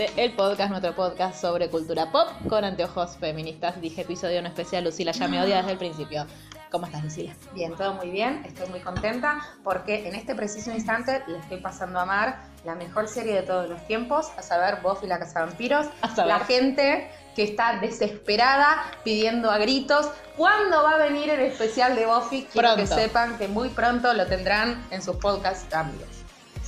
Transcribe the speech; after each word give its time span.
El 0.00 0.32
podcast, 0.32 0.70
nuestro 0.70 0.94
podcast 0.94 1.38
sobre 1.38 1.68
cultura 1.68 2.10
pop 2.10 2.26
con 2.48 2.64
anteojos 2.64 3.18
feministas. 3.18 3.78
Dije 3.82 4.00
episodio 4.00 4.40
no 4.40 4.48
especial, 4.48 4.82
Lucila 4.82 5.12
ya 5.12 5.28
me 5.28 5.38
odia 5.42 5.58
desde 5.58 5.72
el 5.72 5.78
principio. 5.78 6.26
¿Cómo 6.70 6.86
estás, 6.86 7.04
Lucila? 7.04 7.34
Bien, 7.52 7.74
todo 7.74 7.92
muy 7.94 8.08
bien, 8.08 8.42
estoy 8.46 8.66
muy 8.70 8.80
contenta 8.80 9.40
porque 9.62 10.08
en 10.08 10.14
este 10.14 10.34
preciso 10.34 10.70
instante 10.70 11.22
le 11.26 11.36
estoy 11.36 11.58
pasando 11.58 12.00
a 12.00 12.06
Mar 12.06 12.40
la 12.64 12.76
mejor 12.76 13.08
serie 13.08 13.34
de 13.34 13.42
todos 13.42 13.68
los 13.68 13.86
tiempos, 13.86 14.30
a 14.38 14.42
saber 14.42 14.78
Buffy 14.82 15.06
la 15.06 15.18
Casa 15.18 15.40
de 15.40 15.46
Vampiros. 15.46 15.86
A 16.00 16.08
saber. 16.08 16.28
La 16.28 16.40
gente 16.40 17.10
que 17.36 17.42
está 17.42 17.78
desesperada 17.78 18.82
pidiendo 19.04 19.50
a 19.50 19.58
gritos 19.58 20.10
cuándo 20.34 20.82
va 20.82 20.92
a 20.92 20.98
venir 20.98 21.28
el 21.28 21.40
especial 21.40 21.94
de 21.94 22.06
Buffy. 22.06 22.48
Quiero 22.50 22.74
que 22.74 22.86
sepan 22.86 23.36
que 23.36 23.48
muy 23.48 23.68
pronto 23.68 24.14
lo 24.14 24.26
tendrán 24.26 24.82
en 24.90 25.02
sus 25.02 25.16
podcasts 25.16 25.74
amigos. 25.74 26.19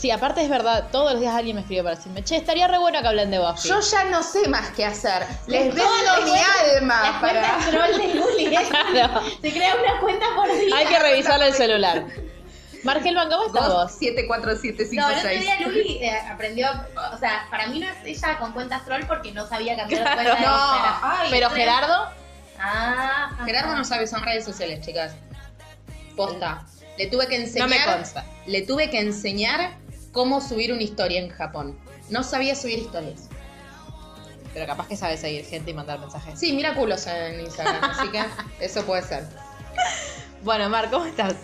Sí, 0.02 0.10
aparte 0.10 0.42
es 0.42 0.48
verdad, 0.50 0.88
todos 0.90 1.12
los 1.12 1.20
días 1.20 1.32
alguien 1.32 1.54
me 1.54 1.62
escribe 1.62 1.84
para 1.84 1.94
decirme, 1.94 2.24
che, 2.24 2.34
estaría 2.36 2.66
re 2.66 2.76
bueno 2.76 3.00
que 3.00 3.06
hablen 3.06 3.30
de 3.30 3.38
Buffy. 3.38 3.68
Yo 3.68 3.78
ya 3.78 4.02
no 4.02 4.20
sé 4.24 4.48
más 4.48 4.70
qué 4.70 4.84
hacer. 4.84 5.24
Les 5.46 5.72
vendo 5.72 5.84
mi 6.24 6.30
cuentas- 6.30 6.76
alma 6.76 7.02
Las 7.02 7.20
para... 7.20 7.40
cuentas 7.40 7.70
troll 7.70 7.96
de 7.98 8.14
Luli. 8.14 8.56
Claro. 8.90 9.20
Se 9.40 9.52
crea 9.52 9.76
una 9.76 10.00
cuenta 10.00 10.26
por 10.34 10.48
día. 10.58 10.76
Hay 10.76 10.86
que 10.86 10.98
revisarle 10.98 11.46
el 11.46 11.54
celular. 11.54 12.04
Margelman, 12.82 13.30
¿cómo 13.30 13.46
estás 13.46 13.68
vos? 13.68 13.92
74756. 13.92 14.92
No, 14.92 15.08
el 15.08 15.18
otro 15.18 15.30
día 15.30 15.60
Luli 15.68 15.98
eh, 16.04 16.18
aprendió, 16.28 16.66
o 17.14 17.18
sea, 17.18 17.46
para 17.48 17.68
mí 17.68 17.78
no 17.78 17.86
es 17.88 17.94
ella 18.04 18.38
con 18.40 18.50
cuentas 18.54 18.84
troll 18.84 19.04
porque 19.06 19.30
no 19.30 19.46
sabía 19.46 19.76
cambiar 19.76 20.02
Claro. 20.02 20.16
cuenta 20.20 20.34
de 20.34 20.40
No, 20.48 20.74
Instagram. 20.74 20.94
ay, 21.04 21.28
Pero 21.30 21.50
Gerardo, 21.50 22.08
Ah, 22.58 23.30
ajá. 23.34 23.44
Gerardo 23.44 23.76
no 23.76 23.84
sabe, 23.84 24.08
son 24.08 24.24
redes 24.24 24.44
sociales, 24.44 24.84
chicas. 24.84 25.12
Posta. 26.16 26.66
Le 26.98 27.06
tuve 27.06 27.28
que 27.28 27.38
no 27.38 27.44
enseñar. 27.44 27.68
me 27.68 27.84
consta. 27.84 28.24
Le 28.46 28.62
tuve 28.62 28.90
que 28.90 28.98
enseñar 28.98 29.80
cómo 30.12 30.40
subir 30.40 30.72
una 30.72 30.82
historia 30.82 31.20
en 31.20 31.30
Japón. 31.30 31.78
No 32.10 32.22
sabía 32.22 32.54
subir 32.54 32.78
historias. 32.78 33.22
Pero 34.54 34.66
capaz 34.66 34.86
que 34.86 34.96
sabe 34.96 35.16
seguir 35.16 35.44
gente 35.46 35.70
y 35.70 35.74
mandar 35.74 35.98
mensajes. 35.98 36.38
Sí, 36.38 36.52
mira 36.52 36.74
culos 36.74 37.06
en 37.06 37.40
Instagram, 37.40 37.82
así 37.90 38.08
que 38.10 38.22
eso 38.60 38.84
puede 38.84 39.02
ser. 39.02 39.26
Bueno, 40.42 40.68
Mar, 40.68 40.90
¿cómo 40.90 41.06
estás? 41.06 41.34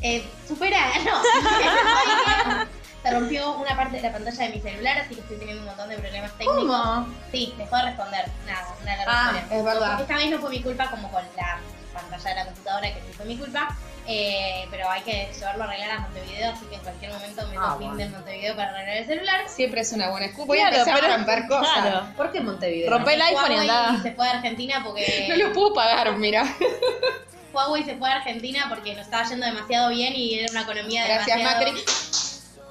Eh, 0.00 0.24
supera, 0.46 0.78
no. 1.04 1.22
Se 3.02 3.10
rompió 3.10 3.56
una 3.56 3.74
parte 3.76 3.96
de 3.96 4.02
la 4.02 4.12
pantalla 4.12 4.44
de 4.44 4.50
mi 4.54 4.60
celular, 4.60 4.98
así 4.98 5.14
que 5.16 5.20
estoy 5.22 5.36
teniendo 5.38 5.62
un 5.62 5.66
montón 5.68 5.88
de 5.88 5.96
problemas 5.98 6.30
técnicos. 6.38 6.60
¿Cómo? 6.64 7.08
Sí, 7.32 7.52
dejó 7.58 7.76
de 7.76 7.82
responder. 7.82 8.24
Nada, 8.46 8.76
una 8.80 8.96
larga 8.96 9.12
Ah, 9.12 9.32
historia. 9.38 9.58
es 9.58 9.64
verdad. 9.64 10.00
Esta 10.00 10.16
vez 10.16 10.30
no 10.30 10.38
fue 10.38 10.50
mi 10.50 10.62
culpa 10.62 10.88
como 10.88 11.10
con 11.10 11.22
la 11.36 11.58
pantalla 11.92 12.28
de 12.30 12.34
la 12.36 12.44
computadora, 12.44 12.94
que 12.94 13.00
sí 13.00 13.12
fue 13.16 13.26
mi 13.26 13.36
culpa. 13.36 13.76
Eh, 14.08 14.66
pero 14.70 14.90
hay 14.90 15.00
que 15.02 15.28
llevarlo 15.32 15.62
a 15.62 15.66
arreglar 15.68 15.90
a 15.92 15.98
Montevideo, 16.00 16.50
así 16.50 16.64
que 16.66 16.74
en 16.74 16.80
cualquier 16.80 17.12
momento 17.12 17.46
me 17.46 17.56
Ah, 17.56 17.76
fin 17.78 17.86
bueno. 17.88 17.96
de 17.96 18.08
Montevideo 18.08 18.56
para 18.56 18.70
arreglar 18.70 18.96
el 18.96 19.06
celular. 19.06 19.48
Siempre 19.48 19.80
es 19.82 19.92
una 19.92 20.10
buena 20.10 20.26
excusa. 20.26 20.46
Voy 20.48 20.58
Claro, 20.58 20.74
a 20.76 20.78
empezar 20.80 21.00
pero- 21.00 21.12
a 21.12 21.16
romper 21.18 21.46
cosas. 21.46 21.82
claro. 21.82 22.06
¿Por 22.16 22.32
qué 22.32 22.40
Montevideo? 22.40 22.90
Rompe 22.90 23.14
el 23.14 23.22
iPhone 23.22 23.52
y 23.52 23.54
Huawei 23.54 23.70
andá. 23.70 24.02
se 24.02 24.12
fue 24.12 24.26
a 24.26 24.30
Argentina 24.32 24.80
porque 24.84 25.26
No 25.28 25.36
lo 25.36 25.52
puedo 25.52 25.72
pagar, 25.74 26.16
mira. 26.16 26.44
Huawei 27.52 27.84
se 27.84 27.96
fue 27.96 28.08
a 28.10 28.16
Argentina 28.16 28.66
porque 28.68 28.94
nos 28.94 29.04
estaba 29.04 29.24
yendo 29.28 29.46
demasiado 29.46 29.90
bien 29.90 30.14
y 30.16 30.38
era 30.38 30.50
una 30.50 30.62
economía 30.62 31.06
Gracias, 31.06 31.36
demasiado, 31.38 31.72
Macri. 31.72 31.84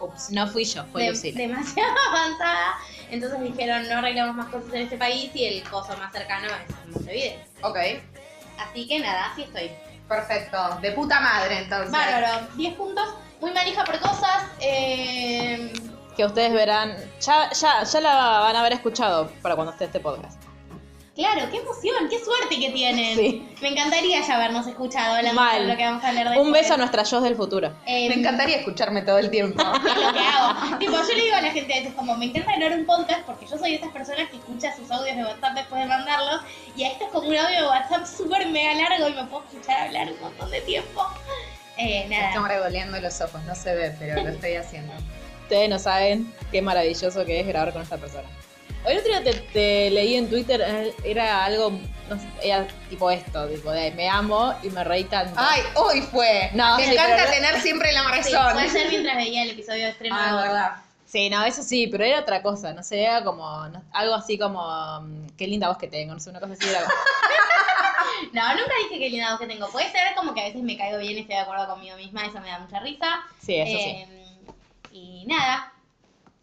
Ups, 0.01 0.31
no 0.31 0.47
fui 0.47 0.65
yo, 0.65 0.83
fue 0.91 1.03
de- 1.03 1.09
Lucila. 1.11 1.37
demasiado 1.37 1.93
avanzada. 2.09 2.73
Entonces 3.11 3.39
dijeron 3.41 3.87
no 3.87 3.97
arreglamos 3.99 4.35
más 4.35 4.47
cosas 4.47 4.73
en 4.73 4.81
este 4.81 4.97
país 4.97 5.29
y 5.35 5.45
el 5.45 5.63
coso 5.63 5.95
más 5.97 6.11
cercano 6.11 6.47
es 6.47 6.75
Montevideo. 6.93 7.39
Ok, 7.61 7.77
Así 8.57 8.87
que 8.87 8.99
nada, 8.99 9.31
así 9.31 9.43
estoy. 9.43 9.71
Perfecto. 10.11 10.57
De 10.81 10.91
puta 10.91 11.19
madre, 11.19 11.59
entonces. 11.59 11.91
Bárbaro, 11.91 12.47
10 12.55 12.75
puntos, 12.75 13.07
muy 13.39 13.51
manija 13.51 13.83
por 13.85 13.99
cosas. 13.99 14.43
Eh, 14.59 15.71
Que 16.17 16.25
ustedes 16.25 16.51
verán, 16.53 16.95
ya, 17.21 17.49
ya, 17.51 17.83
ya 17.83 18.01
la 18.01 18.39
van 18.41 18.55
a 18.55 18.59
haber 18.59 18.73
escuchado 18.73 19.31
para 19.41 19.55
cuando 19.55 19.71
esté 19.71 19.85
este 19.85 19.99
podcast. 20.01 20.39
Claro, 21.21 21.49
qué 21.51 21.57
emoción, 21.57 22.09
qué 22.09 22.19
suerte 22.23 22.59
que 22.59 22.71
tienen. 22.71 23.15
Sí. 23.15 23.47
Me 23.61 23.69
encantaría 23.69 24.21
ya 24.21 24.35
habernos 24.35 24.65
escuchado 24.67 25.15
hablando 25.15 25.39
Mal. 25.39 25.61
de 25.61 25.67
lo 25.67 25.77
que 25.77 25.83
vamos 25.83 26.03
a 26.03 26.09
hablar 26.09 26.29
de 26.31 26.39
Un 26.39 26.51
beso 26.51 26.73
a 26.73 26.77
nuestras 26.77 27.09
yo 27.11 27.21
del 27.21 27.35
futuro. 27.35 27.71
Eh, 27.85 28.09
Me 28.09 28.15
encantaría 28.15 28.57
escucharme 28.57 29.01
todo 29.03 29.19
el 29.19 29.29
tiempo. 29.29 29.61
es 29.75 29.95
lo 29.95 30.13
que 30.13 30.19
hago. 30.19 30.77
tipo, 30.79 30.93
yo 30.93 31.15
le 31.15 31.23
digo 31.23 31.35
a 31.35 31.41
la 31.41 31.51
gente 31.51 31.73
a 31.73 31.77
veces 31.77 31.93
como, 31.93 32.17
me 32.17 32.25
encanta 32.25 32.55
grabar 32.57 32.77
un 32.77 32.85
podcast 32.85 33.21
porque 33.21 33.45
yo 33.45 33.57
soy 33.57 33.71
de 33.71 33.75
esas 33.77 33.91
personas 33.91 34.29
que 34.29 34.37
escucha 34.37 34.75
sus 34.75 34.89
audios 34.91 35.15
de 35.15 35.23
WhatsApp 35.23 35.53
después 35.55 35.81
de 35.81 35.87
mandarlos 35.87 36.41
y 36.75 36.83
a 36.83 36.91
esto 36.91 37.05
es 37.05 37.11
como 37.11 37.27
un 37.27 37.35
audio 37.35 37.61
de 37.61 37.67
WhatsApp 37.67 38.05
súper 38.05 38.47
mega 38.47 38.73
largo 38.73 39.09
y 39.09 39.13
me 39.13 39.23
puedo 39.25 39.43
escuchar 39.45 39.87
hablar 39.87 40.11
un 40.11 40.19
montón 40.21 40.49
de 40.49 40.61
tiempo. 40.61 41.05
Eh, 41.77 42.05
nada. 42.09 42.47
regoleando 42.47 42.99
los 42.99 43.21
ojos, 43.21 43.41
no 43.43 43.55
se 43.55 43.73
ve, 43.73 43.95
pero 43.97 44.21
lo 44.21 44.29
estoy 44.29 44.55
haciendo. 44.55 44.93
Ustedes 45.43 45.69
no 45.69 45.79
saben 45.79 46.33
qué 46.51 46.61
maravilloso 46.61 47.25
que 47.25 47.39
es 47.39 47.47
grabar 47.47 47.73
con 47.73 47.81
esta 47.81 47.97
persona. 47.97 48.27
Hoy 48.85 48.93
el 48.93 48.97
otro 48.99 49.11
día 49.11 49.23
te, 49.23 49.33
te 49.53 49.89
leí 49.91 50.15
en 50.15 50.27
Twitter, 50.29 50.59
eh, 50.65 50.93
era 51.03 51.45
algo, 51.45 51.71
no 52.09 52.17
sé, 52.19 52.27
era 52.43 52.65
tipo 52.89 53.11
esto, 53.11 53.47
tipo 53.47 53.71
de 53.71 53.91
me 53.91 54.09
amo 54.09 54.53
y 54.63 54.69
me 54.69 54.83
reí 54.83 55.03
tanto. 55.03 55.33
Ay, 55.37 55.61
hoy 55.75 56.01
fue. 56.01 56.49
No, 56.53 56.77
Me 56.77 56.85
sí, 56.85 56.91
encanta 56.93 57.15
pero- 57.17 57.31
tener 57.31 57.61
siempre 57.61 57.91
la 57.91 58.01
Sí, 58.23 58.33
razón. 58.33 58.53
puede 58.53 58.69
ser 58.69 58.89
mientras 58.89 59.15
veía 59.17 59.43
el 59.43 59.51
episodio 59.51 59.83
de 59.85 59.89
estreno. 59.91 60.15
Ah, 60.17 60.35
de 60.35 60.41
verdad. 60.47 60.71
Sí, 61.05 61.29
no, 61.29 61.43
eso 61.43 61.61
sí, 61.61 61.87
pero 61.87 62.05
era 62.05 62.19
otra 62.21 62.41
cosa, 62.41 62.73
no 62.73 62.81
sé, 62.83 63.03
era 63.03 63.23
como, 63.23 63.67
no- 63.67 63.83
algo 63.93 64.15
así 64.15 64.37
como, 64.39 64.61
mm, 65.01 65.27
qué 65.37 65.45
linda 65.45 65.67
voz 65.67 65.77
que 65.77 65.87
tengo, 65.87 66.13
no 66.13 66.19
sé, 66.19 66.29
una 66.31 66.39
cosa 66.39 66.53
así 66.53 66.67
era 66.67 66.79
No, 68.33 68.49
nunca 68.55 68.71
dije 68.87 68.99
que 68.99 69.09
linda 69.09 69.31
voz 69.31 69.39
que 69.41 69.47
tengo. 69.47 69.67
Puede 69.69 69.91
ser 69.91 70.15
como 70.15 70.33
que 70.33 70.41
a 70.41 70.45
veces 70.45 70.61
me 70.63 70.77
caigo 70.77 70.97
bien 70.99 71.17
y 71.17 71.21
estoy 71.21 71.35
de 71.35 71.41
acuerdo 71.41 71.67
conmigo 71.67 71.97
misma, 71.97 72.25
eso 72.25 72.39
me 72.39 72.49
da 72.49 72.59
mucha 72.59 72.79
risa. 72.79 73.07
Sí, 73.43 73.55
eso 73.55 73.77
sí. 73.77 73.89
Eh, 73.89 74.07
Y 74.91 75.25
nada. 75.27 75.71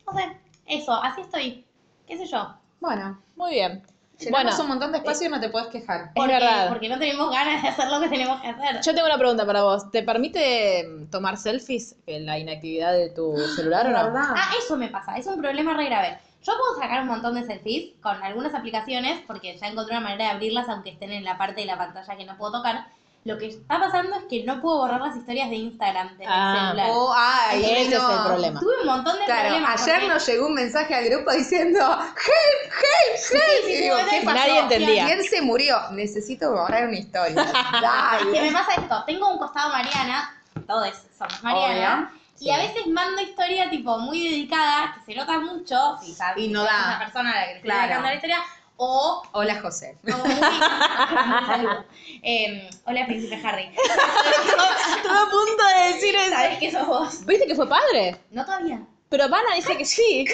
No 0.06 0.12
sé, 0.18 0.36
eso, 0.66 0.92
así 1.02 1.20
estoy. 1.22 1.64
¿Qué 2.08 2.16
sé 2.16 2.26
yo? 2.26 2.54
Bueno, 2.80 3.20
Muy 3.36 3.52
bien. 3.52 3.82
llenamos 4.18 4.30
Bueno, 4.30 4.62
un 4.62 4.68
montón 4.68 4.92
de 4.92 4.98
espacio 4.98 5.26
y 5.26 5.30
no 5.30 5.40
te 5.40 5.50
puedes 5.50 5.68
quejar. 5.68 6.00
es 6.06 6.10
Porque, 6.14 6.32
verdad. 6.32 6.68
porque 6.70 6.88
no 6.88 6.98
tenemos 6.98 7.30
ganas 7.30 7.62
de 7.62 7.68
hacer 7.68 7.88
lo 7.90 8.00
que 8.00 8.08
tenemos 8.08 8.40
que 8.40 8.48
hacer. 8.48 8.80
Yo 8.82 8.94
tengo 8.94 9.06
una 9.06 9.18
pregunta 9.18 9.44
para 9.46 9.62
vos. 9.62 9.90
¿Te 9.90 10.02
permite 10.02 10.88
mm, 10.88 11.10
tomar 11.10 11.36
selfies 11.36 11.96
en 12.06 12.24
la 12.26 12.38
inactividad 12.38 12.92
de 12.92 13.10
tu 13.10 13.36
celular 13.56 13.86
o 13.86 13.90
no? 13.90 14.04
¿Verdad? 14.04 14.24
Ah, 14.34 14.50
eso 14.58 14.76
me 14.76 14.88
pasa, 14.88 15.16
es 15.18 15.26
un 15.26 15.40
problema 15.40 15.74
re 15.74 15.84
grave. 15.86 16.18
Yo 16.42 16.52
puedo 16.56 16.80
sacar 16.80 17.02
un 17.02 17.08
montón 17.08 17.34
de 17.34 17.44
selfies 17.44 17.94
con 18.00 18.22
algunas 18.22 18.54
aplicaciones, 18.54 19.20
porque 19.26 19.58
ya 19.58 19.66
encontré 19.68 19.96
una 19.96 20.04
manera 20.08 20.24
de 20.26 20.30
abrirlas 20.30 20.68
aunque 20.68 20.90
estén 20.90 21.12
en 21.12 21.24
la 21.24 21.36
parte 21.36 21.60
de 21.60 21.66
la 21.66 21.76
pantalla 21.76 22.16
que 22.16 22.24
no 22.24 22.38
puedo 22.38 22.52
tocar. 22.52 22.86
Lo 23.28 23.36
que 23.36 23.48
está 23.48 23.78
pasando 23.78 24.16
es 24.16 24.24
que 24.24 24.42
no 24.44 24.58
puedo 24.62 24.78
borrar 24.78 25.02
las 25.02 25.14
historias 25.14 25.50
de 25.50 25.56
Instagram 25.56 26.16
de 26.16 26.24
Ah. 26.26 26.52
mi 26.54 26.58
celular. 26.68 26.86
Oh, 26.90 27.12
ay, 27.14 27.62
Ese 27.62 27.82
es 27.82 27.90
no. 28.02 28.10
el 28.10 28.26
problema. 28.26 28.58
Tuve 28.60 28.72
un 28.80 28.86
montón 28.86 29.18
de 29.18 29.24
Claro, 29.26 29.40
problemas. 29.50 29.82
ayer 29.82 29.94
porque- 29.96 30.08
nos 30.14 30.26
llegó 30.26 30.46
un 30.46 30.54
mensaje 30.54 30.94
al 30.94 31.04
grupo 31.10 31.30
diciendo 31.32 31.78
¡Help, 31.78 32.16
help, 32.16 32.72
help! 32.72 33.18
sí, 33.18 33.38
y 33.68 33.76
digo, 33.82 33.96
¿qué 34.08 34.22
pasó? 34.24 34.38
Nadie 34.38 34.58
entendía. 34.60 35.04
¿Quién 35.04 35.24
se 35.24 35.42
murió? 35.42 35.78
Necesito 35.90 36.52
borrar 36.52 36.88
una 36.88 36.96
historia. 36.98 37.34
que 38.22 38.30
me 38.30 38.40
Dale. 38.40 38.52
pasa 38.52 38.80
esto, 38.80 39.04
tengo 39.06 39.28
un 39.30 39.38
costado 39.38 39.68
Mariana, 39.72 40.34
todos 40.66 40.88
somos 41.18 41.42
Mariana, 41.44 42.10
y 42.40 42.48
a 42.50 42.60
Sí. 42.60 42.66
veces 42.68 42.86
mando 42.86 43.20
historia 43.20 43.68
tipo 43.68 43.98
muy 43.98 44.26
dedicada, 44.26 44.94
que 44.94 45.12
se 45.12 45.18
nota 45.18 45.38
mucho, 45.38 45.98
si 46.02 46.14
sabes 46.14 46.42
Y 46.44 46.48
no 46.48 46.62
da. 46.64 46.70
esa 46.92 46.98
persona 47.00 47.30
a 47.32 47.34
la 47.34 47.40
que 47.42 47.46
le 47.48 47.56
estoy 47.58 47.70
Claro. 47.70 48.00
la 48.00 48.14
historia, 48.14 48.38
o 48.78 49.22
Hola, 49.32 49.60
José. 49.60 49.98
Eh, 52.22 52.68
hola 52.84 53.06
príncipe 53.06 53.38
Harry. 53.44 53.70
Estuve 53.72 55.18
a 55.18 55.30
punto 55.30 55.62
de 55.66 55.94
decir 55.94 56.16
eso. 56.16 56.34
¿Sabes 56.34 56.58
que 56.58 56.72
sos 56.72 56.86
vos? 56.86 57.26
¿Viste 57.26 57.46
que 57.46 57.54
fue 57.54 57.68
padre? 57.68 58.16
No 58.30 58.44
todavía. 58.44 58.80
Pero 59.08 59.28
Vanna 59.28 59.54
dice 59.54 59.76
que 59.76 59.84
sí. 59.84 60.24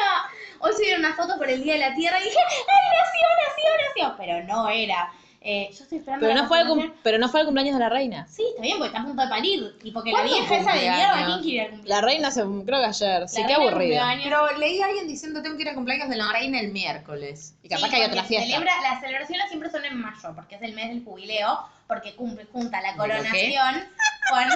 Hoy 0.60 0.72
subieron 0.72 1.00
una 1.00 1.14
foto 1.14 1.36
por 1.36 1.50
el 1.50 1.62
Día 1.62 1.74
de 1.74 1.80
la 1.80 1.94
Tierra 1.94 2.18
y 2.20 2.24
dije, 2.24 2.38
¡ay, 2.38 2.62
nació, 2.98 3.26
nació, 3.46 4.08
nació! 4.08 4.16
Pero 4.16 4.44
no 4.44 4.68
era. 4.70 5.12
Eh, 5.46 5.68
yo 5.76 5.82
estoy 5.82 5.98
esperando 5.98 6.26
Pero 6.26 6.40
no, 6.40 6.48
fue 6.48 6.60
el 6.62 6.92
pero 7.02 7.18
no 7.18 7.28
fue 7.28 7.40
el 7.40 7.46
cumpleaños 7.46 7.74
de 7.74 7.80
la 7.80 7.90
reina. 7.90 8.26
Sí, 8.30 8.42
está 8.48 8.62
bien, 8.62 8.78
porque 8.78 8.88
está 8.96 9.02
a 9.02 9.04
punto 9.04 9.22
de 9.22 9.28
parir. 9.28 9.76
Y 9.84 9.90
porque 9.90 10.10
la 10.10 10.20
¿Cuándo 10.20 10.34
vieja 10.34 10.56
esa 10.56 10.72
de 10.72 10.78
cumpleaños? 10.80 10.96
mierda, 10.96 11.26
¿quién 11.26 11.42
quiere 11.42 11.68
cumplir? 11.70 11.88
La 11.90 12.00
reina 12.00 12.30
se, 12.30 12.40
creo 12.40 12.64
que 12.80 12.86
ayer. 12.86 13.28
Sí, 13.28 13.40
La 13.42 13.46
qué 13.46 13.54
cumpleaños. 13.56 14.24
Pero 14.24 14.58
leí 14.58 14.80
a 14.80 14.86
alguien 14.86 15.06
diciendo 15.06 15.42
tengo 15.42 15.56
que 15.56 15.62
ir 15.64 15.68
a 15.68 15.74
cumpleaños 15.74 16.08
de 16.08 16.16
la 16.16 16.32
reina 16.32 16.60
el 16.60 16.72
miércoles. 16.72 17.54
Y 17.62 17.68
capaz 17.68 17.82
Sí, 17.84 17.90
que 17.90 17.96
hay 17.96 18.02
otra 18.08 18.24
fiesta. 18.24 18.46
celebra- 18.56 18.80
las 18.82 19.00
celebraciones 19.00 19.48
siempre 19.48 19.70
son 19.70 19.84
en 19.84 20.00
mayo, 20.00 20.32
porque 20.34 20.54
es 20.54 20.62
el 20.62 20.72
mes 20.72 20.88
del 20.88 21.04
jubileo, 21.04 21.58
porque 21.86 22.14
cumple, 22.14 22.46
junta 22.50 22.80
la 22.80 22.96
coronación 22.96 23.84
con 24.30 24.48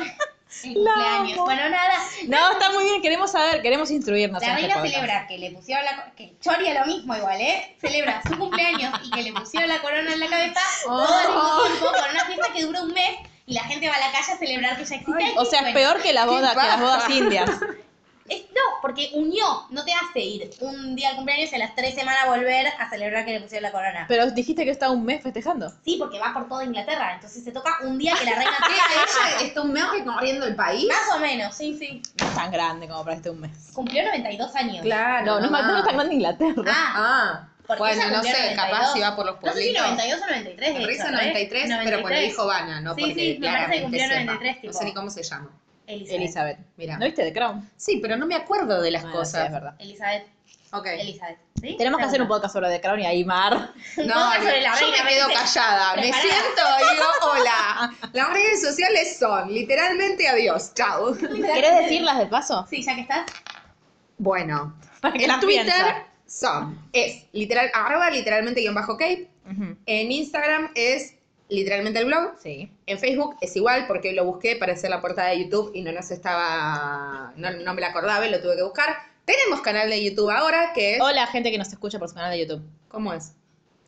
el 0.64 0.74
cumpleaños. 0.74 1.38
Bueno, 1.38 1.68
nada. 1.68 1.94
No, 2.26 2.52
está 2.52 2.70
muy 2.72 2.84
bien, 2.84 3.02
queremos 3.02 3.30
saber, 3.30 3.62
queremos 3.62 3.90
instruirnos. 3.90 4.40
La 4.40 4.48
este 4.48 4.60
reina 4.60 4.82
celebra 4.82 5.26
que 5.26 5.38
le 5.38 5.50
pusieron 5.50 5.84
la 5.84 6.12
que 6.16 6.34
Chori 6.40 6.68
a 6.68 6.80
lo 6.80 6.86
mismo 6.86 7.16
igual, 7.16 7.40
¿eh? 7.40 7.76
Celebra 7.80 8.22
su 8.26 8.36
cumpleaños 8.38 9.00
y 9.04 9.10
que 9.10 9.22
le 9.22 9.32
pusieron 9.32 9.68
la 9.68 9.80
corona 9.80 10.12
en 10.12 10.20
la 10.20 10.26
cabeza 10.28 10.60
todo 10.84 11.14
al 11.14 11.28
mismo 11.28 11.62
tiempo 11.62 11.86
con 11.86 12.10
una 12.10 12.24
fiesta 12.24 12.52
que 12.54 12.62
dura 12.64 12.82
un 12.82 12.92
mes 12.92 13.16
y 13.46 13.54
la 13.54 13.64
gente 13.64 13.88
va 13.88 13.94
a 13.94 14.00
la 14.00 14.12
calle 14.12 14.32
a 14.32 14.36
celebrar 14.36 14.76
que 14.76 14.84
ya 14.84 14.96
existe. 14.96 15.34
O 15.36 15.44
sea, 15.44 15.60
es 15.60 15.72
Bueno, 15.72 15.78
peor 15.78 16.02
que, 16.02 16.12
la 16.12 16.26
boda, 16.26 16.50
que 16.50 16.56
las 16.56 16.80
bodas 16.80 17.10
indias. 17.10 17.50
es- 18.28 18.44
no, 18.54 18.60
porque 18.82 19.10
unió, 19.14 19.66
no 19.70 19.84
te 19.84 19.92
hace 19.92 20.20
ir 20.20 20.50
un 20.60 20.94
día 20.96 21.10
al 21.10 21.16
cumpleaños 21.16 21.52
y 21.52 21.54
a 21.54 21.58
las 21.58 21.74
tres 21.74 21.94
semanas 21.94 22.26
volver 22.26 22.66
a 22.78 22.88
celebrar 22.90 23.24
que 23.24 23.32
le 23.32 23.40
pusieron 23.40 23.62
la 23.64 23.72
corona. 23.72 24.04
Pero 24.08 24.30
dijiste 24.30 24.64
que 24.64 24.70
está 24.70 24.90
un 24.90 25.04
mes 25.04 25.22
festejando. 25.22 25.70
Sí, 25.84 25.96
porque 25.98 26.18
va 26.18 26.32
por 26.34 26.48
toda 26.48 26.64
Inglaterra, 26.64 27.14
entonces 27.14 27.42
se 27.44 27.52
toca 27.52 27.78
un 27.82 27.98
día 27.98 28.14
que 28.18 28.24
la 28.24 28.34
reina 28.36 28.52
¿Qué? 28.66 29.36
¿Ella 29.38 29.46
está 29.46 29.62
un 29.62 29.72
mes 29.72 29.84
recorriendo 29.90 30.46
el 30.46 30.54
país? 30.56 30.86
Más 30.88 31.16
o 31.16 31.18
menos, 31.20 31.54
sí, 31.56 31.76
sí. 31.78 32.02
No 32.20 32.26
es 32.28 32.34
tan 32.34 32.50
grande 32.52 32.88
como 32.88 33.04
para 33.04 33.16
este 33.16 33.30
un 33.30 33.40
mes. 33.40 33.70
Cumplió 33.74 34.02
92 34.04 34.54
años. 34.56 34.82
Claro. 34.82 35.24
No, 35.26 35.40
no, 35.40 35.50
no 35.50 35.78
es 35.78 35.84
tan 35.84 35.94
grande 35.96 36.14
Inglaterra. 36.14 36.62
Ah, 36.68 36.94
Ah, 36.96 37.48
Porque 37.66 37.80
bueno, 37.82 38.02
no 38.16 38.22
sé, 38.22 38.30
92. 38.30 38.56
capaz 38.56 38.92
si 38.94 39.00
va 39.00 39.14
por 39.14 39.26
los 39.26 39.42
no 39.42 39.52
sé 39.52 39.58
si 39.62 39.74
pueblitos. 39.74 39.90
92 39.90 40.20
o 40.22 40.26
93. 40.26 40.56
de 40.74 40.78
hecho, 40.78 40.86
risa 40.88 41.08
¿eh? 41.08 41.12
93, 41.12 41.62
pero 41.62 41.76
93. 42.00 42.22
dijo 42.30 42.46
Vana, 42.46 42.80
¿no? 42.80 42.94
Sí, 42.94 43.00
Porque 43.02 43.14
sí, 43.14 43.36
me 43.40 43.46
parece 43.48 43.72
que 43.72 43.82
cumplió 43.82 44.02
sepa. 44.04 44.14
93, 44.24 44.54
No 44.56 44.60
tipo. 44.62 44.72
sé 44.78 44.84
ni 44.86 44.94
cómo 44.94 45.10
se 45.10 45.22
llama. 45.22 45.50
Elizabeth. 45.88 46.20
Elizabeth. 46.20 46.58
Mira. 46.76 46.98
¿No 46.98 47.04
viste 47.06 47.22
The 47.24 47.32
Crown? 47.32 47.68
Sí, 47.76 47.98
pero 48.02 48.16
no 48.16 48.26
me 48.26 48.34
acuerdo 48.36 48.80
de 48.82 48.90
las 48.90 49.02
Bueno, 49.02 49.16
sí, 49.16 49.32
cosas. 49.32 49.46
es 49.46 49.52
verdad. 49.52 49.74
Elizabeth. 49.78 50.26
Ok. 50.72 50.86
Elizabeth. 50.86 51.38
¿sí? 51.60 51.74
Tenemos 51.78 51.98
que 51.98 52.04
hacer 52.06 52.20
un 52.20 52.28
podcast 52.28 52.52
sobre 52.54 52.68
The 52.68 52.80
Crown 52.80 53.00
y 53.00 53.06
ahí 53.06 53.24
Mar. 53.24 53.70
No, 53.96 54.32
sobre 54.34 54.60
la 54.60 54.74
yo 54.78 54.86
reina, 54.86 55.04
me 55.04 55.10
quedo 55.10 55.28
callada, 55.32 55.96
me 55.96 56.02
siento 56.12 56.62
y 56.78 56.94
digo, 56.94 57.06
hola. 57.32 57.92
Las 58.12 58.28
redes 58.32 58.60
sociales 58.60 59.16
son 59.18 59.52
literalmente 59.52 60.28
adiós, 60.28 60.72
chao. 60.74 61.14
¿Querés 61.16 61.76
decirlas 61.84 62.18
de 62.18 62.26
paso? 62.26 62.66
Sí, 62.68 62.82
ya 62.82 62.94
que 62.94 63.00
estás. 63.02 63.26
Bueno, 64.18 64.76
Para 65.00 65.14
que 65.16 65.24
en 65.24 65.40
Twitter 65.40 65.64
piensa. 65.64 66.06
son, 66.26 66.78
es 66.92 67.24
literal, 67.32 67.70
arroba 67.72 68.10
literalmente 68.10 68.60
guion 68.60 68.74
bajo 68.74 68.96
Cape. 68.96 69.28
Ujú. 69.50 69.76
En 69.86 70.12
Instagram 70.12 70.70
es 70.74 71.14
literalmente 71.48 71.98
el 72.00 72.06
blog. 72.06 72.34
Sí. 72.42 72.70
En 72.86 72.98
Facebook 72.98 73.36
es 73.40 73.54
igual 73.56 73.86
porque 73.86 74.12
lo 74.12 74.24
busqué 74.24 74.56
para 74.56 74.72
hacer 74.74 74.90
la 74.90 75.00
portada 75.00 75.28
de 75.30 75.42
YouTube 75.44 75.70
y 75.74 75.82
no 75.82 75.92
nos 75.92 76.10
estaba, 76.10 77.32
no, 77.36 77.50
no 77.50 77.74
me 77.74 77.80
la 77.80 77.88
acordaba 77.88 78.26
y 78.26 78.30
lo 78.30 78.40
tuve 78.40 78.56
que 78.56 78.62
buscar. 78.62 78.96
Tenemos 79.24 79.60
canal 79.60 79.90
de 79.90 80.02
YouTube 80.02 80.30
ahora 80.30 80.72
que 80.74 80.94
es, 80.96 81.00
Hola, 81.00 81.26
gente 81.26 81.50
que 81.50 81.58
nos 81.58 81.68
escucha 81.68 81.98
por 81.98 82.08
su 82.08 82.14
canal 82.14 82.30
de 82.30 82.40
YouTube. 82.40 82.62
¿cómo 82.88 83.12
es? 83.12 83.32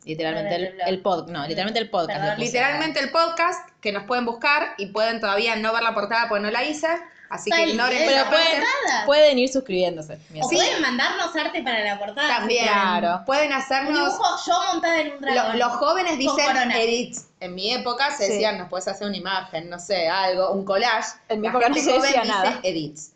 Literalmente 0.03 0.55
el, 0.55 0.77
el 0.87 1.01
pod, 1.01 1.29
no, 1.29 1.41
literalmente 1.43 1.79
el 1.79 1.89
podcast. 1.89 2.39
Literalmente 2.39 2.99
el 2.99 3.11
podcast 3.11 3.69
que 3.81 3.91
nos 3.91 4.03
pueden 4.05 4.25
buscar 4.25 4.73
y 4.77 4.87
pueden 4.87 5.19
todavía 5.19 5.55
no 5.55 5.73
ver 5.73 5.83
la 5.83 5.93
portada 5.93 6.27
porque 6.27 6.43
no 6.43 6.49
la 6.51 6.63
hice, 6.63 6.87
así 7.29 7.51
que 7.51 7.67
ignoren 7.69 7.99
bien, 7.99 8.09
Pero 8.09 8.29
pueden, 8.29 8.63
pueden 9.05 9.39
ir 9.39 9.49
suscribiéndose. 9.49 10.17
O 10.41 10.49
pueden 10.49 10.81
mandarnos 10.81 11.35
arte 11.35 11.61
para 11.61 11.83
la 11.83 11.99
portada. 11.99 12.27
También 12.37 12.63
Claro. 12.65 13.21
pueden 13.27 13.47
Un 13.47 13.53
hacernos 13.53 13.93
dibujo 13.93 14.25
yo 14.47 14.53
montada 14.73 15.01
en 15.01 15.07
un 15.13 15.21
Lo- 15.21 15.33
dragón. 15.33 15.59
los 15.59 15.71
jóvenes 15.73 16.17
dicen 16.17 16.71
edits. 16.71 17.27
En 17.41 17.53
mi 17.55 17.73
época 17.73 18.11
se 18.11 18.25
Sí. 18.27 18.31
decían, 18.33 18.57
nos 18.59 18.69
puedes 18.69 18.87
hacer 18.87 19.07
una 19.07 19.17
imagen, 19.17 19.69
no 19.69 19.79
sé, 19.79 20.07
algo, 20.07 20.51
un 20.51 20.63
collage. 20.63 21.09
En 21.27 21.41
mi 21.41 21.47
época 21.47 21.67
no 21.69 21.75
se 21.75 21.91
decía 21.91 22.21
dice 22.21 22.27
nada. 22.27 22.59
edits. 22.63 23.11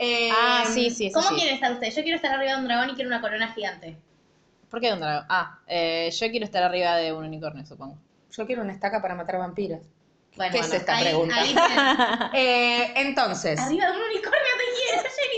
Eh, 0.00 0.30
Ah, 0.32 0.64
sí, 0.72 0.90
sí, 0.90 1.12
¿Cómo 1.12 1.28
sí. 1.28 1.34
quieren 1.36 1.54
estar 1.54 1.72
ustedes? 1.72 1.94
Yo 1.94 2.02
quiero 2.02 2.16
estar 2.16 2.32
arriba 2.32 2.52
de 2.54 2.58
un 2.58 2.64
dragón 2.64 2.90
y 2.90 2.94
quiero 2.94 3.08
una 3.08 3.20
corona 3.20 3.52
gigante. 3.52 3.96
¿Por 4.70 4.80
qué 4.80 4.92
un 4.92 5.00
dragón? 5.00 5.26
Ah, 5.28 5.58
eh, 5.66 6.10
yo 6.18 6.30
quiero 6.30 6.44
estar 6.46 6.62
arriba 6.62 6.96
de 6.96 7.12
un 7.12 7.24
unicornio, 7.24 7.64
supongo. 7.66 7.96
Yo 8.32 8.46
quiero 8.46 8.62
una 8.62 8.72
estaca 8.72 9.00
para 9.02 9.14
matar 9.14 9.38
vampiros. 9.38 9.80
Bueno, 10.36 10.52
¿Qué 10.52 10.58
es 10.60 10.72
esta 10.72 10.96
ahí- 10.96 11.04
pregunta? 11.04 11.34
ahí. 11.36 11.54
Eh, 12.34 12.92
entonces, 12.96 13.58
arriba 13.58 13.86
de 13.86 13.92
un 13.96 14.02
unicornio 14.04 14.37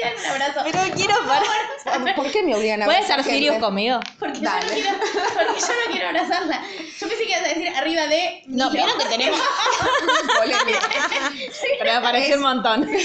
dame 0.01 0.17
un 0.21 0.27
abrazo. 0.43 0.61
Pero 0.65 0.79
quiero 0.95 1.15
para... 1.27 2.15
¿por 2.15 2.31
qué 2.31 2.43
me 2.43 2.55
obligan 2.55 2.83
a 2.83 2.85
¿Puedes 2.87 3.03
abrazar 3.05 3.25
ser 3.25 3.35
Sirius 3.35 3.57
conmigo? 3.57 4.01
Porque 4.19 4.41
yo, 4.41 4.51
no 4.51 4.59
quiero, 4.69 4.91
porque 4.99 5.61
yo 5.61 5.67
no 5.87 5.93
quiero 5.93 6.07
abrazarla. 6.09 6.63
Yo 6.99 7.09
pensé 7.09 7.25
que 7.25 7.31
ibas 7.31 7.45
a 7.45 7.49
decir 7.49 7.69
arriba 7.77 8.07
de. 8.07 8.43
No, 8.47 8.71
vieron 8.71 8.99
que 8.99 9.05
tenemos... 9.07 9.41
Pero 11.79 11.95
me 11.95 12.01
parece 12.01 12.37
un 12.37 12.43
montón. 12.43 12.89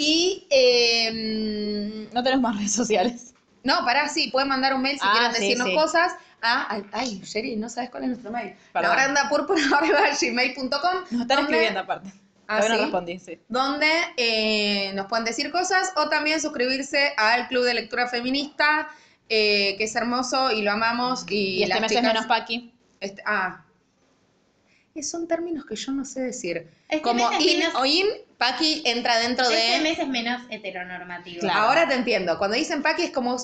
Y, 0.00 0.46
eh, 0.50 2.08
No 2.12 2.22
tenemos 2.22 2.42
más 2.42 2.56
redes 2.56 2.72
sociales. 2.72 3.34
no, 3.64 3.84
pará, 3.84 4.08
sí, 4.08 4.28
pueden 4.30 4.48
mandar 4.48 4.72
un 4.74 4.82
mail 4.82 4.96
si 4.98 5.04
Ah, 5.04 5.12
quieren 5.12 5.34
sí, 5.34 5.40
decirnos 5.40 5.68
sí. 5.68 5.74
cosas. 5.74 6.12
a- 6.40 6.72
ay, 6.72 6.84
ay, 6.92 7.20
Sherry, 7.24 7.56
no 7.56 7.68
sabes 7.68 7.90
cuál 7.90 8.04
es 8.04 8.10
nuestro 8.10 8.30
mail. 8.30 8.54
Perdón. 8.72 8.96
gmail.com 10.20 10.94
Nos 11.10 11.20
están 11.22 11.38
escribiendo 11.40 11.80
aparte. 11.80 12.12
Ah, 12.50 12.60
respondí, 12.62 13.18
sí. 13.18 13.38
donde 13.48 13.86
eh, 14.16 14.92
nos 14.94 15.06
pueden 15.06 15.24
decir 15.26 15.50
cosas 15.50 15.92
o 15.96 16.08
también 16.08 16.40
suscribirse 16.40 17.12
al 17.18 17.46
Club 17.48 17.64
de 17.64 17.74
Lectura 17.74 18.08
Feminista, 18.08 18.88
eh, 19.28 19.74
que 19.76 19.84
es 19.84 19.94
hermoso 19.94 20.50
y 20.50 20.62
lo 20.62 20.72
amamos. 20.72 21.26
Y, 21.28 21.58
Y 21.58 21.62
este 21.64 21.68
las 21.74 21.80
mes 21.82 21.92
es 21.92 21.98
chicas- 21.98 22.12
menos 22.14 22.26
Paqui. 22.26 22.72
este- 23.00 23.22
ah. 23.26 23.64
Eh, 24.94 25.02
Son 25.02 25.28
términos 25.28 25.64
que 25.66 25.76
yo 25.76 25.92
no 25.92 26.04
sé 26.06 26.22
decir. 26.22 26.66
Este 26.88 27.02
Como 27.02 27.30
es 27.30 27.38
in 27.40 27.58
menos- 27.60 27.74
o 27.76 27.84
in, 27.84 28.06
Paqui 28.38 28.82
entra 28.86 29.18
dentro 29.18 29.46
de... 29.48 29.54
Este 29.76 29.82
mes 29.82 29.98
es 29.98 30.08
menos 30.08 30.40
heteronormativo. 30.48 31.40
Claro. 31.40 31.60
Ahora 31.68 31.86
te 31.86 31.94
entiendo. 31.94 32.38
Cuando 32.38 32.56
dicen 32.56 32.82
Paqui 32.82 33.02
es 33.04 33.10
como 33.10 33.36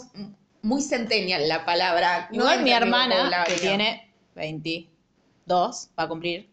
muy 0.63 0.81
centennial 0.81 1.47
la 1.49 1.65
palabra. 1.67 2.29
no 2.33 2.37
Igual 2.39 2.63
mi 2.63 2.73
hermana, 2.73 3.45
que 3.47 3.55
tiene 3.55 4.11
22, 4.35 5.91
va 5.99 6.05
a 6.05 6.09
cumplir, 6.09 6.49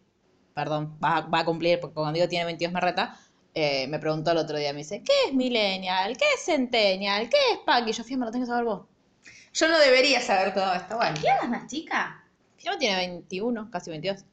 perdón, 0.53 0.97
va, 1.03 1.17
a- 1.17 1.21
va 1.21 1.39
a 1.39 1.45
cumplir, 1.45 1.79
porque 1.79 1.93
cuando 1.95 2.13
digo 2.13 2.27
tiene 2.27 2.45
22 2.45 2.73
me 2.73 2.79
reta, 2.81 3.17
eh, 3.53 3.87
me 3.87 3.99
preguntó 3.99 4.31
el 4.31 4.37
otro 4.37 4.57
día, 4.57 4.71
me 4.73 4.79
dice, 4.79 5.03
¿qué 5.03 5.13
es 5.27 5.33
millennial? 5.33 6.15
¿Qué 6.17 6.25
es 6.35 6.45
centennial? 6.45 7.29
¿Qué 7.29 7.37
es 7.53 7.59
Paqui? 7.65 7.91
Yo, 7.91 8.03
fíjate, 8.03 8.17
me 8.17 8.25
lo 8.25 8.31
tengo 8.31 8.45
que 8.45 8.49
saber 8.49 8.63
vos. 8.65 8.81
Yo 9.53 9.67
no 9.67 9.77
debería 9.79 10.21
saber 10.21 10.53
todo 10.53 10.73
esto. 10.73 10.95
Bueno. 10.95 11.15
¿Qué 11.21 11.27
edad 11.27 11.49
más 11.49 11.67
chica? 11.67 12.23
Fiamma 12.57 12.79
tiene 12.79 12.95
21, 12.95 13.69
casi 13.71 13.89
22. 13.89 14.23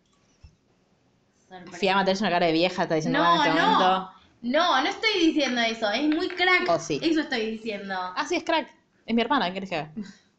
Sorpresa. 1.49 1.79
Fiamma 1.79 2.05
tenés 2.05 2.21
una 2.21 2.31
cara 2.31 2.47
de 2.47 2.53
vieja, 2.53 2.83
está 2.83 2.95
diciendo 2.95 3.19
No, 3.19 3.35
en 3.45 3.49
este 3.51 3.61
no. 3.61 3.67
momento. 3.67 4.11
No, 4.43 4.81
no 4.83 4.89
estoy 4.89 5.11
diciendo 5.27 5.61
eso. 5.63 5.91
Es 5.91 6.03
muy 6.09 6.29
crack. 6.29 6.69
Oh, 6.69 6.79
sí. 6.79 7.01
Eso 7.03 7.21
estoy 7.23 7.51
diciendo. 7.53 7.95
Ah, 7.99 8.25
sí, 8.29 8.37
es 8.37 8.45
crack. 8.45 8.69
Es 9.07 9.15
mi 9.15 9.23
hermana, 9.23 9.47
¿qué 9.49 9.55
querés 9.55 9.71
que 9.71 9.77
haga? 9.77 9.93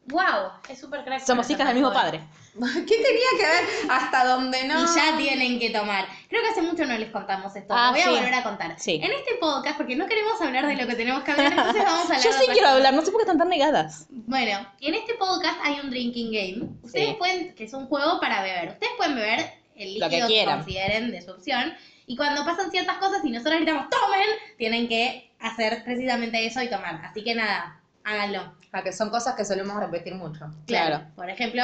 Wow, 0.06 0.52
es 0.68 0.80
súper 0.80 1.04
crack. 1.04 1.24
Somos 1.24 1.48
hijas 1.50 1.66
del 1.66 1.76
mismo 1.76 1.92
padre. 1.92 2.20
¿Qué 2.54 2.60
tenía 2.96 3.30
que 3.38 3.46
ver 3.46 3.64
hasta 3.90 4.24
donde 4.24 4.64
no? 4.64 4.82
Y 4.82 4.86
ya 4.86 5.16
tienen 5.16 5.60
que 5.60 5.70
tomar. 5.70 6.06
Creo 6.28 6.42
que 6.42 6.48
hace 6.48 6.62
mucho 6.62 6.84
no 6.84 6.98
les 6.98 7.10
contamos 7.10 7.54
esto. 7.54 7.72
Ah, 7.76 7.90
voy 7.92 8.00
a 8.00 8.04
sí. 8.04 8.10
volver 8.10 8.34
a 8.34 8.42
contar. 8.42 8.74
Sí. 8.78 8.96
En 9.02 9.12
este 9.12 9.34
podcast, 9.40 9.76
porque 9.76 9.94
no 9.94 10.06
queremos 10.06 10.40
hablar 10.40 10.66
de 10.66 10.74
lo 10.76 10.86
que 10.86 10.96
tenemos 10.96 11.22
que 11.22 11.30
hablar, 11.30 11.52
entonces 11.52 11.84
vamos 11.84 12.10
a 12.10 12.14
hablar 12.16 12.22
Yo 12.22 12.32
sí 12.32 12.46
quiero 12.52 12.68
hablar, 12.68 12.94
no 12.94 13.02
sé 13.02 13.12
por 13.12 13.20
qué 13.20 13.24
están 13.24 13.38
tan 13.38 13.48
negadas. 13.48 14.06
Bueno, 14.10 14.66
en 14.80 14.94
este 14.94 15.14
podcast 15.14 15.58
hay 15.62 15.78
un 15.80 15.90
drinking 15.90 16.32
game. 16.32 16.72
Ustedes 16.82 17.10
Sí. 17.10 17.14
pueden, 17.18 17.54
que 17.54 17.64
es 17.64 17.72
un 17.72 17.86
juego 17.86 18.18
para 18.20 18.42
beber. 18.42 18.70
Ustedes 18.70 18.92
pueden 18.96 19.14
beber 19.14 19.52
el 19.76 19.98
Lo 20.00 20.08
que 20.08 20.20
líquido 20.20 20.28
que, 20.28 20.44
consideren 20.44 21.10
de 21.12 21.22
su 21.22 21.30
opción. 21.30 21.72
Y 22.06 22.16
cuando 22.16 22.44
pasan 22.44 22.72
ciertas 22.72 22.96
cosas 22.98 23.24
y 23.24 23.30
nosotros 23.30 23.56
gritamos 23.60 23.88
¡tomen! 23.90 24.26
Tienen 24.58 24.88
que 24.88 25.30
hacer 25.38 25.84
precisamente 25.84 26.44
eso 26.44 26.60
y 26.62 26.68
tomar. 26.68 27.00
Así 27.04 27.22
que 27.22 27.34
nada, 27.36 27.79
háganlo. 28.04 28.54
Ah, 28.72 28.82
que 28.82 28.92
son 28.92 29.10
cosas 29.10 29.34
que 29.34 29.44
solemos 29.44 29.76
repetir 29.80 30.14
mucho. 30.14 30.46
Claro. 30.66 31.02
Por 31.16 31.28
ejemplo, 31.28 31.62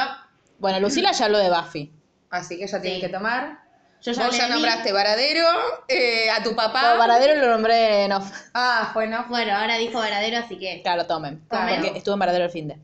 Bueno, 0.59 0.79
Lucila 0.79 1.11
ya 1.11 1.25
habló 1.25 1.37
de 1.37 1.49
Buffy. 1.49 1.93
Así 2.29 2.57
que 2.57 2.67
ya 2.67 2.81
tienen 2.81 2.99
Sí. 2.99 3.05
que 3.07 3.13
tomar. 3.13 3.59
yo 4.01 4.11
ya 4.11 4.25
Vos 4.27 4.37
ya 4.37 4.47
nombraste 4.49 4.91
Varadero, 4.91 5.47
eh, 5.87 6.29
a 6.29 6.43
tu 6.43 6.55
papá. 6.55 6.81
Pero 6.83 6.97
Varadero 6.99 7.41
lo 7.41 7.51
nombré 7.51 8.03
en 8.05 8.11
off. 8.11 8.31
Ah, 8.53 8.91
bueno. 8.93 9.25
Bueno, 9.29 9.55
ahora 9.55 9.77
dijo 9.77 9.97
Varadero, 9.99 10.37
así 10.37 10.57
que. 10.59 10.81
Claro, 10.83 11.05
tomen. 11.07 11.39
Porque 11.49 11.93
estuvo 11.95 12.13
en 12.13 12.19
Varadero 12.19 12.45
el 12.45 12.51
fin 12.51 12.67
de. 12.67 12.77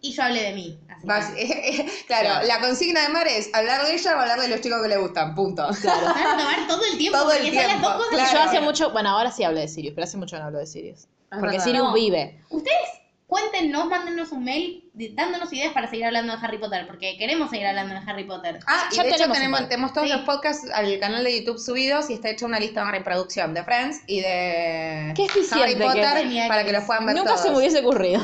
Y 0.00 0.12
yo 0.12 0.22
hablé 0.24 0.42
de 0.42 0.52
mí. 0.54 0.78
Así 0.88 1.00
que- 1.00 1.06
Vas- 1.06 1.32
claro, 2.06 2.28
Claro. 2.28 2.46
la 2.46 2.60
consigna 2.60 3.02
de 3.02 3.08
Mar 3.08 3.26
es 3.28 3.48
hablar 3.54 3.84
de 3.86 3.94
ella 3.94 4.16
o 4.16 4.20
hablar 4.20 4.40
de 4.40 4.48
los 4.48 4.60
chicos 4.60 4.80
que 4.82 4.88
le 4.88 4.96
gustan, 4.96 5.34
punto. 5.34 5.66
Claro. 5.80 6.06
Van 6.06 6.26
a 6.26 6.36
tomar 6.38 6.66
todo 6.68 6.82
el 6.84 6.98
tiempo. 6.98 7.18
Todo 7.18 7.32
el 7.32 7.38
porque 7.38 7.52
son 7.52 7.56
las 7.62 7.66
tiempo, 7.68 7.88
dos 7.90 7.96
cosas 8.06 8.30
claro. 8.30 8.32
Yo 8.32 8.42
hace 8.50 8.60
mucho, 8.60 8.90
bueno, 8.92 9.08
ahora 9.10 9.30
sí 9.30 9.44
hablé 9.44 9.60
de 9.62 9.68
Sirius, 9.68 9.94
pero 9.94 10.04
hace 10.04 10.16
mucho 10.16 10.38
no 10.38 10.44
hablo 10.44 10.58
de 10.58 10.66
Sirius. 10.66 11.06
Porque 11.30 11.46
verdad. 11.46 11.64
Sirius 11.64 11.84
No. 11.84 11.92
vive. 11.94 12.40
Ustedes 12.48 12.88
cuéntenos, 13.26 13.86
mándenos 13.86 14.32
un 14.32 14.42
mail 14.44 14.84
de- 14.94 15.10
dándonos 15.14 15.52
ideas 15.52 15.72
para 15.74 15.88
seguir 15.88 16.06
hablando 16.06 16.34
de 16.36 16.44
Harry 16.44 16.56
Potter, 16.58 16.86
porque 16.86 17.16
queremos 17.18 17.50
seguir 17.50 17.66
hablando 17.66 17.94
de 17.94 18.00
Harry 18.10 18.24
Potter. 18.24 18.58
Ah, 18.66 18.88
y 18.90 18.96
Ya 18.96 19.02
de 19.02 19.08
hecho 19.10 19.16
tenemos 19.18 19.36
un 19.36 19.40
tenemos, 19.42 19.60
par. 19.60 19.68
tenemos 19.68 19.92
todos 19.92 20.08
Sí. 20.08 20.12
los 20.14 20.22
podcasts 20.24 20.70
al 20.72 20.98
canal 20.98 21.24
de 21.24 21.38
YouTube 21.40 21.58
subidos 21.58 22.08
y 22.08 22.14
está 22.14 22.30
hecha 22.30 22.46
una 22.46 22.58
lista 22.58 22.84
de 22.86 22.90
reproducción 22.92 23.52
de 23.52 23.62
Friends 23.64 24.02
y 24.06 24.20
de 24.20 25.12
Qué 25.14 25.24
eficiente 25.26 25.62
Harry 25.64 25.74
que 25.76 25.82
Potter 25.84 26.48
para 26.48 26.64
que 26.64 26.72
los 26.72 26.84
puedan 26.84 27.04
ver 27.06 27.16
Nunca 27.16 27.30
todos. 27.32 27.42
se 27.42 27.50
me 27.50 27.58
hubiese 27.58 27.80
ocurrido. 27.80 28.20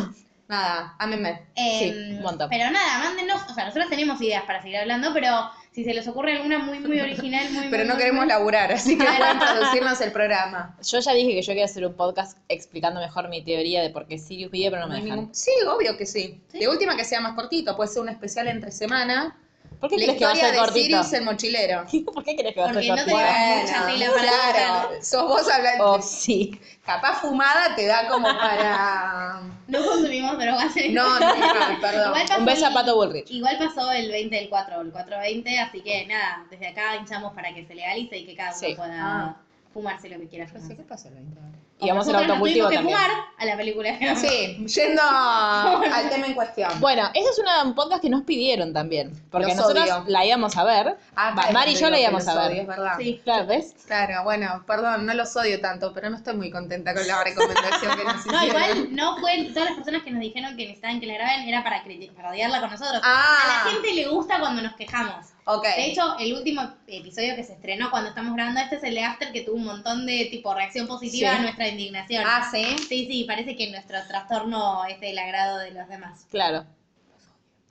Nada, 0.49 0.95
ámenme. 0.99 1.43
Eh, 1.57 1.79
Sí, 1.79 2.15
un 2.17 2.23
montón. 2.23 2.49
Pero 2.51 2.71
nada, 2.71 2.99
mándenos, 2.99 3.43
o 3.51 3.55
sea, 3.55 3.65
nosotros 3.67 3.89
tenemos 3.91 4.21
ideas 4.21 4.45
para 4.45 4.61
seguir 4.63 4.77
hablando, 4.79 5.13
pero 5.15 5.51
si 5.75 5.83
se 5.85 5.93
les 5.93 6.07
ocurre 6.07 6.35
alguna 6.37 6.61
muy, 6.61 6.79
muy 6.79 7.01
original, 7.01 7.51
muy, 7.51 7.65
Pero 7.71 7.83
muy, 7.83 7.89
no 7.89 7.95
muy, 7.95 7.99
queremos 8.03 8.25
muy- 8.25 8.29
laburar, 8.29 8.71
así 8.73 8.97
que 8.97 9.05
pueden 9.05 9.39
producirnos 9.39 10.01
el 10.01 10.13
programa. 10.13 10.77
Yo 10.87 11.01
ya 11.01 11.13
dije 11.13 11.31
que 11.35 11.43
yo 11.43 11.49
quería 11.49 11.65
hacer 11.65 11.85
un 11.85 11.95
podcast 11.95 12.39
explicando 12.49 13.01
mejor 13.01 13.29
mi 13.29 13.43
teoría 13.43 13.83
de 13.83 13.91
por 13.91 14.07
qué 14.07 14.19
Sirius 14.19 14.51
vive, 14.53 14.71
pero 14.71 14.83
no 14.83 14.89
me 14.89 14.95
dejan. 15.03 15.11
ningún- 15.19 15.35
Sí, 15.35 15.51
obvio 15.69 15.97
que 15.97 16.07
sí. 16.07 16.41
De 16.53 16.69
última 16.69 16.97
que 16.97 17.05
sea 17.05 17.21
más 17.21 17.35
cortito, 17.35 17.75
puede 17.77 17.89
ser 17.91 18.03
un 18.03 18.09
especial 18.09 18.47
entre 18.49 18.71
semana. 18.71 19.37
¿Por 19.85 19.91
qué 19.91 19.97
La 19.99 20.05
crees 20.15 20.19
que 20.19 20.25
va 20.25 20.31
a 20.33 20.37
ser 20.37 20.53
de 20.53 20.59
cortito? 20.59 20.81
Sirius 20.85 21.13
el 21.13 21.25
mochilero. 21.25 21.85
¿Por 22.15 22.25
qué 22.25 22.37
crees 22.37 22.55
que 22.55 22.61
va 22.61 22.67
a 22.71 22.73
ser 22.73 22.75
Porque 22.75 22.89
no 22.89 22.97
cortito? 22.97 23.17
tenemos 23.19 23.63
mucha 23.63 23.87
tela 23.87 24.11
para 24.13 24.53
claro. 24.53 24.89
Sos 25.03 25.29
vos 25.29 25.51
hablando. 25.51 25.93
Oh, 25.93 26.01
sí. 26.03 26.59
Capaz 26.87 27.21
fumada 27.21 27.75
te 27.77 27.87
da 27.87 28.09
como 28.09 28.27
para. 28.29 29.41
No 29.67 29.85
consumimos 29.85 30.39
drogas 30.39 30.77
en 30.77 30.95
No, 30.95 31.21
no, 31.21 31.37
no, 31.37 31.81
perdón. 31.81 32.09
Igual 32.09 32.27
pasó 32.27 32.39
Un 32.39 32.45
beso 32.47 32.65
a 32.65 32.69
el- 32.69 32.75
Pato 32.75 32.97
Bullrich. 32.97 33.31
Igual 33.31 33.59
pasó 33.59 33.93
el 33.93 34.11
20 34.11 34.37
del 34.37 34.49
4, 34.49 34.81
el 34.81 34.91
420, 34.93 35.59
así 35.59 35.81
que 35.83 36.07
nada, 36.07 36.47
desde 36.51 36.69
acá 36.69 36.97
hinchamos 36.97 37.33
para 37.35 37.53
que 37.55 37.67
se 37.67 37.75
legalice 37.75 38.17
y 38.19 38.25
que 38.27 38.35
cada 38.37 38.51
uno 38.51 38.59
Sí. 38.59 38.75
pueda 38.75 38.95
Ah. 39.03 39.37
fumarse 39.73 40.09
lo 40.09 40.19
que 40.19 40.29
quiera 40.29 40.47
fumar. 40.47 40.77
qué 40.77 40.83
pasó 40.83 41.09
el 41.09 41.15
20 41.15 41.41
vamos 41.81 42.09
al 42.09 42.17
autocultivo 42.17 42.69
que 42.69 42.77
también. 42.77 42.97
fumar 42.99 43.11
a 43.37 43.45
la 43.45 43.57
película 43.57 43.99
Sí, 44.17 44.65
yendo 44.67 45.03
al 45.03 46.09
tema 46.09 46.27
en 46.27 46.35
cuestión. 46.35 46.71
Bueno, 46.81 47.11
este 47.15 47.29
es 47.31 47.39
una- 47.39 47.63
un 47.65 47.75
podcast 47.75 48.01
que 48.01 48.09
nos 48.09 48.23
pidieron 48.23 48.73
también. 48.73 49.13
Porque 49.31 49.49
Los 49.49 49.57
nosotros 49.57 49.85
odio. 49.91 50.05
la 50.07 50.25
íbamos 50.25 50.57
a 50.57 50.65
ver. 50.65 50.97
Ah, 51.17 51.33
claro, 51.35 51.53
Mari 51.53 51.73
y 51.73 51.77
yo 51.77 51.91
la 51.91 51.99
íbamos 52.01 52.25
los 52.25 52.35
a 52.37 52.41
odio, 52.41 52.49
ver. 52.51 52.59
es 52.61 52.67
verdad. 52.67 52.93
Sí. 52.99 53.21
Claro, 53.25 53.47
¿ves? 53.47 53.75
Claro, 53.87 54.23
bueno, 54.25 54.65
perdón, 54.67 55.05
no 55.07 55.15
los 55.15 55.37
odio 55.37 55.61
tanto, 55.61 55.93
pero 55.93 56.11
no 56.11 56.17
estoy 56.17 56.37
muy 56.37 56.51
contenta 56.51 56.95
con 56.95 57.07
la 57.07 57.23
recomendación 57.25 57.97
que 57.99 58.05
nos 58.05 58.17
hicieron. 58.27 58.41
No, 58.41 58.47
igual 58.47 58.89
no 58.95 59.17
fue, 59.19 59.51
todas 59.53 59.69
las 59.71 59.75
personas 59.77 60.03
que 60.05 60.11
nos 60.11 60.21
dijeron 60.21 60.57
que 60.57 60.63
necesitaban 60.65 61.01
que 61.01 61.07
la 61.07 61.15
graben 61.15 61.49
era 61.49 61.63
para, 61.65 61.83
para 62.17 62.31
odiarla 62.31 62.61
con 62.61 62.71
nosotros. 62.71 63.01
Ah. 63.05 63.37
A 63.45 63.49
la 63.67 63.71
gente 63.73 63.93
le 63.93 64.09
gusta 64.09 64.39
cuando 64.39 64.63
nos 64.63 64.75
quejamos. 64.77 65.27
De 65.47 65.87
hecho, 65.87 66.17
el 66.19 66.33
último 66.33 66.63
episodio 66.87 67.37
que 67.37 67.45
se 67.45 67.53
estrenó 67.53 67.91
cuando 67.91 68.09
estamos 68.09 68.35
grabando 68.35 68.61
este 68.61 68.77
es 68.77 68.85
el 68.85 68.95
de 68.95 69.03
After 69.05 69.31
que 69.31 69.43
tuvo 69.43 69.57
un 69.57 69.65
montón 69.65 70.07
de 70.07 70.27
tipo 70.31 70.55
reacción 70.55 70.87
positiva 70.87 71.31
Sí. 71.33 71.37
a 71.37 71.43
nuestra 71.43 71.69
indignación. 71.69 72.25
Ah, 72.27 72.49
sí. 72.51 72.65
Sí, 72.89 73.07
sí, 73.07 73.25
parece 73.25 73.55
que 73.55 73.71
nuestro 73.71 73.99
trastorno 74.09 74.87
es 74.87 74.99
del 75.01 75.19
agrado 75.19 75.59
de 75.59 75.73
los 75.73 75.87
demás. 75.89 76.27
Claro. 76.31 76.65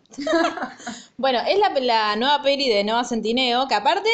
bueno, 1.18 1.40
es 1.48 1.58
la, 1.58 1.70
la 1.80 2.16
nueva 2.16 2.44
peli 2.44 2.70
de 2.70 2.84
Noah 2.84 3.04
Centineo, 3.06 3.68
que 3.68 3.74
aparte 3.74 4.10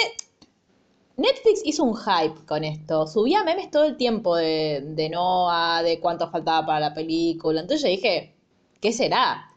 Netflix 1.18 1.62
hizo 1.66 1.84
un 1.84 1.98
hype 1.98 2.46
con 2.46 2.64
esto. 2.64 3.08
Subía 3.08 3.44
memes 3.44 3.70
todo 3.70 3.84
el 3.84 3.98
tiempo 3.98 4.38
de, 4.38 4.82
de 4.86 5.10
Noah, 5.10 5.84
de 5.84 6.00
cuánto 6.00 6.30
faltaba 6.32 6.66
para 6.66 6.80
la 6.80 6.94
película. 6.94 7.60
Entonces 7.60 7.84
yo 7.84 7.90
dije, 7.90 8.34
¿qué 8.80 8.94
será? 8.94 9.49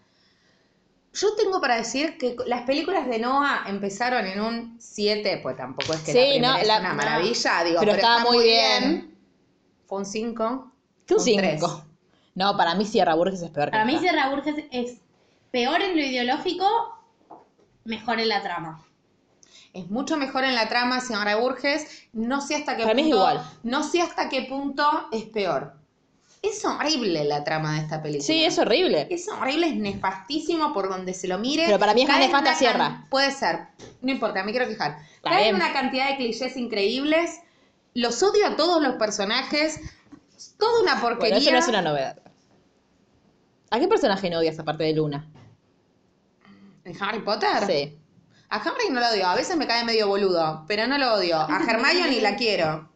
Yo 1.14 1.34
tengo 1.34 1.60
para 1.60 1.76
decir 1.76 2.16
que 2.16 2.36
las 2.46 2.62
películas 2.62 3.06
de 3.06 3.18
Noah 3.18 3.64
empezaron 3.66 4.24
en 4.26 4.40
un 4.40 4.76
7, 4.80 5.40
pues 5.42 5.56
tampoco 5.56 5.92
es 5.92 6.00
que 6.00 6.12
Sí, 6.12 6.18
la 6.18 6.24
primera 6.30 6.52
no, 6.54 6.58
es 6.58 6.66
la- 6.66 6.80
una 6.80 6.88
no. 6.90 6.94
maravilla, 6.94 7.64
digo, 7.64 7.80
Pero 7.80 7.92
pero, 7.92 7.94
estaba 7.96 8.16
está 8.18 8.30
muy 8.32 8.44
bien. 8.44 9.18
Fue 9.86 9.98
un 9.98 10.06
5. 10.06 10.72
Que 11.06 11.14
un 11.14 11.20
Un 11.20 11.26
tres. 11.36 11.60
5. 11.60 11.84
No, 12.34 12.56
para 12.56 12.74
mí 12.76 12.86
Sierra 12.86 13.14
Burgess 13.14 13.42
es 13.42 13.50
peor 13.50 13.66
que 13.66 13.72
Para 13.72 13.84
mí. 13.84 13.98
Sierra 13.98 14.30
Burgess 14.30 14.64
es 14.70 14.96
peor 15.50 15.82
en 15.82 15.96
lo 15.96 16.02
ideológico, 16.02 16.66
mejor 17.84 18.18
en 18.20 18.28
la 18.28 18.42
trama. 18.42 18.82
Es 19.74 19.90
mucho 19.90 20.16
mejor 20.16 20.44
en 20.44 20.54
la 20.54 20.68
trama, 20.68 21.00
señora 21.00 21.36
Burges. 21.36 22.06
No 22.12 22.40
sé 22.40 22.56
hasta 22.56 22.76
qué 22.76 22.82
Para 22.84 22.94
mí 22.94 23.02
es 23.02 23.08
punto. 23.08 23.16
igual. 23.18 23.50
No 23.62 23.82
sé 23.82 24.00
hasta 24.00 24.28
qué 24.30 24.42
punto 24.42 25.08
es 25.12 25.24
peor. 25.24 25.74
Es 26.42 26.64
horrible 26.64 27.24
la 27.24 27.44
trama 27.44 27.74
de 27.74 27.82
esta 27.82 28.02
película. 28.02 28.26
Sí, 28.26 28.44
es 28.44 28.58
horrible. 28.58 29.06
Es 29.10 29.28
horrible, 29.28 29.68
es 29.68 29.76
nefastísimo 29.76 30.74
por 30.74 30.88
donde 30.88 31.14
se 31.14 31.28
lo 31.28 31.38
mire. 31.38 31.64
Pero 31.66 31.78
para 31.78 31.94
mí 31.94 32.02
es 32.02 32.08
más 32.08 32.18
nefasta 32.18 32.54
Sierra. 32.56 33.06
Puede 33.10 33.30
ser. 33.30 33.68
No 34.00 34.10
importa, 34.10 34.42
me 34.42 34.50
quiero 34.50 34.66
quejar. 34.66 34.98
Bien. 35.24 35.54
una 35.54 35.72
cantidad 35.72 36.10
de 36.10 36.16
clichés 36.16 36.56
increíbles. 36.56 37.40
Los 37.94 38.20
odio 38.24 38.44
a 38.46 38.56
todos 38.56 38.82
los 38.82 38.96
personajes. 38.96 39.80
Toda 40.58 40.82
una 40.82 41.00
porquería. 41.00 41.36
Bueno, 41.36 41.42
eso 41.42 41.52
no 41.52 41.58
es 41.58 41.68
una 41.68 41.82
novedad. 41.82 42.18
¿A 43.70 43.78
qué 43.78 43.86
personaje 43.86 44.28
no 44.28 44.38
odias 44.38 44.58
aparte 44.58 44.82
de 44.82 44.94
Luna? 44.94 45.30
¿En 46.84 47.00
Harry 47.00 47.20
Potter? 47.20 47.66
Sí. 47.66 47.98
A 48.48 48.56
Harry 48.56 48.90
no 48.90 48.98
lo 48.98 49.08
odio. 49.08 49.28
A 49.28 49.36
veces 49.36 49.56
me 49.56 49.68
cae 49.68 49.84
medio 49.84 50.08
boludo, 50.08 50.64
pero 50.66 50.88
no 50.88 50.98
lo 50.98 51.14
odio. 51.14 51.38
A 51.38 51.60
Hermione 51.68 52.20
la 52.20 52.34
quiero. 52.34 52.91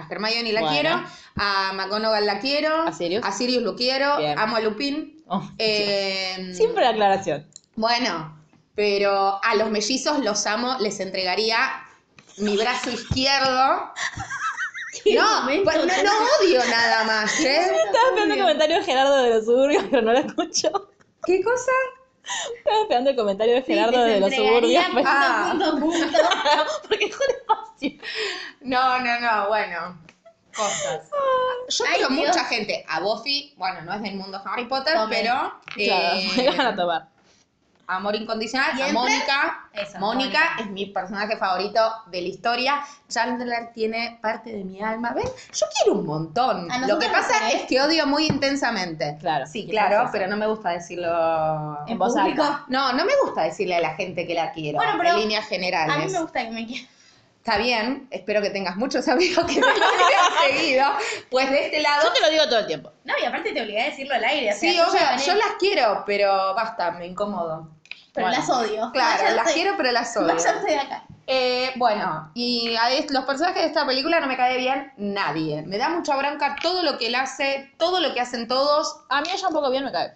A 0.00 0.06
Hermione 0.10 0.52
la 0.52 0.60
Bueno. 0.60 0.74
quiero. 0.74 1.02
A 1.36 1.72
McGonagall 1.74 2.26
la 2.26 2.38
quiero. 2.40 2.82
¿A 2.82 2.92
Sirius? 2.92 3.24
A 3.24 3.32
Sirius 3.32 3.62
lo 3.62 3.76
quiero. 3.76 4.16
Bien. 4.18 4.38
Amo 4.38 4.56
a 4.56 4.60
Lupin. 4.60 5.22
Oh, 5.28 5.42
Eh, 5.58 6.52
Siempre 6.54 6.82
la 6.82 6.90
aclaración. 6.90 7.46
Bueno, 7.76 8.36
pero 8.74 9.38
a 9.42 9.54
los 9.54 9.70
mellizos 9.70 10.18
los 10.20 10.46
amo, 10.46 10.76
les 10.80 11.00
entregaría 11.00 11.58
mi 12.38 12.56
brazo 12.56 12.90
izquierdo. 12.90 13.92
No, 15.14 15.46
pues 15.64 15.76
no, 15.76 15.84
no 15.86 16.10
odio 16.40 16.60
nada 16.68 17.04
más, 17.04 17.38
¿eh? 17.40 17.60
Estaba 17.64 18.08
esperando 18.08 18.34
el 18.34 18.40
comentario 18.40 18.76
de 18.76 18.84
Gerardo 18.84 19.22
de 19.22 19.30
los 19.30 19.44
suburbios, 19.46 19.84
pero 19.90 20.02
no 20.02 20.12
lo 20.12 20.18
escucho. 20.18 20.68
¿Qué 21.24 21.42
cosa? 21.42 21.70
Estaba 22.58 22.80
esperando 22.82 23.10
el 23.10 23.16
comentario 23.16 23.54
de 23.54 23.62
Gerardo 23.62 24.04
de 24.04 24.20
los 24.20 24.34
suburbios. 24.34 24.84
pero- 24.94 25.04
Ah. 25.08 25.48
punto, 25.52 25.70
punto, 25.80 25.98
punto. 25.98 26.18
Porque 26.88 27.04
es 27.06 27.16
un 27.16 27.22
espacio. 27.36 27.92
No, 28.60 28.98
no, 29.00 29.20
no, 29.20 29.48
bueno. 29.48 29.98
Cosas. 30.54 31.08
Yo 31.68 31.84
Ay, 31.88 31.94
quiero 31.98 32.08
Dios. 32.14 32.26
mucha 32.28 32.44
gente. 32.44 32.84
A 32.88 33.00
Buffy, 33.00 33.54
bueno, 33.56 33.82
no 33.82 33.94
es 33.94 34.02
del 34.02 34.14
mundo 34.16 34.40
Harry 34.44 34.66
Potter, 34.66 34.94
pero 35.08 35.52
Claro, 35.74 36.16
eh, 36.18 36.28
me 36.36 36.42
la 36.44 36.50
van 36.52 36.66
a 36.66 36.76
tomar. 36.76 37.08
Amor 37.96 38.14
incondicional. 38.16 38.78
¿Y 38.78 38.82
A 38.82 38.92
Mónica. 38.92 39.68
Eso, 39.72 39.98
Mónica 39.98 40.38
Mónica. 40.38 40.56
es 40.60 40.66
mi 40.70 40.86
personaje 40.86 41.36
favorito 41.36 41.80
de 42.06 42.22
la 42.22 42.28
historia. 42.28 42.80
Chandler 43.08 43.70
tiene 43.72 44.18
parte 44.22 44.50
de 44.50 44.64
mi 44.64 44.80
alma. 44.82 45.12
¿Ven? 45.14 45.24
Yo 45.26 45.66
quiero 45.76 45.98
un 45.98 46.06
montón. 46.06 46.70
¿A 46.70 46.86
Lo 46.86 46.98
que 46.98 47.08
pasa 47.08 47.50
es 47.50 47.62
que 47.62 47.80
odio 47.80 48.06
muy 48.06 48.26
intensamente. 48.26 49.16
Claro. 49.20 49.46
Sí, 49.46 49.66
¿Qué 49.66 49.72
claro, 49.72 50.08
pero 50.12 50.26
no 50.26 50.36
me 50.36 50.46
gusta 50.46 50.70
decirlo 50.70 51.78
En 51.86 51.98
voz 51.98 52.14
público? 52.14 52.42
alta. 52.42 52.64
No, 52.68 52.92
no 52.92 53.04
me 53.04 53.12
gusta 53.24 53.42
decirle 53.42 53.76
a 53.76 53.80
la 53.80 53.94
gente 53.94 54.26
que 54.26 54.34
la 54.34 54.52
quiero. 54.52 54.76
Bueno, 54.78 54.94
pero 54.98 55.10
en 55.14 55.20
líneas 55.20 55.46
generales. 55.46 55.94
A 55.94 55.98
mí 55.98 56.10
me 56.12 56.20
gusta 56.20 56.42
que 56.44 56.50
me 56.50 56.66
quieran. 56.66 56.88
Está 57.38 57.56
bien, 57.56 58.06
espero 58.10 58.42
que 58.42 58.50
tengas 58.50 58.76
muchos 58.76 59.08
amigos 59.08 59.44
que 59.46 59.54
te 59.54 59.60
lo 59.60 59.66
hayan 59.66 60.56
seguido. 60.58 60.84
Pues 61.30 61.50
de 61.50 61.64
este 61.66 61.80
lado. 61.80 62.02
Yo 62.04 62.12
te 62.12 62.20
lo 62.20 62.28
digo 62.30 62.44
todo 62.44 62.58
el 62.58 62.66
tiempo. 62.66 62.92
No, 63.04 63.14
y 63.20 63.24
aparte 63.24 63.52
te 63.52 63.62
obligué 63.62 63.80
a 63.80 63.84
decirlo 63.86 64.14
al 64.14 64.24
aire. 64.24 64.50
O 64.52 64.56
sea, 64.56 64.60
Sí, 64.60 64.78
obvio, 64.78 64.92
ya 65.00 65.10
gané, 65.12 65.24
yo 65.24 65.34
las 65.34 65.52
quiero, 65.58 66.02
pero 66.06 66.54
basta, 66.54 66.90
me 66.92 67.06
incomodo. 67.06 67.68
Pero 68.20 68.28
Bueno, 68.28 68.38
las 68.38 68.50
odio. 68.50 68.90
Claro, 68.92 69.22
las 69.36 69.52
quiero, 69.52 69.74
pero 69.76 69.92
las 69.92 70.16
odio. 70.16 70.28
Váyanse 70.28 70.66
de 70.66 70.78
acá. 70.78 71.04
Eh, 71.26 71.72
bueno, 71.76 72.30
y 72.34 72.74
a 72.74 72.90
los 73.08 73.24
personajes 73.24 73.62
de 73.62 73.68
esta 73.68 73.86
película 73.86 74.18
no 74.18 74.26
me 74.26 74.36
cae 74.36 74.58
bien 74.58 74.92
nadie. 74.96 75.62
Me 75.62 75.78
da 75.78 75.88
mucha 75.88 76.16
bronca 76.16 76.56
todo 76.60 76.82
lo 76.82 76.98
que 76.98 77.06
él 77.06 77.14
hace, 77.14 77.72
todo 77.78 78.00
lo 78.00 78.12
que 78.14 78.20
hacen 78.20 78.48
todos. 78.48 79.04
A 79.08 79.20
mí 79.20 79.28
ella 79.32 79.46
un 79.46 79.54
poco 79.54 79.70
bien 79.70 79.84
me 79.84 79.92
cae. 79.92 80.12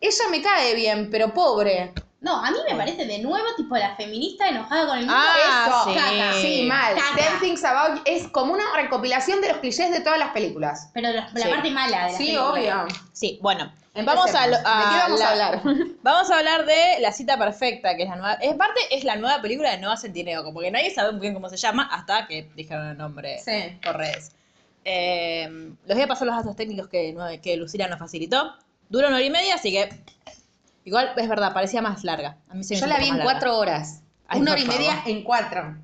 Ella 0.00 0.24
me 0.30 0.40
cae 0.42 0.74
bien, 0.74 1.10
pero 1.10 1.34
pobre. 1.34 1.92
No, 2.24 2.42
a 2.42 2.50
mí 2.50 2.56
me 2.68 2.74
parece 2.74 3.04
de 3.04 3.18
nuevo 3.18 3.46
tipo 3.54 3.76
la 3.76 3.94
feminista 3.96 4.48
enojada 4.48 4.86
con 4.86 4.96
el 4.98 5.04
mundo. 5.04 5.20
Ah, 5.22 5.66
Eso, 5.66 5.90
sí. 5.90 5.94
caca, 5.94 6.32
sí, 6.40 6.62
mal. 6.66 6.94
Caca. 6.94 7.16
Ten 7.16 7.40
Things 7.40 7.62
About 7.64 8.00
es 8.06 8.28
como 8.28 8.54
una 8.54 8.64
recopilación 8.74 9.42
de 9.42 9.48
los 9.50 9.58
clichés 9.58 9.90
de 9.90 10.00
todas 10.00 10.18
las 10.18 10.30
películas. 10.30 10.88
Pero 10.94 11.10
la, 11.12 11.28
la 11.34 11.40
Sí. 11.42 11.48
parte 11.50 11.70
mala 11.70 12.06
de 12.06 12.12
la 12.12 12.18
Sí, 12.18 12.24
película. 12.24 12.50
obvio. 12.84 12.86
Sí, 13.12 13.38
bueno. 13.42 13.70
Empecemos. 13.96 14.32
Vamos 14.32 14.34
a, 14.34 14.46
lo- 14.48 14.56
¿De 14.56 14.62
qué 14.62 14.98
vamos 14.98 15.20
a 15.20 15.34
la- 15.36 15.46
hablar? 15.48 15.62
Vamos 16.02 16.30
a 16.30 16.38
hablar 16.38 16.64
de 16.66 16.96
La 17.00 17.12
cita 17.12 17.38
perfecta, 17.38 17.94
que 17.94 18.04
es 18.04 18.08
la 18.08 18.16
nueva. 18.16 18.34
Es 18.40 18.54
parte, 18.54 18.80
es 18.90 19.04
la 19.04 19.16
nueva 19.16 19.40
película 19.42 19.70
de 19.70 19.78
Noah 19.78 19.96
Centineo, 19.98 20.42
como 20.44 20.60
que 20.60 20.70
nadie 20.70 20.90
sabe 20.94 21.12
muy 21.12 21.20
bien 21.20 21.34
cómo 21.34 21.48
se 21.50 21.56
llama 21.58 21.88
hasta 21.92 22.26
que 22.26 22.50
dijeron 22.56 22.88
el 22.88 22.96
nombre 22.98 23.38
Sí. 23.44 23.78
por 23.84 23.96
redes. 23.98 24.32
Eh, 24.84 25.48
les 25.86 25.94
voy 25.96 26.02
a 26.04 26.08
pasar 26.08 26.26
los 26.26 26.36
datos 26.36 26.56
técnicos 26.56 26.88
que, 26.88 27.14
que 27.42 27.56
Lucila 27.56 27.86
nos 27.86 27.98
facilitó. 27.98 28.54
Dura 28.88 29.08
una 29.08 29.16
hora 29.16 29.24
y 29.26 29.30
media, 29.30 29.54
así 29.56 29.70
que. 29.72 29.88
Igual 30.84 31.12
es 31.16 31.28
verdad, 31.28 31.52
parecía 31.54 31.80
más 31.82 32.04
larga. 32.04 32.36
A 32.48 32.54
mí 32.54 32.62
se 32.64 32.74
me 32.74 32.80
Yo 32.80 32.86
hizo 32.86 32.94
la 32.94 32.98
vi 33.00 33.04
en 33.08 33.16
larga. 33.18 33.24
cuatro 33.24 33.56
horas. 33.58 34.02
Ay, 34.28 34.40
una 34.40 34.52
hora 34.52 34.60
y 34.60 34.66
media 34.66 34.94
favor. 34.96 35.10
en 35.10 35.22
cuatro. 35.24 35.76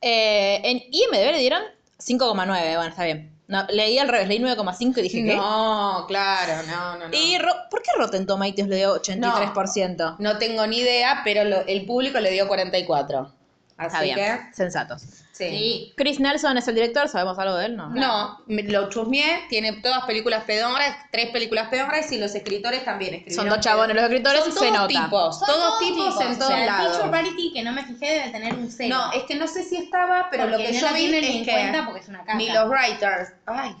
Eh, 0.00 0.60
en 0.64 0.82
IMDB 0.90 1.32
le 1.32 1.38
dieron 1.38 1.62
5,9. 1.98 2.76
Bueno, 2.76 2.82
está 2.90 3.04
bien. 3.04 3.30
No, 3.46 3.66
leí 3.68 3.98
al 3.98 4.08
revés, 4.08 4.26
leí 4.28 4.38
9,5 4.38 4.98
y 4.98 5.02
dije, 5.02 5.22
¿qué? 5.24 5.36
No, 5.36 6.04
claro, 6.08 6.62
no, 6.66 6.96
no, 6.98 7.08
no. 7.08 7.14
¿Y 7.14 7.36
por 7.70 7.82
qué 7.82 7.90
Rotten 7.98 8.26
Tomatoes 8.26 8.68
le 8.68 8.76
dio 8.76 8.94
83%? 9.00 10.16
No 10.18 10.38
tengo 10.38 10.66
ni 10.66 10.78
idea, 10.78 11.20
pero 11.24 11.44
lo- 11.44 11.66
el 11.66 11.84
público 11.84 12.20
le 12.20 12.30
dio 12.30 12.48
44. 12.48 13.30
Así 13.76 13.86
Está 13.86 14.00
bien. 14.02 14.16
que, 14.16 14.54
Sensatos. 14.54 15.02
Sí. 15.34 15.48
Sí. 15.50 15.92
Chris 15.96 16.20
Nelson 16.20 16.56
es 16.58 16.68
el 16.68 16.74
director, 16.76 17.08
¿sabemos 17.08 17.38
algo 17.38 17.56
de 17.56 17.66
él? 17.66 17.76
No. 17.76 17.90
No, 17.90 18.40
me- 18.46 18.62
lo 18.62 18.88
chusmeé, 18.88 19.42
tiene 19.48 19.72
todas 19.74 20.04
películas 20.04 20.44
pedorras, 20.44 20.96
tres 21.10 21.30
películas 21.30 21.68
pedorras 21.68 22.10
y 22.12 22.18
los 22.18 22.34
escritores 22.34 22.84
también 22.84 23.14
escribieron. 23.14 23.44
Son 23.46 23.48
dos 23.54 23.60
chabones 23.64 23.96
los 23.96 24.04
escritores 24.04 24.40
Son 24.40 24.48
y 24.48 24.52
se 24.52 24.58
todos 24.58 24.72
nota. 24.72 24.88
tipos, 24.88 25.38
Son 25.40 25.46
todos 25.48 25.78
tipos 25.80 26.20
en 26.20 26.38
todos 26.38 26.52
o 26.52 26.56
sea, 26.56 26.66
lados. 26.66 26.86
El 26.86 26.92
Picture 27.02 27.10
Parity, 27.10 27.52
que 27.52 27.62
no 27.64 27.72
me 27.72 27.84
fijé, 27.84 28.06
debe 28.12 28.30
tener 28.30 28.54
un 28.54 28.70
cero. 28.70 28.96
No, 28.96 29.12
es 29.12 29.24
que 29.24 29.34
no 29.34 29.46
sé 29.48 29.64
si 29.64 29.76
estaba, 29.76 30.28
pero 30.30 30.46
lo 30.46 30.56
que 30.58 30.72
no 30.72 30.78
yo 30.78 30.94
vi 30.94 31.06
es 31.14 31.24
en 31.28 31.44
que 31.44 31.50
cuenta 31.52 31.84
porque 31.84 32.00
es 32.00 32.08
una 32.08 32.20
caca. 32.20 32.34
ni 32.36 32.48
los 32.50 32.68
writers, 32.68 33.30
ay, 33.46 33.74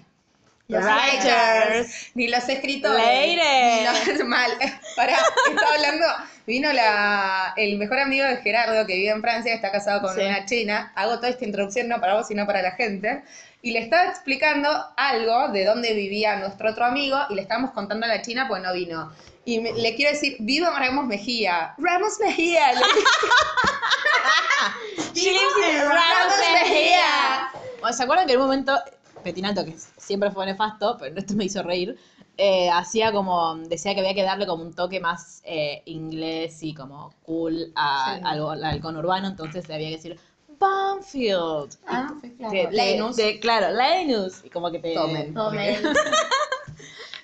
Los 0.66 0.82
writers. 0.82 2.10
ni 2.14 2.28
los 2.28 2.48
escritores, 2.48 3.04
Ladies. 3.04 4.06
ni 4.06 4.14
los- 4.16 4.26
mal, 4.26 4.50
pará, 4.96 5.18
estaba 5.50 5.74
hablando, 5.74 6.06
vino 6.46 6.72
la, 6.72 7.52
el 7.56 7.76
mejor 7.76 7.98
amigo 7.98 8.24
de 8.24 8.38
Gerardo 8.38 8.86
que 8.86 8.94
vive 8.96 9.10
en 9.10 9.20
Francia, 9.20 9.52
está 9.54 9.70
casado 9.70 10.00
con 10.00 10.14
Sí. 10.14 10.22
una 10.22 10.46
china, 10.46 10.90
hago 10.96 11.16
toda 11.16 11.28
esta 11.28 11.44
introducción 11.44 11.88
no 11.88 12.00
para 12.00 12.14
vos 12.14 12.28
sino 12.28 12.46
para 12.46 12.62
la 12.62 12.70
gente, 12.72 13.22
y 13.60 13.72
le 13.72 13.80
estaba 13.80 14.08
explicando 14.10 14.70
algo 14.96 15.48
de 15.48 15.66
dónde 15.66 15.92
vivía 15.92 16.36
nuestro 16.36 16.70
otro 16.70 16.86
amigo, 16.86 17.18
y 17.28 17.34
le 17.34 17.42
estábamos 17.42 17.72
contando 17.72 18.06
a 18.06 18.08
la 18.08 18.22
china 18.22 18.48
pues 18.48 18.62
no 18.62 18.72
vino. 18.72 19.12
Y 19.44 19.60
me- 19.60 19.72
le 19.74 19.94
quiero 19.94 20.12
decir, 20.12 20.36
viva 20.40 20.70
Ramos 20.78 21.04
Mejía. 21.06 21.74
Ramos 21.76 22.14
Mejía. 22.24 22.72
le 22.72 22.80
Ramos 25.84 26.34
Mejía. 26.52 27.50
Bueno, 27.80 27.96
¿Se 27.96 28.02
acuerdan 28.02 28.26
que 28.26 28.32
en 28.32 28.40
un 28.40 28.46
momento 28.46 28.78
Petinato, 29.24 29.64
que 29.64 29.74
siempre 29.96 30.30
fue 30.30 30.46
nefasto, 30.46 30.96
pero 31.00 31.18
esto 31.18 31.34
me 31.34 31.44
hizo 31.46 31.62
reír, 31.64 31.98
eh, 32.36 32.70
hacía 32.70 33.10
como, 33.12 33.56
decía 33.56 33.94
que 33.94 34.00
había 34.00 34.14
que 34.14 34.22
darle 34.22 34.46
como 34.46 34.62
un 34.62 34.72
toque 34.74 35.00
más 35.00 35.40
eh, 35.44 35.82
inglés 35.86 36.62
y 36.62 36.74
como 36.74 37.12
cool 37.24 37.72
a, 37.74 38.16
Sí. 38.16 38.20
algo, 38.24 38.50
al 38.50 38.80
conurbano, 38.80 39.26
entonces 39.28 39.66
le 39.68 39.74
había 39.74 39.88
que 39.88 39.96
decir 39.96 40.18
Banfield. 40.58 41.76
Ah, 41.86 42.12
claro. 42.38 42.52
De- 42.52 42.68
Lenus. 42.70 43.16
de- 43.16 43.40
claro, 43.40 43.66
Lenus. 43.76 44.44
Y 44.44 44.50
como 44.50 44.70
que 44.70 44.78
te... 44.78 44.94
Tomen. 44.94 45.34
Tomen. 45.34 45.76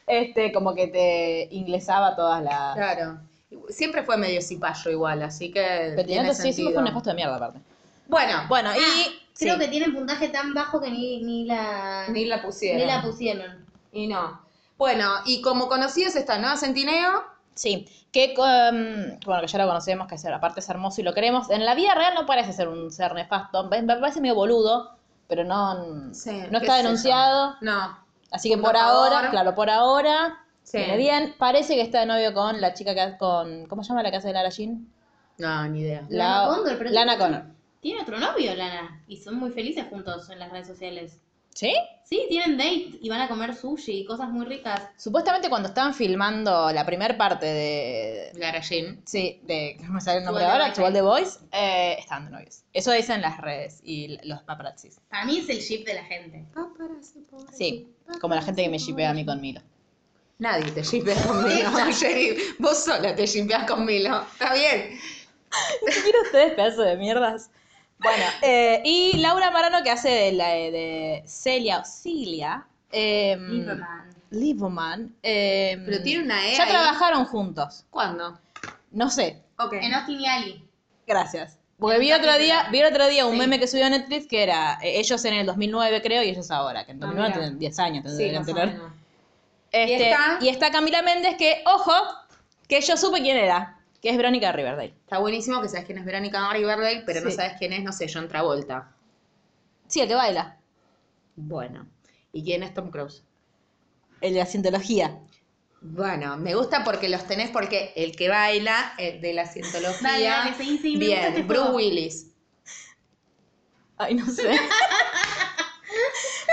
Este, 0.07 0.52
como 0.52 0.75
que 0.75 0.88
te 0.88 1.49
inglesaba 1.54 2.16
todas 2.16 2.42
las... 2.42 2.75
Claro. 2.75 3.21
Siempre 3.69 4.02
fue 4.02 4.16
medio 4.16 4.42
cipayo 4.42 4.90
igual, 4.90 5.23
así 5.23 5.52
que. 5.52 5.92
tiene 5.95 5.97
Petinato 5.97 6.35
sí, 6.35 6.52
siempre 6.52 6.75
fue 6.75 6.78
un 6.83 6.85
nefasto 6.88 7.11
de 7.11 7.16
mierda 7.16 7.37
aparte. 7.37 7.61
Bueno, 8.09 8.42
Bueno, 8.49 8.71
Ah, 8.71 8.76
y... 8.76 9.20
Creo 9.40 9.54
sí. 9.54 9.61
que 9.61 9.68
tiene 9.68 9.90
puntaje 9.90 10.28
tan 10.28 10.54
bajo 10.54 10.80
que 10.80 10.90
ni, 10.90 11.23
ni 11.23 11.44
la 11.47 12.06
ni 12.09 12.26
la 12.26 12.40
pusieron. 12.42 12.78
ni 12.80 12.87
la 12.87 13.02
pusieron. 13.02 13.66
Y 13.92 14.06
no. 14.06 14.40
Bueno, 14.78 15.11
y 15.26 15.40
como 15.42 15.68
conocidos 15.68 16.14
está 16.16 16.38
Noah 16.38 16.56
Centineo. 16.56 17.25
Sí, 17.54 17.87
que 18.12 18.35
um, 18.38 19.18
bueno, 19.26 19.40
que 19.42 19.49
ya 19.49 19.59
lo 19.59 19.66
conocemos, 19.66 20.06
que 20.06 20.16
aparte 20.32 20.61
es 20.61 20.68
hermoso 20.68 21.00
y 21.00 21.04
lo 21.04 21.12
queremos. 21.12 21.50
En 21.50 21.64
la 21.64 21.75
vida 21.75 21.94
real 21.94 22.14
no 22.14 22.25
parece 22.25 22.52
ser 22.52 22.68
un 22.68 22.90
ser 22.90 23.12
nefasto, 23.14 23.64
me 23.68 23.82
parece 23.82 24.20
medio 24.20 24.35
boludo, 24.35 24.97
pero 25.28 25.44
no, 25.44 26.12
Sí, 26.14 26.42
no 26.50 26.59
está 26.59 26.76
denunciado. 26.76 27.56
No. 27.61 27.99
Así 28.30 28.49
que 28.49 28.56
por 28.59 28.76
ahora, 28.76 29.28
claro, 29.30 29.54
por 29.54 29.68
ahora, 29.68 30.38
Sí. 30.62 30.78
viene 30.78 30.97
bien. 30.97 31.35
Parece 31.38 31.75
que 31.75 31.82
está 31.82 32.00
de 32.00 32.06
novio 32.06 32.32
con 32.32 32.61
la 32.61 32.73
chica 32.75 32.94
que 32.94 33.00
hace 33.00 33.18
con, 33.18 33.66
¿cómo 33.66 33.82
se 33.82 33.88
llama 33.88 34.02
la 34.04 34.12
casa 34.12 34.28
de 34.28 34.35
Lara 34.35 34.50
Jean? 34.50 34.87
No, 35.38 35.68
ni 35.68 35.80
idea. 35.80 36.06
Lana 36.09 36.47
Condor, 36.54 36.78
pero 36.78 36.90
Lana 36.90 37.18
Connor. 37.18 37.44
Tiene 37.80 38.02
otro 38.02 38.18
novio, 38.18 38.54
Lana, 38.54 39.02
y 39.08 39.16
son 39.16 39.37
muy 39.37 39.50
felices 39.50 39.87
juntos 39.88 40.28
en 40.30 40.38
las 40.38 40.50
redes 40.50 40.66
sociales. 40.66 41.18
¿Sí? 41.54 41.72
Sí, 42.04 42.26
tienen 42.28 42.56
date 42.56 42.99
y 43.00 43.08
van 43.08 43.20
a 43.22 43.28
comer 43.28 43.54
sushi 43.54 44.00
y 44.00 44.04
cosas 44.04 44.28
muy 44.30 44.44
ricas. 44.46 44.82
Supuestamente 44.96 45.49
cuando 45.49 45.68
estaban 45.68 45.94
filmando 45.94 46.70
la 46.72 46.84
primera 46.87 47.16
parte 47.16 47.46
de... 47.46 48.32
Lara 48.34 48.60
Jean. 48.60 49.00
Sí, 49.04 49.40
de... 49.44 49.76
¿Cómo 49.78 49.94
me 49.94 50.00
sale 50.00 50.18
el 50.18 50.25
nombre 50.25 50.44
ahora? 50.44 50.72
All 50.78 50.92
the 50.92 51.02
Boys. 51.02 51.40
eh, 51.52 51.96
estaban 51.99 52.26
de 52.26 52.30
novios. 52.32 52.62
Eso 52.72 52.92
dicen 52.92 53.20
las 53.20 53.38
redes 53.40 53.80
y 53.82 54.18
los 54.26 54.42
paparazzis. 54.42 55.00
Para 55.08 55.25
mí 55.25 55.38
es 55.38 55.49
el 55.49 55.58
ship 55.58 55.84
de 55.84 55.94
la 55.94 56.04
gente. 56.04 56.44
Sí, 57.52 57.88
como 58.20 58.34
la 58.34 58.42
gente 58.42 58.62
que 58.62 58.68
me 58.68 58.78
shipea 58.78 59.10
a 59.10 59.14
mí 59.14 59.25
con 59.25 59.40
Milo. 59.40 59.60
Nadie 60.38 60.70
te 60.72 60.82
shippea 60.82 61.20
con 61.26 61.44
Milo, 61.44 61.70
Sherry. 61.92 62.38
Vos 62.58 62.84
sola 62.84 63.14
te 63.14 63.26
shippeas 63.26 63.68
con 63.70 63.84
Milo. 63.84 64.22
Está 64.22 64.54
bien. 64.54 64.99
quiero 66.02 66.22
ustedes, 66.22 66.54
pedazo 66.54 66.82
de 66.82 66.96
mierdas? 66.96 67.50
Bueno, 68.02 68.25
eh, 68.42 68.80
y 68.85 69.19
Laura 69.19 69.50
Marano 69.50 69.83
que 69.83 69.90
hace 69.90 70.09
de, 70.09 70.33
la, 70.33 70.49
de 70.49 71.23
Celia 71.26 71.80
o 71.80 71.85
Cilia. 71.85 72.66
Eh, 72.92 73.37
Lieberman. 73.38 74.11
Lieberman, 74.30 75.14
eh, 75.23 75.80
Pero 75.85 76.02
tiene 76.02 76.25
una 76.25 76.47
E 76.49 76.54
Ya 76.57 76.64
ahí. 76.64 76.71
trabajaron 76.71 77.25
juntos. 77.26 77.84
¿Cuándo? 77.91 78.39
No 78.91 79.10
sé, 79.10 79.43
Ok. 79.58 79.75
En 79.75 79.93
Austin 79.95 80.21
y 80.21 80.26
Ali. 80.26 80.65
gracias. 81.06 81.58
Porque 81.78 81.99
vi 81.99 82.13
otro 82.13 82.36
día, 82.39 82.69
vi 82.71 82.80
el 82.80 82.86
otro 82.93 83.06
día 83.08 83.25
un 83.26 83.32
Sí. 83.32 83.39
meme 83.39 83.58
que 83.58 83.67
subió 83.67 83.86
a 83.86 83.91
Netflix 83.91 84.26
que 84.26 84.43
era 84.43 84.78
eh, 84.82 84.99
ellos 85.00 85.25
en 85.25 85.34
el 85.34 85.47
2009 85.47 86.02
creo 86.02 86.23
y 86.23 86.28
ellos 86.30 86.50
ahora, 86.50 86.84
que 86.84 86.93
en 86.93 86.99
Ah, 86.99 87.06
2009 87.06 87.28
mira. 87.30 87.41
tienen 87.41 87.58
10 87.58 87.78
años, 87.78 88.04
Sí, 88.10 88.17
tendrían 88.19 88.45
tener. 88.47 88.80
Este, 89.73 89.93
¿Y 89.93 90.02
está? 90.02 90.39
y 90.41 90.49
está 90.49 90.71
Camila 90.71 91.02
Méndez 91.02 91.36
que, 91.36 91.63
ojo, 91.67 91.93
que 92.69 92.80
yo 92.80 92.97
supe 92.97 93.21
quién 93.23 93.36
era, 93.36 93.79
que 94.00 94.10
es 94.10 94.17
Verónica 94.17 94.52
Riverdale. 94.52 94.95
Está 95.02 95.19
buenísimo 95.19 95.60
que 95.60 95.69
sabes 95.69 95.84
quién 95.84 95.99
es 95.99 96.04
Verónica 96.04 96.52
Riverdale, 96.52 97.02
pero 97.04 97.21
no 97.21 97.30
sabes 97.30 97.54
quién 97.58 97.73
es, 97.73 97.82
no 97.82 97.93
sé, 97.93 98.06
John 98.13 98.28
Travolta. 98.28 98.93
Sí, 99.86 100.00
el 100.00 100.08
que 100.08 100.15
baila, 100.15 100.56
Bueno. 101.36 101.86
¿Y 102.32 102.45
quién 102.45 102.63
es 102.63 102.73
Tom 102.73 102.91
Cruise? 102.91 103.25
el 104.21 104.34
de 104.34 104.39
la 104.41 104.47
cientología. 104.47 105.19
Bueno, 105.80 106.36
me 106.36 106.54
gusta 106.54 106.84
porque 106.84 107.08
los 107.08 107.25
tenés 107.26 107.50
porque 107.50 107.93
el 107.97 108.15
que 108.15 108.28
baila, 108.28 108.93
el 108.99 109.21
de 109.21 109.32
la 109.32 109.47
cientología. 109.47 110.10
Dale, 110.10 110.25
dale, 110.25 110.54
sí, 110.56 110.78
sí, 110.78 110.97
me 110.97 111.06
gusta 111.06 111.21
bien, 111.21 111.25
este 111.25 111.43
Bruce. 111.43 111.71
Willis. 111.71 112.26
Ay, 113.97 114.15
no 114.15 114.26
sé. 114.26 114.43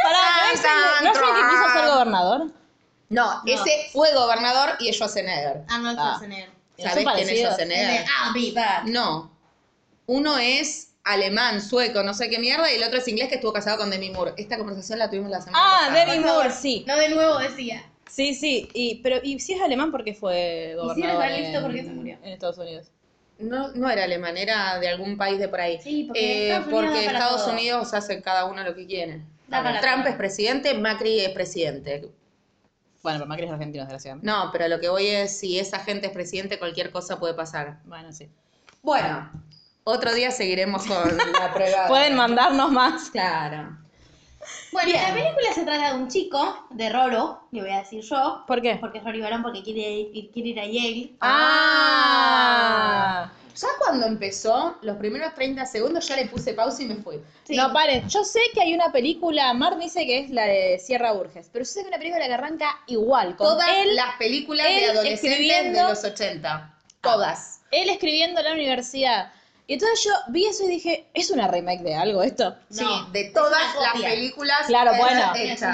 Pará, 0.03 0.19
¿no 0.45 0.53
es 0.53 0.63
el, 0.63 1.03
¿no 1.03 1.11
es 1.11 1.17
el 1.17 1.23
que 1.23 1.41
quiso 1.49 1.73
ser 1.73 1.87
gobernador? 1.87 2.51
No, 3.09 3.41
ese 3.45 3.89
fue 3.91 4.13
gobernador 4.13 4.75
y 4.79 4.89
es 4.89 5.01
Arnold 5.01 5.97
Schwarzenegger. 5.97 6.49
Ah. 6.49 6.56
Schwarzenegger. 6.77 7.03
¿Son 7.03 7.03
¿Sabés 7.03 7.15
quién 7.15 7.29
es? 7.29 7.39
Schwarzenegger? 7.41 8.05
No. 8.85 9.31
Uno 10.05 10.37
es 10.37 10.93
alemán, 11.03 11.61
sueco, 11.61 12.03
no 12.03 12.13
sé 12.13 12.29
qué 12.29 12.37
mierda, 12.39 12.71
y 12.71 12.75
el 12.75 12.83
otro 12.83 12.99
es 12.99 13.07
inglés 13.07 13.29
que 13.29 13.35
estuvo 13.35 13.53
casado 13.53 13.77
con 13.77 13.89
Demi 13.89 14.09
Moore. 14.09 14.33
Esta 14.37 14.57
conversación 14.57 14.99
la 14.99 15.09
tuvimos 15.09 15.29
la 15.31 15.41
semana 15.41 15.57
Ah, 15.61 15.77
pasada. 15.87 15.99
Demi 16.05 16.17
Por 16.17 16.27
favor. 16.27 16.43
Moore, 16.45 16.55
sí. 16.55 16.83
No 16.87 16.97
de 16.97 17.09
nuevo 17.09 17.37
decía. 17.39 17.83
Sí, 18.09 18.33
sí. 18.33 18.69
Y, 18.73 18.95
pero, 19.03 19.19
¿y 19.23 19.39
si 19.39 19.53
es 19.53 19.61
alemán 19.61 19.91
por 19.91 20.03
qué 20.03 20.13
fue 20.13 20.73
gobernador 20.75 21.23
está 21.25 21.37
listo 21.37 21.57
en, 21.57 21.63
porque 21.63 21.83
se 21.83 21.89
murió. 21.89 22.17
en 22.23 22.31
Estados 22.31 22.57
Unidos? 22.57 22.87
No, 23.39 23.67
no 23.73 23.89
era 23.89 24.05
alemán, 24.05 24.35
era 24.37 24.79
de 24.79 24.87
algún 24.87 25.15
país 25.17 25.39
de 25.39 25.47
por 25.47 25.61
ahí. 25.61 25.79
Sí, 25.81 26.05
porque 26.07 26.19
Eh, 26.19 26.47
Estados 26.57 26.67
Unidos 26.73 26.89
porque 26.91 27.05
Estados. 27.05 27.47
Unidos 27.47 27.93
hace 27.93 28.21
cada 28.21 28.45
uno 28.45 28.63
lo 28.63 28.73
que 28.75 28.85
quiere. 28.87 29.21
Trump 29.49 30.01
todo. 30.03 30.07
es 30.09 30.15
presidente, 30.15 30.73
Macri 30.73 31.19
es 31.19 31.29
presidente. 31.29 32.09
Bueno, 33.07 33.19
pero 33.19 33.29
Macri 33.29 33.45
es 33.45 33.51
argentino, 33.53 33.85
desgraciadamente. 33.85 34.29
No, 34.29 34.49
pero 34.51 34.67
lo 34.67 34.81
que 34.81 34.89
voy 34.89 35.07
es, 35.07 35.39
si 35.39 35.57
esa 35.57 35.79
gente 35.79 36.07
es 36.07 36.11
presidente, 36.11 36.59
cualquier 36.59 36.91
cosa 36.91 37.17
puede 37.17 37.33
pasar. 37.33 37.79
Bueno, 37.85 38.11
sí. 38.11 38.27
Bueno, 38.83 39.31
otro 39.85 40.13
día 40.13 40.29
seguiremos 40.29 40.85
con 40.85 41.15
la 41.15 41.51
prueba. 41.53 41.87
Pueden 41.87 42.17
mandarnos 42.17 42.69
más. 42.69 43.09
Claro. 43.09 43.77
Bueno, 44.73 44.91
Bien. 44.91 45.03
la 45.03 45.13
película 45.13 45.53
se 45.53 45.63
trata 45.63 45.93
de 45.93 46.01
un 46.01 46.09
chico, 46.09 46.67
de 46.71 46.89
Roro, 46.89 47.47
le 47.51 47.61
voy 47.61 47.71
a 47.71 47.77
decir 47.77 48.01
yo. 48.01 48.43
¿Por 48.45 48.61
qué? 48.61 48.75
Porque 48.75 48.97
es 48.97 49.05
Rory 49.05 49.21
Barón 49.21 49.41
porque 49.41 49.63
quiere 49.63 50.09
quiere 50.33 50.49
ir 50.49 50.59
a 50.59 50.65
Yale. 50.65 51.13
Ah. 51.21 53.31
Ya 53.59 53.67
cuando 53.79 54.05
empezó, 54.05 54.77
los 54.81 54.97
primeros 54.97 55.33
30 55.33 55.65
segundos 55.65 56.07
ya 56.07 56.15
le 56.15 56.27
puse 56.27 56.53
pausa 56.53 56.83
y 56.83 56.85
me 56.85 56.95
fui. 56.97 57.19
Sí. 57.43 57.55
No, 57.55 57.73
paren. 57.73 58.07
Yo 58.07 58.23
sé 58.23 58.39
que 58.53 58.61
hay 58.61 58.75
una 58.75 58.91
película, 58.91 59.51
Mar 59.53 59.79
dice 59.79 60.05
que 60.05 60.19
es 60.19 60.29
la 60.29 60.45
de 60.45 60.77
Sierra 60.77 61.13
Burgess, 61.13 61.49
pero 61.51 61.65
yo 61.65 61.71
sé 61.71 61.79
que 61.79 61.85
hay 61.85 61.89
una 61.89 61.97
película 61.97 62.27
que 62.27 62.33
arranca 62.33 62.79
igual, 62.85 63.35
con 63.35 63.47
Todas 63.47 63.67
él, 63.83 63.95
las 63.95 64.15
películas 64.17 64.67
él 64.69 64.79
de 64.79 64.85
adolescentes 64.91 65.73
de 65.73 65.83
los 65.83 66.03
80. 66.03 66.73
Todas. 67.01 67.61
él 67.71 67.89
escribiendo 67.89 68.41
en 68.41 68.45
la 68.45 68.53
universidad. 68.53 69.31
Y 69.69 69.73
entonces 69.73 70.05
yo 70.05 70.11
vi 70.29 70.45
eso 70.45 70.63
y 70.63 70.67
dije, 70.69 71.07
¿es 71.13 71.29
una 71.29 71.49
remake 71.49 71.81
de 71.83 71.93
algo 71.93 72.23
esto? 72.23 72.55
Sí, 72.69 72.83
No, 72.83 73.09
de 73.11 73.25
todas 73.31 73.75
las 73.81 73.91
copia. 73.91 74.09
películas. 74.09 74.57
Claro, 74.67 74.91
bueno, 74.97 75.33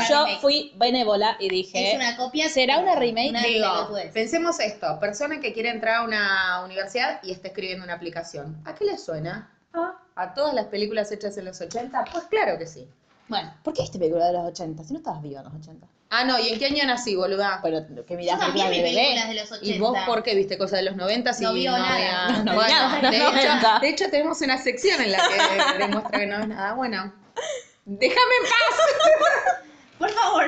yo 0.09 0.25
remake. 0.25 0.41
fui 0.41 0.73
benévola 0.77 1.37
y 1.39 1.47
dije, 1.49 1.91
Es 1.91 1.95
una 1.95 2.17
copia. 2.17 2.49
¿será 2.49 2.79
una 2.79 2.95
remake? 2.95 3.29
Una 3.29 3.43
Digo, 3.43 3.89
pensemos 4.11 4.59
esto, 4.59 4.99
persona 4.99 5.39
que 5.39 5.53
quiere 5.53 5.69
entrar 5.69 5.97
a 5.97 6.03
una 6.03 6.63
universidad 6.65 7.19
y 7.21 7.31
está 7.31 7.49
escribiendo 7.49 7.83
una 7.85 7.93
aplicación. 7.93 8.59
¿A 8.65 8.73
qué 8.73 8.85
le 8.85 8.97
suena? 8.97 9.51
Ah. 9.75 9.99
¿A 10.15 10.33
todas 10.33 10.53
las 10.55 10.65
películas 10.65 11.11
hechas 11.11 11.37
en 11.37 11.45
los 11.45 11.61
80? 11.61 12.05
Pues 12.11 12.23
claro 12.25 12.57
que 12.57 12.65
sí. 12.65 12.87
Bueno, 13.27 13.53
¿por 13.63 13.73
qué 13.73 13.81
viste 13.81 13.97
película 13.99 14.27
de 14.27 14.33
los 14.33 14.45
80? 14.47 14.83
Si 14.83 14.93
no 14.93 14.99
estabas 14.99 15.21
viva 15.21 15.39
en 15.39 15.45
los 15.45 15.53
80. 15.55 15.87
Ah, 16.15 16.23
no, 16.25 16.37
¿y 16.39 16.49
en 16.49 16.59
qué 16.59 16.67
año 16.67 16.85
nací, 16.85 17.15
boluda? 17.15 17.59
Pero 17.63 17.79
que 18.05 18.13
yo 18.13 18.17
mirás 18.17 18.39
también 18.39 18.67
películas 18.67 18.69
vi 18.69 18.77
de 18.77 18.83
películas 18.83 19.27
de 19.29 19.33
los 19.35 19.51
80. 19.51 19.65
¿Y 19.75 19.79
vos 19.79 19.97
por 20.05 20.21
qué 20.23 20.35
viste 20.35 20.57
cosas 20.59 20.79
de 20.79 20.83
los 20.83 20.95
90 20.95 21.33
si 21.33 21.43
No 21.43 21.53
vio 21.53 21.71
nada. 21.71 21.93
había- 22.27 22.43
No 22.43 22.53
Bueno, 22.53 22.69
nada, 22.69 23.09
de, 23.09 23.17
no 23.19 23.29
hecho, 23.29 23.79
de 23.81 23.89
hecho, 23.89 24.09
tenemos 24.11 24.41
una 24.41 24.57
sección 24.61 25.01
en 25.01 25.11
la 25.13 25.17
que 25.27 25.77
demuestra 25.79 26.19
que 26.19 26.25
no 26.27 26.37
ves 26.37 26.47
nada. 26.49 26.73
Bueno, 26.73 27.13
déjame 27.85 28.31
en 28.41 28.49
paz. 28.49 29.57
Por 29.97 30.09
favor, 30.11 30.45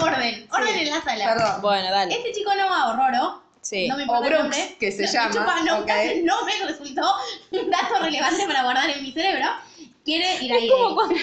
orden, 0.00 0.46
orden 0.52 0.74
en 0.78 0.90
la 0.90 1.02
sala. 1.02 1.24
Perdón. 1.34 1.62
Bueno, 1.62 1.90
dale. 1.90 2.14
Este 2.14 2.32
chico 2.32 2.50
no 2.54 2.68
va 2.70 2.82
a 2.92 2.96
Roro 3.10 3.42
Sí. 3.60 3.88
No 3.88 3.96
me 3.96 4.02
O 4.02 4.06
importa 4.06 4.26
el 4.28 4.32
Brooks, 4.32 4.42
nombre. 4.56 4.76
que 4.80 4.92
se 4.92 5.02
No, 5.02 5.08
me 5.08 5.12
llama, 5.12 5.30
chupa, 5.34 5.60
no, 5.64 5.80
no 6.24 6.44
me 6.46 6.66
resultó 6.66 7.14
un 7.50 7.70
dato 7.70 7.98
relevante 8.00 8.46
para 8.46 8.62
guardar 8.62 8.88
en 8.90 9.02
mi 9.02 9.12
cerebro. 9.12 9.46
Quiere 10.08 10.42
ir 10.42 10.52
a 10.52 10.56
Es 10.56 10.70
como 10.70 10.94
cuando, 10.94 11.14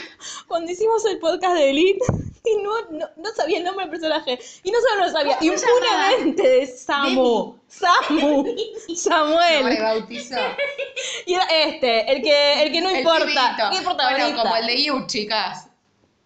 cuando 0.48 0.72
hicimos 0.72 1.04
el 1.06 1.18
podcast 1.18 1.56
de 1.56 1.70
Elite 1.72 2.06
y 2.46 2.62
no, 2.62 2.72
no, 2.92 3.10
no 3.18 3.30
sabía 3.36 3.58
el 3.58 3.64
nombre 3.64 3.86
del 3.86 3.90
personaje. 3.90 4.38
Y 4.64 4.70
no 4.70 4.78
solo 4.80 4.96
no 5.00 5.06
lo 5.08 5.12
sabía, 5.12 5.38
impunemente 5.42 6.48
de 6.48 6.68
Samu. 6.68 7.58
Samu. 7.68 8.46
No 8.88 8.96
Samuel. 8.96 9.64
me 9.66 9.82
bautizó. 9.82 10.36
Y 11.26 11.34
era 11.34 11.46
este, 11.46 12.12
el 12.12 12.22
que, 12.22 12.62
el 12.64 12.72
que 12.72 12.82
no 12.82 12.90
El 12.92 12.98
importa. 13.00 13.26
pibito. 13.26 13.70
¿Qué 13.72 13.78
importa 13.78 14.10
Bueno, 14.12 14.38
como 14.38 14.56
el 14.56 14.68
de 14.68 14.84
You, 14.84 15.08
chicas. 15.08 15.68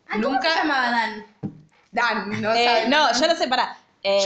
Ah, 0.10 0.13
¿Cómo 0.22 0.30
Nunca- 0.34 0.50
se 0.52 0.58
llamaba 0.60 0.91
Dan? 0.91 1.26
Dan, 1.91 2.41
no 2.41 2.54
Eh, 2.54 2.86
no, 2.89 3.13
yo 3.17 3.26
lo 3.28 3.36
sé, 3.36 3.48
pará. 3.48 3.78
Eh. 4.04 4.22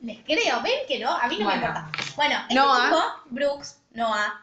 Les 0.00 0.18
creo, 0.24 0.62
ven 0.62 0.72
que 0.88 0.98
no, 0.98 1.10
a 1.10 1.26
mí 1.28 1.38
no 1.38 1.44
Bueno. 1.44 1.60
me 1.60 1.66
importa. 1.68 1.90
Bueno, 2.16 2.36
este 2.42 2.54
Noah. 2.54 2.84
chico, 2.88 3.02
Brooks, 3.26 3.78
Noah, 3.92 4.40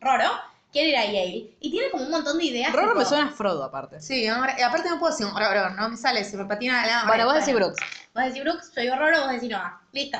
Roro, 0.00 0.30
quiere 0.74 0.88
ir 0.90 0.96
a 0.96 1.04
Yale. 1.06 1.54
Y 1.60 1.70
tiene 1.70 1.88
como 1.90 2.04
un 2.04 2.10
montón 2.10 2.36
de 2.36 2.44
ideas. 2.44 2.72
Roro 2.72 2.94
me 2.96 3.04
suena 3.04 3.26
a 3.28 3.30
Frodo, 3.30 3.62
aparte. 3.62 4.00
Sí, 4.00 4.26
ahora- 4.26 4.56
y 4.58 4.62
aparte 4.62 4.90
no 4.90 4.98
puedo 4.98 5.12
decir 5.12 5.24
un 5.26 5.32
horror, 5.34 5.72
no 5.72 5.88
me 5.88 5.96
sale, 5.96 6.24
se 6.24 6.36
me 6.36 6.44
patina 6.46 6.84
la 6.84 7.04
Bueno, 7.06 7.24
vos 7.26 7.34
decís 7.34 7.54
Brooks. 7.54 7.80
Vos 8.14 8.24
decís 8.24 8.42
Brooks, 8.42 8.72
yo 8.74 8.82
digo 8.82 8.96
Roro, 8.96 9.20
vos 9.22 9.30
decís 9.30 9.48
Noah. 9.50 9.80
Listo. 9.92 10.18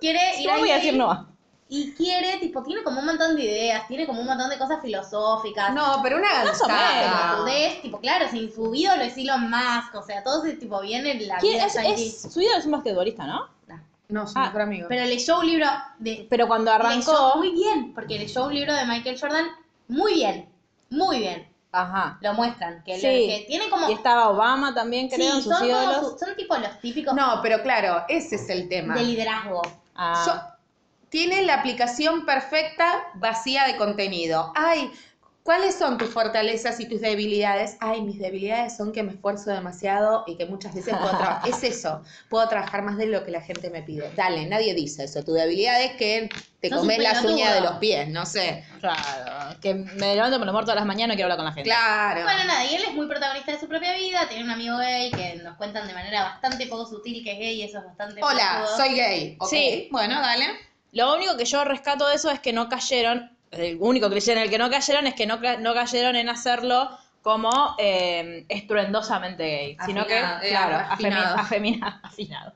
Quiere 0.00 0.20
ir 0.38 0.44
Yo 0.44 0.52
a 0.52 0.58
voy 0.58 0.68
a 0.70 0.74
Yale 0.76 0.82
decir 0.84 0.98
Noah. 0.98 1.26
Y 1.72 1.92
quiere, 1.94 2.38
tipo, 2.38 2.62
tiene 2.64 2.82
como 2.82 2.98
un 3.00 3.06
montón 3.06 3.36
de 3.36 3.44
ideas, 3.44 3.86
tiene 3.88 4.04
como 4.06 4.20
un 4.20 4.26
montón 4.26 4.50
de 4.50 4.58
cosas 4.58 4.80
filosóficas. 4.82 5.72
No, 5.72 6.00
pero 6.02 6.16
una 6.18 6.44
Más 6.44 6.60
o 6.60 6.66
gansada. 6.66 7.30
pelotudez, 7.36 7.80
tipo, 7.82 8.00
claro, 8.00 8.28
sin 8.28 8.52
su 8.52 8.74
ídolo 8.74 9.02
es 9.02 9.16
Elon 9.16 9.48
Musk, 9.50 9.94
o 9.94 10.02
sea, 10.02 10.22
todo 10.22 10.44
ese 10.44 10.56
tipo 10.56 10.80
viene 10.80 11.12
en 11.12 11.28
la 11.28 11.38
¿Quién 11.38 11.54
vida 11.54 11.66
es, 11.66 11.74
yankee. 11.74 12.06
es, 12.08 12.22
su 12.32 12.40
ídolo 12.40 12.58
es 12.58 12.66
un 12.66 12.72
basquetbolista, 12.72 13.24
¿no? 13.26 13.48
No, 14.08 14.26
su 14.26 14.32
Ah, 14.36 14.46
mejor 14.46 14.62
amigo. 14.62 14.86
Pero 14.88 15.04
leyó 15.04 15.38
un 15.38 15.46
libro 15.46 15.66
de... 16.00 16.26
Pero 16.28 16.48
cuando 16.48 16.72
Leyó 16.76 16.84
arrancó. 16.84 17.36
muy 17.36 17.52
bien, 17.52 17.94
porque 17.94 18.18
leyó 18.18 18.46
un 18.46 18.54
libro 18.56 18.74
de 18.74 18.84
Michael 18.84 19.16
Jordan 19.20 19.46
muy 19.90 20.14
bien, 20.14 20.48
muy 20.90 21.18
bien. 21.18 21.46
Ajá. 21.72 22.18
Lo 22.20 22.34
muestran, 22.34 22.82
que, 22.84 22.94
Sí. 22.96 23.00
que 23.02 23.44
tiene 23.46 23.68
como... 23.70 23.88
Y 23.88 23.92
estaba 23.92 24.28
Obama 24.30 24.74
también, 24.74 25.08
creo, 25.08 25.20
sí, 25.30 25.36
en 25.36 25.42
sus 25.44 25.56
son, 25.56 25.68
ídolos. 25.68 26.12
su- 26.12 26.18
son 26.18 26.34
tipo 26.36 26.56
los 26.56 26.80
típicos 26.80 27.14
No, 27.14 27.38
pero 27.42 27.62
claro, 27.62 28.04
ese 28.08 28.34
es 28.36 28.48
el 28.50 28.68
tema. 28.68 28.94
de 28.94 29.04
liderazgo. 29.04 29.62
Ah. 29.94 30.22
So- 30.24 30.56
tiene 31.10 31.42
la 31.42 31.54
aplicación 31.54 32.24
perfecta 32.26 33.04
vacía 33.14 33.64
de 33.66 33.76
contenido. 33.76 34.52
Ay, 34.56 34.90
¿cuáles 35.42 35.74
son 35.74 35.98
tus 35.98 36.10
fortalezas 36.10 36.78
y 36.80 36.88
tus 36.88 37.00
debilidades? 37.00 37.76
Ay, 37.80 38.02
mis 38.02 38.18
debilidades 38.18 38.76
son 38.76 38.92
que 38.92 39.02
me 39.02 39.12
esfuerzo 39.12 39.50
demasiado 39.50 40.24
y 40.26 40.36
que 40.36 40.46
muchas 40.46 40.74
veces 40.74 40.94
puedo 40.96 41.10
trabajar. 41.10 41.48
es 41.48 41.62
eso, 41.62 42.02
puedo 42.28 42.48
trabajar 42.48 42.82
más 42.82 42.96
de 42.96 43.06
lo 43.06 43.24
que 43.24 43.30
la 43.30 43.40
gente 43.40 43.70
me 43.70 43.82
pide. 43.82 44.10
Dale, 44.14 44.46
nadie 44.46 44.74
dice 44.74 45.04
eso. 45.04 45.24
Tu 45.24 45.32
debilidad 45.32 45.82
es 45.82 45.92
que 45.92 46.28
te 46.60 46.70
comes 46.70 46.98
las 46.98 47.24
uñas 47.24 47.54
de 47.54 47.60
los 47.62 47.72
pies, 47.78 48.08
no 48.08 48.26
sé. 48.26 48.64
Claro, 48.80 49.58
que 49.60 49.74
me 49.74 50.14
levanto 50.14 50.38
por 50.38 50.46
lo 50.46 50.52
muerto 50.52 50.72
todas 50.72 50.80
las 50.80 50.86
mañanas 50.86 51.14
y 51.14 51.16
quiero 51.16 51.32
hablar 51.32 51.38
con 51.38 51.46
la 51.46 51.52
gente. 51.52 51.70
Claro. 51.70 52.22
Bueno, 52.22 52.44
nada, 52.44 52.64
y 52.66 52.74
él 52.74 52.82
es 52.88 52.94
muy 52.94 53.06
protagonista 53.06 53.52
de 53.52 53.60
su 53.60 53.68
propia 53.68 53.94
vida, 53.94 54.28
tiene 54.28 54.44
un 54.44 54.50
amigo 54.50 54.76
gay 54.78 55.10
que 55.10 55.36
nos 55.42 55.56
cuentan 55.56 55.86
de 55.86 55.94
manera 55.94 56.22
bastante 56.24 56.66
poco 56.66 56.86
sutil 56.86 57.24
que 57.24 57.32
es 57.32 57.38
gay 57.38 57.60
y 57.60 57.62
eso 57.62 57.78
es 57.78 57.84
bastante... 57.86 58.22
Hola, 58.22 58.66
soy 58.76 58.94
gay. 58.94 59.38
Sí. 59.48 59.88
Bueno, 59.90 60.20
dale. 60.20 60.46
Lo 60.92 61.14
único 61.14 61.36
que 61.36 61.44
yo 61.44 61.64
rescato 61.64 62.08
de 62.08 62.16
eso 62.16 62.30
es 62.30 62.40
que 62.40 62.52
no 62.52 62.68
cayeron, 62.68 63.30
el 63.50 63.76
único 63.80 64.08
cliché 64.08 64.32
en 64.32 64.38
el 64.38 64.50
que 64.50 64.58
no 64.58 64.70
cayeron 64.70 65.06
es 65.06 65.14
que 65.14 65.26
no, 65.26 65.38
no 65.58 65.74
cayeron 65.74 66.16
en 66.16 66.28
hacerlo 66.28 66.90
como 67.22 67.74
eh, 67.78 68.44
estruendosamente 68.48 69.44
gay, 69.44 69.76
sino 69.84 70.06
que, 70.06 70.18
eh, 70.18 70.48
claro, 70.48 70.76
afinado. 70.90 71.36
afemi- 71.36 71.40
afemina- 71.80 72.00
afinado. 72.04 72.52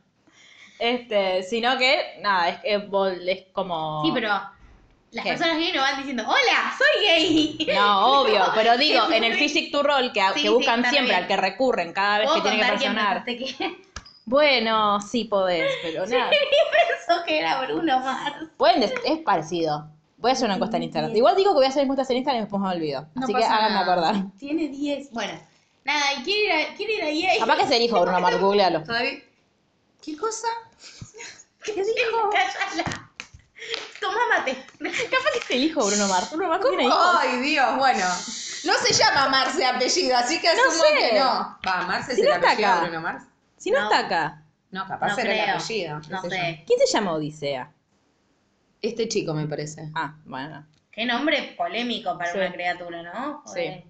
Este, 0.78 1.42
sino 1.42 1.76
que, 1.78 2.18
nada, 2.20 2.48
es, 2.48 2.59
es, 2.64 2.83
es 3.26 3.44
como... 3.52 4.02
Sí, 4.04 4.11
pero 4.14 4.28
las 4.28 5.22
¿Qué? 5.22 5.30
personas 5.30 5.57
gay 5.59 5.72
no 5.72 5.80
van 5.83 5.96
diciendo, 5.98 6.24
hola, 6.26 6.74
soy 6.76 7.07
gay. 7.07 7.66
No, 7.74 8.20
obvio, 8.22 8.42
pero 8.54 8.76
digo, 8.76 9.11
en 9.12 9.24
el 9.24 9.35
Physic 9.35 9.70
to 9.70 9.83
Roll 9.83 10.12
que, 10.12 10.20
Sí, 10.35 10.42
que 10.42 10.48
buscan 10.50 10.83
siempre, 10.85 11.02
bien. 11.12 11.22
al 11.22 11.26
que 11.28 11.37
recurren 11.37 11.92
cada 11.92 12.18
vez 12.18 12.28
que 12.30 12.40
¿Puedo 12.40 12.42
tienen 12.50 12.61
que 12.61 12.72
presionar. 12.72 13.24
Bueno, 14.26 15.02
sí 15.02 15.24
podés, 15.24 15.70
pero 15.83 16.07
nada. 16.07 16.30
pensó 16.30 17.22
que 17.26 17.40
era 17.40 17.61
Bruno 17.66 18.00
Mars? 18.00 18.48
Pueden 18.57 18.83
es 18.83 19.18
parecido. 19.22 19.87
Voy 20.24 20.30
a 20.30 20.32
hacer 20.32 20.46
una 20.46 20.54
encuesta 20.54 20.78
en 20.78 20.84
Instagram. 20.84 21.14
Igual 21.14 21.37
digo 21.37 21.50
que 21.50 21.56
voy 21.56 21.66
a 21.66 21.68
hacer 21.68 21.82
encuestas 21.82 22.08
en 22.08 22.16
Instagram 22.16 22.38
y 22.38 22.44
después 22.46 22.62
me 22.62 22.68
olvido. 22.70 23.06
No 23.14 23.24
Así 23.24 23.34
que 23.34 23.40
pasa 23.42 23.56
háganme 23.56 23.74
nada. 23.74 23.92
acordar. 23.92 24.24
Tiene 24.38 24.68
10. 24.68 25.10
Bueno, 25.12 25.38
nada, 25.84 26.14
y 26.18 26.22
quiere 26.22 26.40
ir 26.44 26.52
a, 26.72 26.74
quiere 26.74 27.12
ir 27.12 27.28
a. 27.28 27.38
Capaz 27.40 27.56
que 27.58 27.62
es 27.64 27.70
el 27.72 27.82
hijo 27.82 27.96
de 27.96 28.02
Bruno 28.04 28.20
Mars, 28.20 28.40
googlealo. 28.40 28.82
Todavía- 28.84 29.22
¿Qué 30.02 30.16
cosa? 30.16 30.48
¿Qué 31.62 31.72
dijo? 31.74 32.30
Cállala. 32.32 33.10
Toma 34.00 34.16
mate. 34.38 34.54
Capaz 34.78 35.30
que 35.34 35.38
es 35.40 35.50
el 35.50 35.64
hijo 35.64 35.84
de 35.84 35.90
Bruno 35.94 36.08
Mars. 36.08 36.30
Bruno 36.30 36.48
Mars 36.48 36.64
tiene 36.70 36.84
hijos. 36.84 37.16
Ay, 37.20 37.40
Dios, 37.40 37.76
bueno. 37.76 38.06
No 38.64 38.72
se 38.82 38.94
llama 38.94 39.28
Marce 39.28 39.58
de 39.58 39.66
apellido, 39.66 40.16
así 40.16 40.40
que 40.40 40.48
No 40.54 40.62
asumo 40.70 40.84
sé. 40.84 40.98
que 41.10 41.18
no. 41.18 41.58
Va, 41.68 41.82
Marce 41.87 42.12
es 42.12 42.16
Si 42.16 42.22
el 42.22 42.28
no 42.30 42.34
está 42.37 42.46
apellido 42.52 42.70
acá. 42.70 42.80
de 42.80 42.87
Bruno 42.88 43.00
Mars. 43.02 43.24
Si 43.58 43.70
no, 43.70 43.78
No. 43.80 43.84
está 43.92 43.98
acá. 44.06 44.42
No, 44.70 44.87
capaz 44.88 45.08
No 45.08 45.18
era 45.18 45.34
el 45.34 45.42
creo. 45.42 45.54
apellido. 45.56 46.00
qué 46.00 46.08
No 46.08 46.22
sé 46.22 46.28
yo. 46.30 46.34
sé. 46.34 46.64
¿Quién 46.66 46.78
se 46.80 46.87
llama 46.87 47.12
Odisea? 47.12 47.70
Este 48.85 49.09
chico 49.09 49.35
me 49.35 49.47
parece. 49.47 49.90
Ah, 49.94 50.16
bueno. 50.25 50.66
Qué 50.92 51.05
nombre 51.07 51.55
polémico 51.57 52.16
para 52.18 52.31
Sí. 52.33 52.38
una 52.38 52.53
criatura, 52.53 53.03
¿no? 53.03 53.42
Sí. 53.53 53.85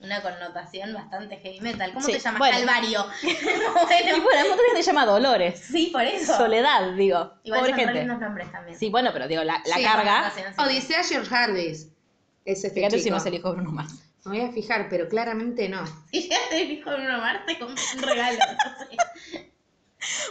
Una 0.00 0.22
connotación 0.22 0.94
bastante 0.94 1.36
heavy 1.38 1.60
metal. 1.60 1.92
¿Cómo 1.92 2.06
Sí, 2.06 2.12
te 2.12 2.18
llamas? 2.20 2.38
bueno. 2.38 2.56
Calvario. 2.58 3.06
Y 3.22 3.26
bueno, 3.44 4.22
bueno, 4.22 4.38
hay 4.38 4.42
un 4.44 4.48
montón 4.50 4.66
que 4.74 4.82
se 4.82 4.82
llama 4.82 5.06
Dolores. 5.06 5.58
sí, 5.60 5.90
por 5.92 6.02
eso. 6.02 6.36
Soledad, 6.36 6.92
digo. 6.94 7.32
Igual 7.44 7.60
Pobre 7.60 7.72
son 7.72 7.80
gente. 7.80 7.94
lindos 8.00 8.18
nombres 8.20 8.50
también. 8.52 8.78
Sí, 8.78 8.88
bueno, 8.90 9.10
pero 9.12 9.28
digo, 9.28 9.42
la, 9.44 9.60
la 9.66 9.76
Sí, 9.76 9.82
carga. 9.82 10.32
Odisea 10.58 11.02
George 11.04 11.34
Harris. 11.34 11.88
Es 12.44 12.64
este 12.64 12.70
Fíjate 12.70 12.96
chico. 12.96 13.04
si 13.04 13.10
no 13.10 13.16
es 13.18 13.26
el 13.26 13.34
hijo 13.34 13.48
de 13.50 13.54
Bruno 13.56 13.72
Mars. 13.72 13.94
Me 14.24 14.38
voy 14.38 14.48
a 14.48 14.52
fijar, 14.52 14.88
pero 14.88 15.08
claramente 15.08 15.68
no. 15.68 15.84
Si 16.10 16.28
ya 16.28 16.36
te 16.48 16.64
dijo 16.66 16.90
Bruno 16.90 17.18
Mars, 17.18 17.40
te 17.46 17.58
compré 17.58 17.82
un 17.96 18.02
regalo. 18.02 18.38
no 18.38 18.86
sé. 18.86 19.50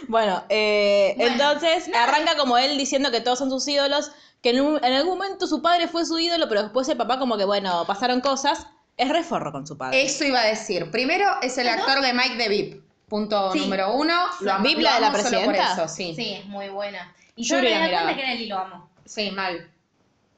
Bueno, 0.08 0.44
eh, 0.48 1.14
Bueno, 1.16 1.32
entonces 1.32 1.90
arranca 1.94 2.36
como 2.36 2.58
él 2.58 2.76
diciendo 2.78 3.10
que 3.10 3.20
todos 3.20 3.38
son 3.38 3.50
sus 3.50 3.66
ídolos, 3.68 4.10
que 4.42 4.50
en, 4.50 4.60
un- 4.60 4.84
en 4.84 4.92
algún 4.92 5.18
momento 5.18 5.46
su 5.46 5.62
padre 5.62 5.86
fue 5.88 6.04
su 6.06 6.18
ídolo, 6.18 6.48
pero 6.48 6.62
después 6.62 6.88
el 6.88 6.96
papá 6.96 7.18
como 7.18 7.36
que, 7.36 7.44
bueno, 7.44 7.84
pasaron 7.86 8.20
cosas. 8.20 8.66
Es 8.96 9.08
reforro 9.08 9.50
con 9.52 9.66
su 9.66 9.78
padre. 9.78 10.02
Eso 10.02 10.24
iba 10.24 10.40
a 10.40 10.44
decir. 10.46 10.90
Primero 10.90 11.26
es 11.40 11.56
el 11.56 11.68
actor 11.68 12.02
de 12.02 12.12
Mike 12.12 12.36
de 12.36 12.48
Vip. 12.48 12.82
Punto 13.08 13.52
Sí. 13.52 13.60
número 13.60 13.94
uno. 13.94 14.14
Lo 14.40 14.52
amo, 14.52 14.64
¿Vip 14.64 14.76
lo 14.78 14.82
la 14.84 14.94
de 14.96 15.00
la 15.00 15.06
solo 15.06 15.20
por 15.20 15.30
presidenta? 15.30 15.72
eso, 15.72 15.88
sí. 15.88 16.12
Sí, 16.14 16.34
es 16.34 16.44
muy 16.46 16.68
buena. 16.68 17.14
Y 17.34 17.44
Yo 17.44 17.56
yo, 17.56 17.62
me 17.62 17.70
di 17.70 17.76
cuenta 17.90 18.14
que 18.14 18.20
era 18.20 18.32
él 18.32 18.40
y 18.42 18.46
lo 18.46 18.58
amo. 18.58 18.90
Sí, 19.06 19.30
mal. 19.30 19.68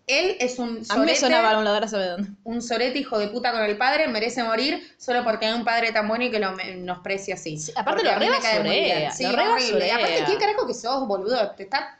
Él 0.07 0.37
es 0.41 0.59
un 0.59 0.85
A 0.89 0.97
mí 0.99 1.07
me 1.07 1.15
sorete, 1.15 1.17
suena 1.17 1.43
bailadora, 1.43 1.87
¿sabe 1.89 2.07
dónde? 2.09 2.31
un 2.45 2.61
sorete 2.63 2.99
hijo 2.99 3.19
de 3.19 3.29
puta 3.29 3.53
con 3.53 3.63
el 3.63 3.77
padre, 3.79 4.09
merece 4.09 4.43
morir 4.43 4.95
solo 4.99 5.23
porque 5.25 5.47
hay 5.47 5.53
un 5.55 5.65
padre 5.65 5.93
tan 5.93 6.09
bueno 6.09 6.25
y 6.25 6.31
que 6.31 6.41
lo 6.41 6.53
menosprecia 6.53 7.35
así. 7.35 7.59
aparte 7.77 8.03
Porque 8.03 8.05
lo 8.05 8.11
a 8.11 8.19
mí 8.19 8.29
me 8.29 8.41
cae 8.41 8.61
muy 8.61 8.71
rebasurea, 8.71 8.99
bien. 8.99 9.13
Sí, 9.13 9.23
lo 9.25 9.31
horrible. 9.31 9.45
rebasurea. 9.45 9.97
Aparte, 9.97 10.25
¿quién 10.27 10.39
carajo 10.39 10.67
que 10.67 10.75
sos, 10.75 11.07
boludo? 11.07 11.51
Te 11.53 11.63
está 11.65 11.99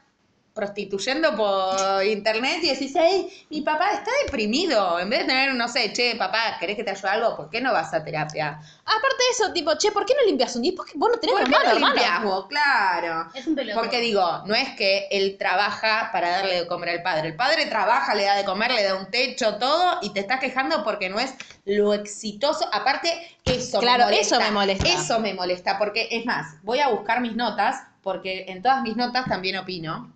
prostituyendo 0.53 1.35
por 1.35 2.05
internet 2.05 2.59
y 2.61 2.69
decís, 2.69 2.93
hey, 2.95 3.27
mi 3.49 3.61
papá 3.61 3.91
está 3.93 4.11
deprimido. 4.25 4.99
En 4.99 5.09
vez 5.09 5.19
de 5.21 5.25
tener, 5.25 5.53
no 5.55 5.67
sé, 5.67 5.91
che, 5.93 6.15
papá, 6.15 6.57
¿querés 6.59 6.75
que 6.75 6.83
te 6.83 6.91
ayude 6.91 7.09
algo? 7.09 7.35
¿Por 7.35 7.49
qué 7.49 7.59
no 7.59 7.73
vas 7.73 7.91
a 7.93 8.03
terapia? 8.03 8.49
Aparte 8.85 9.17
de 9.17 9.29
eso, 9.31 9.51
tipo, 9.51 9.75
che, 9.77 9.91
¿por 9.91 10.05
qué 10.05 10.13
no 10.13 10.25
limpias 10.27 10.55
un 10.55 10.61
día? 10.61 10.73
Porque 10.75 10.93
vos 10.95 11.09
no 11.11 11.19
tenés 11.19 11.35
¿Por 11.35 11.43
qué 11.45 11.55
hermano, 11.55 11.79
no 11.79 11.87
limpias 11.87 12.23
vos? 12.23 12.45
Claro. 12.47 13.29
Es 13.33 13.47
un 13.47 13.55
pelotudo. 13.55 13.81
Porque 13.81 13.99
digo, 13.99 14.43
no 14.45 14.53
es 14.53 14.69
que 14.75 15.07
él 15.09 15.37
trabaja 15.39 16.09
para 16.11 16.29
darle 16.29 16.61
de 16.61 16.67
comer 16.67 16.89
al 16.89 17.01
padre. 17.01 17.29
El 17.29 17.35
padre 17.35 17.65
trabaja, 17.65 18.13
le 18.13 18.25
da 18.25 18.35
de 18.35 18.45
comer, 18.45 18.71
le 18.71 18.83
da 18.83 18.95
un 18.95 19.09
techo, 19.09 19.55
todo, 19.55 19.99
y 20.03 20.11
te 20.13 20.19
estás 20.19 20.39
quejando 20.39 20.83
porque 20.83 21.09
no 21.09 21.19
es 21.19 21.33
lo 21.65 21.93
exitoso. 21.95 22.69
Aparte, 22.71 23.09
eso 23.45 23.79
Claro, 23.79 24.05
me 24.05 24.11
molesta. 24.11 24.35
eso 24.35 24.39
me 24.43 24.51
molesta. 24.51 24.87
Eso 24.87 25.19
me 25.19 25.33
molesta, 25.33 25.79
porque 25.79 26.09
es 26.11 26.25
más, 26.25 26.57
voy 26.61 26.79
a 26.79 26.89
buscar 26.89 27.21
mis 27.21 27.35
notas, 27.35 27.77
porque 28.03 28.45
en 28.49 28.61
todas 28.61 28.83
mis 28.83 28.95
notas 28.95 29.25
también 29.25 29.57
opino. 29.57 30.13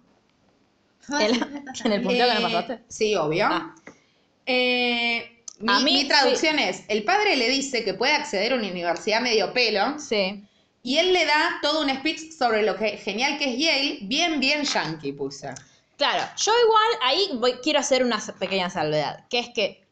En, 1.20 1.40
la- 1.40 1.46
me 1.90 1.96
el 1.96 2.02
punteo 2.02 2.28
que 2.28 2.32
Eh, 2.38 2.40
nos 2.42 2.52
pasaste. 2.54 2.80
Sí, 2.90 3.16
obvio. 3.16 3.46
Ah. 3.50 3.76
Eh, 4.46 5.44
mi, 5.60 5.74
A 5.74 5.80
mí, 5.80 5.94
mi 5.94 6.06
traducción 6.08 6.60
es, 6.60 6.84
el 6.88 7.04
padre 7.04 7.36
le 7.36 7.50
dice 7.50 7.84
que 7.84 7.94
puede 7.94 8.14
acceder 8.14 8.54
a 8.54 8.56
una 8.56 8.68
universidad 8.70 9.22
medio 9.22 9.54
pelo, 9.54 9.98
Sí. 10.00 10.44
y 10.84 10.98
él 11.00 11.14
le 11.14 11.26
da 11.26 11.60
todo 11.62 11.82
un 11.82 11.90
speech 11.90 12.32
sobre 12.32 12.64
lo 12.64 12.76
que 12.78 12.98
genial 12.98 13.38
que 13.38 13.54
es 13.54 13.58
Yale, 13.58 13.98
bien, 14.04 14.40
bien 14.40 14.64
yankee 14.64 15.12
puse. 15.14 15.50
Claro, 15.98 16.24
yo 16.38 16.52
igual 16.64 16.88
ahí 17.04 17.30
voy- 17.40 17.60
quiero 17.64 17.80
hacer 17.80 18.04
una 18.04 18.20
pequeña 18.40 18.70
salvedad, 18.70 19.26
que 19.30 19.40
es 19.40 19.50
que 19.50 19.84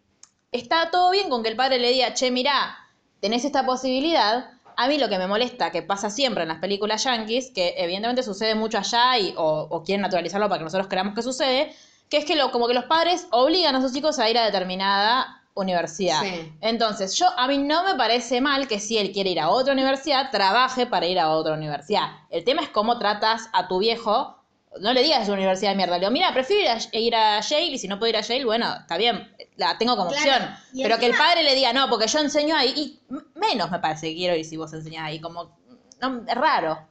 está 0.51 0.91
todo 0.91 1.09
bien 1.11 1.29
con 1.29 1.41
que 1.41 1.49
el 1.49 1.55
padre 1.55 1.79
le 1.79 1.91
diga, 1.91 2.13
che, 2.13 2.29
mirá, 2.29 2.77
tenés 3.19 3.43
esta 3.43 3.65
posibilidad. 3.65 4.51
A 4.77 4.87
mí 4.87 4.97
lo 4.97 5.09
que 5.09 5.17
me 5.17 5.27
molesta, 5.27 5.71
que 5.71 5.81
pasa 5.81 6.09
siempre 6.09 6.43
en 6.43 6.49
las 6.49 6.59
películas 6.59 7.03
yankees, 7.03 7.51
que 7.51 7.75
evidentemente 7.77 8.23
sucede 8.23 8.55
mucho 8.55 8.77
allá 8.77 9.17
y, 9.17 9.33
o, 9.37 9.67
o 9.69 9.83
quieren 9.83 10.01
naturalizarlo 10.01 10.47
para 10.47 10.59
que 10.59 10.65
nosotros 10.65 10.87
creamos 10.87 11.15
que 11.15 11.21
sucede, 11.21 11.73
que 12.09 12.17
es 12.17 12.25
que 12.25 12.35
lo, 12.35 12.51
como 12.51 12.67
que 12.67 12.73
los 12.73 12.85
padres 12.85 13.27
obligan 13.31 13.75
a 13.75 13.81
sus 13.81 13.95
hijos 13.95 14.19
a 14.19 14.29
ir 14.29 14.37
a 14.37 14.45
determinada 14.45 15.41
universidad. 15.55 16.21
Sí. 16.21 16.53
Entonces, 16.61 17.17
yo 17.17 17.27
a 17.37 17.47
mí 17.47 17.57
no 17.57 17.83
me 17.83 17.95
parece 17.95 18.41
mal 18.41 18.67
que 18.67 18.79
si 18.79 18.97
él 18.97 19.11
quiere 19.11 19.31
ir 19.31 19.39
a 19.39 19.49
otra 19.49 19.73
universidad, 19.73 20.29
trabaje 20.29 20.85
para 20.85 21.05
ir 21.07 21.17
a 21.17 21.29
otra 21.29 21.53
universidad. 21.53 22.09
El 22.29 22.43
tema 22.43 22.61
es 22.61 22.69
cómo 22.69 22.99
tratas 22.99 23.49
a 23.53 23.67
tu 23.67 23.79
viejo. 23.79 24.34
No 24.81 24.93
le 24.93 25.03
digas 25.03 25.21
es 25.21 25.27
una 25.27 25.37
universidad 25.37 25.71
de 25.71 25.77
mierda. 25.77 25.93
Le 25.95 25.99
digo, 26.01 26.11
mira, 26.11 26.33
prefiero 26.33 26.63
ir 26.63 26.69
a, 26.69 26.97
ir 26.97 27.15
a 27.15 27.39
Yale 27.41 27.63
y 27.67 27.77
si 27.77 27.87
no 27.87 27.97
puedo 27.97 28.09
ir 28.09 28.17
a 28.17 28.21
Yale, 28.21 28.45
bueno, 28.45 28.73
está 28.75 28.97
bien, 28.97 29.33
la 29.55 29.77
tengo 29.77 29.95
como 29.95 30.09
Claro. 30.11 30.31
opción. 30.45 30.57
Pero 30.83 30.97
que 30.99 31.05
el 31.05 31.15
padre 31.15 31.43
le 31.43 31.55
diga, 31.55 31.71
no, 31.73 31.89
porque 31.89 32.07
yo 32.07 32.19
enseño 32.19 32.55
ahí. 32.55 32.73
Y 32.75 32.99
menos 33.39 33.71
me 33.71 33.79
parece 33.79 34.09
que 34.09 34.15
quiero 34.15 34.35
ir 34.35 34.45
si 34.45 34.57
vos 34.57 34.73
enseñás 34.73 35.05
ahí. 35.05 35.19
Como, 35.21 35.57
no, 36.01 36.23
es 36.27 36.35
raro. 36.35 36.87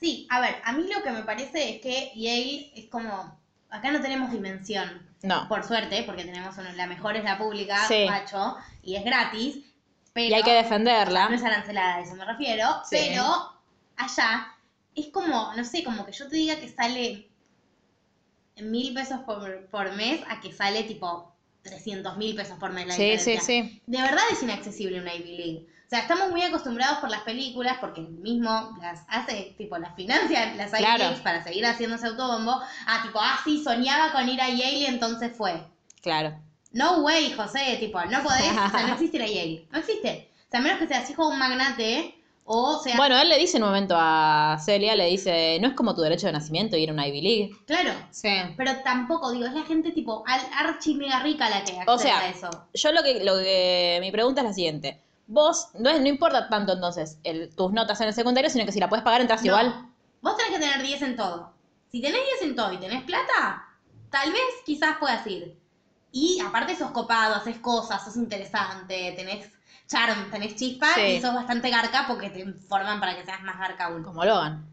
Sí, 0.00 0.26
a 0.30 0.40
ver, 0.40 0.56
a 0.64 0.72
mí 0.72 0.86
lo 0.92 1.02
que 1.02 1.10
me 1.10 1.22
parece 1.22 1.76
es 1.76 1.80
que 1.80 2.12
Yale 2.14 2.72
es 2.74 2.86
como. 2.90 3.38
Acá 3.70 3.90
no 3.90 4.00
tenemos 4.00 4.30
dimensión. 4.30 5.06
No. 5.22 5.48
Por 5.48 5.64
suerte, 5.64 6.02
porque 6.04 6.24
tenemos 6.24 6.56
una, 6.58 6.72
la 6.74 6.86
mejor 6.86 7.16
es 7.16 7.24
la 7.24 7.38
pública, 7.38 7.86
Sí. 7.88 8.04
macho, 8.08 8.56
y 8.82 8.96
es 8.96 9.04
gratis. 9.04 9.58
Pero 10.12 10.28
y 10.28 10.34
hay 10.34 10.42
que 10.42 10.52
defenderla. 10.52 11.28
no 11.28 11.34
es 11.34 11.42
arancelada, 11.42 11.96
a 11.96 12.00
eso 12.00 12.14
me 12.14 12.24
refiero. 12.24 12.66
Sí. 12.88 12.96
Pero 13.08 13.24
allá 13.96 14.54
es 14.96 15.08
como, 15.08 15.52
no 15.54 15.64
sé, 15.64 15.84
como 15.84 16.04
que 16.06 16.12
yo 16.12 16.28
te 16.28 16.36
diga 16.36 16.56
que 16.56 16.68
sale 16.68 17.28
mil 18.62 18.94
pesos 18.94 19.20
por, 19.20 19.66
por 19.66 19.94
mes 19.94 20.20
a 20.28 20.40
que 20.40 20.52
sale 20.52 20.82
tipo 20.84 21.32
300 21.62 22.16
mil 22.16 22.34
pesos 22.34 22.58
por 22.58 22.72
mes 22.72 22.86
la 22.86 22.94
Sí, 22.94 23.02
sí, 23.18 23.32
diferencia. 23.32 23.40
sí. 23.40 23.82
De 23.86 24.00
verdad 24.00 24.22
es 24.32 24.42
inaccesible 24.42 25.00
una 25.00 25.14
Ivy 25.14 25.36
League. 25.36 25.66
O 25.86 25.88
sea, 25.88 26.00
estamos 26.00 26.30
muy 26.30 26.42
acostumbrados 26.42 26.98
por 26.98 27.10
las 27.10 27.20
películas, 27.22 27.76
porque 27.80 28.00
el 28.00 28.08
mismo 28.08 28.76
las 28.80 29.04
hace, 29.08 29.54
tipo, 29.56 29.78
las 29.78 29.94
financian 29.94 30.56
las 30.56 30.70
Ivy 30.72 30.78
Claro. 30.78 30.98
Leagues 30.98 31.20
para 31.20 31.44
seguir 31.44 31.64
haciéndose 31.66 32.06
autobombo. 32.06 32.60
Ah, 32.86 33.00
tipo, 33.04 33.20
ah, 33.20 33.38
sí, 33.44 33.62
soñaba 33.62 34.10
con 34.12 34.28
ir 34.28 34.40
a 34.40 34.48
Yale 34.48 34.78
y 34.78 34.86
entonces 34.86 35.36
fue. 35.36 35.62
Claro. 36.02 36.40
No 36.72 37.02
way, 37.02 37.32
José, 37.32 37.76
tipo, 37.78 38.00
no 38.06 38.22
podés, 38.22 38.50
o 38.50 38.70
sea, 38.70 38.86
no 38.86 38.92
existe 38.94 39.18
la 39.18 39.26
Yale. 39.26 39.66
No 39.70 39.78
existe. 39.78 40.30
O 40.48 40.50
sea, 40.50 40.60
a 40.60 40.62
menos 40.62 40.78
que 40.78 40.88
seas 40.88 41.08
hijo 41.10 41.26
de 41.26 41.32
un 41.34 41.38
magnate, 41.38 42.14
o 42.48 42.80
sea, 42.82 42.96
Bueno, 42.96 43.18
él 43.20 43.28
le 43.28 43.38
dice 43.38 43.56
en 43.56 43.64
un 43.64 43.70
momento 43.70 43.94
a 43.98 44.56
Celia, 44.64 44.94
le 44.94 45.06
dice, 45.06 45.58
no 45.60 45.68
es 45.68 45.74
como 45.74 45.94
tu 45.94 46.00
derecho 46.00 46.26
de 46.28 46.32
nacimiento 46.32 46.76
ir 46.76 46.90
a 46.90 46.92
una 46.92 47.06
Ivy 47.08 47.20
League. 47.20 47.56
claro. 47.66 47.90
Sí. 48.10 48.28
Pero 48.56 48.72
tampoco, 48.84 49.32
digo, 49.32 49.46
es 49.46 49.52
la 49.52 49.64
gente 49.64 49.90
tipo 49.92 50.22
al 50.26 50.40
archi 50.56 50.94
mega 50.94 51.20
rica 51.20 51.48
la 51.50 51.64
que 51.64 51.76
O 51.86 51.98
sea, 51.98 52.20
a 52.20 52.28
eso. 52.28 52.48
Yo 52.74 52.92
lo 52.92 53.02
que, 53.02 53.24
lo 53.24 53.36
que, 53.38 53.98
mi 54.00 54.10
pregunta 54.12 54.40
es 54.42 54.46
la 54.46 54.52
siguiente. 54.52 55.02
Vos, 55.26 55.68
no, 55.74 55.90
es- 55.90 56.00
no 56.00 56.06
importa 56.06 56.48
tanto 56.48 56.72
entonces 56.74 57.18
el, 57.24 57.54
tus 57.56 57.72
notas 57.72 58.00
en 58.00 58.06
el 58.08 58.14
secundario, 58.14 58.48
sino 58.48 58.64
que 58.64 58.70
si 58.72 58.78
la 58.80 58.88
puedes 58.88 59.04
pagar 59.04 59.20
entras 59.20 59.40
No. 59.42 59.46
igual. 59.48 59.90
Vos 60.22 60.36
tenés 60.36 60.52
que 60.52 60.58
tener 60.60 60.82
10 60.86 61.02
en 61.02 61.16
todo. 61.16 61.52
Si 61.90 62.00
tenés 62.00 62.20
10 62.40 62.50
en 62.50 62.54
todo 62.56 62.72
y 62.72 62.78
tenés 62.78 63.02
plata, 63.02 63.64
tal 64.10 64.30
vez 64.30 64.40
quizás 64.64 64.98
puedas 65.00 65.26
ir. 65.26 65.56
Y 66.12 66.38
aparte 66.40 66.76
sos 66.76 66.92
copado, 66.92 67.34
haces 67.34 67.58
cosas, 67.58 68.04
sos 68.04 68.16
interesante, 68.16 69.12
tenés 69.16 69.50
charm, 69.86 70.30
tenés 70.30 70.56
chispa 70.56 70.94
Sí. 70.94 71.00
y 71.02 71.20
sos 71.20 71.34
bastante 71.34 71.70
garca 71.70 72.04
porque 72.06 72.30
te 72.30 72.44
forman 72.68 73.00
para 73.00 73.16
que 73.16 73.24
seas 73.24 73.42
más 73.42 73.58
garca 73.58 73.86
aún. 73.86 74.02
Como 74.02 74.24
Logan. 74.24 74.66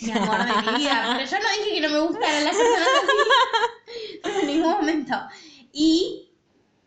Mi 0.00 0.12
amor 0.12 0.38
de 0.38 0.72
mi 0.72 0.78
vida. 0.78 1.14
Pero 1.16 1.30
yo 1.30 1.36
no 1.38 1.64
dije 1.64 1.74
que 1.74 1.80
no 1.80 1.90
me 1.90 2.00
gustaran 2.00 2.44
las 2.44 2.54
personas 2.56 2.88
así. 3.02 4.40
en 4.40 4.46
ningún 4.46 4.70
momento. 4.72 5.14
Y 5.72 6.30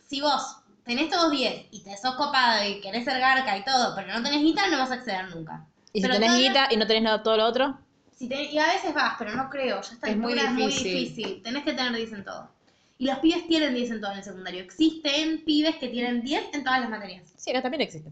si 0.08 0.22
vos 0.22 0.58
tenés 0.86 1.10
todos 1.10 1.30
10 1.32 1.68
y 1.72 1.84
te 1.84 1.96
sos 1.98 2.16
copado 2.16 2.64
y 2.68 2.80
querés 2.82 3.04
ser 3.06 3.20
garca 3.20 3.58
y 3.58 3.64
todo, 3.66 3.96
pero 3.96 4.14
no 4.14 4.24
tenés 4.24 4.42
guita, 4.42 4.68
no 4.70 4.78
vas 4.78 4.92
a 4.92 4.96
acceder 4.96 5.36
nunca. 5.36 5.66
Y 5.94 6.02
si 6.02 6.08
tenés 6.08 6.38
guita 6.38 6.68
y 6.72 6.78
no 6.78 6.88
tenés 6.88 7.04
nada, 7.04 7.22
todo 7.22 7.38
lo 7.38 7.46
otro, 7.46 7.78
Si 8.18 8.28
y 8.32 8.58
a 8.58 8.68
veces 8.68 8.94
vas, 8.94 9.16
pero 9.20 9.34
no 9.36 9.50
creo. 9.50 9.82
Ya 9.82 9.92
está 9.94 10.10
Es 10.10 10.16
muy 10.18 10.34
es 10.34 10.52
muy 10.52 10.68
difícil. 10.68 10.94
difícil. 10.94 11.44
Tenés 11.44 11.64
que 11.64 11.74
tener 11.74 11.94
10 11.94 12.14
en 12.14 12.24
todo. 12.24 12.50
Y 13.02 13.06
los 13.08 13.18
pibes 13.18 13.48
tienen 13.48 13.74
10 13.74 13.90
en 13.90 14.00
todo 14.00 14.12
en 14.12 14.20
el 14.20 14.24
secundario. 14.24 14.62
Existen 14.62 15.44
pibes 15.44 15.76
que 15.78 15.88
tienen 15.88 16.22
10 16.22 16.50
en 16.54 16.64
todas 16.64 16.82
las 16.82 16.90
materias. 16.92 17.34
sí, 17.36 17.50
acá 17.50 17.64
también 17.64 17.82
existe. 17.82 18.12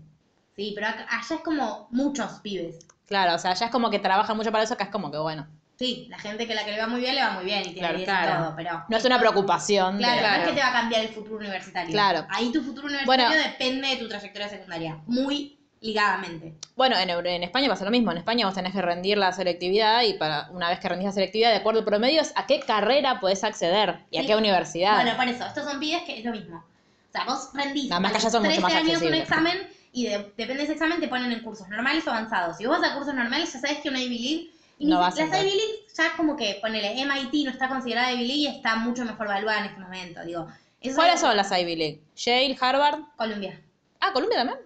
Sí, 0.55 0.71
pero 0.73 0.87
acá- 0.87 1.05
allá 1.07 1.35
es 1.35 1.41
como 1.41 1.87
muchos 1.91 2.39
pibes. 2.41 2.87
Claro, 3.05 3.35
o 3.35 3.37
sea, 3.37 3.53
ya 3.53 3.67
es 3.67 3.71
como 3.71 3.91
que 3.91 3.99
trabajan 3.99 4.35
mucho 4.35 4.51
para 4.51 4.63
eso, 4.63 4.73
acá 4.73 4.85
es 4.85 4.89
como 4.89 5.11
que 5.11 5.19
bueno. 5.19 5.47
Sí, 5.77 6.07
la 6.09 6.17
gente 6.17 6.47
que 6.47 6.55
la 6.55 6.65
que 6.65 6.71
le 6.71 6.79
va 6.79 6.87
muy 6.87 7.01
bien 7.01 7.13
le 7.13 7.21
va 7.21 7.29
muy 7.33 7.45
bien 7.45 7.59
y 7.61 7.63
tiene 7.65 7.79
Claro, 7.81 7.97
10 7.97 8.09
claro. 8.09 8.31
en 8.31 8.43
todo, 8.45 8.55
pero... 8.55 8.83
No 8.89 8.97
es 8.97 9.05
una 9.05 9.19
preocupación. 9.19 9.97
de- 9.97 10.03
Claro, 10.03 10.15
no 10.15 10.21
Claro. 10.27 10.41
es 10.41 10.49
que 10.49 10.55
te 10.55 10.61
va 10.61 10.67
a 10.69 10.73
cambiar 10.73 11.01
el 11.03 11.09
futuro 11.09 11.37
universitario. 11.37 11.91
Claro. 11.91 12.25
Ahí 12.31 12.51
tu 12.51 12.63
futuro 12.63 12.87
universitario 12.87 13.29
Bueno. 13.29 13.47
depende 13.47 13.87
de 13.89 13.97
tu 13.97 14.09
trayectoria 14.09 14.49
secundaria. 14.49 14.97
Muy 15.05 15.58
ligadamente. 15.81 16.53
Bueno, 16.75 16.97
en, 16.97 17.09
en 17.09 17.43
España 17.43 17.69
pasa 17.69 17.85
lo 17.85 17.91
mismo. 17.91 18.11
En 18.11 18.17
España 18.17 18.45
vos 18.45 18.55
tenés 18.55 18.73
que 18.73 18.81
rendir 18.81 19.17
la 19.17 19.31
selectividad 19.31 20.03
y 20.03 20.13
para 20.13 20.49
una 20.51 20.69
vez 20.69 20.79
que 20.79 20.89
rendís 20.89 21.05
la 21.07 21.11
selectividad, 21.13 21.51
de 21.51 21.57
acuerdo 21.57 21.79
al 21.79 21.85
promedio, 21.85 22.21
es 22.21 22.33
a 22.35 22.45
qué 22.45 22.59
carrera 22.59 23.19
podés 23.19 23.43
acceder 23.43 23.99
y 24.11 24.17
a 24.17 24.25
qué 24.25 24.35
universidad. 24.35 24.95
Bueno, 25.03 25.17
por 25.17 25.27
eso, 25.27 25.45
estos 25.45 25.63
son 25.65 25.79
pibes 25.79 26.03
que 26.03 26.19
es 26.19 26.25
lo 26.25 26.31
mismo. 26.31 26.57
O 26.57 27.11
sea, 27.11 27.25
vos 27.25 27.49
rendís 27.53 27.89
Nada 27.89 27.99
más 28.01 28.11
a 28.11 28.13
que 28.13 28.17
allá 28.19 28.29
son 28.29 28.43
mucho 28.43 28.51
13 28.61 28.61
más 28.61 28.73
años 28.73 29.01
un 29.01 29.13
examen 29.13 29.57
y 29.91 30.05
de- 30.05 30.17
depende 30.37 30.55
de 30.57 30.63
ese 30.63 30.73
examen 30.73 30.99
te 30.99 31.07
ponen 31.07 31.31
en 31.31 31.39
cursos 31.41 31.67
normales 31.69 32.05
o 32.07 32.11
avanzados. 32.11 32.57
Si 32.57 32.65
vos 32.65 32.79
vas 32.79 32.91
a 32.91 32.95
cursos 32.95 33.13
normales, 33.15 33.51
ya 33.51 33.59
sabes 33.59 33.79
que 33.79 33.89
una 33.89 33.99
Ivy 34.01 34.19
League... 34.19 34.51
y 34.77 34.85
No 34.85 34.99
las. 34.99 35.17
Ivy 35.17 35.29
League 35.31 35.85
ya 35.97 36.15
como 36.15 36.35
que, 36.37 36.59
ponele, 36.61 37.01
MIT 37.01 37.45
no 37.45 37.51
está 37.51 37.67
considerada 37.67 38.11
Ivy 38.11 38.27
League 38.27 38.41
y 38.41 38.47
está 38.47 38.75
mucho 38.75 39.03
mejor 39.05 39.25
evaluada 39.25 39.59
en 39.61 39.65
este 39.65 39.79
momento, 39.79 40.23
digo. 40.23 40.47
¿Cuáles 40.95 41.19
son 41.19 41.35
las 41.35 41.51
Ivy 41.51 41.75
League? 41.75 42.01
Yale, 42.15 42.57
Harvard. 42.61 42.99
Columbia, 43.17 43.59
Ah, 43.99 44.11
Columbia 44.13 44.37
también. 44.37 44.59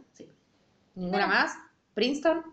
¿Ninguna 0.96 1.28
más? 1.28 1.54
¿Princeton? 1.94 2.44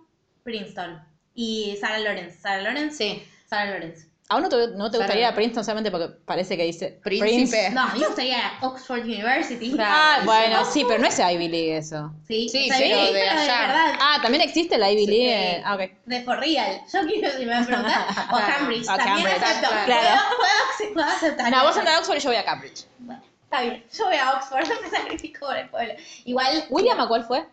Princeton 0.42 1.02
y 1.34 1.76
Sarah 1.80 1.98
Lawrence. 1.98 2.38
Sarah 2.40 2.62
Lawrence, 2.62 2.96
Sí. 2.96 3.22
Sarah 3.46 3.70
Lawrence. 3.72 4.08
¿A 4.28 4.36
uno 4.36 4.48
te, 4.48 4.56
no 4.76 4.88
te 4.92 4.98
gustaría 4.98 5.28
a 5.28 5.34
Princeton 5.34 5.64
solamente 5.64 5.90
porque 5.90 6.06
parece 6.24 6.56
que 6.56 6.62
dice 6.64 7.00
Príncipe. 7.02 7.34
Prince? 7.50 7.70
No, 7.72 7.80
a 7.82 7.92
mí 7.92 7.98
me 7.98 8.06
gustaría 8.06 8.52
Oxford 8.60 9.00
University. 9.00 9.72
Claro. 9.72 9.92
Ah, 9.92 10.20
bueno, 10.24 10.64
sí, 10.64 10.84
pero 10.86 11.00
no 11.00 11.08
es 11.08 11.18
Ivy 11.18 11.48
League 11.48 11.76
eso. 11.76 12.14
Sí, 12.28 12.48
Sí, 12.48 12.66
o 12.70 12.74
sea, 12.74 12.76
pero 12.78 12.86
Ivy 12.96 13.06
de 13.06 13.12
League, 13.12 13.28
pero 13.28 13.40
allá. 13.40 13.60
verdad. 13.66 13.98
Ah, 14.00 14.18
también 14.22 14.42
existe 14.44 14.78
la 14.78 14.88
Ivy 14.92 15.04
Sí. 15.04 15.10
League. 15.10 15.56
eh, 15.56 15.62
Ah, 15.64 15.74
ok. 15.74 15.80
De 16.06 16.22
for 16.22 16.38
real. 16.38 16.80
Yo 16.92 17.00
quiero, 17.08 17.36
si 17.36 17.44
me 17.44 17.64
preguntas, 17.64 18.06
o 18.30 18.36
Claro, 18.36 18.46
Cambridge. 18.56 18.88
a 18.88 18.96
También 18.96 19.16
Cambridge, 19.26 19.42
acepto. 19.42 19.68
claro. 19.84 20.20
Puedo, 20.36 20.38
puedo, 20.38 20.94
puedo 20.94 21.06
aceptar. 21.08 21.50
No, 21.50 21.64
vos 21.64 21.76
entras 21.76 21.96
a 21.96 21.98
Oxford 21.98 22.16
y 22.16 22.20
yo 22.20 22.30
voy 22.30 22.36
a 22.38 22.44
Cambridge. 22.44 22.84
Bueno, 23.00 23.22
está 23.42 23.62
bien. 23.62 23.84
Yo 23.98 24.04
voy 24.04 24.16
a 24.16 24.32
Oxford, 24.34 24.64
me 24.82 24.90
sacrifico 24.90 25.46
por 25.46 25.56
el 25.56 25.68
pueblo. 25.70 25.94
Igual, 26.24 26.66
¿William 26.70 27.00
a 27.00 27.08
cuál 27.08 27.24
fue? 27.24 27.44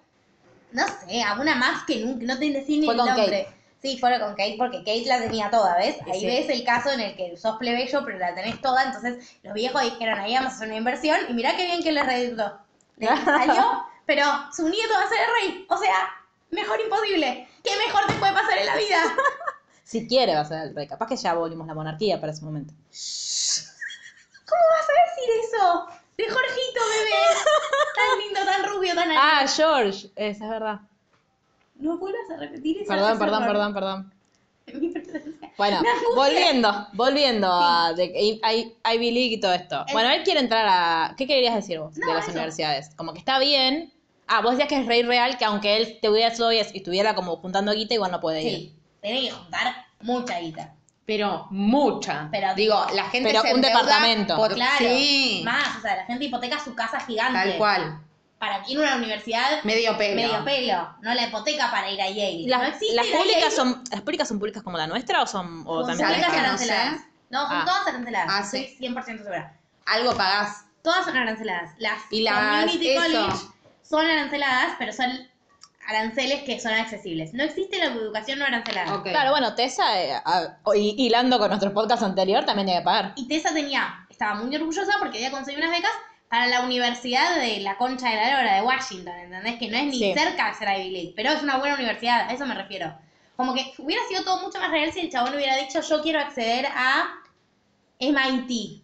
No 0.71 0.83
sé, 0.87 1.21
alguna 1.23 1.55
más 1.55 1.83
que 1.85 1.97
nunca, 1.99 2.25
no 2.25 2.37
te 2.39 2.51
decí 2.51 2.77
ni 2.79 2.89
el 2.89 2.97
nombre. 2.97 3.47
Sí, 3.81 3.97
fue 3.99 4.19
con 4.19 4.31
Kate, 4.31 4.55
porque 4.57 4.79
Kate 4.79 5.05
la 5.05 5.19
tenía 5.19 5.51
toda, 5.51 5.77
¿ves? 5.77 5.97
Ahí 6.11 6.19
Sí. 6.21 6.25
ves 6.25 6.49
el 6.49 6.63
caso 6.63 6.91
en 6.91 6.99
el 6.99 7.15
que 7.15 7.37
sos 7.37 7.57
plebeyo, 7.57 8.03
pero 8.03 8.17
la 8.17 8.33
tenés 8.33 8.59
toda. 8.59 8.83
Entonces, 8.83 9.37
los 9.43 9.53
viejos 9.53 9.81
dijeron, 9.83 10.19
ahí 10.19 10.33
vamos 10.33 10.53
a 10.53 10.55
hacer 10.55 10.67
una 10.67 10.77
inversión. 10.77 11.17
Y 11.29 11.33
mirá 11.33 11.55
qué 11.55 11.65
bien 11.65 11.83
que 11.83 11.91
les 11.91 12.05
redundó. 12.05 12.57
Les 12.97 13.09
salió, 13.25 13.83
pero 14.07 14.25
su 14.51 14.67
nieto 14.67 14.93
va 14.95 15.05
a 15.05 15.09
ser 15.09 15.19
el 15.19 15.51
rey. 15.53 15.65
O 15.69 15.77
sea, 15.77 15.93
mejor 16.49 16.79
imposible. 16.81 17.47
¿Qué 17.63 17.69
mejor 17.85 18.07
te 18.07 18.13
puede 18.13 18.33
pasar 18.33 18.57
en 18.57 18.65
la 18.65 18.75
vida? 18.75 18.97
Si 19.83 20.05
quiere 20.05 20.35
va 20.35 20.41
a 20.41 20.45
ser 20.45 20.63
el 20.63 20.75
rey. 20.75 20.85
Capaz 20.85 21.07
que 21.07 21.15
ya 21.15 21.33
volvimos 21.33 21.65
la 21.65 21.73
monarquía 21.73 22.19
para 22.19 22.33
ese 22.33 22.43
momento. 22.43 22.73
¿Cómo 24.45 24.61
vas 24.71 24.87
a 24.89 24.93
decir 25.05 25.29
eso? 25.45 25.87
De 26.17 26.23
Jorgito, 26.23 26.81
bebé. 26.89 27.11
Tan 27.95 28.19
lindo, 28.19 28.39
tan 28.51 28.71
rubio, 28.73 28.95
tan 28.95 29.11
Ah, 29.11 29.45
George. 29.47 30.09
Esa 30.15 30.43
es 30.45 30.49
verdad. 30.49 30.79
No 31.75 31.97
vuelvas 31.97 32.29
a 32.31 32.37
repetir 32.37 32.77
eso. 32.81 32.87
Perdón, 32.87 33.19
perdón, 33.19 33.43
perdón, 33.45 33.73
perdón. 33.73 34.13
Bueno, 35.57 35.81
volviendo, 36.15 36.87
volviendo 36.93 37.47
a 37.51 37.93
Ivy 37.95 39.11
League 39.11 39.33
y 39.35 39.39
todo 39.39 39.53
esto. 39.53 39.85
Bueno, 39.93 40.09
él 40.11 40.23
quiere 40.23 40.39
entrar 40.41 40.65
a... 40.67 41.15
¿Qué 41.15 41.25
querías 41.25 41.55
decir 41.55 41.79
vos 41.79 41.93
de 41.95 42.05
las 42.05 42.27
universidades? 42.27 42.93
Como 42.95 43.13
que 43.13 43.19
está 43.19 43.39
bien. 43.39 43.93
Ah, 44.27 44.41
vos 44.41 44.51
decías 44.51 44.67
que 44.67 44.79
es 44.81 44.85
rey 44.85 45.03
real, 45.03 45.37
que 45.37 45.45
aunque 45.45 45.77
él 45.77 45.99
te 46.01 46.09
hubiera 46.09 46.33
todavía 46.35 46.63
y 46.73 46.77
estuviera 46.77 47.15
como 47.15 47.37
juntando 47.37 47.71
guita, 47.71 47.93
igual 47.93 48.11
no 48.11 48.19
puede 48.19 48.41
ir. 48.43 48.49
Sí, 48.57 48.75
tenés 49.01 49.21
que 49.25 49.31
juntar 49.31 49.85
mucha 50.01 50.39
guita. 50.39 50.73
Pero 51.07 51.47
mucha. 51.51 52.27
Pero- 52.29 52.53
Digo, 52.53 52.85
la 52.93 53.05
gente 53.05 53.29
Pero 53.29 53.41
se 53.41 53.47
un 53.53 53.55
endeuda 53.55 53.79
departamento. 53.81 54.35
por- 54.35 54.53
Claro. 54.53 54.77
Sí. 54.77 55.41
Más, 55.43 55.77
o 55.77 55.81
sea, 55.81 55.95
la 55.95 56.05
gente 56.05 56.25
hipoteca 56.25 56.59
su 56.59 56.75
casa 56.75 56.99
gigante. 56.99 57.39
Tal 57.39 57.57
cual. 57.57 58.01
Para 58.37 58.61
ir 58.67 58.77
a 58.77 58.81
una 58.81 58.95
universidad, 58.97 59.63
Medio 59.63 59.97
pelo. 59.97 60.15
medio 60.15 60.43
pelo. 60.45 60.95
No 61.01 61.13
la 61.15 61.23
hipoteca 61.27 61.71
para 61.71 61.89
ir 61.89 61.99
a 62.01 62.07
Yale. 62.09 62.43
¿Las, 62.47 62.59
no 62.61 62.67
existe 62.67 62.95
las 62.95 63.07
ir 63.07 63.15
a 63.15 63.17
públicas 63.17 63.41
Yale. 63.43 63.55
son 63.55 63.83
las 63.89 64.01
públicas 64.01 64.27
son 64.27 64.37
públicas 64.39 64.61
como 64.63 64.77
la 64.77 64.85
nuestra 64.85 65.23
o 65.23 65.25
son 65.27 65.63
o 65.65 65.79
Son 65.79 65.87
también 65.97 66.07
¿Sabes 66.09 66.25
públicas 66.25 66.45
aranceladas. 66.45 67.01
No, 67.29 67.47
son 67.47 67.57
Ah. 67.57 67.65
todas 67.65 67.87
aranceladas. 67.87 68.29
Ah, 68.31 68.43
sí. 68.43 68.57
Estoy 68.57 68.77
100% 68.77 69.17
segura. 69.23 69.57
Algo 69.87 70.13
pagás. 70.15 70.65
Todas 70.83 71.05
son 71.05 71.17
aranceladas. 71.17 71.71
Las 71.79 71.99
Y 72.11 72.21
las- 72.21 72.37
Community 72.65 72.89
eso. 72.89 73.01
College 73.01 73.37
son 73.81 74.05
aranceladas, 74.05 74.75
pero 74.77 74.91
son 74.93 75.09
aranceles 75.87 76.43
que 76.43 76.59
son 76.59 76.73
accesibles. 76.73 77.33
No 77.33 77.43
existe 77.43 77.77
la 77.79 77.85
educación 77.85 78.39
no 78.39 78.45
arancelada. 78.45 78.95
Ok. 78.95 79.07
Claro, 79.09 79.31
bueno, 79.31 79.55
Tessa, 79.55 80.01
eh, 80.03 80.13
a- 80.13 80.57
hi- 80.75 80.95
hilando 80.97 81.39
con 81.39 81.47
nuestro 81.49 81.73
podcast 81.73 82.03
anterior, 82.03 82.45
también 82.45 82.67
tiene 82.67 82.81
que 82.81 82.85
pagar. 82.85 83.13
Y 83.15 83.27
Tessa 83.27 83.53
tenía, 83.53 84.05
estaba 84.09 84.35
muy 84.35 84.55
orgullosa 84.55 84.93
porque 84.99 85.17
había 85.17 85.31
conseguido 85.31 85.65
unas 85.65 85.75
becas 85.77 85.91
para 86.29 86.47
la 86.47 86.61
Universidad 86.61 87.37
de 87.39 87.61
la 87.61 87.77
Concha 87.77 88.09
de 88.09 88.17
la 88.17 88.37
Lora 88.37 88.55
de 88.55 88.61
Washington, 88.61 89.13
¿entendés? 89.17 89.55
Que 89.57 89.69
no 89.69 89.77
es 89.77 89.85
ni 89.85 89.97
Sí. 89.99 90.13
cerca 90.13 90.49
de 90.49 90.53
ser 90.55 90.67
Ivy 90.79 90.89
League, 90.91 91.13
pero 91.15 91.31
es 91.31 91.41
una 91.41 91.57
buena 91.57 91.75
universidad, 91.75 92.29
a 92.29 92.33
eso 92.33 92.45
me 92.45 92.53
refiero. 92.53 92.93
Como 93.37 93.53
que 93.53 93.71
hubiera 93.77 94.01
sido 94.09 94.23
todo 94.25 94.41
mucho 94.41 94.59
más 94.59 94.69
real 94.71 94.91
si 94.91 94.99
el 94.99 95.09
chabón 95.09 95.35
hubiera 95.35 95.55
dicho 95.55 95.79
yo 95.81 96.01
quiero 96.01 96.19
acceder 96.19 96.65
a 96.75 97.05
MIT. 97.99 98.83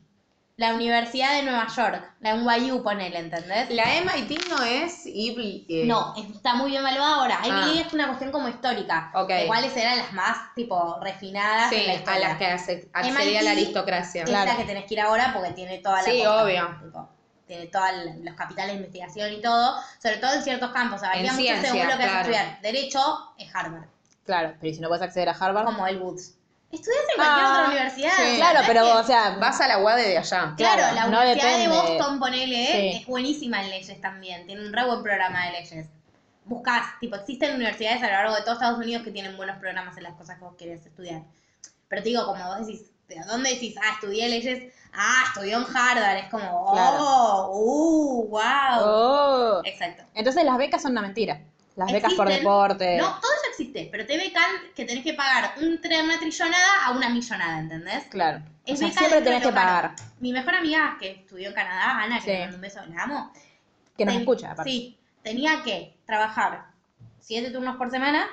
La 0.55 0.75
Universidad 0.75 1.35
de 1.37 1.43
Nueva 1.43 1.65
York, 1.67 2.13
la 2.19 2.35
NYU, 2.35 2.83
ponele, 2.83 3.17
¿entendés? 3.17 3.71
La 3.71 3.85
MIT 4.03 4.39
no 4.49 4.61
es 4.61 5.03
Ivy. 5.07 5.65
eh, 5.67 5.85
No, 5.87 6.13
está 6.15 6.53
muy 6.53 6.69
bien 6.69 6.81
evaluada 6.83 7.15
ahora. 7.15 7.39
Ivy 7.43 7.51
Ah. 7.51 7.65
League 7.65 7.81
es 7.87 7.93
una 7.93 8.05
cuestión 8.05 8.31
como 8.31 8.47
histórica. 8.47 9.11
Ok. 9.15 9.29
De 9.29 9.47
cuáles 9.47 9.75
eran 9.75 9.97
las 9.97 10.13
más, 10.13 10.53
tipo, 10.53 10.99
refinadas 11.01 11.71
Sí, 11.71 11.77
en 11.87 12.05
la 12.05 12.11
a 12.11 12.19
las 12.19 12.37
que 12.37 12.45
accedía 12.45 12.85
MIT 12.93 13.41
la 13.43 13.51
aristocracia. 13.51 14.23
Es 14.25 14.29
la 14.29 14.55
que 14.55 14.65
tenés 14.65 14.85
que 14.85 14.93
ir 14.93 15.01
ahora 15.01 15.31
porque 15.33 15.51
tiene 15.53 15.79
toda 15.79 16.03
la 16.03 16.03
Sí, 16.03 16.19
cosa, 16.19 16.43
obvio. 16.43 16.79
tipo, 16.83 17.09
tiene 17.47 17.65
todos 17.67 17.89
los 18.21 18.35
capitales 18.35 18.73
de 18.73 18.77
investigación 18.77 19.33
y 19.33 19.41
todo, 19.41 19.75
sobre 20.01 20.17
todo 20.17 20.33
en 20.35 20.43
ciertos 20.43 20.71
campos. 20.71 20.97
O 20.97 20.99
sea, 20.99 21.09
varía 21.09 21.21
En 21.31 21.35
mucho 21.35 21.37
ciencia, 21.47 21.71
según 21.71 21.87
lo 21.87 21.97
que 21.97 22.03
vas 22.05 22.13
a 22.15 22.21
claro. 22.21 22.29
estudiar. 22.31 22.61
Derecho 22.61 23.33
es 23.39 23.55
Harvard, 23.55 23.85
Claro, 24.23 24.53
pero 24.59 24.71
¿y 24.71 24.75
si 24.75 24.81
no 24.81 24.87
puedes 24.87 25.01
acceder 25.01 25.29
a 25.29 25.31
Harvard? 25.31 25.65
como 25.65 25.87
el 25.87 25.99
Woods. 25.99 26.37
Estudias 26.73 27.01
en 27.09 27.15
cualquier 27.15 27.45
Ah, 27.45 27.51
otra 27.53 27.67
universidad. 27.67 28.11
sí. 28.17 28.35
Claro, 28.37 28.59
pero, 28.65 28.83
que- 28.83 28.91
o 28.91 29.03
sea, 29.03 29.29
Vas 29.39 29.61
a 29.61 29.67
la 29.67 29.77
UAD 29.79 29.97
de 29.97 30.17
allá. 30.17 30.53
Claro, 30.55 30.55
Claro, 30.57 30.95
la 30.95 31.01
no 31.07 31.17
Universidad 31.19 31.51
de 31.51 31.57
depende. 31.63 31.75
Boston, 31.97 32.19
ponele, 32.19 32.65
Sí. 32.67 32.97
es 32.99 33.05
buenísima 33.05 33.63
en 33.63 33.69
leyes 33.69 34.01
también. 34.01 34.45
Tiene 34.47 34.65
un 34.65 34.73
re 34.73 34.85
buen 34.85 35.03
programa 35.03 35.45
de 35.45 35.51
leyes. 35.51 35.87
Buscás, 36.45 36.99
tipo, 36.99 37.15
existen 37.15 37.55
universidades 37.55 38.01
a 38.03 38.07
lo 38.07 38.11
largo 38.13 38.35
de 38.35 38.41
todo 38.41 38.53
Estados 38.55 38.77
Unidos 38.79 39.03
que 39.03 39.11
tienen 39.11 39.37
buenos 39.37 39.57
programas 39.59 39.95
en 39.97 40.03
las 40.03 40.13
cosas 40.15 40.37
que 40.37 40.43
vos 40.43 40.55
querés 40.57 40.85
estudiar. 40.85 41.21
Pero 41.87 42.01
te 42.03 42.09
digo, 42.09 42.25
como 42.25 42.43
vos 42.45 42.65
decís, 42.65 42.83
¿de 43.07 43.19
dónde 43.27 43.51
decís? 43.51 43.75
Ah, 43.81 43.91
estudié 43.93 44.27
leyes. 44.27 44.73
Ah, 44.93 45.23
estudió 45.27 45.57
en 45.59 45.65
Harvard. 45.75 46.17
Es 46.17 46.29
como, 46.29 46.65
oh, 46.65 46.73
Claro. 46.73 47.49
uh, 47.51 48.27
wow. 48.29 48.79
Oh. 48.81 49.61
Exacto. 49.63 50.03
Entonces 50.15 50.43
las 50.43 50.57
becas 50.57 50.81
son 50.81 50.91
una 50.93 51.01
mentira. 51.01 51.39
Las 51.75 51.91
becas 51.91 52.13
por 52.13 52.27
Existen. 52.27 52.43
deporte. 52.43 52.97
No, 52.97 53.05
todo 53.19 53.31
eso 53.33 53.49
existe, 53.49 53.89
pero 53.91 54.05
te 54.05 54.15
becan 54.17 54.45
que 54.75 54.85
tenés 54.85 55.03
que 55.03 55.13
pagar 55.15 55.55
un, 55.57 55.79
una 56.03 56.19
trillonada 56.19 56.85
a 56.85 56.91
una 56.91 57.09
millonada, 57.09 57.59
¿entendés? 57.59 58.03
Claro. 58.11 58.43
Es 58.65 58.75
o 58.75 58.77
sea, 58.77 58.91
siempre 58.91 59.21
tenés 59.21 59.41
que 59.43 59.51
pagar. 59.51 59.95
Mi 60.19 60.31
mejor 60.31 60.55
amiga 60.55 60.97
que 60.99 61.11
estudió 61.11 61.49
en 61.49 61.55
Canadá, 61.55 61.99
Ana, 62.03 62.17
que 62.19 62.25
Sí. 62.25 62.27
le 62.31 62.39
mando 62.41 62.55
un 62.57 62.61
beso, 62.61 62.79
la 62.85 63.03
amo. 63.03 63.33
Que 63.97 64.05
nos 64.05 64.13
ten- 64.13 64.21
escucha, 64.21 64.51
aparte. 64.51 64.69
Sí, 64.71 64.97
tenía 65.23 65.63
que 65.63 65.95
trabajar 66.05 66.65
siete 67.19 67.49
turnos 67.51 67.75
por 67.77 67.89
semana 67.89 68.27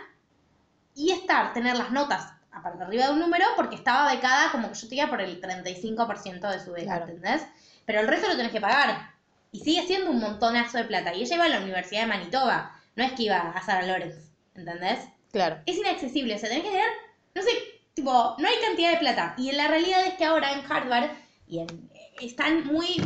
y 0.94 1.12
estar, 1.12 1.52
tener 1.52 1.76
las 1.76 1.90
notas 1.90 2.32
aparte 2.52 2.82
arriba 2.82 3.06
de 3.06 3.12
un 3.12 3.20
número 3.20 3.46
porque 3.56 3.76
estaba 3.76 4.12
becada 4.12 4.50
como 4.50 4.68
que 4.68 4.74
yo 4.74 4.88
tenía 4.88 5.08
por 5.08 5.20
el 5.20 5.40
35% 5.40 6.50
de 6.50 6.60
su 6.60 6.72
beca, 6.72 6.96
Claro. 6.96 7.04
¿entendés? 7.06 7.46
Pero 7.86 8.00
el 8.00 8.08
resto 8.08 8.28
lo 8.28 8.36
tenés 8.36 8.52
que 8.52 8.60
pagar. 8.60 9.12
Y 9.52 9.60
sigue 9.60 9.86
siendo 9.86 10.10
un 10.10 10.20
montonazo 10.20 10.78
de 10.78 10.84
plata. 10.84 11.14
Y 11.14 11.22
ella 11.22 11.36
iba 11.36 11.44
a 11.44 11.48
la 11.48 11.60
Universidad 11.60 12.02
de 12.02 12.06
Manitoba, 12.08 12.76
no 13.00 13.06
es 13.06 13.12
que 13.12 13.22
iba 13.24 13.38
a 13.38 13.62
Sara 13.62 13.86
Lorenz, 13.86 14.16
¿entendés? 14.54 14.98
Claro. 15.32 15.58
es 15.66 15.76
inaccesible. 15.76 16.34
O 16.34 16.38
sea, 16.38 16.48
tenés 16.48 16.64
que 16.64 16.70
tener, 16.70 16.88
no 17.34 17.42
sé, 17.42 17.50
tipo, 17.94 18.34
no 18.38 18.48
hay 18.48 18.54
cantidad 18.66 18.90
de 18.92 18.98
plata. 18.98 19.34
Y 19.38 19.52
la 19.52 19.68
realidad 19.68 20.04
es 20.06 20.14
que 20.14 20.24
ahora 20.24 20.52
en 20.52 20.60
Harvard 20.70 21.10
y 21.48 21.60
en- 21.60 21.90
están 22.20 22.66
muy. 22.66 23.00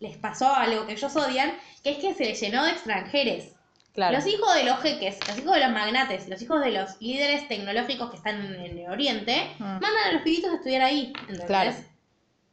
Les 0.00 0.16
pasó 0.16 0.54
algo 0.54 0.86
que 0.86 0.92
ellos 0.94 1.14
odian, 1.14 1.52
que 1.84 1.90
es 1.90 1.98
que 1.98 2.14
se 2.14 2.24
les 2.24 2.40
llenó 2.40 2.64
de 2.64 2.70
extranjeros. 2.72 3.44
Claro. 3.92 4.16
Los 4.16 4.26
hijos 4.26 4.54
de 4.54 4.64
los 4.64 4.80
jeques, 4.80 5.18
los 5.28 5.36
hijos 5.38 5.52
de 5.54 5.60
los 5.60 5.70
magnates, 5.72 6.28
los 6.28 6.40
hijos 6.40 6.60
de 6.64 6.70
los 6.70 7.00
líderes 7.02 7.46
tecnológicos 7.48 8.08
que 8.10 8.16
están 8.16 8.40
en 8.54 8.78
el 8.78 8.88
Oriente, 8.90 9.50
Mm. 9.58 9.62
mandan 9.64 10.06
a 10.08 10.12
los 10.12 10.22
pibitos 10.22 10.50
a 10.50 10.54
estudiar 10.56 10.82
ahí. 10.82 11.12
¿entendés? 11.20 11.46
Claro. 11.46 11.74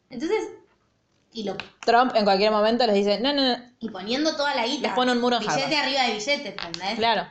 Entonces, 0.10 0.50
y, 1.38 1.44
lo, 1.44 1.56
Trump 1.82 2.16
en 2.16 2.24
cualquier 2.24 2.50
momento 2.50 2.88
les 2.88 2.96
dice, 2.96 3.20
no, 3.20 3.32
no, 3.32 3.44
no. 3.44 3.58
y 3.80 3.90
poniendo 3.90 4.36
toda 4.36 4.56
la 4.56 4.66
guita. 4.66 4.88
Les 4.88 4.94
pone 4.94 5.12
un 5.12 5.22
muro 5.22 5.36
en 5.36 5.44
Billete 5.44 5.64
Harvard. 5.66 5.84
arriba 5.84 6.02
de 6.02 6.14
billete, 6.14 6.50
¿entendés? 6.50 6.96
Claro. 6.96 7.28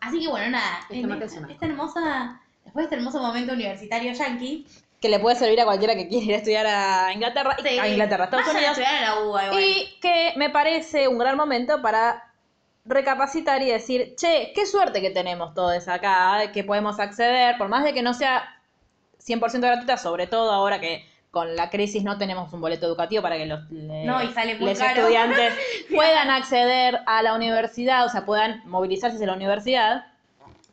Así 0.00 0.20
que 0.20 0.28
bueno, 0.28 0.50
nada. 0.50 0.80
Es 0.90 1.06
que 1.06 1.52
esta, 1.54 1.64
hermosa, 1.66 2.42
después 2.64 2.82
de 2.82 2.84
este 2.84 2.96
hermoso 2.96 3.22
momento 3.22 3.54
universitario 3.54 4.12
yankee, 4.12 4.66
Que 5.00 5.08
le 5.08 5.18
puede 5.20 5.36
servir 5.36 5.58
a 5.58 5.64
cualquiera 5.64 5.94
que 5.94 6.06
quiera 6.06 6.24
ir 6.26 6.34
a 6.34 6.36
estudiar 6.36 6.66
a 6.66 7.12
Inglaterra, 7.14 7.56
sí, 7.62 7.78
a 7.78 7.88
Inglaterra, 7.88 8.24
a 8.24 8.26
Estados 8.26 8.46
vayan 8.46 8.56
a 8.56 8.58
Unidos. 8.58 8.78
estudiar 8.78 9.04
a 9.04 9.14
la 9.14 9.20
UBA 9.22 9.44
igual. 9.46 9.60
Y 9.62 9.98
que 10.02 10.34
me 10.36 10.50
parece 10.50 11.08
un 11.08 11.16
gran 11.16 11.38
momento 11.38 11.80
para 11.80 12.30
recapacitar 12.84 13.62
y 13.62 13.70
decir, 13.70 14.14
che, 14.16 14.52
qué 14.54 14.66
suerte 14.66 15.00
que 15.00 15.08
tenemos 15.08 15.54
todos 15.54 15.88
acá, 15.88 16.52
que 16.52 16.62
podemos 16.62 17.00
acceder, 17.00 17.56
por 17.56 17.68
más 17.68 17.84
de 17.84 17.94
que 17.94 18.02
no 18.02 18.12
sea 18.12 18.60
100% 19.26 19.60
gratuita, 19.60 19.96
sobre 19.96 20.26
todo 20.26 20.52
ahora 20.52 20.78
que 20.78 21.13
con 21.34 21.54
la 21.56 21.68
crisis 21.68 22.02
no 22.02 22.16
tenemos 22.16 22.50
un 22.54 22.62
boleto 22.62 22.86
educativo 22.86 23.20
para 23.22 23.36
que 23.36 23.44
los, 23.44 23.70
No, 23.70 24.14
caro. 24.14 25.00
estudiantes 25.00 25.52
puedan 25.94 26.30
acceder 26.30 27.00
a 27.04 27.20
la 27.22 27.34
universidad, 27.34 28.06
o 28.06 28.08
sea, 28.08 28.24
puedan 28.24 28.62
movilizarse 28.64 29.16
hacia 29.16 29.26
la 29.26 29.34
universidad. 29.34 30.06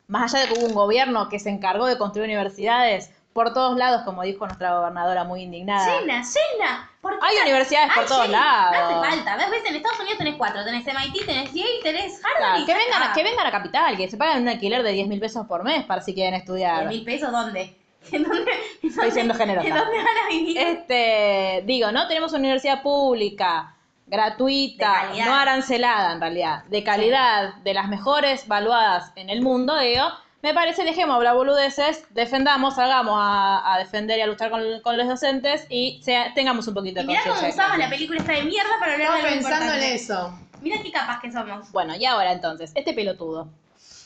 Más 0.08 0.32
allá 0.32 0.46
de 0.46 0.52
que 0.54 0.58
hubo 0.60 0.68
un 0.68 0.74
gobierno 0.74 1.28
que 1.28 1.38
se 1.38 1.50
encargó 1.50 1.84
de 1.86 1.98
construir 1.98 2.26
universidades 2.28 3.10
por 3.34 3.54
todos 3.54 3.76
lados, 3.78 4.02
como 4.02 4.22
dijo 4.22 4.44
nuestra 4.46 4.76
gobernadora 4.78 5.24
muy 5.24 5.42
indignada. 5.42 6.00
Llena, 6.00 6.22
llena. 6.22 6.90
¿Por 7.00 7.18
qué 7.18 7.26
Hay 7.26 7.36
la- 7.36 7.42
universidades 7.44 7.90
por 7.94 8.04
todos 8.06 8.26
llena. 8.26 8.38
lados. 8.70 8.92
No 8.92 9.02
hace 9.02 9.16
falta. 9.16 9.36
¿Ves? 9.38 9.50
¿Ves? 9.50 9.62
En 9.70 9.76
Estados 9.76 10.00
Unidos 10.00 10.18
tenés 10.18 10.34
cuatro. 10.36 10.64
Tenés 10.64 10.84
MIT, 10.86 11.24
tenés 11.26 11.52
Yale, 11.52 11.68
tenés 11.82 12.20
Harvard 12.24 12.36
Claro, 12.38 12.66
que 12.66 12.74
vengan, 12.74 13.02
a, 13.02 13.04
está. 13.06 13.14
que 13.14 13.22
vengan 13.24 13.46
a 13.46 13.50
Capital, 13.50 13.96
que 13.96 14.10
se 14.10 14.16
pagan 14.18 14.42
un 14.42 14.48
alquiler 14.48 14.82
de 14.82 14.92
10 14.92 15.08
mil 15.08 15.18
pesos 15.18 15.46
por 15.46 15.64
mes 15.64 15.82
para 15.84 16.02
si 16.02 16.12
quieren 16.14 16.34
¿10 16.34 16.38
estudiar. 16.42 16.86
mil 16.88 17.04
pesos 17.04 17.32
dónde? 17.32 17.74
¿En 18.12 18.22
dónde? 18.24 18.50
en 18.82 18.88
Estoy 18.88 19.10
siendo 19.10 19.34
dónde- 19.34 19.44
generosa. 19.54 19.68
¿En 19.68 19.74
dónde 19.74 19.96
van 19.98 20.06
a 20.24 20.28
vivir? 20.28 20.58
Este, 20.58 21.62
digo, 21.66 21.92
¿no? 21.92 22.08
Tenemos 22.08 22.32
una 22.32 22.40
universidad 22.40 22.82
pública, 22.82 23.74
gratuita, 24.06 25.12
no 25.24 25.34
arancelada 25.34 26.12
en 26.12 26.20
realidad, 26.20 26.64
de 26.64 26.82
calidad, 26.84 27.54
de 27.56 27.74
las 27.74 27.88
mejores 27.88 28.46
valuadas 28.48 29.12
en 29.16 29.30
el 29.30 29.40
mundo, 29.42 29.78
digo. 29.78 30.04
Me 30.42 30.52
parece, 30.54 30.82
dejemos 30.82 31.14
hablar 31.14 31.36
boludeces, 31.36 32.04
defendamos, 32.10 32.74
salgamos 32.74 33.14
a, 33.16 33.74
a 33.74 33.78
defender 33.78 34.18
y 34.18 34.22
a 34.22 34.26
luchar 34.26 34.50
con, 34.50 34.60
con 34.82 34.98
los 34.98 35.06
docentes 35.06 35.66
y 35.70 36.00
sea, 36.02 36.34
tengamos 36.34 36.66
un 36.66 36.74
poquito 36.74 37.00
de 37.00 37.06
mirá 37.06 37.20
cómo 37.22 37.34
conciencia. 37.34 37.62
usamos 37.62 37.78
la 37.78 37.88
película 37.88 38.18
esta 38.18 38.32
de 38.32 38.42
mierda 38.42 38.70
para 38.80 38.94
hablar 38.94 39.18
Estaba 39.18 39.32
pensando 39.34 39.72
en 39.74 39.82
eso. 39.84 40.38
Mirá 40.60 40.82
qué 40.82 40.90
capas 40.90 41.20
que 41.20 41.30
somos. 41.30 41.70
Bueno, 41.70 41.94
y 41.94 42.04
ahora 42.06 42.32
entonces, 42.32 42.72
este 42.74 42.92
pelotudo. 42.92 43.48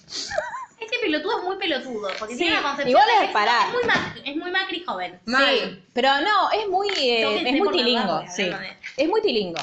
Este 0.78 0.96
pelotudo 1.00 1.38
es 1.38 1.44
muy 1.44 1.56
pelotudo, 1.56 2.08
porque 2.18 2.34
Sí, 2.34 2.40
tiene 2.40 2.58
una 2.58 2.62
concepción 2.62 2.88
igual 2.90 3.06
de 3.20 3.26
es 3.26 3.32
pará. 3.32 3.66
Es 3.66 3.72
muy 3.72 3.84
Macri, 3.84 4.22
es 4.30 4.36
muy 4.36 4.50
Macri 4.50 4.84
joven. 4.86 5.20
Mal. 5.24 5.54
Sí, 5.54 5.82
pero 5.94 6.20
no, 6.20 6.50
es 6.50 6.68
muy, 6.68 6.88
eh, 6.98 7.22
Tóquense 7.24 7.50
es 7.50 7.58
muy 7.58 7.68
tilingo, 7.70 8.24
sí. 8.28 8.50
Es 8.96 9.08
muy 9.08 9.20
tilingo. 9.22 9.60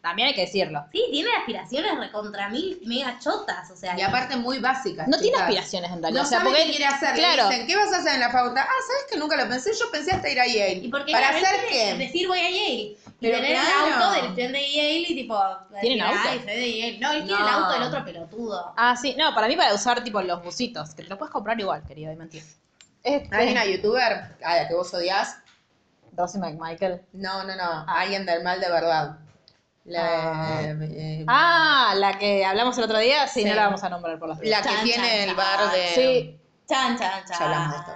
También 0.00 0.28
hay 0.28 0.34
que 0.34 0.42
decirlo. 0.42 0.84
Sí, 0.92 1.02
tiene 1.10 1.28
aspiraciones 1.38 1.98
recontra 1.98 2.48
mil 2.50 2.80
mega 2.86 3.18
chotas, 3.18 3.68
o 3.70 3.76
sea. 3.76 3.98
Y 3.98 4.02
aparte 4.02 4.36
muy 4.36 4.60
básicas. 4.60 5.08
No 5.08 5.18
tiene 5.18 5.38
aspiraciones 5.38 5.90
en 5.90 6.00
realidad. 6.00 6.20
No 6.22 6.26
o 6.26 6.28
sea, 6.30 6.38
sabe 6.38 6.50
porque 6.50 6.64
qué 6.66 6.70
quiere 6.70 6.86
hacer. 6.86 7.16
Le 7.16 7.22
Claro. 7.22 7.48
dicen, 7.48 7.66
¿qué 7.66 7.76
vas 7.76 7.92
a 7.92 7.96
hacer 7.98 8.14
en 8.14 8.20
la 8.20 8.30
facultad? 8.30 8.62
Ah, 8.64 8.72
¿sabes 8.86 9.04
que 9.10 9.18
nunca 9.18 9.36
lo 9.36 9.48
pensé? 9.48 9.72
Yo 9.78 9.90
pensé 9.90 10.12
hasta 10.12 10.28
ir 10.30 10.38
a 10.40 10.46
Yale. 10.46 10.72
¿Y 10.84 10.88
por 10.88 11.04
qué 11.04 11.10
¿Para 11.12 11.30
hacer 11.30 11.48
qué? 11.68 11.94
Decir 11.96 12.28
voy 12.28 12.38
a 12.38 12.48
Yale. 12.48 12.74
Y 12.74 12.96
Pero 13.20 13.36
tener 13.38 13.50
el 13.50 13.58
auto 13.58 14.12
del 14.12 14.24
estudiante 14.26 14.58
de 14.58 14.72
Yale 14.72 14.98
y 15.00 15.14
tipo. 15.16 15.40
¿Tienen 15.80 16.00
auto? 16.02 16.20
Ay, 16.28 16.38
soy 16.38 16.46
de 16.46 16.78
Yale. 16.78 16.98
No, 17.00 17.12
él 17.12 17.24
tiene 17.24 17.40
el 17.40 17.46
No. 17.46 17.48
auto 17.56 17.72
del 17.72 17.82
otro 17.82 18.04
pelotudo. 18.04 18.72
Ah, 18.76 18.96
sí. 18.96 19.16
No, 19.18 19.34
para 19.34 19.48
mí 19.48 19.56
para 19.56 19.74
usar 19.74 20.04
tipo 20.04 20.22
los 20.22 20.42
busitos, 20.44 20.94
que 20.94 21.02
te 21.02 21.08
lo 21.08 21.18
puedes 21.18 21.32
comprar 21.32 21.58
igual, 21.58 21.82
querido, 21.82 22.12
y 22.12 22.16
mentir. 22.16 22.44
Este, 23.02 23.34
Hay 23.34 23.50
una 23.50 23.64
youtuber 23.66 24.36
a 24.44 24.56
la 24.56 24.68
que 24.68 24.74
vos 24.74 24.94
odias. 24.94 25.38
Rosie 26.16 26.38
McMichael. 26.40 27.02
No, 27.14 27.42
no, 27.44 27.56
no. 27.56 27.84
Alguien 27.88 28.24
del 28.26 28.44
mal 28.44 28.60
de 28.60 28.70
verdad. 28.70 29.18
La, 29.88 30.04
Ah. 30.04 30.62
eh, 30.62 31.24
Ah, 31.26 31.94
la 31.96 32.18
que 32.18 32.44
hablamos 32.44 32.76
el 32.78 32.84
otro 32.84 32.98
día, 32.98 33.26
sí, 33.26 33.42
Sí. 33.42 33.48
no 33.48 33.54
la 33.54 33.64
vamos 33.64 33.82
a 33.82 33.88
nombrar 33.88 34.18
por 34.18 34.28
las 34.28 34.38
la 34.42 34.62
que 34.62 34.68
Chan, 34.68 34.84
tiene 34.84 35.08
chan, 35.08 35.16
el 35.20 35.26
chan. 35.28 35.36
bar 35.36 35.72
de. 35.72 35.88
Sí. 35.94 36.40
Chan, 36.68 36.98
chan, 36.98 37.24
chan. 37.26 37.38
Ya 37.38 37.44
hablamos 37.44 37.70
de 37.72 37.76
esto. 37.78 37.92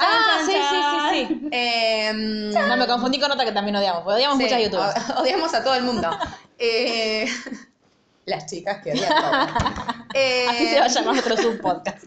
Ah, 0.00 0.36
Chan, 0.38 0.46
sí, 0.46 0.52
chan, 0.52 1.10
sí, 1.10 1.26
sí, 1.28 1.40
sí. 1.42 1.48
Em, 1.52 2.50
No, 2.52 2.76
me 2.76 2.86
confundí 2.86 3.18
con 3.20 3.30
otra 3.32 3.44
que 3.44 3.52
también 3.52 3.76
odiamos, 3.76 4.02
porque 4.02 4.16
odiamos 4.16 4.38
sí, 4.38 4.44
muchas 4.44 4.62
youtubers. 4.62 4.94
Odiamos 5.20 5.54
a 5.54 5.62
todo 5.64 5.74
el 5.74 5.82
mundo. 5.84 6.08
Eh, 6.58 7.26
las 8.26 8.46
chicas 8.46 8.78
que 8.82 8.92
odian 8.92 9.08
todo. 9.08 9.32
Eh, 10.14 10.46
Así 10.50 10.68
se 10.68 10.78
va 10.80 10.84
a 10.86 10.88
llamar 10.88 11.14
nuestro 11.14 11.36
subpodcast. 11.36 12.04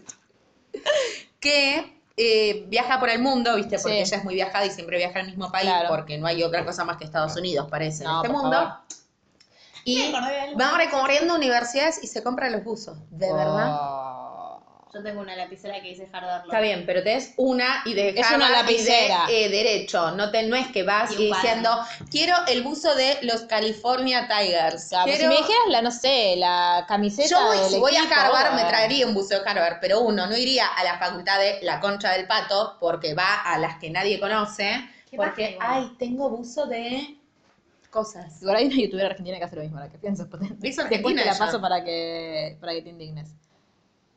que 1.40 2.01
eh, 2.24 2.64
viaja 2.68 3.00
por 3.00 3.08
el 3.10 3.20
mundo, 3.20 3.56
¿viste? 3.56 3.78
Porque 3.78 4.04
Sí. 4.04 4.10
ella 4.10 4.16
es 4.18 4.24
muy 4.24 4.34
viajada 4.34 4.64
y 4.64 4.70
siempre 4.70 4.96
viaja 4.98 5.18
al 5.18 5.26
mismo 5.26 5.50
país 5.50 5.68
Claro. 5.68 5.88
porque 5.88 6.18
no 6.18 6.26
hay 6.28 6.42
otra 6.44 6.64
cosa 6.64 6.84
más 6.84 6.96
que 6.96 7.04
Estados 7.04 7.34
Unidos, 7.36 7.66
parece, 7.70 8.04
No, 8.04 8.10
en 8.10 8.16
este 8.26 8.28
mundo. 8.28 8.52
favor. 8.56 8.74
Y 9.84 10.12
va 10.12 10.76
recorriendo 10.78 11.34
universidades 11.34 11.98
y 12.04 12.06
se 12.06 12.22
compra 12.22 12.48
los 12.50 12.62
buzos. 12.62 12.96
¿De 13.10 13.32
verdad? 13.32 13.70
Yo 14.94 15.02
tengo 15.02 15.22
una 15.22 15.34
lapicera 15.34 15.80
que 15.80 15.88
dice 15.88 16.06
Harvard. 16.12 16.44
Está 16.44 16.60
bien, 16.60 16.84
pero 16.84 17.02
tenés 17.02 17.32
una 17.38 17.80
y 17.86 17.94
de 17.94 18.10
Es 18.10 18.30
una 18.30 18.48
Harvard 18.48 18.50
y 18.50 18.72
lapicera. 18.74 19.26
de 19.26 19.46
eh, 19.46 19.48
derecho. 19.48 20.10
No, 20.10 20.30
te, 20.30 20.42
no 20.42 20.54
es 20.54 20.68
que 20.68 20.82
vas 20.82 21.12
Y 21.12 21.14
un 21.16 21.22
y 21.22 21.26
diciendo, 21.28 21.70
quiero 22.10 22.36
el 22.46 22.62
buzo 22.62 22.94
de 22.94 23.16
los 23.22 23.42
California 23.42 24.28
Tigers. 24.28 24.88
Claro, 24.90 25.06
pues 25.06 25.18
si 25.18 25.26
me 25.26 25.36
dijeras 25.36 25.68
la, 25.68 25.80
no 25.80 25.90
sé, 25.90 26.36
la 26.36 26.84
camiseta 26.86 27.26
Yo 27.26 27.42
voy, 27.42 27.56
del 27.56 27.70
si 27.70 27.78
voy 27.78 27.96
a 27.96 28.02
Harvard 28.02 28.54
me 28.54 28.64
traería 28.64 29.06
un 29.06 29.14
buzo 29.14 29.40
de 29.40 29.48
Harvard, 29.48 29.78
pero 29.80 30.00
uno 30.00 30.26
no 30.26 30.36
iría 30.36 30.66
a 30.66 30.84
la 30.84 30.98
facultad 30.98 31.38
de 31.38 31.60
la 31.62 31.80
concha 31.80 32.12
del 32.12 32.26
pato 32.26 32.76
porque 32.78 33.14
va 33.14 33.40
a 33.44 33.56
las 33.58 33.78
que 33.78 33.88
nadie 33.88 34.20
conoce, 34.20 34.74
porque, 35.16 35.56
ay, 35.58 35.90
tengo 35.98 36.28
buzo 36.28 36.66
de 36.66 37.16
cosas. 37.88 38.42
Igual 38.42 38.56
hay 38.56 38.66
una 38.66 38.76
youtuber 38.76 39.06
argentina 39.06 39.38
que 39.38 39.44
hace 39.44 39.56
lo 39.56 39.62
mismo, 39.62 39.78
la 39.78 39.88
que 39.88 39.96
pienso 39.96 40.24
Después 40.24 40.76
te 41.16 41.24
la 41.24 41.38
paso 41.38 41.62
para 41.62 41.82
que, 41.82 42.58
para 42.60 42.74
que 42.74 42.82
te 42.82 42.90
indignes. 42.90 43.30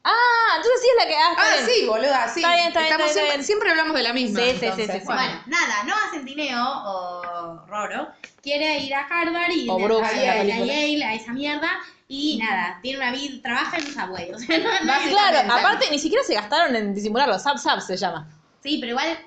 Ah, 0.07 0.53
entonces 0.57 0.81
sí 0.81 0.87
es 0.87 1.03
la 1.03 1.09
que. 1.09 1.15
Ah, 1.17 1.29
está 1.31 1.41
Ah, 1.43 1.55
bien. 1.55 1.65
sí, 1.69 1.85
boluda, 1.87 2.27
sí. 2.29 2.39
Está 2.41 2.53
bien, 2.53 2.67
está 2.67 2.79
bien, 2.79 2.91
Estamos 2.91 2.91
está 2.91 3.01
bien, 3.01 3.09
siempre, 3.09 3.21
está 3.25 3.33
bien. 3.35 3.43
siempre 3.43 3.69
hablamos 3.71 3.95
de 3.95 4.03
la 4.03 4.13
misma. 4.13 4.39
Sí, 4.39 4.45
sí, 4.45 4.57
sí, 4.59 4.65
entonces, 4.65 4.85
sí, 4.91 4.99
sí. 4.99 5.05
bueno. 5.05 5.21
Bueno, 5.21 5.43
nada, 5.47 5.83
Noah 5.83 6.09
Centineo 6.11 6.63
o 6.85 7.65
Roro 7.67 8.07
quiere 8.43 8.77
ir 8.79 8.93
a 8.93 9.01
Harvard 9.01 9.51
y 9.51 9.67
O 9.69 9.79
Brooks 9.79 10.07
a 10.07 10.11
Yale, 10.13 10.29
a 10.29 10.33
película. 10.41 10.73
Yale, 10.73 11.03
a 11.05 11.13
esa 11.15 11.33
mierda. 11.33 11.69
Y 12.07 12.37
nada, 12.37 12.77
tiene 12.83 12.99
una 12.99 13.11
vida, 13.11 13.41
trabaja 13.41 13.77
en 13.77 13.85
un 13.87 13.93
subway. 13.93 14.31
O 14.31 14.37
sea, 14.37 14.57
no. 14.83 14.93
Claro, 15.09 15.51
aparte 15.51 15.89
ni 15.89 15.97
siquiera 15.97 16.23
se 16.23 16.35
gastaron 16.35 16.75
en 16.75 16.93
disimularlo. 16.93 17.39
Sab 17.39 17.57
Sab 17.57 17.81
se 17.81 17.97
llama. 17.97 18.29
Sí, 18.61 18.77
pero 18.79 18.91
igual, 18.91 19.17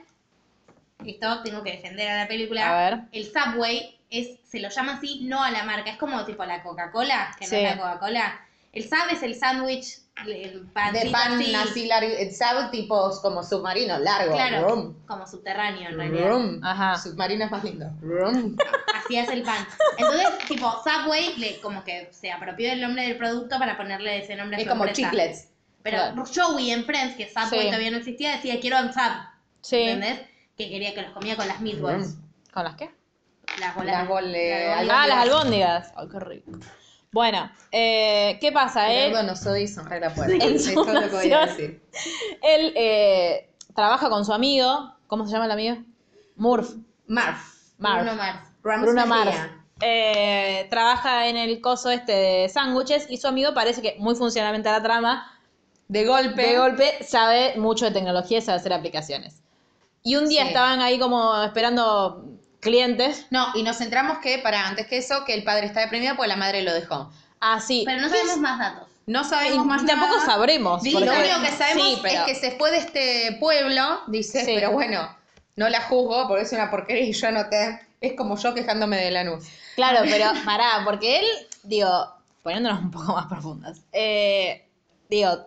esto 1.04 1.42
tengo 1.42 1.62
que 1.64 1.72
defender 1.72 2.08
a 2.08 2.18
la 2.18 2.28
película. 2.28 2.70
A 2.70 2.90
ver. 2.90 3.00
El 3.12 3.24
Subway 3.32 3.98
es, 4.10 4.38
se 4.48 4.60
lo 4.60 4.68
llama 4.68 4.94
así, 4.94 5.22
no 5.24 5.42
a 5.42 5.50
la 5.50 5.64
marca. 5.64 5.90
Es 5.90 5.96
como 5.98 6.24
tipo 6.24 6.44
la 6.44 6.62
Coca-Cola, 6.62 7.34
que 7.38 7.46
Sí. 7.46 7.56
no 7.56 7.60
es 7.62 7.76
la 7.76 7.82
Coca-Cola. 7.82 8.40
El 8.72 8.84
Sub 8.88 9.08
es 9.10 9.22
el 9.22 9.34
sándwich, 9.34 9.98
el 10.26 10.66
pancito 10.72 11.04
De 11.06 11.10
pan 11.12 11.32
así, 11.34 11.54
así 11.54 11.86
largo, 11.86 12.10
¿sabes? 12.32 12.70
Tipo 12.70 13.10
como 13.22 13.42
submarino, 13.44 13.98
largo. 13.98 14.32
Claro, 14.34 14.68
Rum. 14.68 14.94
como 15.06 15.26
subterráneo 15.26 15.88
en 15.90 15.96
realidad. 15.96 16.28
Rum. 16.30 16.60
Ajá. 16.64 16.96
Submarino 16.98 17.44
es 17.44 17.50
más 17.50 17.64
lindo. 17.64 17.90
Rum. 18.00 18.56
Así 18.94 19.16
es 19.16 19.28
el 19.30 19.42
pan. 19.42 19.66
Entonces, 19.96 20.28
tipo, 20.48 20.70
Subway 20.82 21.36
le, 21.38 21.60
como 21.60 21.82
que 21.84 22.08
se 22.12 22.30
apropió 22.32 22.68
del 22.68 22.80
nombre 22.80 23.04
del 23.06 23.16
producto 23.16 23.58
para 23.58 23.76
ponerle 23.76 24.18
ese 24.18 24.36
nombre 24.36 24.56
a 24.56 24.60
Es 24.60 24.64
su 24.64 24.70
como 24.70 24.84
empresa. 24.84 25.10
chiclets. 25.10 25.48
Pero 25.82 25.96
Claro. 25.98 26.24
Joey 26.34 26.72
en 26.72 26.84
Friends, 26.84 27.16
que 27.16 27.28
Subway 27.28 27.60
Sí. 27.62 27.66
todavía 27.66 27.90
no 27.92 27.96
existía, 27.98 28.32
decía 28.32 28.60
quiero 28.60 28.78
un 28.80 28.92
Sub. 28.92 29.12
Sí. 29.62 29.76
¿Entendés? 29.82 30.20
Que 30.56 30.68
quería 30.68 30.92
que 30.94 31.02
los 31.02 31.12
comía 31.12 31.36
con 31.36 31.46
las 31.48 31.60
meatballs. 31.60 32.16
¿Con 32.52 32.64
las 32.64 32.74
qué? 32.74 32.90
Las 33.60 33.74
bolas. 33.76 33.92
Las 33.94 34.08
bol- 34.08 34.32
las 34.32 34.78
bolas. 34.80 34.94
Ah, 34.94 35.06
las 35.06 35.18
albóndigas. 35.18 35.92
Ay, 35.96 36.08
qué 36.10 36.20
rico. 36.20 36.50
Bueno, 37.12 37.50
eh, 37.72 38.38
¿qué 38.40 38.52
pasa? 38.52 38.92
Él, 38.92 39.10
Gerardo 39.10 39.28
nos 39.30 39.46
odia 39.46 39.60
y 39.62 39.68
sonríe 39.68 40.00
la 40.00 40.12
puerta. 40.14 40.34
En 40.34 40.56
Eso 40.56 40.64
su 40.64 40.70
es 40.70 40.76
lo 40.76 40.84
que 40.84 41.08
voy 41.16 41.32
a 41.32 41.38
mansión. 41.40 41.46
decir. 41.48 41.82
él 42.42 42.72
eh, 42.76 43.50
trabaja 43.74 44.08
con 44.10 44.24
su 44.24 44.32
amigo. 44.32 44.92
¿Cómo 45.06 45.24
se 45.26 45.32
llama 45.32 45.46
el 45.46 45.52
amigo? 45.52 45.76
Murph. 46.36 46.74
Marf. 47.06 47.40
Marv. 47.78 48.02
Bruno 48.02 48.16
Mars. 48.16 48.40
Ramos 48.62 48.86
Bruno 48.86 49.06
Mejía. 49.06 49.54
Eh, 49.80 50.66
trabaja 50.70 51.28
en 51.28 51.36
el 51.36 51.60
coso 51.60 51.90
este 51.90 52.12
de 52.12 52.48
sándwiches 52.48 53.06
y 53.08 53.16
su 53.16 53.28
amigo 53.28 53.54
parece 53.54 53.80
que 53.80 53.94
muy 53.98 54.14
funcionalmente 54.16 54.68
a 54.68 54.72
la 54.72 54.82
trama, 54.82 55.32
De 55.86 56.04
golpe. 56.04 56.42
de 56.42 56.58
golpe 56.58 57.04
sabe 57.04 57.54
mucho 57.56 57.84
de 57.86 57.92
tecnología 57.92 58.38
y 58.38 58.42
sabe 58.42 58.58
hacer 58.58 58.72
aplicaciones. 58.72 59.40
Y 60.02 60.16
un 60.16 60.28
día 60.28 60.42
Sí. 60.42 60.48
estaban 60.48 60.80
ahí 60.80 60.98
como 60.98 61.42
esperando 61.42 62.24
clientes. 62.60 63.26
No, 63.30 63.46
y 63.54 63.62
nos 63.62 63.78
centramos 63.78 64.18
que, 64.18 64.38
para 64.38 64.66
antes 64.66 64.86
que 64.86 64.98
eso, 64.98 65.24
que 65.24 65.34
el 65.34 65.44
padre 65.44 65.66
está 65.66 65.80
deprimido 65.80 66.16
porque 66.16 66.28
la 66.28 66.36
madre 66.36 66.62
lo 66.62 66.72
dejó. 66.72 67.10
Así. 67.40 67.84
Pero 67.86 68.00
no 68.02 68.08
sabemos 68.08 68.36
más 68.38 68.58
datos. 68.58 68.88
No 69.06 69.24
sabemos 69.24 69.64
más 69.64 69.86
tampoco 69.86 70.16
nada. 70.16 70.26
sabremos. 70.26 70.82
Sí, 70.82 70.90
lo 70.92 70.98
único 70.98 71.40
que 71.40 71.50
sabemos 71.52 71.86
Sí, 71.86 71.98
pero- 72.02 72.20
es 72.20 72.26
que 72.26 72.34
se 72.34 72.50
fue 72.58 72.70
de 72.70 72.78
este 72.78 73.36
pueblo, 73.40 74.00
dice, 74.08 74.44
Sí. 74.44 74.52
pero 74.54 74.70
bueno, 74.72 75.08
no 75.56 75.68
la 75.68 75.80
juzgo 75.82 76.28
porque 76.28 76.42
es 76.44 76.52
una 76.52 76.70
porquería 76.70 77.04
y 77.04 77.12
yo 77.12 77.28
anoté. 77.28 77.80
Es 78.00 78.12
como 78.14 78.36
yo 78.36 78.52
quejándome 78.54 78.96
de 78.98 79.10
Lanús. 79.10 79.44
Claro, 79.76 80.00
pero 80.04 80.30
pará, 80.44 80.82
porque 80.84 81.20
él, 81.20 81.26
digo, 81.62 81.88
poniéndonos 82.42 82.80
un 82.82 82.90
poco 82.90 83.14
más 83.14 83.26
profundas, 83.26 83.80
eh, 83.92 84.64
digo, 85.08 85.46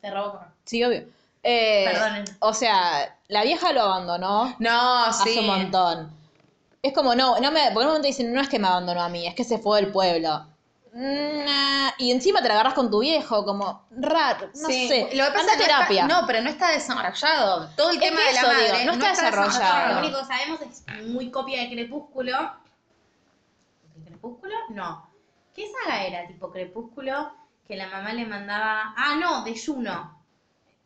Te 0.00 0.10
robó. 0.10 0.40
sí, 0.64 0.84
obvio. 0.84 1.02
Eh, 1.42 1.84
Perdonen. 1.90 2.24
O 2.38 2.54
sea, 2.54 3.16
la 3.28 3.42
vieja 3.42 3.72
lo 3.72 3.82
abandonó 3.82 4.54
No, 4.60 5.04
hace 5.06 5.32
sí. 5.32 5.38
un 5.40 5.46
montón. 5.46 6.21
Es 6.84 6.92
como, 6.92 7.14
no, 7.14 7.38
no 7.38 7.52
me, 7.52 7.60
porque 7.66 7.82
en 7.82 7.86
un 7.86 7.86
momento 7.86 8.08
dicen, 8.08 8.34
no 8.34 8.40
es 8.40 8.48
que 8.48 8.58
me 8.58 8.66
abandonó 8.66 9.02
a 9.02 9.08
mí, 9.08 9.24
es 9.26 9.36
que 9.36 9.44
se 9.44 9.58
fue 9.58 9.80
del 9.80 9.92
pueblo. 9.92 10.46
Y 11.98 12.10
encima 12.10 12.42
te 12.42 12.48
la 12.48 12.54
agarras 12.54 12.74
con 12.74 12.90
tu 12.90 12.98
viejo, 13.00 13.44
como 13.44 13.86
raro, 13.92 14.48
no 14.54 14.68
Sí. 14.68 14.88
sé. 14.88 15.08
Lo 15.14 15.24
que 15.26 15.30
pasa 15.30 15.40
Anda 15.40 15.52
es 15.52 15.52
que 15.52 15.58
no, 15.58 15.64
terapia. 15.64 16.02
está, 16.02 16.20
no, 16.20 16.26
pero 16.26 16.40
no 16.42 16.50
está 16.50 16.70
desarrollado. 16.70 17.68
Todo 17.76 17.90
el 17.90 17.96
Es 17.96 18.02
tema 18.02 18.16
que 18.20 18.26
de 18.26 18.32
la 18.34 18.40
eso 18.40 18.48
madre 18.48 18.78
digo, 18.80 18.84
no 18.84 18.92
está 18.92 19.08
desarrollado. 19.10 19.92
Lo 19.94 19.98
único 20.00 20.18
que 20.18 20.24
sabemos 20.26 20.60
es 20.60 21.06
muy 21.06 21.30
copia 21.30 21.60
de 21.62 21.70
Crepúsculo. 21.70 22.52
¿De 23.94 24.04
Crepúsculo? 24.10 24.54
No. 24.70 25.08
¿Qué 25.54 25.70
saga 25.84 26.04
era 26.04 26.26
tipo 26.26 26.50
Crepúsculo 26.50 27.32
que 27.68 27.76
la 27.76 27.86
mamá 27.86 28.12
le 28.12 28.26
mandaba? 28.26 28.92
Ah, 28.96 29.14
no, 29.20 29.44
de 29.44 29.54
Juno. 29.56 30.18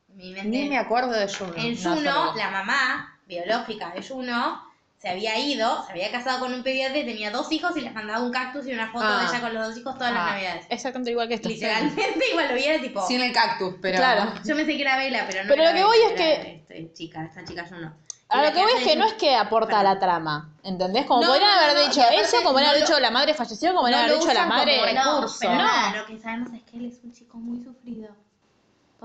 Mi 0.08 0.30
mente. 0.32 0.48
Ni 0.48 0.68
me 0.68 0.78
acuerdo 0.78 1.12
de 1.12 1.26
Juno. 1.32 1.54
En 1.56 1.82
no 1.82 1.94
Juno, 1.96 2.34
la 2.36 2.50
mamá 2.50 3.18
biológica 3.26 3.90
de 3.90 4.06
Juno 4.06 4.62
se 5.06 5.12
había 5.12 5.38
ido, 5.38 5.84
se 5.86 5.92
había 5.92 6.10
casado 6.10 6.40
con 6.40 6.52
un 6.52 6.64
pediatra 6.64 6.98
y 6.98 7.06
tenía 7.06 7.30
dos 7.30 7.52
hijos 7.52 7.76
y 7.76 7.80
les 7.80 7.94
mandaba 7.94 8.24
un 8.24 8.32
cactus 8.32 8.66
y 8.66 8.72
una 8.72 8.90
foto 8.90 9.04
Ah. 9.06 9.20
de 9.20 9.26
ella 9.28 9.40
con 9.40 9.54
los 9.54 9.68
dos 9.68 9.78
hijos 9.78 9.94
todas 9.96 10.12
las 10.12 10.20
Ah, 10.22 10.30
navidades. 10.32 10.66
Exactamente 10.68 11.12
igual 11.12 11.28
que 11.28 11.34
esto. 11.34 11.48
Literalmente 11.48 12.24
igual 12.32 12.48
lo 12.48 12.54
viera 12.56 12.82
tipo. 12.82 13.06
Sin 13.06 13.22
el 13.22 13.32
cactus, 13.32 13.74
pero... 13.80 13.98
Claro. 13.98 14.32
Yo 14.44 14.56
pensé 14.56 14.76
que 14.76 14.82
era 14.82 14.96
Vela, 14.96 15.24
pero 15.30 15.44
no. 15.44 15.48
Pero 15.50 15.62
era 15.62 15.70
lo 15.70 15.76
que 15.76 15.84
Bella, 15.84 15.86
voy 15.86 16.12
es 16.12 16.20
que- 16.20 16.54
este, 16.56 16.92
chica, 16.92 17.24
esta 17.24 17.44
chica 17.44 17.64
Juno. 17.68 17.94
A 18.28 18.38
Y 18.38 18.40
la 18.42 18.48
lo 18.48 18.54
que 18.56 18.62
voy 18.64 18.72
es 18.78 18.82
que 18.84 18.96
no 18.96 19.06
es 19.06 19.12
que 19.12 19.36
aporta 19.36 19.78
a 19.78 19.84
la 19.84 20.00
trama, 20.00 20.50
¿entendés? 20.64 21.06
Como 21.06 21.20
No, 21.22 21.28
podrían 21.28 21.48
no, 21.54 21.60
haber 21.62 21.76
no, 21.76 21.88
dicho 21.88 22.00
aparte 22.02 22.20
eso, 22.22 22.36
como 22.38 22.50
podrían 22.54 22.72
no 22.72 22.76
haber 22.76 22.82
dicho 22.88 22.98
la 23.00 23.10
madre 23.12 23.34
falleció, 23.34 23.68
como 23.68 23.82
podrían 23.82 24.00
no 24.00 24.06
haber 24.08 24.18
dicho 24.18 24.32
la 24.34 24.46
madre. 24.46 24.80
recurso. 24.84 25.44
No, 25.48 25.90
No. 25.90 25.96
lo 25.98 26.06
que 26.06 26.18
sabemos 26.18 26.52
es 26.52 26.62
que 26.64 26.76
él 26.78 26.86
es 26.86 26.98
un 27.04 27.12
chico 27.12 27.38
muy 27.38 27.62
sufrido. 27.62 28.08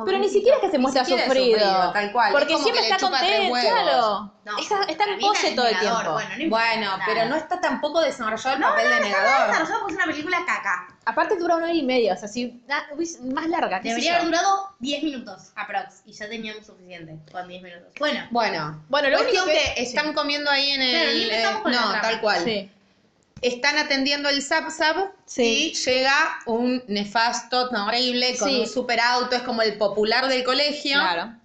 Pero 0.06 0.18
ni 0.20 0.30
siquiera 0.30 0.58
es 0.58 0.62
que 0.64 0.72
se 0.72 0.78
muestra 0.78 1.06
sufrido. 1.06 1.28
sufrido, 1.60 1.92
tal 1.94 2.12
cual. 2.12 2.32
Porque 2.32 2.54
Es 2.54 2.62
siempre 2.62 2.82
está 2.84 2.98
contento, 2.98 3.54
claro. 3.60 4.34
No, 4.44 4.58
está, 4.58 5.06
en 5.06 5.20
pose 5.20 5.52
todo 5.52 5.68
el 5.68 5.80
tiempo. 5.80 6.20
Bueno, 6.50 6.98
no 6.98 7.04
pero 7.06 7.26
no 7.26 7.36
está 7.36 7.62
tampoco 7.62 8.02
desarrollado 8.02 8.56
el 8.56 8.60
No, 8.62 8.68
papel 8.70 8.86
no, 8.86 8.90
de 8.90 8.96
está 8.98 9.08
negador. 9.22 9.48
desarrollado 9.48 9.80
porque 9.82 9.94
es 9.94 9.98
una 10.04 10.12
película 10.14 10.38
caca. 10.46 10.88
Aparte 11.06 11.36
dura 11.38 11.56
una 11.58 11.66
hora 11.66 11.74
y 11.74 11.84
media, 11.84 12.14
o 12.14 12.18
sea, 12.18 12.28
si 12.28 12.62
más 13.24 13.48
larga. 13.48 13.80
Debería 13.82 14.14
haber 14.16 14.26
durado 14.26 14.70
10 14.80 15.04
minutos, 15.04 15.52
aprox. 15.56 16.02
Y 16.06 16.14
ya 16.14 16.28
teníamos 16.30 16.66
suficiente 16.66 17.18
con 17.32 17.48
10 17.48 17.62
minutos. 17.64 17.94
Bueno, 18.00 18.28
Bueno, 18.32 18.84
Bueno, 18.90 19.10
lo 19.10 19.22
único 19.22 19.46
que, 19.46 19.52
que- 19.76 19.84
están 19.84 20.14
comiendo 20.14 20.50
ahí 20.50 20.72
en 20.72 20.82
Claro, 20.82 21.10
el... 21.10 21.32
eh, 21.32 21.44
no, 21.44 21.62
trama. 21.72 22.02
tal 22.02 22.22
cual. 22.22 22.72
Están 23.42 23.78
atendiendo 23.78 24.30
el 24.30 24.42
Zap 24.44 24.70
Zap 24.70 25.14
Sí. 25.26 25.72
y 25.72 25.74
llega 25.74 26.14
un 26.46 26.84
nefasto, 26.88 27.70
horrible, 27.72 28.38
con 28.38 28.50
Sí. 28.50 28.60
un 28.62 28.68
super 28.68 29.00
auto, 29.00 29.36
es 29.36 29.42
como 29.42 29.62
el 29.64 29.78
popular 29.78 30.28
del 30.28 30.44
colegio. 30.44 30.94
Claro. 31.00 31.36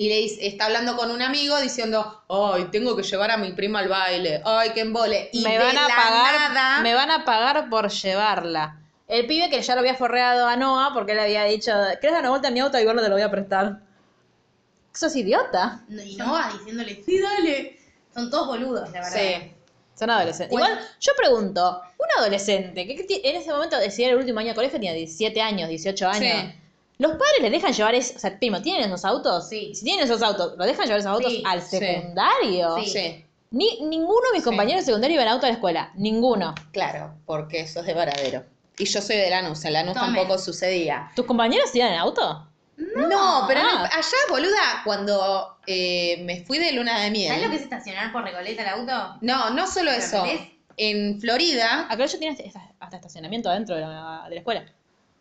Y 0.00 0.08
le 0.10 0.16
dice, 0.18 0.46
está 0.46 0.66
hablando 0.66 0.96
con 0.96 1.10
un 1.10 1.22
amigo 1.22 1.58
diciendo, 1.60 2.22
ay, 2.28 2.66
tengo 2.70 2.94
que 2.96 3.02
llevar 3.02 3.30
a 3.32 3.36
mi 3.36 3.52
prima 3.52 3.80
al 3.80 3.88
baile, 3.88 4.42
ay, 4.44 4.70
qué 4.74 4.80
embole. 4.82 5.30
Y 5.32 5.42
me 5.42 5.52
de 5.52 5.58
van 5.58 5.76
a 5.76 5.88
la 5.88 5.96
pagar, 5.96 6.52
nada, 6.52 6.80
me 6.82 6.94
van 6.94 7.10
a 7.10 7.24
pagar 7.24 7.68
por 7.68 7.90
llevarla. 7.90 8.80
El 9.08 9.26
pibe 9.26 9.48
que 9.48 9.60
ya 9.62 9.74
lo 9.74 9.80
había 9.80 9.94
forreado 9.94 10.46
a 10.46 10.54
Noah 10.54 10.90
porque 10.92 11.14
le 11.14 11.22
había 11.22 11.44
dicho, 11.44 11.72
¿querés 12.00 12.12
dar 12.12 12.20
una 12.20 12.30
vuelta 12.30 12.48
a 12.48 12.50
mi 12.50 12.60
auto? 12.60 12.78
Igual 12.78 12.96
no 12.96 13.02
te 13.02 13.08
lo 13.08 13.14
voy 13.14 13.22
a 13.22 13.30
prestar. 13.30 13.80
¿Sos 14.92 15.16
idiota? 15.16 15.82
no- 15.88 16.02
y 16.02 16.14
Noah 16.16 16.52
diciéndole, 16.58 17.02
sí, 17.04 17.18
dale. 17.20 17.78
Son 18.14 18.30
todos 18.30 18.48
boludos, 18.48 18.90
la 18.92 19.00
verdad. 19.00 19.10
Sí. 19.18 19.54
Son 19.98 20.10
adolescentes. 20.10 20.50
Bueno. 20.52 20.66
Igual, 20.68 20.86
yo 21.00 21.12
pregunto, 21.16 21.80
un 21.98 22.06
adolescente 22.20 22.86
que 22.86 23.20
en 23.24 23.36
ese 23.36 23.50
momento 23.50 23.76
decidía 23.78 24.10
el 24.10 24.16
último 24.16 24.38
año 24.40 24.50
de 24.50 24.54
colegio 24.54 24.76
tenía 24.78 24.92
17 24.92 25.40
años, 25.40 25.68
18 25.68 26.08
años. 26.08 26.42
Sí. 26.42 26.54
¿Los 26.98 27.12
padres 27.12 27.42
les 27.42 27.52
dejan 27.52 27.72
llevar 27.72 27.94
eso? 27.94 28.14
O 28.16 28.18
sea, 28.18 28.38
primo, 28.38 28.60
¿tienen 28.60 28.84
esos 28.84 29.04
autos? 29.04 29.48
Sí. 29.48 29.72
Si 29.74 29.84
tienen 29.84 30.04
esos 30.04 30.20
autos, 30.22 30.54
¿los 30.56 30.66
dejan 30.66 30.84
llevar 30.86 31.00
esos 31.00 31.12
autos 31.12 31.32
Sí. 31.32 31.42
al 31.46 31.62
secundario? 31.62 32.76
Sí. 32.82 32.90
Sí, 32.90 33.24
Ni, 33.50 33.80
ninguno 33.82 34.20
de 34.30 34.36
mis 34.38 34.44
compañeros 34.44 34.82
de 34.82 34.86
secundario 34.86 35.14
iba 35.14 35.22
en 35.22 35.28
auto 35.30 35.46
a 35.46 35.48
la 35.48 35.54
escuela. 35.54 35.92
Ninguno. 35.94 36.54
claro, 36.72 37.14
porque 37.24 37.66
sos 37.66 37.86
de 37.86 37.94
Varadero. 37.94 38.44
Y 38.78 38.84
yo 38.84 39.00
soy 39.00 39.16
de 39.16 39.30
Lanús, 39.30 39.64
en 39.64 39.72
Lanús 39.72 39.94
Tome. 39.94 40.06
tampoco 40.18 40.38
sucedía. 40.38 41.10
¿Tus 41.16 41.24
compañeros 41.26 41.74
iban 41.74 41.92
en 41.92 41.98
auto? 41.98 42.47
No, 42.78 43.44
pero 43.48 43.60
el- 43.60 43.66
Ah. 43.66 43.90
allá, 43.92 44.16
boluda, 44.28 44.82
cuando 44.84 45.58
eh, 45.66 46.22
me 46.24 46.44
fui 46.44 46.58
de 46.58 46.72
luna 46.72 47.00
de 47.00 47.10
miel. 47.10 47.28
¿Sabes 47.28 47.44
lo 47.44 47.50
que 47.50 47.56
es 47.56 47.62
estacionar 47.62 48.12
por 48.12 48.22
Recoleta 48.24 48.62
el 48.62 48.68
auto? 48.68 49.18
No, 49.20 49.50
no 49.50 49.66
solo 49.66 49.90
¿Me 49.90 49.96
eso. 49.98 50.24
En 50.76 51.20
Florida 51.20 51.86
Acá 51.90 52.06
yo 52.06 52.18
tiene 52.18 52.36
hasta, 52.80 52.96
estacionamiento 52.96 53.50
adentro 53.50 53.74
de 53.74 53.80
la, 53.82 54.24
de 54.28 54.34
la 54.36 54.40
escuela. 54.40 54.64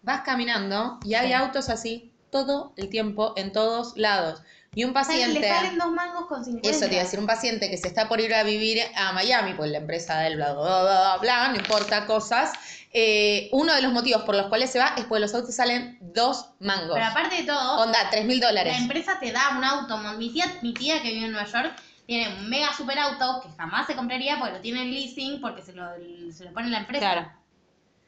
vas 0.04 0.22
caminando 0.22 1.00
y 1.04 1.16
hay 1.16 1.28
Sí. 1.30 1.34
autos 1.34 1.70
así 1.70 2.12
todo 2.32 2.74
el 2.78 2.90
tiempo 2.90 3.34
en 3.36 3.52
todos 3.52 3.98
lados. 3.98 4.42
Y 4.76 4.84
un 4.84 4.94
paciente, 4.94 5.40
Le 5.40 5.50
salen 5.50 5.78
dos 5.80 5.92
mangos 5.92 6.28
con 6.28 6.46
50. 6.46 6.70
eso 6.70 6.82
te 6.86 6.92
iba 6.94 7.02
a 7.02 7.04
decir, 7.06 7.20
un 7.20 7.26
paciente 7.26 7.70
que 7.72 7.78
se 7.78 7.88
está 7.88 8.08
por 8.08 8.20
ir 8.22 8.34
a 8.36 8.44
vivir 8.44 8.80
a 8.96 9.12
Miami, 9.14 9.54
pues 9.56 9.72
la 9.72 9.80
empresa 9.80 10.20
del 10.20 10.36
bla, 10.36 10.54
bla, 10.54 10.62
bla, 10.62 10.82
bla, 10.84 11.18
bla, 11.20 11.48
no 11.50 11.56
importa 11.56 12.06
cosas. 12.06 12.52
Eh, 12.94 13.50
uno 13.52 13.74
de 13.74 13.82
los 13.82 13.92
motivos 13.92 14.24
por 14.24 14.36
los 14.36 14.48
cuales 14.48 14.72
se 14.72 14.80
va 14.80 14.94
es 14.98 15.06
porque 15.06 15.20
los 15.22 15.34
autos 15.36 15.54
salen 15.56 15.98
dos 16.02 16.50
mangos. 16.60 16.94
Pero 16.94 17.06
aparte 17.06 17.36
de 17.38 17.44
todo, 17.44 17.82
Onda, 17.82 18.10
tres 18.10 18.26
mil 18.26 18.40
dólares. 18.40 18.74
la 18.74 18.80
empresa 18.80 19.20
te 19.20 19.32
da 19.32 19.56
un 19.58 19.64
auto. 19.64 19.98
Mi 20.18 20.32
tía, 20.32 20.46
mi 20.62 20.74
tía 20.74 21.02
que 21.02 21.12
vive 21.12 21.26
en 21.26 21.32
Nueva 21.34 21.48
York 21.48 21.76
tiene 22.06 22.30
un 22.40 22.50
mega 22.50 22.74
super 22.74 22.98
auto 22.98 23.42
que 23.44 23.50
jamás 23.58 23.86
se 23.88 23.96
compraría 23.96 24.40
porque 24.40 24.54
lo 24.54 24.62
tiene 24.62 24.82
en 24.84 24.94
leasing 24.94 25.42
porque 25.42 25.62
se 25.62 25.74
lo, 25.74 25.86
se 26.32 26.46
lo 26.46 26.54
pone 26.54 26.70
la 26.70 26.80
empresa. 26.80 27.00
Claro. 27.12 27.32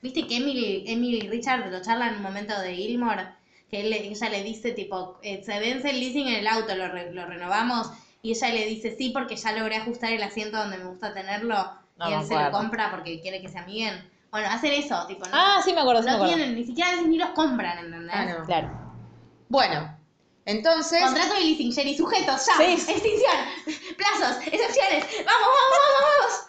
¿Viste 0.01 0.25
que 0.27 0.37
Emily, 0.37 0.85
Emily 0.87 1.17
y 1.17 1.29
Richard 1.29 1.69
lo 1.69 1.81
charlan 1.81 2.09
en 2.09 2.15
un 2.15 2.21
momento 2.23 2.57
de 2.61 2.73
Gilmore? 2.75 3.27
Que 3.69 3.81
él 3.81 3.91
ella 3.93 4.29
le 4.29 4.43
dice, 4.43 4.71
tipo, 4.71 5.19
eh, 5.21 5.43
se 5.45 5.59
vence 5.59 5.89
el 5.89 5.99
leasing 5.99 6.27
en 6.29 6.35
el 6.35 6.47
auto, 6.47 6.73
lo, 6.73 6.87
re- 6.87 7.11
lo 7.13 7.25
renovamos. 7.25 7.91
Y 8.21 8.31
ella 8.31 8.49
le 8.49 8.65
dice, 8.65 8.95
sí, 8.97 9.09
porque 9.09 9.35
ya 9.35 9.51
logré 9.51 9.75
ajustar 9.75 10.11
el 10.13 10.23
asiento 10.23 10.57
donde 10.57 10.77
me 10.77 10.85
gusta 10.85 11.13
tenerlo. 11.13 11.71
No 11.97 12.09
y 12.09 12.13
él 12.13 12.25
se 12.25 12.33
lo 12.33 12.49
compra 12.51 12.89
porque 12.91 13.19
quiere 13.19 13.41
que 13.41 13.49
se 13.49 13.59
amiguen. 13.59 14.09
Bueno, 14.31 14.47
hacen 14.51 14.73
eso, 14.73 15.05
tipo, 15.07 15.25
no, 15.25 15.31
Ah, 15.33 15.61
sí 15.63 15.73
me 15.73 15.81
acuerdo, 15.81 16.01
sí 16.01 16.05
me 16.05 16.11
no 16.11 16.17
acuerdo. 16.17 16.35
tienen, 16.35 16.55
ni 16.55 16.63
siquiera 16.65 16.89
a 16.89 16.93
veces 16.93 17.07
ni 17.07 17.17
los 17.17 17.29
compran, 17.31 17.79
¿entendés? 17.79 18.15
Ah, 18.15 18.25
no. 18.25 18.45
Claro. 18.45 18.69
Bueno, 19.49 19.97
entonces. 20.45 21.01
Contrato 21.01 21.33
de 21.33 21.41
leasing, 21.41 21.73
Jerry, 21.73 21.95
sujetos, 21.97 22.45
ya. 22.45 22.53
Sí. 22.57 22.63
Extinción, 22.73 23.35
plazos, 23.97 24.37
excepciones. 24.45 25.05
Vamos, 25.25 25.47
vamos, 25.47 25.79
vamos, 25.81 26.01
vamos. 26.19 26.45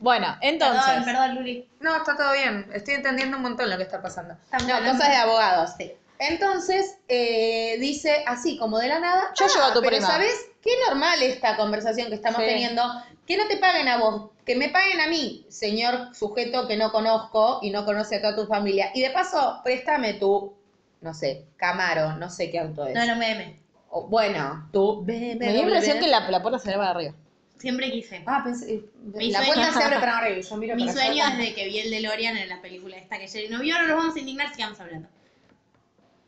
Bueno, 0.00 0.36
entonces. 0.40 0.84
Perdón, 0.84 1.04
perdón, 1.04 1.34
Luli. 1.36 1.68
No, 1.80 1.96
está 1.96 2.16
todo 2.16 2.32
bien. 2.32 2.68
Estoy 2.74 2.94
entendiendo 2.94 3.36
un 3.36 3.42
montón 3.44 3.70
lo 3.70 3.76
que 3.76 3.84
está 3.84 4.02
pasando. 4.02 4.34
Estamos 4.34 4.66
no, 4.66 4.74
hablando- 4.74 4.98
cosas 4.98 5.12
de 5.12 5.16
abogados. 5.16 5.70
Entonces, 6.18 6.98
eh, 7.08 7.76
dice 7.80 8.24
así 8.26 8.58
como 8.58 8.78
de 8.78 8.88
la 8.88 8.98
nada. 9.00 9.32
Yo 9.38 9.46
llevo 9.46 9.62
a 9.64 9.72
tu 9.72 9.80
pero 9.80 9.96
prima". 9.96 10.06
¿sabes? 10.08 10.34
Qué 10.62 10.70
normal 10.88 11.22
esta 11.22 11.56
conversación 11.56 12.08
que 12.08 12.16
estamos 12.16 12.40
Sí. 12.40 12.46
teniendo. 12.46 12.82
Que 13.26 13.36
no 13.36 13.46
te 13.46 13.56
paguen 13.58 13.88
a 13.88 13.98
vos, 13.98 14.31
que 14.44 14.56
me 14.56 14.68
paguen 14.70 15.00
a 15.00 15.06
mí, 15.08 15.46
señor 15.48 16.14
sujeto 16.14 16.66
que 16.66 16.76
no 16.76 16.90
conozco 16.90 17.60
y 17.62 17.70
no 17.70 17.84
conoce 17.84 18.16
a 18.16 18.20
toda 18.22 18.36
tu 18.36 18.46
familia. 18.46 18.90
Y 18.94 19.00
de 19.02 19.10
paso, 19.10 19.60
préstame 19.62 20.14
tu, 20.14 20.52
no 21.00 21.14
sé, 21.14 21.44
Camaro, 21.56 22.14
no 22.16 22.28
sé 22.30 22.50
qué 22.50 22.58
auto 22.58 22.86
es. 22.86 22.94
No, 22.94 23.06
no, 23.06 23.16
meme. 23.16 23.60
O, 23.90 24.08
bueno, 24.08 24.68
tu 24.72 25.02
BMW. 25.04 25.38
Me 25.38 25.52
dio 25.52 25.62
la 25.62 25.68
impresión 25.68 25.98
que 26.00 26.08
la, 26.08 26.28
la 26.30 26.42
puerta 26.42 26.58
se 26.58 26.76
va 26.76 26.90
arriba. 26.90 27.12
Siempre 27.58 27.92
quise. 27.92 28.24
Ah, 28.26 28.40
pensé, 28.42 28.82
Mi 29.14 29.30
la 29.30 29.38
sueño- 29.44 29.54
puerta 29.54 29.72
se 29.78 29.84
abre 29.84 30.00
para 30.00 30.18
arriba 30.18 30.40
yo 30.40 30.56
miro 30.56 30.74
Mi 30.74 30.86
para 30.86 30.92
sueño 30.94 31.24
allá. 31.24 31.36
desde 31.36 31.54
que 31.54 31.64
vi 31.66 31.78
el 31.78 31.90
DeLorean 31.90 32.36
en 32.36 32.48
la 32.48 32.60
película 32.60 32.96
esta 32.96 33.18
que 33.18 33.28
Jerry 33.28 33.48
no 33.50 33.60
vio, 33.60 33.76
no 33.80 33.86
nos 33.86 33.96
vamos 33.96 34.16
a 34.16 34.18
indignar, 34.18 34.52
sigamos 34.52 34.80
hablando. 34.80 35.08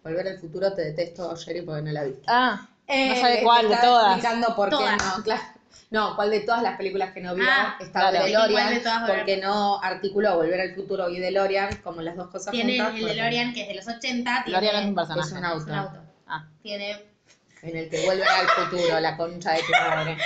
Volver 0.05 0.29
al 0.29 0.39
futuro 0.39 0.73
te 0.75 0.83
detesto, 0.83 1.35
Sherry, 1.35 1.63
porque 1.63 1.83
no 1.83 1.91
la 1.93 2.05
viste. 2.05 2.23
Ah, 2.29 2.69
Eh, 2.87 3.09
no 3.09 3.21
sabe 3.21 3.43
cuál 3.43 3.69
de 3.69 3.77
todas. 3.79 4.17
explicando 4.19 4.55
por 4.55 4.69
qué 4.69 4.77
Todas. 4.77 5.17
no, 5.19 5.25
claro. 5.25 5.43
No, 5.91 6.17
cuál 6.17 6.31
de 6.31 6.41
todas 6.41 6.63
las 6.63 6.77
películas 6.77 7.13
que 7.13 7.21
no 7.21 7.35
vio 7.35 7.45
Ah, 7.49 7.77
estaba 7.81 8.11
claro. 8.11 8.25
DeLorean, 8.27 8.81
¿Cuál 8.83 9.07
de 9.07 9.13
porque 9.15 9.37
no 9.37 9.81
articuló 9.83 10.37
Volver 10.37 10.61
al 10.61 10.75
Futuro 10.75 11.09
y 11.09 11.19
DeLorean 11.21 11.77
como 11.77 12.03
las 12.03 12.17
dos 12.17 12.29
cosas 12.31 12.51
Tiene 12.53 12.77
juntas. 12.79 12.95
el 12.95 13.01
porque 13.01 13.15
DeLorean 13.15 13.53
que 13.55 13.63
es 13.63 13.69
de 13.69 13.75
los 13.75 13.89
80. 13.89 14.43
DeLorean 14.47 14.61
tiene- 14.73 14.79
es 14.81 14.89
un 14.89 14.95
personaje. 14.95 15.29
Es 15.29 15.33
un 15.33 15.39
es 15.39 15.45
auto, 15.45 15.65
un 15.67 15.75
auto. 15.79 15.99
Ah. 16.27 16.45
Tiene. 16.63 17.03
en 17.63 17.77
el 17.79 17.89
que 17.89 18.05
vuelven 18.05 18.29
al 18.29 18.47
futuro, 18.49 19.01
la 19.01 19.17
concha 19.17 19.53
de 19.53 19.63
tu 19.63 19.73
madre. 19.73 20.19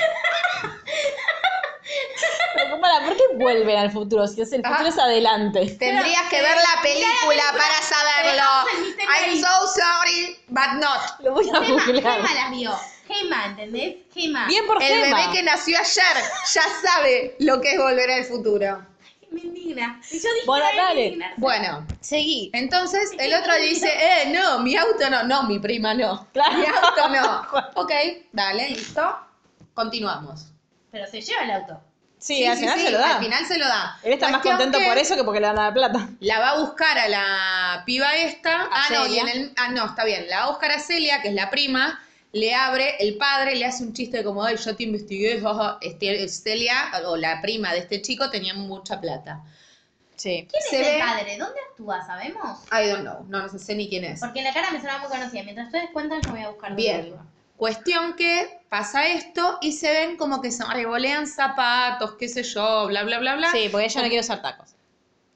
Pero 2.55 2.81
para, 2.81 3.05
¿por 3.07 3.17
qué 3.17 3.23
vuelven 3.37 3.79
al 3.79 3.91
futuro? 3.93 4.27
Si 4.27 4.41
es 4.43 4.53
el 4.53 4.63
futuro 4.63 4.85
Ah. 4.87 4.89
es 4.89 4.99
adelante. 4.99 5.61
Tendrías 5.79 6.23
que 6.29 6.41
ver 6.43 6.57
la 6.57 6.83
película 6.83 7.43
para 7.53 7.81
saberlo. 7.83 8.43
Dejamos 8.43 8.73
el 8.75 8.81
misterio 8.85 9.11
I'm 9.25 9.41
so 9.41 9.67
sorry, 9.69 10.37
but 10.49 10.83
not. 10.83 11.21
Lo 11.21 11.33
voy 11.35 11.49
a 11.49 11.59
googlear. 11.61 12.21
Las 12.21 12.51
vio. 12.51 12.73
Gema, 13.09 13.47
¿entendés? 13.47 13.97
Gema. 14.15 14.47
Bien 14.47 14.67
por 14.67 14.83
El 14.83 14.89
Gema. 15.05 15.17
bebé 15.19 15.33
que 15.33 15.43
nació 15.43 15.79
ayer 15.79 16.25
ya 16.55 16.63
sabe 16.87 17.37
lo 17.41 17.61
que 17.61 17.73
es 17.73 17.79
volver 17.79 18.11
al 18.11 18.25
futuro. 18.25 18.87
Me 19.31 19.41
indigna. 19.43 20.01
Y 20.11 20.15
yo 20.21 20.29
dije, 20.35 20.47
Bueno, 20.47 20.65
"Ay, 20.71 20.77
dale. 20.77 21.05
indignarse". 21.07 21.35
Bueno, 21.39 21.87
Seguí. 22.01 22.51
Entonces 22.55 23.11
el 23.19 23.35
otro 23.35 23.55
dice, 23.57 23.89
eh, 23.89 24.33
no, 24.33 24.61
mi 24.61 24.75
auto 24.77 25.09
no, 25.11 25.23
no, 25.25 25.43
mi 25.45 25.59
prima 25.59 25.93
no. 25.95 26.27
Claro. 26.33 26.57
Mi 26.59 26.65
auto 26.67 27.09
no. 27.09 27.47
Ok, 27.83 27.93
dale, 28.33 28.71
listo. 28.71 29.19
Continuamos. 29.75 30.47
Pero 30.91 31.07
se 31.07 31.21
lleva 31.21 31.43
el 31.45 31.51
auto. 31.51 31.81
Sí, 32.21 32.45
al 32.45 32.57
final 32.59 32.81
se 32.81 32.91
lo 32.91 32.99
da. 32.99 33.17
Al 33.17 33.25
final 33.25 33.47
se 33.47 33.59
lo 33.59 33.69
da. 33.69 34.01
Él 34.03 34.13
está 34.15 34.27
más 34.29 34.41
Cuestión 34.41 34.57
contento 34.57 34.79
que 34.81 34.87
por 34.87 34.99
eso 34.99 35.15
que 35.15 35.23
porque 35.25 35.41
le 35.41 35.47
dan 35.47 35.57
la 35.57 35.73
plata. 35.73 36.09
La 36.21 36.41
va 36.41 36.51
a 36.51 36.59
buscar 36.61 36.99
a 36.99 37.09
la 37.09 37.83
piba 37.87 38.13
esta. 38.17 38.69
ah, 38.73 38.87
no, 38.91 39.07
y 39.07 39.09
Celia. 39.11 39.23
en 39.23 39.29
el. 39.29 39.53
Ah, 39.57 39.69
no, 39.69 39.87
está 39.87 40.05
bien. 40.05 40.29
La 40.29 40.39
va 40.41 40.45
a 40.47 40.51
buscar 40.51 40.73
a 40.73 40.81
Celia, 40.81 41.23
que 41.23 41.29
es 41.29 41.35
la 41.35 41.49
prima. 41.51 42.03
Le 42.33 42.55
abre, 42.55 42.97
el 42.99 43.17
padre 43.17 43.57
le 43.57 43.65
hace 43.65 43.83
un 43.85 43.93
chiste 43.95 44.23
como, 44.23 44.45
ay, 44.45 44.57
yo 44.57 44.77
te 44.77 44.83
investigué, 44.83 45.41
jaja". 45.43 45.79
Este, 45.81 46.29
Celia, 46.29 46.91
o 47.07 47.17
la 47.17 47.41
prima 47.41 47.73
de 47.73 47.79
este 47.81 48.03
chico, 48.03 48.29
tenía 48.31 48.55
mucha 48.55 49.01
plata. 49.01 49.43
Sí. 50.17 50.47
¿Quién 50.51 50.63
Se 50.69 50.77
es 50.81 50.87
ve- 50.87 50.95
el 50.99 51.01
padre? 51.07 51.39
¿Dónde 51.39 51.61
actúa? 51.71 52.05
¿Sabemos? 52.05 52.59
I 52.73 52.89
don't 52.89 53.03
know, 53.03 53.25
no, 53.29 53.47
no 53.47 53.59
sé 53.59 53.75
ni 53.77 53.89
quién 53.89 54.05
es. 54.05 54.21
Porque 54.21 54.43
la 54.43 54.53
cara 54.53 54.71
me 54.73 54.81
suena 54.81 54.99
muy 54.99 55.09
conocida. 55.09 55.43
Mientras 55.45 55.69
ustedes 55.69 55.91
cuentan, 55.93 56.21
yo 56.23 56.31
voy 56.33 56.41
a 56.41 56.49
buscar. 56.49 56.71
dónde 56.71 56.83
Bien. 56.83 57.01
actúa. 57.03 57.25
Cuestión 57.57 58.15
que 58.15 58.61
pasa 58.69 59.07
esto 59.09 59.59
y 59.61 59.73
se 59.73 59.91
ven 59.91 60.17
como 60.17 60.41
que 60.41 60.51
se 60.53 60.65
revolean 60.65 61.27
zapatos, 61.27 62.15
qué 62.19 62.29
sé 62.29 62.43
yo, 62.45 62.87
bla, 62.89 63.03
bla, 63.05 63.19
bla, 63.19 63.35
bla. 63.37 63.51
Sí, 63.51 63.69
porque 63.71 63.87
ella 63.87 64.03
no 64.03 64.09
quiere 64.09 64.21
usar 64.21 64.43
tacos. 64.43 64.75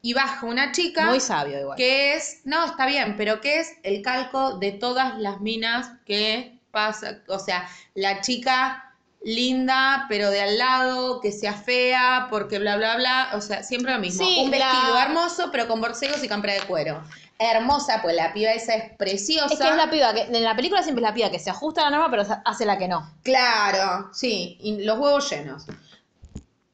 Y 0.03 0.15
baja 0.15 0.47
una 0.47 0.71
chica 0.73 1.07
Muy 1.07 1.21
sabio 1.21 1.61
igual. 1.61 1.77
que 1.77 2.15
es, 2.15 2.41
no, 2.45 2.65
está 2.65 2.87
bien, 2.87 3.17
pero 3.17 3.41
que 3.41 3.61
es 3.61 3.73
el 3.85 4.03
calco 4.03 4.59
de 4.59 4.71
todas 4.73 5.19
las 5.19 5.41
minas 5.41 5.91
que 6.07 6.59
pasa, 6.77 7.19
o 7.29 7.39
sea, 7.39 7.69
la 7.95 8.21
chica 8.23 8.93
linda, 9.25 10.07
pero 10.09 10.31
de 10.31 10.41
al 10.41 10.59
lado, 10.59 11.21
que 11.21 11.31
sea 11.31 11.53
fea, 11.53 12.27
porque 12.29 12.59
bla, 12.59 12.77
bla, 12.77 12.97
bla, 12.97 13.29
o 13.35 13.41
sea, 13.41 13.63
siempre 13.63 13.93
lo 13.93 14.01
mismo. 14.01 14.25
Sí, 14.25 14.43
Un 14.45 14.51
la- 14.51 14.59
vestido 14.59 14.99
hermoso, 14.99 15.51
pero 15.53 15.69
con 15.69 15.81
borcegos 15.81 16.25
y 16.25 16.29
campera 16.29 16.55
de 16.55 16.63
cuero. 16.63 17.01
Hermosa, 17.39 18.03
pues 18.03 18.15
la 18.17 18.33
piba 18.33 18.51
esa 18.53 18.75
es 18.75 18.97
preciosa. 18.97 19.53
Es 19.53 19.61
que 19.61 19.69
es 19.69 19.77
la 19.77 19.91
piba, 19.91 20.13
que 20.13 20.23
en 20.23 20.43
la 20.45 20.55
película 20.57 20.83
siempre 20.83 21.05
es 21.05 21.09
la 21.09 21.15
piba 21.15 21.31
que 21.31 21.39
se 21.39 21.51
ajusta 21.51 21.83
a 21.83 21.91
la 21.91 21.97
norma, 21.97 22.11
pero 22.11 22.41
hace 22.45 22.65
la 22.67 22.79
que 22.79 22.89
no. 22.89 23.15
Claro, 23.23 24.11
sí, 24.13 24.59
y 24.61 24.83
los 24.85 24.99
huevos 24.99 25.31
llenos. 25.31 25.65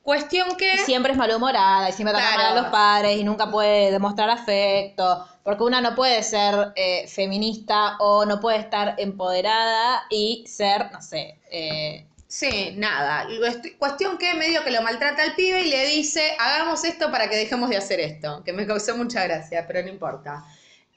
Cuestión 0.09 0.57
que... 0.57 0.79
Siempre 0.87 1.13
es 1.13 1.19
malhumorada 1.19 1.91
y 1.91 1.93
siempre 1.93 2.15
trata 2.15 2.33
Claro. 2.35 2.43
mal 2.49 2.59
a 2.59 2.63
los 2.63 2.71
padres 2.71 3.19
y 3.19 3.25
nunca 3.25 3.51
puede 3.51 3.91
demostrar 3.91 4.31
afecto. 4.31 5.29
Porque 5.45 5.63
una 5.65 5.83
no 5.83 5.95
puede 5.95 6.23
ser 6.23 6.73
eh, 6.77 7.07
feminista 7.09 7.99
o 7.99 8.25
no 8.25 8.41
puede 8.41 8.57
estar 8.57 8.95
empoderada 8.97 10.05
y 10.09 10.45
ser, 10.47 10.91
no 10.93 11.03
sé, 11.03 11.37
eh, 11.51 12.07
Sí, 12.27 12.73
nada. 12.77 13.27
Cuest- 13.39 13.77
Cuestión 13.77 14.17
que 14.17 14.33
medio 14.33 14.65
que 14.65 14.71
lo 14.71 14.81
maltrata 14.81 15.23
al 15.23 15.35
pibe 15.35 15.61
y 15.61 15.69
le 15.69 15.87
dice, 15.89 16.23
hagamos 16.39 16.85
esto 16.85 17.11
para 17.11 17.29
que 17.29 17.37
dejemos 17.37 17.69
de 17.69 17.77
hacer 17.77 18.01
esto, 18.01 18.43
que 18.45 18.55
me 18.55 18.67
causó 18.67 18.97
mucha 18.97 19.25
gracia, 19.25 19.67
pero 19.67 19.83
no 19.83 19.89
importa. 19.91 20.43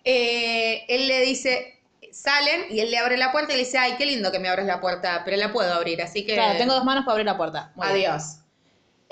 Eh, 0.05 0.86
él 0.88 1.09
le 1.09 1.20
dice, 1.20 1.80
salen 2.14 2.66
y 2.70 2.80
él 2.80 2.89
le 2.91 2.97
abre 2.97 3.18
la 3.18 3.34
puerta 3.34 3.51
y 3.51 3.57
le 3.57 3.64
dice, 3.66 3.78
ay, 3.78 3.95
qué 3.97 4.05
lindo 4.05 4.32
que 4.32 4.39
me 4.39 4.47
abres 4.47 4.66
la 4.66 4.80
puerta, 4.80 5.24
pero 5.26 5.36
la 5.36 5.51
puedo 5.51 5.74
abrir, 5.74 6.01
así 6.01 6.26
que... 6.26 6.34
claro, 6.36 6.57
tengo 6.57 6.74
dos 6.74 6.86
manos 6.86 7.03
para 7.03 7.14
abrir 7.14 7.26
la 7.26 7.36
puerta. 7.36 7.72
Muy 7.76 7.93
bien. 7.93 8.12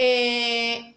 Eh, 0.01 0.95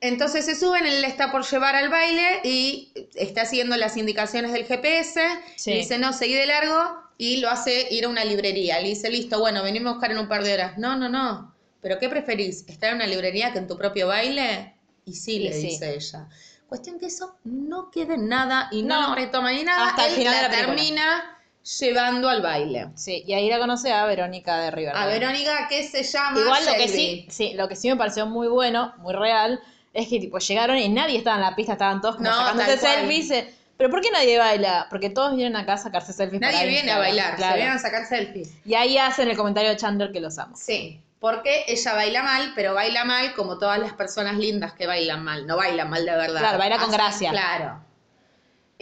entonces 0.00 0.46
se 0.46 0.56
suben, 0.56 0.86
él 0.86 1.02
le 1.02 1.06
está 1.06 1.30
por 1.30 1.44
llevar 1.44 1.76
al 1.76 1.90
baile 1.90 2.40
y 2.42 2.92
está 3.14 3.44
siguiendo 3.44 3.76
las 3.76 3.96
indicaciones 3.96 4.52
del 4.52 4.64
GPS. 4.64 5.20
Sí. 5.56 5.74
Dice, 5.74 5.98
no, 5.98 6.12
seguí 6.12 6.34
de 6.34 6.46
largo 6.46 6.96
y 7.18 7.36
lo 7.36 7.50
hace 7.50 7.86
ir 7.90 8.06
a 8.06 8.08
una 8.08 8.24
librería. 8.24 8.80
Le 8.80 8.88
dice, 8.88 9.10
listo, 9.10 9.38
bueno, 9.38 9.62
venimos 9.62 9.90
a 9.90 9.92
buscar 9.94 10.10
en 10.10 10.18
un 10.18 10.28
par 10.28 10.42
de 10.42 10.54
horas. 10.54 10.78
No, 10.78 10.96
no, 10.96 11.08
no. 11.08 11.54
¿Pero 11.82 11.98
qué 11.98 12.08
preferís? 12.08 12.64
¿Estar 12.66 12.90
en 12.90 12.96
una 12.96 13.06
librería 13.06 13.52
que 13.52 13.58
en 13.58 13.68
tu 13.68 13.76
propio 13.76 14.08
baile? 14.08 14.74
Y 15.04 15.14
sí, 15.14 15.36
Y 15.36 15.38
le 15.40 15.52
sí. 15.52 15.66
dice 15.68 15.94
ella. 15.94 16.26
Cuestión 16.68 16.98
que 16.98 17.06
eso 17.06 17.36
no 17.44 17.90
queda 17.90 18.14
en 18.14 18.28
nada 18.28 18.68
y 18.72 18.82
no, 18.82 19.10
No. 19.10 19.14
retoma 19.14 19.52
ni 19.52 19.62
nada. 19.62 19.88
Hasta 19.90 20.06
el 20.08 20.12
final 20.14 20.34
de 20.34 20.42
la 20.42 20.50
termina 20.50 21.38
llevando 21.62 22.28
al 22.28 22.42
baile. 22.42 22.88
Sí, 22.94 23.22
y 23.26 23.32
ahí 23.34 23.48
la 23.48 23.58
conoce 23.58 23.92
a 23.92 24.04
Verónica 24.06 24.58
de 24.58 24.70
River. 24.70 24.96
A 24.96 25.06
Verónica, 25.06 25.66
que 25.68 25.82
se 25.86 26.02
llama 26.02 26.40
Igual 26.40 26.64
lo 26.66 26.72
que 26.74 26.88
sí, 26.88 27.26
sí, 27.30 27.52
lo 27.54 27.68
que 27.68 27.76
sí 27.76 27.88
me 27.88 27.96
pareció 27.96 28.26
muy 28.26 28.48
bueno, 28.48 28.94
muy 28.98 29.14
real, 29.14 29.60
es 29.92 30.08
que 30.08 30.18
tipo 30.18 30.38
llegaron 30.38 30.78
y 30.78 30.88
nadie 30.88 31.18
estaba 31.18 31.36
en 31.36 31.42
la 31.42 31.54
pista, 31.54 31.72
estaban 31.72 32.00
todos 32.00 32.16
como 32.16 32.28
No, 32.28 32.34
sacándose 32.36 32.78
selfies. 32.78 33.30
eh, 33.30 33.54
Pero 33.76 33.90
¿por 33.90 34.00
qué 34.00 34.10
nadie 34.10 34.38
baila? 34.38 34.86
Porque 34.90 35.10
todos 35.10 35.36
vienen 35.36 35.56
acá 35.56 35.74
a 35.74 35.78
sacarse 35.78 36.12
selfies. 36.12 36.40
Nadie 36.40 36.56
para 36.58 36.68
viene 36.68 36.90
a 36.92 36.98
bailar, 36.98 37.36
claro. 37.36 37.52
se 37.52 37.58
vienen 37.58 37.76
a 37.76 37.78
sacar 37.78 38.06
selfies. 38.06 38.52
Y 38.64 38.74
ahí 38.74 38.98
hacen 38.98 39.28
el 39.28 39.36
comentario 39.36 39.70
de 39.70 39.76
Chandler 39.76 40.12
que 40.12 40.20
los 40.20 40.38
amo. 40.38 40.56
Sí, 40.56 41.00
porque 41.20 41.64
ella 41.68 41.94
baila 41.94 42.22
mal, 42.22 42.52
pero 42.56 42.74
baila 42.74 43.04
mal 43.04 43.32
como 43.34 43.58
todas 43.58 43.78
las 43.78 43.92
personas 43.92 44.36
lindas 44.36 44.72
que 44.72 44.86
bailan 44.86 45.22
mal. 45.22 45.46
No 45.46 45.56
bailan 45.56 45.88
mal 45.90 46.04
de 46.04 46.10
verdad. 46.12 46.40
Claro, 46.40 46.58
baila 46.58 46.78
con 46.78 46.90
gracia. 46.90 47.30
Claro. 47.30 47.84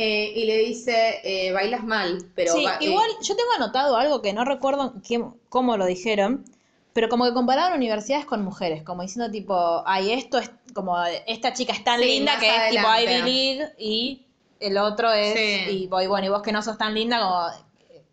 Eh, 0.02 0.32
y 0.34 0.46
le 0.46 0.56
dice, 0.58 1.20
eh, 1.24 1.52
bailas 1.52 1.84
mal, 1.84 2.24
pero... 2.34 2.54
sí, 2.54 2.64
eh, 2.64 2.84
igual 2.86 3.06
yo 3.20 3.36
tengo 3.36 3.50
anotado 3.54 3.96
algo 3.98 4.22
que 4.22 4.32
no 4.32 4.46
recuerdo 4.46 4.94
quién- 5.06 5.34
cómo 5.50 5.76
lo 5.76 5.84
dijeron, 5.84 6.42
pero 6.94 7.10
como 7.10 7.26
que 7.26 7.34
comparaban 7.34 7.74
universidades 7.74 8.24
con 8.24 8.42
mujeres, 8.42 8.82
como 8.82 9.02
diciendo 9.02 9.30
tipo, 9.30 9.82
ay, 9.86 10.12
esto 10.12 10.38
es 10.38 10.50
como, 10.72 10.96
esta 11.26 11.52
chica 11.52 11.74
es 11.74 11.84
tan 11.84 12.00
Sí, 12.00 12.06
linda 12.06 12.38
que 12.38 12.48
es 12.48 12.70
tipo. 12.70 12.86
Ivy 12.98 13.22
League 13.30 13.72
y 13.78 14.22
el 14.58 14.78
otro 14.78 15.12
es, 15.12 15.34
Sí. 15.38 15.70
y 15.70 15.86
voy, 15.88 16.06
bueno, 16.06 16.26
y 16.26 16.30
vos 16.30 16.40
que 16.40 16.52
no 16.52 16.62
sos 16.62 16.78
tan 16.78 16.94
linda 16.94 17.20
como, 17.20 17.46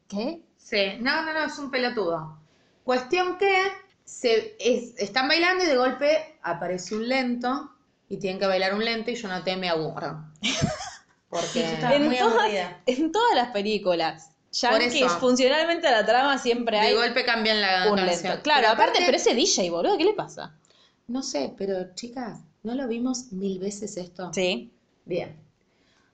¿qué? 0.09 0.41
Sí, 0.57 0.97
no, 0.99 1.21
no, 1.23 1.31
no, 1.33 1.45
es 1.45 1.57
un 1.57 1.71
pelotudo. 1.71 2.38
Cuestión 2.83 3.38
que 3.38 3.63
se, 4.03 4.57
es- 4.59 4.93
están 4.97 5.29
bailando 5.29 5.63
y 5.63 5.67
de 5.67 5.77
golpe 5.77 6.38
aparece 6.43 6.95
un 6.95 7.07
lento 7.07 7.71
y 8.09 8.17
tienen 8.17 8.39
que 8.39 8.47
bailar 8.47 8.73
un 8.73 8.83
lento 8.83 9.09
y 9.09 9.15
yo 9.15 9.29
noté 9.29 9.55
me 9.55 9.69
aburro. 9.69 10.17
Porque... 11.30 11.63
Estaba 11.73 11.95
En 11.95 12.05
muy 12.05 12.17
todas, 12.17 12.49
en 12.86 13.11
todas 13.11 13.36
las 13.36 13.49
películas, 13.51 14.30
yankees, 14.51 15.11
funcionalmente 15.13 15.88
a 15.88 15.91
la 15.91 16.05
trama 16.05 16.38
siempre 16.38 16.78
de 16.80 16.88
hay 16.88 16.93
golpe 16.95 17.25
cambian 17.25 17.61
la 17.61 17.91
un 17.91 17.97
canción. 17.97 18.23
lento. 18.32 18.43
Claro, 18.43 18.61
Pero 18.61 18.73
aparte, 18.73 18.99
pero 19.05 19.17
ese 19.17 19.34
DJ, 19.34 19.69
boludo, 19.69 19.97
¿qué 19.97 20.05
le 20.05 20.13
pasa? 20.13 20.55
No 21.07 21.21
sé, 21.23 21.53
pero 21.57 21.93
chicas, 21.95 22.39
¿no 22.63 22.75
lo 22.75 22.88
vimos 22.88 23.32
mil 23.32 23.59
veces 23.59 23.97
esto? 23.97 24.32
Sí. 24.34 24.71
Bien. 25.05 25.36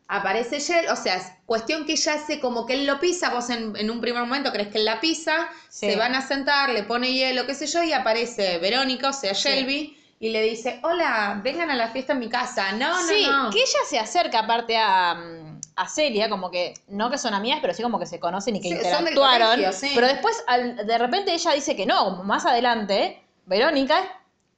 Aparece 0.08 0.60
Shell, 0.60 0.90
o 0.90 0.96
sea, 0.96 1.16
es 1.16 1.26
cuestión 1.46 1.86
que 1.86 1.94
ella 1.94 2.16
hace 2.16 2.40
como 2.40 2.66
que 2.66 2.74
él 2.74 2.86
lo 2.86 3.00
pisa, 3.00 3.30
vos 3.34 3.50
en, 3.50 3.76
en 3.78 3.90
un 3.90 4.02
primer 4.02 4.22
momento 4.24 4.52
crees 4.52 4.68
que 4.68 4.78
él 4.80 4.86
la 4.86 5.00
pisa, 5.00 5.48
Sí. 5.70 5.88
se 5.90 5.96
van 5.96 6.14
a 6.14 6.22
sentar, 6.28 6.70
le 6.72 6.84
pone 6.84 7.14
hielo, 7.14 7.48
qué 7.48 7.56
sé 7.56 7.66
yo, 7.68 7.82
y 7.82 7.94
aparece 7.94 8.60
Verónica, 8.60 9.10
o 9.10 9.14
sea, 9.14 9.34
Shelby, 9.34 9.98
y 10.24 10.30
le 10.30 10.42
dice, 10.42 10.80
hola, 10.84 11.42
vengan 11.44 11.70
a 11.70 11.76
la 11.76 11.90
fiesta 11.90 12.14
en 12.14 12.20
mi 12.20 12.30
casa. 12.30 12.72
No, 12.72 12.94
no, 13.02 13.08
sí, 13.10 13.28
no. 13.30 13.50
que 13.50 13.58
ella 13.60 13.80
se 13.86 14.00
acerca 14.00 14.40
aparte 14.40 14.78
a, 14.78 15.16
mm, 15.16 15.60
a 15.76 15.90
Celia, 15.90 16.30
como 16.30 16.50
que, 16.50 16.74
no 16.88 17.12
que 17.12 17.18
son 17.18 17.34
amigas, 17.34 17.60
pero 17.62 17.74
sí 17.74 17.84
como 17.84 18.00
que 18.00 18.06
se 18.06 18.22
conocen 18.22 18.56
y 18.56 18.62
que 18.62 18.70
Sí, 18.70 18.74
interactuaron. 18.76 19.50
colegio, 19.50 19.74
sí. 19.74 19.92
Pero 19.94 20.08
después, 20.08 20.42
al- 20.48 20.88
de 20.88 20.98
repente 20.98 21.34
ella 21.34 21.52
dice 21.52 21.76
que 21.76 21.86
no, 21.86 22.06
como 22.06 22.24
más 22.24 22.46
adelante, 22.46 23.22
Verónica, 23.48 24.02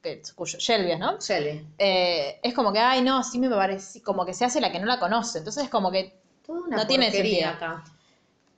que, 0.03 0.21
cuyo 0.35 0.59
Shelby 0.59 0.97
¿no? 0.99 1.17
Shelly. 1.19 1.65
Eh, 1.79 2.39
es 2.43 2.53
como 2.53 2.71
que, 2.71 2.77
ay, 2.77 3.01
no, 3.01 3.23
sí 3.23 3.39
me 3.39 3.49
parece, 3.49 4.03
como 4.03 4.23
que 4.23 4.35
se 4.35 4.45
hace 4.45 4.61
la 4.61 4.71
que 4.71 4.79
no 4.79 4.85
la 4.85 4.99
conoce. 4.99 5.39
Entonces 5.39 5.63
es 5.63 5.69
como 5.71 5.89
que, 5.91 6.13
Toda 6.45 6.59
una 6.59 6.77
No 6.77 6.85
tiene 6.85 7.09
sentido. 7.09 7.49
acá. 7.49 7.83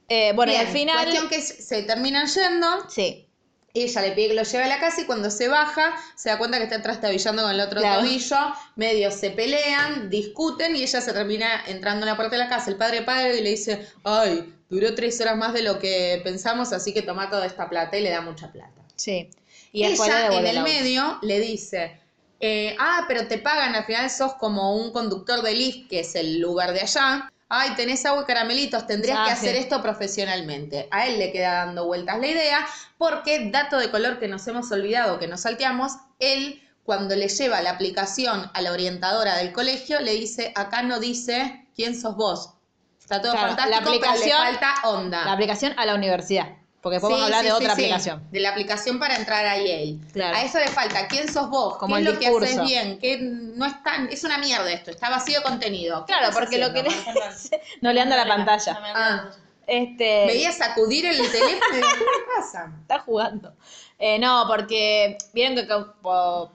eh, 0.09 0.33
bueno, 0.33 0.51
Bien, 0.51 0.63
y 0.63 0.67
al 0.67 0.73
final... 0.73 1.03
Cuestión 1.05 1.29
que 1.29 1.41
se 1.41 1.83
terminan 1.83 2.27
yendo. 2.27 2.89
Sí, 2.89 3.26
Ella 3.73 4.01
le 4.01 4.11
pide 4.13 4.29
que 4.29 4.33
lo 4.33 4.43
lleve 4.43 4.63
a 4.63 4.67
la 4.67 4.79
casa 4.79 5.01
y 5.01 5.05
cuando 5.05 5.29
se 5.29 5.47
baja 5.47 5.93
se 6.15 6.29
da 6.29 6.37
cuenta 6.39 6.57
que 6.57 6.63
está 6.63 6.81
trastabillando 6.81 7.43
con 7.43 7.51
el 7.51 7.59
otro 7.59 7.79
Claro. 7.79 8.01
tobillo, 8.01 8.37
medio 8.75 9.11
se 9.11 9.29
pelean, 9.31 10.09
discuten 10.09 10.75
y 10.75 10.81
ella 10.83 10.99
se 11.01 11.13
termina 11.13 11.63
entrando 11.67 12.05
en 12.05 12.09
la 12.09 12.15
puerta 12.15 12.35
de 12.37 12.43
la 12.43 12.49
casa. 12.49 12.71
El 12.71 12.77
padre 12.77 13.03
padre 13.03 13.37
y 13.37 13.43
le 13.43 13.51
dice, 13.51 13.87
ay, 14.03 14.51
duró 14.69 14.95
tres 14.95 15.19
horas 15.21 15.37
más 15.37 15.53
de 15.53 15.61
lo 15.61 15.77
que 15.79 16.19
pensamos, 16.23 16.73
así 16.73 16.93
que 16.93 17.01
toma 17.03 17.29
toda 17.29 17.45
esta 17.45 17.69
plata 17.69 17.97
y 17.97 18.01
le 18.01 18.09
da 18.09 18.21
mucha 18.21 18.51
plata. 18.51 18.81
sí. 18.95 19.29
Y 19.73 19.83
ella 19.83 20.31
en 20.31 20.47
el 20.47 20.63
medio 20.63 21.19
le 21.21 21.39
dice, 21.39 21.99
eh, 22.39 22.75
ah, 22.79 23.05
pero 23.07 23.27
te 23.27 23.37
pagan, 23.37 23.75
al 23.75 23.83
final 23.85 24.09
sos 24.09 24.33
como 24.35 24.75
un 24.75 24.91
conductor 24.91 25.41
de 25.43 25.53
Lyft, 25.53 25.89
que 25.89 25.99
es 25.99 26.15
el 26.15 26.39
lugar 26.39 26.73
de 26.73 26.79
allá. 26.81 27.31
Ay, 27.49 27.71
tenés 27.75 28.05
agua 28.05 28.23
y 28.23 28.25
caramelitos, 28.25 28.85
tendrías 28.87 29.19
que 29.25 29.31
hacer 29.31 29.55
sí. 29.55 29.61
esto 29.61 29.81
profesionalmente. 29.81 30.87
A 30.91 31.07
él 31.07 31.17
le 31.17 31.31
queda 31.31 31.65
dando 31.65 31.85
vueltas 31.85 32.19
la 32.19 32.27
idea, 32.27 32.67
porque, 32.97 33.49
dato 33.51 33.77
de 33.77 33.89
color 33.89 34.19
que 34.19 34.27
nos 34.27 34.45
hemos 34.47 34.69
olvidado, 34.71 35.17
que 35.19 35.27
nos 35.27 35.41
salteamos, 35.41 35.93
él 36.19 36.61
cuando 36.83 37.15
le 37.15 37.27
lleva 37.29 37.61
la 37.61 37.71
aplicación 37.71 38.49
a 38.53 38.61
la 38.61 38.71
orientadora 38.71 39.35
del 39.37 39.51
colegio, 39.53 39.99
le 40.01 40.13
dice, 40.13 40.51
acá 40.55 40.83
no 40.83 40.99
dice 40.99 41.67
quién 41.75 41.99
sos 41.99 42.15
vos. 42.15 42.53
Está 42.99 43.21
todo 43.21 43.31
Claro, 43.33 43.47
la 43.47 43.55
fantástico, 43.55 43.79
pero 43.79 43.91
le 43.91 43.97
aplicación- 44.17 44.37
falta 44.37 44.73
onda. 44.83 45.25
La 45.25 45.31
aplicación 45.33 45.73
a 45.77 45.85
la 45.85 45.95
universidad. 45.95 46.47
Porque 46.81 46.99
podemos 46.99 47.19
Sí, 47.19 47.25
hablar 47.25 47.41
sí, 47.41 47.45
de 47.47 47.51
otra 47.53 47.75
sí, 47.75 47.81
aplicación. 47.81 48.23
De 48.31 48.39
la 48.39 48.49
aplicación 48.49 48.99
para 48.99 49.15
entrar 49.15 49.45
a 49.45 49.57
Yale. 49.57 49.97
Claro. 50.13 50.37
A 50.37 50.43
eso 50.43 50.59
le 50.59 50.67
falta. 50.67 51.07
¿Quién 51.07 51.31
sos 51.31 51.49
vos? 51.49 51.77
Como 51.77 51.95
¿Qué 51.95 52.01
es 52.01 52.07
el 52.07 52.13
lo 52.13 52.19
discurso. 52.19 52.39
que 52.47 52.53
haces 52.53 52.65
bien? 52.67 52.99
¿Qué 52.99 53.17
no 53.19 53.65
es 53.65 53.83
tan, 53.83 54.07
es 54.09 54.23
una 54.23 54.37
mierda 54.37 54.71
esto, 54.71 54.91
está 54.91 55.09
vacío 55.09 55.39
de 55.39 55.43
contenido. 55.43 56.05
¿Qué 56.05 56.13
Claro, 56.13 56.31
porque 56.33 56.57
lo 56.59 56.71
que 56.73 56.83
le 56.83 56.89
no 57.81 57.91
le 57.91 57.99
anda 58.01 58.15
la 58.15 58.27
pantalla. 58.27 58.79
Ah, 58.95 59.29
Este, 59.65 60.27
veía 60.27 60.51
sacudir 60.51 61.05
el 61.07 61.17
teléfono 61.17 61.59
¿qué 61.73 62.35
pasa? 62.37 62.71
está 62.81 62.99
jugando. 62.99 63.53
Eh, 63.99 64.19
no, 64.19 64.43
porque 64.47 65.17
vieron 65.33 65.55
que 65.55 65.67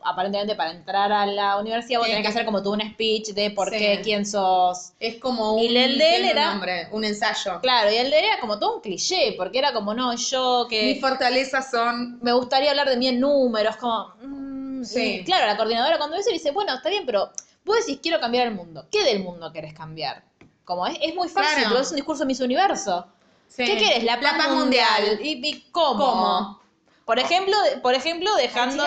aparentemente 0.05 0.55
para 0.55 0.71
entrar 0.71 1.11
a 1.13 1.27
la 1.27 1.59
universidad 1.59 1.99
vos 1.99 2.07
tenés 2.07 2.23
que 2.23 2.29
hacer 2.29 2.45
como 2.45 2.63
tú 2.63 2.73
un 2.73 2.81
speech 2.81 3.31
de 3.31 3.51
por 3.51 3.69
Sí. 3.71 3.79
qué, 3.79 4.01
quién 4.01 4.25
sos. 4.25 4.93
Es 5.01 5.17
como 5.17 5.55
un, 5.55 5.59
Y 5.61 5.77
el 5.77 5.99
de 5.99 6.17
él 6.17 6.25
era- 6.27 6.51
nombre, 6.53 6.87
un 6.93 7.05
ensayo. 7.05 7.61
Claro, 7.61 7.91
y 7.91 7.97
el 7.97 8.11
de 8.11 8.19
él 8.21 8.25
era 8.27 8.39
como 8.41 8.61
todo 8.61 8.77
un 8.77 8.81
cliché, 8.81 9.35
porque 9.37 9.59
era 9.59 9.73
como, 9.73 9.93
no, 9.93 10.15
yo 10.15 10.67
que 10.71 10.85
Mis 10.93 11.01
fortalezas 11.01 11.69
son... 11.69 12.21
me 12.23 12.33
gustaría 12.33 12.71
hablar 12.71 12.89
de 12.89 12.97
mí 12.97 13.09
en 13.09 13.19
números, 13.19 13.75
como... 13.77 14.15
mm, 14.23 14.85
Sí. 14.85 15.21
y 15.21 15.25
claro, 15.25 15.47
la 15.47 15.57
coordinadora 15.57 15.99
cuando 15.99 16.17
dice 16.17 16.31
dice, 16.33 16.53
bueno, 16.53 16.75
está 16.75 16.91
bien, 16.91 17.05
pero 17.07 17.31
vos 17.65 17.77
decís 17.79 17.99
quiero 18.01 18.21
cambiar 18.21 18.47
el 18.47 18.55
mundo. 18.55 18.87
¿Qué 18.91 19.03
del 19.03 19.19
mundo 19.21 19.53
querés 19.53 19.75
cambiar? 19.75 20.23
Como 20.65 20.87
es, 20.87 20.97
es 21.03 21.13
muy 21.17 21.29
fácil, 21.29 21.55
Claro. 21.55 21.69
pero 21.71 21.81
es 21.83 21.91
un 21.91 21.97
discurso 21.97 22.25
Miss 22.25 22.39
Universo. 22.41 23.05
Sí. 23.49 23.65
¿Qué 23.65 23.77
querés? 23.77 24.05
La 24.05 24.21
paz, 24.21 24.49
mundial. 24.51 25.19
¿Y, 25.21 25.45
y 25.45 25.61
cómo? 25.73 25.99
¿Cómo? 26.07 26.62
Por 27.05 27.19
ejemplo, 27.19 27.55
de- 27.63 27.79
por 27.81 27.95
ejemplo, 27.95 28.35
dejando, 28.37 28.85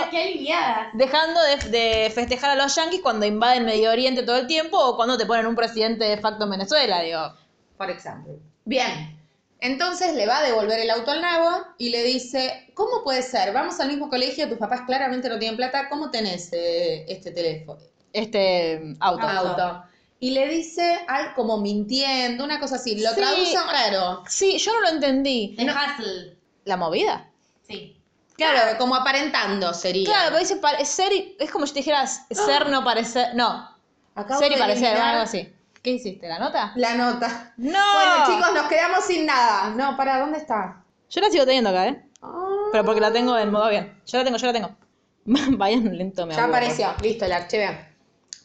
dejando 0.94 1.40
de, 1.42 1.70
de 1.70 2.10
festejar 2.12 2.52
a 2.52 2.56
los 2.56 2.76
yanquis 2.76 3.02
cuando 3.02 3.26
invaden 3.26 3.66
Medio 3.66 3.92
Oriente 3.92 4.24
todo 4.24 4.38
el 4.38 4.48
tiempo 4.48 4.78
o 4.78 4.96
cuando 4.96 5.18
te 5.18 5.26
ponen 5.26 5.46
un 5.48 5.56
presidente 5.56 6.06
de 6.06 6.18
facto 6.18 6.46
en 6.46 6.52
Venezuela, 6.52 7.02
digo. 7.02 7.34
por 7.78 7.90
ejemplo. 7.90 8.34
Bien. 8.64 9.12
Entonces 9.60 10.14
le 10.16 10.28
va 10.28 10.40
a 10.40 10.44
devolver 10.44 10.80
el 10.80 10.90
auto 10.92 11.12
al 11.12 11.22
nabo 11.22 11.50
y 11.78 11.90
le 11.90 12.04
dice, 12.04 12.72
¿cómo 12.74 13.04
puede 13.04 13.22
ser? 13.22 13.52
Vamos 13.54 13.80
al 13.80 13.88
mismo 13.90 14.10
colegio, 14.10 14.48
tus 14.48 14.58
papás 14.58 14.82
claramente 14.86 15.28
no 15.30 15.40
tienen 15.40 15.58
plata, 15.58 15.90
¿cómo 15.90 16.12
tenés 16.12 16.52
eh, 16.54 17.06
este 17.08 17.32
teléfono? 17.32 17.80
Este 18.14 18.96
auto. 19.00 19.28
Auto. 19.28 19.84
Y 20.20 20.32
le 20.32 20.48
dice 20.48 21.00
algo 21.08 21.34
como 21.36 21.58
mintiendo, 21.58 22.44
una 22.44 22.60
cosa 22.60 22.76
así. 22.76 23.00
Lo 23.02 23.10
Sí. 23.10 23.16
traduce 23.16 23.58
raro. 23.72 24.24
Sí, 24.28 24.58
yo 24.58 24.72
no 24.74 24.82
lo 24.82 24.88
entendí. 24.90 25.56
De 25.58 25.66
Hustle. 25.66 26.38
¿La 26.66 26.78
movida? 26.78 27.30
Sí. 27.68 27.98
Claro, 28.38 28.78
como 28.78 28.96
aparentando 28.96 29.74
sería. 29.74 30.06
Claro, 30.06 30.26
pero 30.30 30.40
dice 30.40 30.58
parecer, 30.58 31.12
y- 31.14 31.36
es 31.40 31.50
como 31.52 31.66
si 31.66 31.74
te 31.74 31.80
dijeras 31.80 32.26
ser, 32.30 32.70
no 32.70 32.84
parecer, 32.84 33.34
no, 33.36 33.70
Acabo 34.16 34.40
ser 34.40 34.52
y 34.52 34.56
de 34.56 34.62
parecer, 34.62 34.84
eliminar 34.88 35.10
algo 35.12 35.24
así. 35.24 35.54
¿Qué 35.82 35.92
hiciste? 35.92 36.28
¿La 36.28 36.40
nota? 36.40 36.72
La 36.76 36.96
nota. 36.96 37.54
No. 37.58 37.80
Bueno, 37.94 38.26
chicos, 38.26 38.54
nos 38.54 38.68
quedamos 38.68 39.06
sin 39.06 39.26
nada. 39.26 39.70
No, 39.70 39.96
para, 39.96 40.20
¿dónde 40.20 40.40
está? 40.40 40.84
Yo 41.10 41.22
la 41.22 41.30
sigo 41.30 41.46
teniendo 41.46 41.70
acá, 41.70 41.88
¿eh? 41.88 42.04
Ah, 42.22 42.46
Pero 42.72 42.84
porque 42.86 43.00
la 43.02 43.14
tengo 43.14 43.38
en 43.38 43.52
modo 43.52 43.70
bien. 43.70 44.02
Yo 44.08 44.18
la 44.18 44.24
tengo, 44.24 44.38
yo 44.38 44.48
la 44.48 44.54
tengo. 44.54 44.76
Vayan 45.26 45.96
lento, 45.98 46.26
me 46.26 46.34
ya 46.34 46.44
aburro. 46.44 46.58
apareció. 46.58 46.94
Listo, 47.02 47.28
la 47.28 47.38
archivé. 47.38 47.95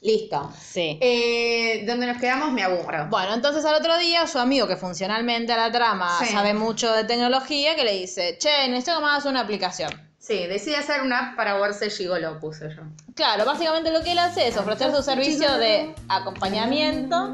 Listo. 0.03 0.51
Sí. 0.59 0.99
Eh, 1.03 1.85
¿Dónde 1.87 2.07
nos 2.07 2.19
quedamos? 2.19 2.53
Me 2.53 2.63
aburro. 2.63 3.07
Bueno, 3.11 3.35
entonces 3.35 3.65
al 3.67 3.75
otro 3.75 3.99
día 3.99 4.27
su 4.27 4.39
amigo 4.39 4.67
que 4.67 4.77
funcionalmente 4.77 5.53
a 5.53 5.57
la 5.59 5.71
trama 5.71 6.19
Sí. 6.19 6.33
sabe 6.33 6.55
mucho 6.55 6.91
de 6.93 7.05
tecnología 7.05 7.77
que 7.77 7.85
le 7.85 7.93
dice, 7.93 8.39
che, 8.39 8.67
necesito 8.69 8.97
que 8.97 9.03
me 9.05 9.11
hagas 9.11 9.27
una 9.27 9.41
aplicación. 9.41 9.91
Sí, 10.19 10.47
decide 10.47 10.77
hacer 10.77 11.03
una 11.03 11.19
app 11.31 11.37
para 11.37 11.55
verse 11.59 11.91
gigolo, 11.91 12.39
puse 12.41 12.69
yo. 12.75 12.83
Claro, 13.15 13.45
básicamente 13.45 13.91
lo 13.91 14.03
que 14.03 14.13
él 14.13 14.19
hace 14.19 14.49
es 14.49 14.57
ofrecer 14.57 14.95
su 14.95 15.03
servicio 15.03 15.53
de 15.59 15.95
acompañamiento. 16.09 17.29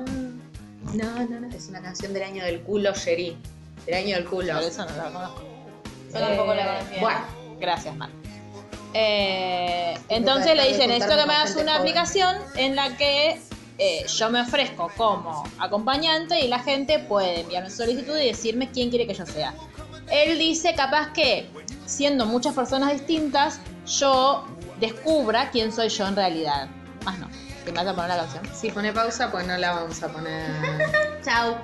No, 0.95 1.27
no, 1.29 1.41
no. 1.41 1.49
Es 1.57 1.69
una 1.69 1.83
canción 1.83 2.13
del 2.13 2.23
año 2.23 2.45
del 2.45 2.63
culo, 2.63 2.93
Sherry. 2.95 3.37
Del 3.87 3.95
año 3.95 4.17
del 4.17 4.25
culo. 4.25 4.59
Eso 4.61 4.85
no 4.87 4.97
la 4.97 5.05
conozco. 5.11 5.43
Yo 6.13 6.19
tampoco 6.21 6.55
la 6.55 6.63
Eh, 6.63 6.79
conocía. 6.79 7.01
Bueno, 7.01 7.19
Gracias, 7.59 7.95
Mar. 7.97 8.11
Eh, 8.99 9.95
entonces 10.09 10.57
le 10.57 10.69
dice, 10.69 10.87
necesito 10.87 11.19
que 11.19 11.27
me 11.27 11.35
hagas 11.35 11.55
una 11.57 11.77
aplicación 11.77 12.35
en 12.55 12.77
la 12.77 12.97
que 12.97 13.39
eh, 13.77 14.07
yo 14.09 14.31
me 14.31 14.41
ofrezco 14.41 14.91
como 14.97 15.45
acompañante 15.59 16.41
y 16.41 16.49
la 16.49 16.61
gente 16.61 16.99
puede 17.01 17.41
enviarme 17.41 17.69
su 17.69 17.77
solicitud 17.77 18.17
y 18.17 18.29
decirme 18.29 18.71
quién 18.71 18.89
quiere 18.89 19.07
que 19.07 19.13
yo 19.13 19.27
sea. 19.27 19.53
Él 20.11 20.39
dice 20.39 20.75
capaz 20.75 21.13
que, 21.13 21.51
siendo 21.85 22.25
muchas 22.25 22.55
personas 22.55 22.91
distintas, 22.91 23.61
yo 23.87 24.47
descubra 24.81 25.51
quién 25.51 25.73
soy 25.73 25.91
yo 25.91 26.07
en 26.07 26.17
realidad. 26.17 26.69
Más 27.05 27.19
no. 27.19 27.29
¿Te 27.67 27.73
vas 27.73 27.87
a 27.87 27.95
poner 27.95 28.09
la 28.09 28.17
canción? 28.17 28.49
si 28.55 28.71
pone 28.71 28.95
pausa, 28.95 29.31
pues 29.31 29.47
no 29.47 29.59
la 29.59 29.73
vamos 29.73 30.03
a 30.03 30.09
poner. 30.09 30.47
Chau. 31.23 31.57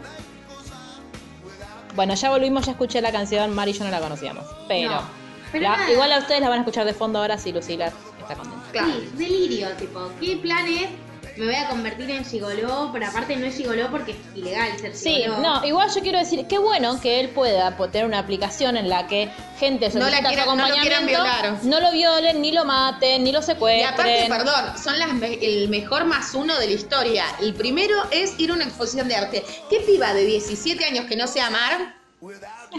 Bueno, 1.95 2.15
ya 2.15 2.29
volvimos, 2.29 2.67
ya 2.67 2.73
escuché 2.73 3.01
la 3.01 3.11
canción, 3.11 3.55
Mar 3.55 3.71
y 3.71 3.73
yo 3.73 3.85
no 3.85 3.91
la 3.91 4.01
conocíamos. 4.01 4.45
Pero, 4.69 4.91
No, 4.91 5.01
pero 5.01 5.22
la- 5.61 5.91
igual 5.93 6.13
a 6.13 6.19
ustedes 6.19 6.41
la 6.41 6.49
van 6.49 6.59
a 6.59 6.63
escuchar 6.63 6.85
de 6.87 6.95
fondo 6.95 7.19
ahora 7.19 7.39
si 7.39 7.53
Lucila 7.53 7.87
está 8.21 8.35
contenta. 8.35 8.63
Claro. 8.73 8.89
Sí, 8.93 9.09
delirio, 9.17 9.69
tipo, 9.79 10.11
¿qué 10.21 10.37
planes? 10.37 10.89
Me 11.37 11.47
voy 11.47 11.55
a 11.55 11.67
convertir 11.69 12.11
en 12.11 12.27
gigoló, 12.27 12.91
pero 12.93 13.07
aparte 13.07 13.37
no 13.37 13.47
es 13.47 13.57
gigoló 13.57 13.91
porque 13.91 14.11
es 14.13 14.19
ilegal 14.35 14.79
ser 14.79 14.95
Sí, 14.95 15.15
gigoló. 15.23 15.39
no, 15.41 15.65
igual 15.65 15.89
yo 15.95 16.03
quiero 16.03 16.19
decir, 16.19 16.47
qué 16.47 16.59
bueno 16.59 17.01
que 17.01 17.21
él 17.21 17.31
pueda 17.31 17.75
tener 17.91 18.05
una 18.07 18.19
aplicación 18.19 18.77
en 18.77 18.91
la 18.91 19.07
que 19.07 19.31
gente 19.59 19.89
No 19.95 20.11
la 20.11 20.19
su 20.19 20.25
quieran- 20.25 20.35
no 20.35 20.35
lo 20.35 20.43
acompañamiento, 20.43 20.81
quieran 20.83 21.07
violar. 21.07 21.59
no 21.65 21.81
lo 21.81 21.91
violen, 21.93 22.43
ni 22.43 22.53
lo 22.53 22.67
maten, 22.67 23.25
ni 23.25 23.33
lo 23.33 23.39
Y 23.39 23.43
secuestren. 23.45 23.87
aparte, 23.95 24.27
perdón, 24.29 24.79
son 24.83 24.99
las 24.99 25.15
me- 25.15 25.35
el 25.41 25.71
mejor 25.71 26.05
más 26.05 26.35
uno 26.35 26.59
de 26.59 26.67
la 26.67 26.73
historia. 26.73 27.25
El 27.41 27.55
primero 27.55 27.97
es 28.11 28.39
ir 28.39 28.51
a 28.51 28.55
una 28.55 28.65
exposición 28.65 29.09
de 29.09 29.17
arte. 29.17 29.43
¿Qué 29.71 29.81
piba 29.81 30.13
de 30.13 30.27
17 30.27 30.85
años 30.85 31.07
que 31.07 31.17
no 31.17 31.27
sea 31.27 31.47
amar? 31.47 31.95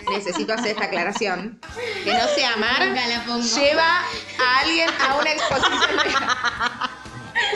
Necesito 0.10 0.54
hacer 0.54 0.68
esta 0.72 0.86
aclaración. 0.86 1.60
Que 2.04 2.14
no 2.14 2.28
sea 2.30 2.54
amar, 2.54 2.82
lleva 3.56 4.00
a 4.00 4.60
alguien 4.62 4.90
a 5.00 5.16
una 5.16 5.32
exposición 5.32 5.98
de 5.98 6.10
arte. 6.16 7.54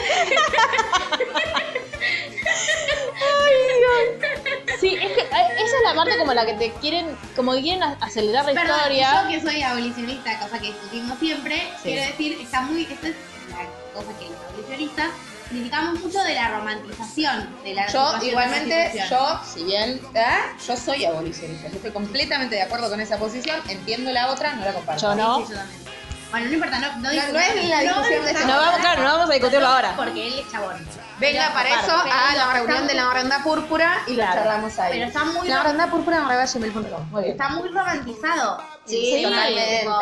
Sí, 4.80 4.94
es 4.94 5.12
que 5.12 5.20
eh, 5.22 5.26
esa 5.56 5.76
es 5.76 5.82
la 5.84 5.94
parte 5.94 6.16
como 6.18 6.32
la 6.34 6.46
que 6.46 6.54
te 6.54 6.72
quieren, 6.74 7.16
como 7.34 7.52
que 7.52 7.62
quieren 7.62 7.82
acelerar 7.82 8.44
la 8.44 8.52
Perdón, 8.52 8.76
historia. 8.76 9.22
yo 9.24 9.28
que 9.28 9.40
soy 9.40 9.62
abolicionista, 9.62 10.38
cosa 10.38 10.58
que 10.60 10.66
discutimos 10.68 11.18
siempre, 11.18 11.56
Sí. 11.82 11.90
quiero 11.90 12.06
decir, 12.06 12.38
está 12.40 12.60
muy, 12.62 12.82
esta 12.84 13.08
es 13.08 13.14
la 13.50 13.66
cosa 14.00 14.16
que 14.18 14.26
los 14.26 14.38
abolicionistas 14.48 15.08
criticamos 15.48 16.00
mucho 16.00 16.22
de 16.22 16.34
la 16.34 16.48
romantización 16.50 17.62
de 17.64 17.74
la 17.74 17.86
Yo, 17.88 18.18
de 18.18 18.26
igualmente, 18.26 18.92
la 18.94 19.06
yo, 19.08 19.40
si 19.44 19.64
bien 19.64 20.00
¿eh? 20.14 20.26
yo 20.66 20.76
soy 20.76 21.04
abolicionista, 21.04 21.68
yo 21.68 21.76
estoy 21.76 21.90
completamente 21.90 22.54
de 22.56 22.62
acuerdo 22.62 22.88
con 22.90 23.00
esa 23.00 23.16
posición, 23.18 23.60
entiendo 23.68 24.10
la 24.12 24.28
otra, 24.30 24.54
no 24.54 24.64
la 24.64 24.72
comparto. 24.72 25.02
Yo 25.02 25.14
no. 25.14 25.36
Sí, 25.46 25.52
yo 25.52 25.58
también. 25.58 25.88
Bueno, 26.30 26.46
no 26.48 26.52
importa, 26.52 26.78
no, 26.78 26.92
no, 26.92 27.02
no 27.02 27.10
es 27.38 27.68
la 27.70 27.80
discusión 27.80 28.24
de 28.24 28.30
este 28.32 28.44
No 28.44 28.56
vamos, 28.58 28.80
claro, 28.80 29.02
no 29.02 29.12
vamos 29.14 29.30
a 29.30 29.32
discutirlo 29.32 29.66
ahora. 29.66 29.94
Porque 29.96 30.26
él 30.26 30.38
es 30.40 30.52
chabón. 30.52 30.86
Venga 31.18 31.52
para 31.54 31.68
eso 31.70 31.90
a 31.96 32.36
la 32.36 32.52
reunión 32.52 32.86
de 32.86 32.94
la 32.94 33.06
baranda 33.06 33.42
púrpura 33.42 34.02
y 34.06 34.14
Claro. 34.14 34.34
lo 34.34 34.36
charlamos 34.42 34.78
ahí. 34.78 34.92
Pero 34.92 35.06
está 35.06 35.24
muy, 35.24 35.48
La 35.48 35.56
baranda 35.56 35.86
púrpura 35.90 36.18
en. 36.18 37.00
Muy 37.10 37.22
bien. 37.22 37.32
está 37.32 37.48
muy 37.48 37.68
romantizado. 37.70 38.62
Sí, 38.84 39.14
Sí, 39.16 39.22
totalmente. 39.22 39.78
tipo, 39.80 39.98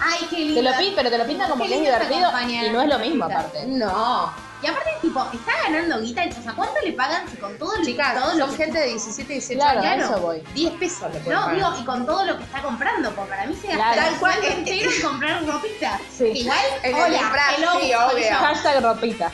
Ay, 0.00 0.26
qué 0.30 0.36
lindo. 0.38 0.54
Te 0.54 0.62
lo 0.62 0.72
pin- 0.72 0.92
pero 0.96 1.10
te 1.10 1.18
lo 1.18 1.26
pintan 1.26 1.50
como 1.50 1.64
que 1.66 1.74
es 1.74 1.80
divertido 1.80 2.30
y 2.66 2.70
no 2.70 2.80
es 2.82 2.88
lo 2.88 2.98
mismo 2.98 3.24
aparte. 3.26 3.66
No, 3.66 4.32
Y 4.62 4.66
aparte, 4.66 4.90
tipo, 5.02 5.28
está 5.34 5.52
ganando 5.64 6.00
guita, 6.00 6.22
o 6.38 6.42
sea, 6.42 6.52
¿cuánto 6.54 6.80
le 6.82 6.92
pagan 6.92 7.28
si 7.28 7.36
con 7.36 7.56
todo 7.58 7.76
lo, 7.76 7.84
Chicas, 7.84 8.14
todo 8.14 8.34
lo 8.34 8.46
son 8.46 8.56
que 8.56 8.64
gente 8.64 8.78
de 8.80 8.86
17, 8.88 9.32
18 9.34 9.60
Claro, 9.60 9.80
años. 9.80 10.04
a 10.04 10.12
eso 10.12 10.20
voy. 10.20 10.42
10 10.54 10.72
pesos 10.74 11.12
le 11.12 11.20
No, 11.20 11.40
pagar. 11.42 11.54
digo, 11.54 11.68
y 11.80 11.84
con 11.84 12.06
todo 12.06 12.24
lo 12.24 12.38
que 12.38 12.44
está 12.44 12.62
comprando, 12.62 13.10
porque 13.12 13.30
para 13.30 13.46
mí 13.46 13.54
se 13.54 13.68
gasta 13.68 13.76
Claro. 13.92 14.00
el 14.00 14.08
Tal 14.10 14.18
cual, 14.18 14.44
entero 14.44 14.90
en 14.90 15.02
comprar 15.02 15.46
ropita. 15.46 16.00
Sí. 16.16 16.24
Igual, 16.34 16.58
En 16.82 16.96
el 16.96 17.02
hola, 17.02 17.18
disfraz, 17.18 17.58
hello, 17.58 17.70
sí, 17.80 17.92
obvio. 17.94 18.34
Hashtag 18.38 18.82
ropita. 18.82 19.30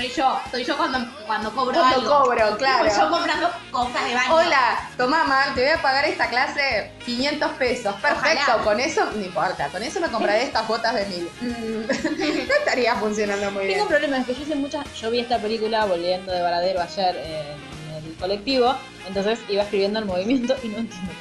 Soy 0.00 0.08
yo, 0.16 0.40
soy 0.50 0.64
yo 0.64 0.78
cuando, 0.78 0.98
cuando 1.26 1.52
cobro 1.52 1.78
Cuando 1.78 1.96
algo. 2.00 2.24
cobro, 2.24 2.56
claro. 2.56 2.84
Tipo, 2.88 2.96
yo 3.02 3.10
comprando 3.10 3.50
cosas 3.70 4.04
de 4.06 4.14
baño. 4.14 4.34
Hola, 4.34 4.90
tomá, 4.96 5.18
mamá, 5.24 5.54
te 5.54 5.60
voy 5.60 5.70
a 5.72 5.82
pagar 5.82 6.06
esta 6.06 6.30
clase 6.30 6.90
500 7.04 7.50
pesos. 7.52 7.94
Perfecto, 7.96 8.44
Ojalá. 8.46 8.64
con 8.64 8.80
eso, 8.80 9.04
no 9.14 9.22
importa, 9.22 9.68
con 9.68 9.82
eso 9.82 10.00
me 10.00 10.08
compraré 10.08 10.44
estas 10.44 10.66
botas 10.66 10.94
de 10.94 11.04
mil. 11.04 11.28
No 12.48 12.54
estaría 12.54 12.94
funcionando 12.94 13.50
muy 13.50 13.66
bien. 13.66 13.72
Tengo 13.74 13.82
un 13.82 13.88
problema, 13.90 14.16
es 14.16 14.26
que 14.26 14.34
yo 14.36 14.42
hice 14.42 14.54
muchas. 14.54 14.86
Yo 14.98 15.10
vi 15.10 15.20
esta 15.20 15.38
película 15.38 15.84
volviendo 15.84 16.32
de 16.32 16.40
Varadero 16.40 16.80
ayer 16.80 17.16
en 17.16 18.04
el 18.06 18.14
colectivo, 18.14 18.74
entonces 19.06 19.38
iba 19.50 19.64
escribiendo 19.64 19.98
el 19.98 20.06
movimiento 20.06 20.56
y 20.62 20.68
no 20.68 20.78
entiendo. 20.78 21.12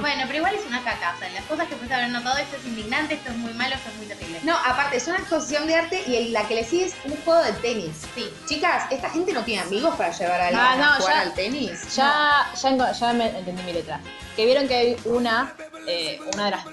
Bueno, 0.00 0.22
pero 0.26 0.38
igual 0.38 0.54
es 0.54 0.64
una 0.66 0.82
caca. 0.84 1.14
O 1.14 1.18
sea, 1.18 1.28
las 1.30 1.44
cosas 1.44 1.68
que 1.68 1.76
puedes 1.76 1.90
haber 1.92 2.10
notado, 2.10 2.36
esto 2.38 2.56
es 2.56 2.64
indignante, 2.66 3.14
esto 3.14 3.30
es 3.30 3.36
muy 3.36 3.52
malo, 3.54 3.74
esto 3.74 3.88
es 3.90 3.96
muy 3.96 4.06
terrible. 4.06 4.40
No, 4.42 4.54
aparte, 4.56 4.96
es 4.98 5.06
una 5.08 5.16
exposición 5.18 5.66
de 5.66 5.74
arte 5.74 6.02
y 6.06 6.16
el- 6.16 6.32
la 6.32 6.46
que 6.46 6.54
le 6.54 6.64
sigue 6.64 6.84
es 6.86 6.94
un 7.04 7.16
juego 7.24 7.42
de 7.42 7.52
tenis. 7.54 7.92
Sí. 8.14 8.30
Chicas, 8.46 8.84
esta 8.90 9.08
gente 9.10 9.32
no 9.32 9.42
tiene 9.42 9.62
amigos 9.62 9.94
para 9.96 10.10
llevar 10.12 10.40
a 10.40 10.46
alguien 10.48 10.64
Ah, 10.64 10.76
no, 10.76 10.84
a 10.84 10.94
jugar 10.96 11.14
ya- 11.14 11.20
al 11.22 11.34
tenis. 11.34 11.94
Ya, 11.96 12.46
ya, 12.60 12.68
enco- 12.70 12.92
ya 12.92 13.12
me 13.14 13.28
entendí 13.38 13.62
mi 13.62 13.72
letra. 13.72 14.00
Que 14.36 14.44
vieron 14.44 14.68
que 14.68 14.74
hay 14.76 14.96
una, 15.06 15.54
eh, 15.86 16.20
una 16.34 16.44
de 16.46 16.50
las 16.50 16.64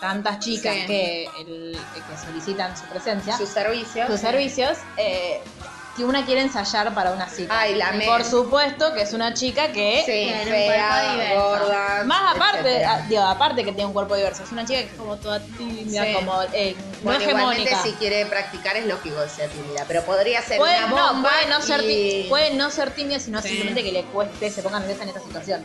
tantas 0.00 0.38
chicas 0.38 0.74
Sí. 0.74 0.86
que, 0.86 1.24
el- 1.40 1.78
que 1.94 2.16
solicitan 2.26 2.74
su 2.76 2.84
presencia, 2.84 3.36
Sus 3.36 3.50
servicios. 3.50 4.08
sus 4.08 4.18
servicios, 4.20 4.78
eh, 4.96 5.42
que 5.96 6.04
una 6.04 6.24
quiere 6.24 6.40
ensayar 6.42 6.94
para 6.94 7.10
una 7.12 7.28
cita. 7.28 7.58
Ay, 7.60 7.74
la 7.74 7.90
me. 7.92 8.06
Por 8.06 8.24
supuedo 8.24 8.94
que 8.94 9.02
es 9.02 9.12
una 9.12 9.34
chica 9.34 9.72
que 9.72 10.02
Sí, 10.06 10.12
Tiene 10.12 10.42
un 10.42 10.48
cuerpo 10.48 10.70
fea, 10.72 11.12
diverso. 11.12 11.42
gorda. 11.48 12.04
Más 12.04 12.36
aparte, 12.36 12.58
etcétera. 12.60 12.92
ah, 12.94 13.06
digo, 13.08 13.22
aparte 13.22 13.64
que 13.64 13.72
tiene 13.72 13.86
un 13.86 13.92
cuerpo 13.92 14.14
diverso, 14.16 14.44
es 14.44 14.52
una 14.52 14.64
chica 14.64 14.78
que 14.80 14.86
es 14.86 14.92
como 14.92 15.16
toda 15.16 15.40
tímida, 15.40 16.04
Sí. 16.04 16.12
como 16.14 16.42
eh, 16.52 16.76
no 16.78 17.02
Bueno, 17.02 17.20
hegemónica. 17.24 17.82
si 17.82 17.92
quiere 17.94 18.24
practicar 18.26 18.76
es 18.76 18.86
lógico 18.86 19.16
que 19.22 19.28
sea 19.28 19.48
tímida, 19.48 19.84
pero 19.88 20.02
podría 20.04 20.40
ser 20.42 20.58
Puede, 20.58 20.78
una 20.78 20.86
no, 20.86 20.96
bomba 21.14 21.30
puede, 21.30 21.46
no 21.50 21.60
ser, 21.60 21.80
y- 21.82 21.86
ti- 22.22 22.26
puede 22.28 22.54
no 22.54 22.70
ser 22.70 22.90
tímida, 22.92 23.18
sino 23.18 23.42
Sí. 23.42 23.48
simplemente 23.48 23.82
que 23.82 23.92
le 23.92 24.04
cueste, 24.04 24.48
se 24.50 24.62
ponga 24.62 24.78
nerviosa 24.78 25.02
en 25.02 25.08
esta 25.08 25.20
situación. 25.20 25.64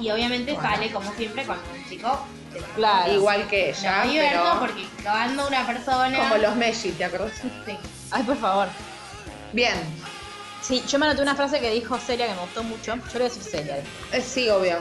Y 0.00 0.10
obviamente 0.10 0.56
sale, 0.56 0.90
como 0.90 1.12
siempre, 1.14 1.44
con 1.44 1.56
un 1.58 1.88
chico 1.88 2.26
de 2.52 2.60
Claro. 2.74 3.12
Igual 3.12 3.46
que 3.48 3.70
ella, 3.70 4.04
no 4.04 4.10
diverso, 4.10 4.38
pero 4.42 4.58
porque 4.60 4.86
lo 5.04 5.10
anda 5.10 5.46
una 5.46 5.66
persona. 5.66 6.18
como 6.18 6.36
los 6.38 6.56
Messi, 6.56 6.90
¿te 6.92 7.04
acordás? 7.04 7.32
Sí. 7.66 7.78
Ay, 8.10 8.22
por 8.24 8.36
favor. 8.36 8.68
Bien, 9.52 9.74
Sí, 10.62 10.84
yo 10.86 10.98
me 10.98 11.06
anoté 11.06 11.22
una 11.22 11.34
frase 11.34 11.58
que 11.58 11.70
dijo 11.70 11.98
Celia 11.98 12.26
que 12.26 12.34
me 12.34 12.40
gustó 12.42 12.62
mucho. 12.62 12.94
Yo 12.94 13.00
le 13.14 13.18
voy 13.18 13.22
a 13.22 13.28
decir 13.34 13.42
Celia. 13.42 13.76
Eh, 14.12 14.20
sí, 14.20 14.48
obvio. 14.50 14.76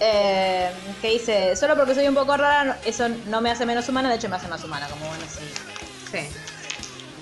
Eh, 0.00 0.70
que 1.02 1.10
dice, 1.10 1.54
solo 1.54 1.76
porque 1.76 1.94
soy 1.94 2.08
un 2.08 2.14
poco 2.14 2.34
rara, 2.36 2.78
eso 2.84 3.08
no 3.26 3.40
me 3.42 3.50
hace 3.50 3.66
menos 3.66 3.86
humana, 3.90 4.08
de 4.08 4.16
hecho 4.16 4.28
me 4.30 4.36
hace 4.36 4.48
más 4.48 4.64
humana, 4.64 4.86
como 4.88 5.06
bueno, 5.06 5.24
sí. 5.28 5.44
Sí. 6.10 6.28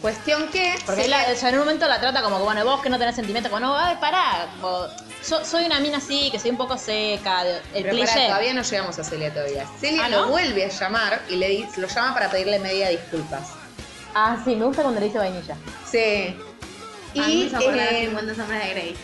Cuestión 0.00 0.46
que... 0.48 0.74
Porque 0.86 1.00
sí, 1.00 1.04
él 1.06 1.10
la- 1.10 1.32
o 1.32 1.36
sea, 1.36 1.48
en 1.48 1.56
un 1.56 1.60
momento 1.62 1.88
la 1.88 1.98
trata 2.00 2.22
como 2.22 2.36
que, 2.36 2.44
bueno, 2.44 2.64
vos 2.64 2.80
que 2.80 2.88
no 2.90 2.98
tenés 2.98 3.16
sentimientos, 3.16 3.50
como, 3.50 3.66
no, 3.66 3.76
ay, 3.76 3.96
pará, 4.00 4.46
como, 4.60 4.86
so- 5.22 5.44
soy 5.44 5.64
una 5.64 5.80
mina 5.80 5.96
así, 5.98 6.30
que 6.30 6.38
soy 6.38 6.50
un 6.52 6.58
poco 6.58 6.78
seca, 6.78 7.42
el 7.74 7.82
pero 7.82 7.98
pará, 7.98 8.26
todavía 8.26 8.54
no 8.54 8.62
llegamos 8.62 8.98
a 9.00 9.04
Celia 9.04 9.32
todavía. 9.32 9.66
Celia 9.80 10.04
Ah, 10.04 10.08
lo 10.08 10.28
vuelve 10.28 10.64
a 10.66 10.68
llamar 10.68 11.22
y 11.28 11.36
le 11.36 11.66
lo 11.76 11.88
llama 11.88 12.14
para 12.14 12.30
pedirle 12.30 12.60
media 12.60 12.88
disculpas. 12.90 13.48
Ah, 14.18 14.38
sí, 14.46 14.56
me 14.56 14.64
gusta 14.64 14.80
cuando 14.80 14.98
le 14.98 15.08
dice 15.08 15.18
vainilla. 15.18 15.54
Sí. 15.84 16.34
Y 17.12 17.20
a 17.20 17.26
mí 17.26 17.26
me 17.26 17.32
Y... 17.34 17.42
hizo 17.44 17.58
acordar 17.58 17.92
eh, 17.92 18.06
50 18.06 18.34
sombras 18.34 18.64
de 18.64 18.70
Grey. 18.70 18.96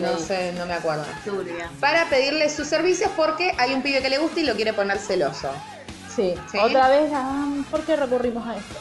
no 0.00 0.18
sé, 0.18 0.52
no 0.58 0.66
me 0.66 0.74
acuerdo. 0.74 1.04
Turbia. 1.24 1.70
Para 1.78 2.08
pedirle 2.08 2.50
sus 2.50 2.66
servicios 2.66 3.12
porque 3.16 3.54
hay 3.58 3.72
un 3.72 3.80
pibe 3.80 4.02
que 4.02 4.10
le 4.10 4.18
gusta 4.18 4.40
y 4.40 4.42
lo 4.42 4.56
quiere 4.56 4.72
poner 4.72 4.98
celoso. 4.98 5.52
Sí. 6.14 6.34
Sí. 6.50 6.58
Otra 6.58 6.88
vez, 6.88 7.12
ah, 7.14 7.46
¿por 7.70 7.82
qué 7.82 7.94
recurrimos 7.94 8.44
a 8.44 8.56
esto? 8.56 8.74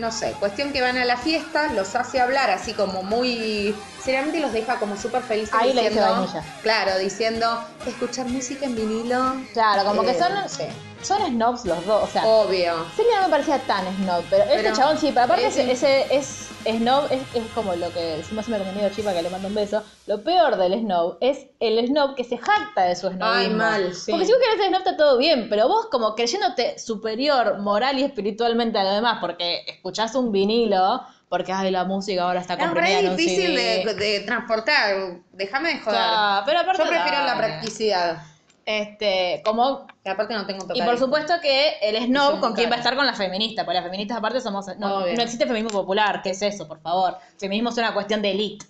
No 0.00 0.10
sé, 0.10 0.32
cuestión 0.40 0.72
que 0.72 0.80
van 0.80 0.96
a 0.98 1.04
la 1.04 1.16
fiesta, 1.16 1.72
los 1.72 1.94
hace 1.94 2.20
hablar 2.20 2.50
así 2.50 2.72
como 2.72 3.04
muy... 3.04 3.72
Seriamente 4.02 4.40
los 4.40 4.52
deja 4.52 4.78
como 4.78 4.96
súper 4.96 5.22
felices 5.22 5.54
Ahí 5.54 5.72
le 5.74 5.82
dice 5.82 5.94
diciendo... 5.94 6.12
vainilla. 6.22 6.44
Claro, 6.62 6.98
diciendo, 6.98 7.46
escuchar 7.86 8.26
música 8.26 8.64
en 8.66 8.74
vinilo. 8.74 9.34
Claro, 9.52 9.84
como 9.84 10.02
que 10.02 10.12
Eh, 10.12 10.18
son, 10.18 10.48
sí. 10.48 10.64
son 11.02 11.20
snobs 11.26 11.66
los 11.66 11.84
dos, 11.84 12.04
o 12.04 12.06
sea, 12.06 12.24
Obvio. 12.26 12.86
Celia 12.96 13.16
no 13.20 13.22
me 13.26 13.28
parecía 13.30 13.58
tan 13.60 13.84
snob, 13.96 14.24
pero, 14.30 14.44
este 14.44 14.56
Pero- 14.62 14.76
chabón 14.76 14.96
sí, 14.98 15.08
pero 15.12 15.24
aparte 15.26 15.46
es- 15.46 15.56
ese, 15.58 16.06
es 16.16 16.48
snob, 16.64 17.04
es, 17.10 17.20
es 17.34 17.42
como 17.54 17.74
lo 17.74 17.92
que 17.92 18.00
decimos 18.00 18.46
siempre 18.46 18.64
con 18.64 18.74
mi 18.74 18.80
amigo 18.80 18.94
Chipa 18.94 19.12
que 19.12 19.22
le 19.22 19.28
mando 19.30 19.48
un 19.48 19.54
beso. 19.54 19.82
Lo 20.06 20.22
peor 20.24 20.56
del 20.56 20.80
snob 20.80 21.18
es 21.20 21.46
el 21.60 21.86
snob 21.86 22.14
que 22.14 22.24
se 22.24 22.38
jacta 22.38 22.82
de 22.84 22.96
su 22.96 23.06
snobismo. 23.08 23.26
Ay, 23.26 23.50
mal, 23.50 23.94
sí. 23.94 24.10
Porque 24.12 24.24
si 24.26 24.32
vos 24.32 24.40
querés 24.40 24.56
ser 24.56 24.68
snob 24.68 24.78
está 24.80 24.96
todo 24.96 25.18
bien, 25.18 25.48
pero 25.50 25.68
vos 25.68 25.88
como 25.90 26.14
creyéndote 26.14 26.78
superior 26.78 27.58
moral 27.58 27.98
y 27.98 28.04
espiritualmente 28.04 28.78
a 28.78 28.84
lo 28.84 28.92
demás, 28.92 29.18
porque 29.20 29.62
escuchás 29.66 30.14
un 30.14 30.32
vinilo, 30.32 31.02
porque 31.30 31.52
ay, 31.52 31.70
la 31.70 31.84
música 31.84 32.24
ahora 32.24 32.40
está 32.40 32.54
Es 32.54 32.58
comprimida 32.58 32.92
re 32.96 33.00
en 33.06 33.10
un 33.10 33.16
difícil 33.16 33.56
CD. 33.56 33.84
de, 33.86 33.94
de 33.94 34.20
transportar. 34.20 34.96
Déjame 35.32 35.74
de 35.74 35.78
joder. 35.78 35.98
Claro, 36.00 36.42
pero 36.44 36.58
aparte 36.58 36.82
Yo 36.82 36.88
prefiero 36.90 37.18
la 37.18 37.24
dale. 37.34 37.38
practicidad. 37.38 38.22
Este, 38.66 39.40
como 39.44 39.86
Y 40.04 40.08
aparte 40.08 40.34
no 40.34 40.44
tengo 40.44 40.66
Y 40.74 40.82
por 40.82 40.98
supuesto 40.98 41.34
que 41.40 41.78
el 41.82 42.04
snob 42.06 42.40
con 42.40 42.52
quién 42.52 42.68
va 42.70 42.74
a 42.74 42.78
estar 42.78 42.96
con 42.96 43.06
las 43.06 43.16
feministas, 43.16 43.64
porque 43.64 43.76
las 43.76 43.84
feministas 43.84 44.18
aparte 44.18 44.40
somos 44.40 44.66
no, 44.78 45.00
no 45.00 45.06
existe 45.22 45.46
feminismo 45.46 45.70
popular, 45.80 46.20
¿qué 46.22 46.30
es 46.30 46.42
eso, 46.42 46.66
por 46.66 46.80
favor? 46.80 47.16
Feminismo 47.38 47.70
es 47.70 47.78
una 47.78 47.94
cuestión 47.94 48.20
de 48.22 48.32
elite. 48.32 48.66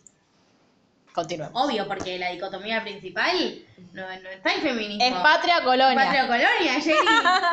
Continuemos. 1.14 1.66
Obvio, 1.66 1.88
porque 1.88 2.18
la 2.18 2.30
dicotomía 2.30 2.82
principal 2.82 3.64
no, 3.92 4.02
no 4.02 4.28
está 4.30 4.52
en 4.54 4.60
feminismo. 4.62 5.04
Es 5.04 5.12
patria 5.22 5.62
colonia. 5.64 5.94
Patria 6.04 6.24
o 6.24 6.26
colonia, 6.28 6.80
Jerry. 6.80 6.98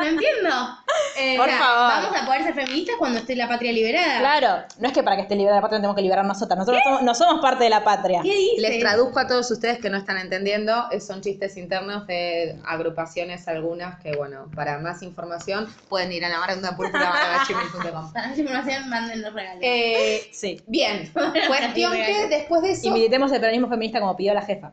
No 0.00 0.06
entiendo. 0.06 0.50
Eh, 1.20 1.36
Por 1.36 1.46
o 1.46 1.50
sea, 1.50 1.58
favor. 1.58 2.02
Vamos 2.04 2.22
a 2.22 2.26
poder 2.26 2.42
ser 2.44 2.54
feministas 2.54 2.94
cuando 2.98 3.18
esté 3.18 3.34
la 3.34 3.48
patria 3.48 3.72
liberada. 3.72 4.20
Claro, 4.20 4.64
no 4.78 4.86
es 4.88 4.94
que 4.94 5.02
para 5.02 5.16
que 5.16 5.22
esté 5.22 5.34
liberada 5.34 5.56
la 5.58 5.62
patria 5.62 5.78
tenemos 5.78 5.96
que 5.96 6.02
liberar 6.02 6.24
nosotras, 6.24 6.56
nosotros 6.58 6.80
somos- 6.84 7.02
no 7.02 7.14
somos 7.14 7.42
parte 7.42 7.64
de 7.64 7.70
la 7.70 7.82
patria. 7.82 8.20
¿Qué 8.22 8.34
dices? 8.36 8.60
Les 8.60 8.78
traduzco 8.80 9.18
a 9.18 9.26
todos 9.26 9.50
ustedes 9.50 9.78
que 9.80 9.90
no 9.90 9.98
están 9.98 10.16
entendiendo. 10.18 10.86
eh, 10.92 11.00
Son 11.00 11.20
chistes 11.20 11.56
internos 11.56 12.06
de 12.06 12.56
agrupaciones 12.64 13.48
algunas 13.48 14.00
que, 14.00 14.16
bueno, 14.16 14.48
para 14.54 14.78
más 14.78 15.02
información 15.02 15.66
pueden 15.88 16.12
ir 16.12 16.24
a 16.24 16.28
la 16.28 16.38
maranda 16.38 16.76
púrpura.gmail.com. 16.76 18.12
Para 18.12 18.28
más 18.28 18.38
información, 18.38 18.88
manden 18.88 19.22
los 19.22 19.32
regalos. 19.34 19.60
Eh, 19.62 20.28
Sí. 20.32 20.62
bien, 20.66 21.10
cuestión 21.48 21.92
que 21.94 22.28
después 22.28 22.62
de 22.62 22.70
eso... 22.72 22.86
Y 22.86 22.90
militemos 22.90 23.32
el 23.32 23.40
peronismo 23.40 23.68
feminista 23.68 23.98
como 24.00 24.16
pidió 24.16 24.34
la 24.34 24.42
jefa. 24.42 24.72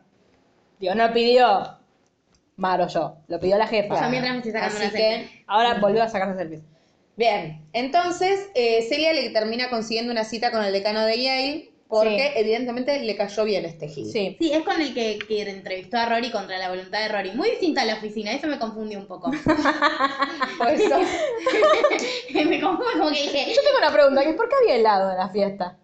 Digo, 0.80 0.96
no 0.96 1.12
pidió 1.14 1.78
Maro 2.58 2.88
yo, 2.88 3.18
lo 3.28 3.40
pidió 3.40 3.58
la 3.58 3.68
jefa. 3.68 4.02
Yo 4.04 4.10
mientras 4.10 4.32
me 4.34 4.38
estoy 4.40 4.52
sacando 4.54 4.76
Así 4.78 4.84
una 4.86 4.92
que- 4.94 4.98
selfie. 4.98 5.44
Ahora 5.48 5.74
volvió 5.76 6.04
a 6.04 6.08
sacarse 6.08 6.38
selfies. 6.38 6.62
Bien, 7.18 7.62
entonces 7.74 8.50
eh, 8.56 8.82
Celia 8.90 9.14
le 9.14 9.30
termina 9.30 9.70
consiguiendo 9.70 10.12
una 10.12 10.26
cita 10.26 10.52
con 10.52 10.64
el 10.64 10.74
decano 10.74 11.06
de 11.06 11.22
Yale 11.22 11.72
porque 11.88 12.34
evidentemente 12.36 13.00
le 13.00 13.16
cayó 13.16 13.46
bien 13.46 13.64
este 13.64 13.88
Gil. 13.88 14.12
Sí. 14.12 14.36
Sí, 14.40 14.52
es 14.52 14.64
con 14.64 14.82
el 14.82 14.94
que, 14.94 15.20
que 15.20 15.50
entrevistó 15.50 15.98
a 15.98 16.08
Rory 16.08 16.32
contra 16.32 16.58
la 16.58 16.70
voluntad 16.70 17.00
de 17.00 17.08
Rory. 17.10 17.32
Muy 17.32 17.52
distinta 17.52 17.84
a 17.84 17.86
la 17.86 17.94
oficina, 17.96 18.34
eso 18.34 18.48
me 18.48 18.58
confundió 18.60 19.00
un 19.00 19.08
poco. 19.08 19.32
Por 20.58 20.68
eso, 20.70 20.98
me 22.34 22.60
confunde 22.60 22.92
como 22.98 23.10
que 23.12 23.22
dije, 23.22 23.54
Yo 23.54 23.62
tengo 23.62 23.78
una 23.78 23.92
pregunta, 23.94 24.22
¿por 24.36 24.50
qué 24.50 24.56
había 24.62 24.76
helado 24.76 25.12
en 25.12 25.18
la 25.18 25.30
fiesta? 25.30 25.78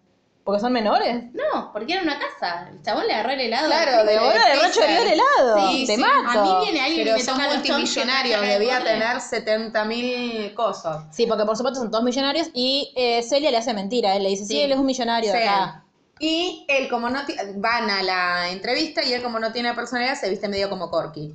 ¿Porque 0.52 0.62
son 0.62 0.74
menores? 0.74 1.24
no, 1.34 1.72
porque 1.72 1.93
era 1.93 2.02
una 2.04 2.20
casa. 2.20 2.68
El 2.70 2.82
chabón 2.84 3.08
le 3.08 3.14
agarró 3.14 3.32
el 3.32 3.39
helado. 3.39 3.68
Claro, 3.68 4.04
de 4.06 4.18
pizza. 4.18 4.68
Rocho 4.68 4.88
dio 4.91 5.02
el 5.02 5.08
helado. 5.14 5.70
Sí, 5.72 5.86
Te 5.88 5.95
sí. 5.95 6.02
mato. 6.02 6.39
A 6.39 6.43
mí 6.43 6.66
viene 6.66 6.82
alguien 6.82 7.04
pero 7.06 7.16
y 7.16 7.20
me 7.20 7.26
son 7.26 7.41
multimillonarios, 7.41 8.41
debía 8.41 8.84
tener 8.84 9.22
70 9.22 9.86
mil 9.86 10.54
cosas. 10.54 11.06
Sí, 11.16 11.26
porque 11.26 11.45
por 11.45 11.56
supuesto 11.56 11.80
son 11.80 11.89
todos 11.89 12.04
millonarios 12.04 12.49
y 12.54 12.91
eh, 12.97 13.24
Celia 13.24 13.49
le 13.52 13.58
hace 13.58 13.74
mentira. 13.74 14.16
Él 14.16 14.24
le 14.24 14.30
dice, 14.30 14.43
sí, 14.45 14.54
Sí. 14.56 14.62
él 14.62 14.74
es 14.74 14.78
un 14.78 14.86
millonario 14.86 15.32
Sí. 15.32 15.38
acá. 15.38 15.86
Y 16.24 16.66
él 16.68 16.88
como 16.88 17.10
no 17.10 17.20
van 17.56 17.89
a 17.89 18.04
la 18.04 18.49
entrevista 18.52 19.04
y 19.04 19.12
él 19.14 19.24
como 19.24 19.39
no 19.39 19.52
tiene 19.52 19.74
personalidad 19.74 20.14
se 20.20 20.30
viste 20.30 20.47
medio 20.47 20.70
como 20.70 20.91
Corky. 20.91 21.34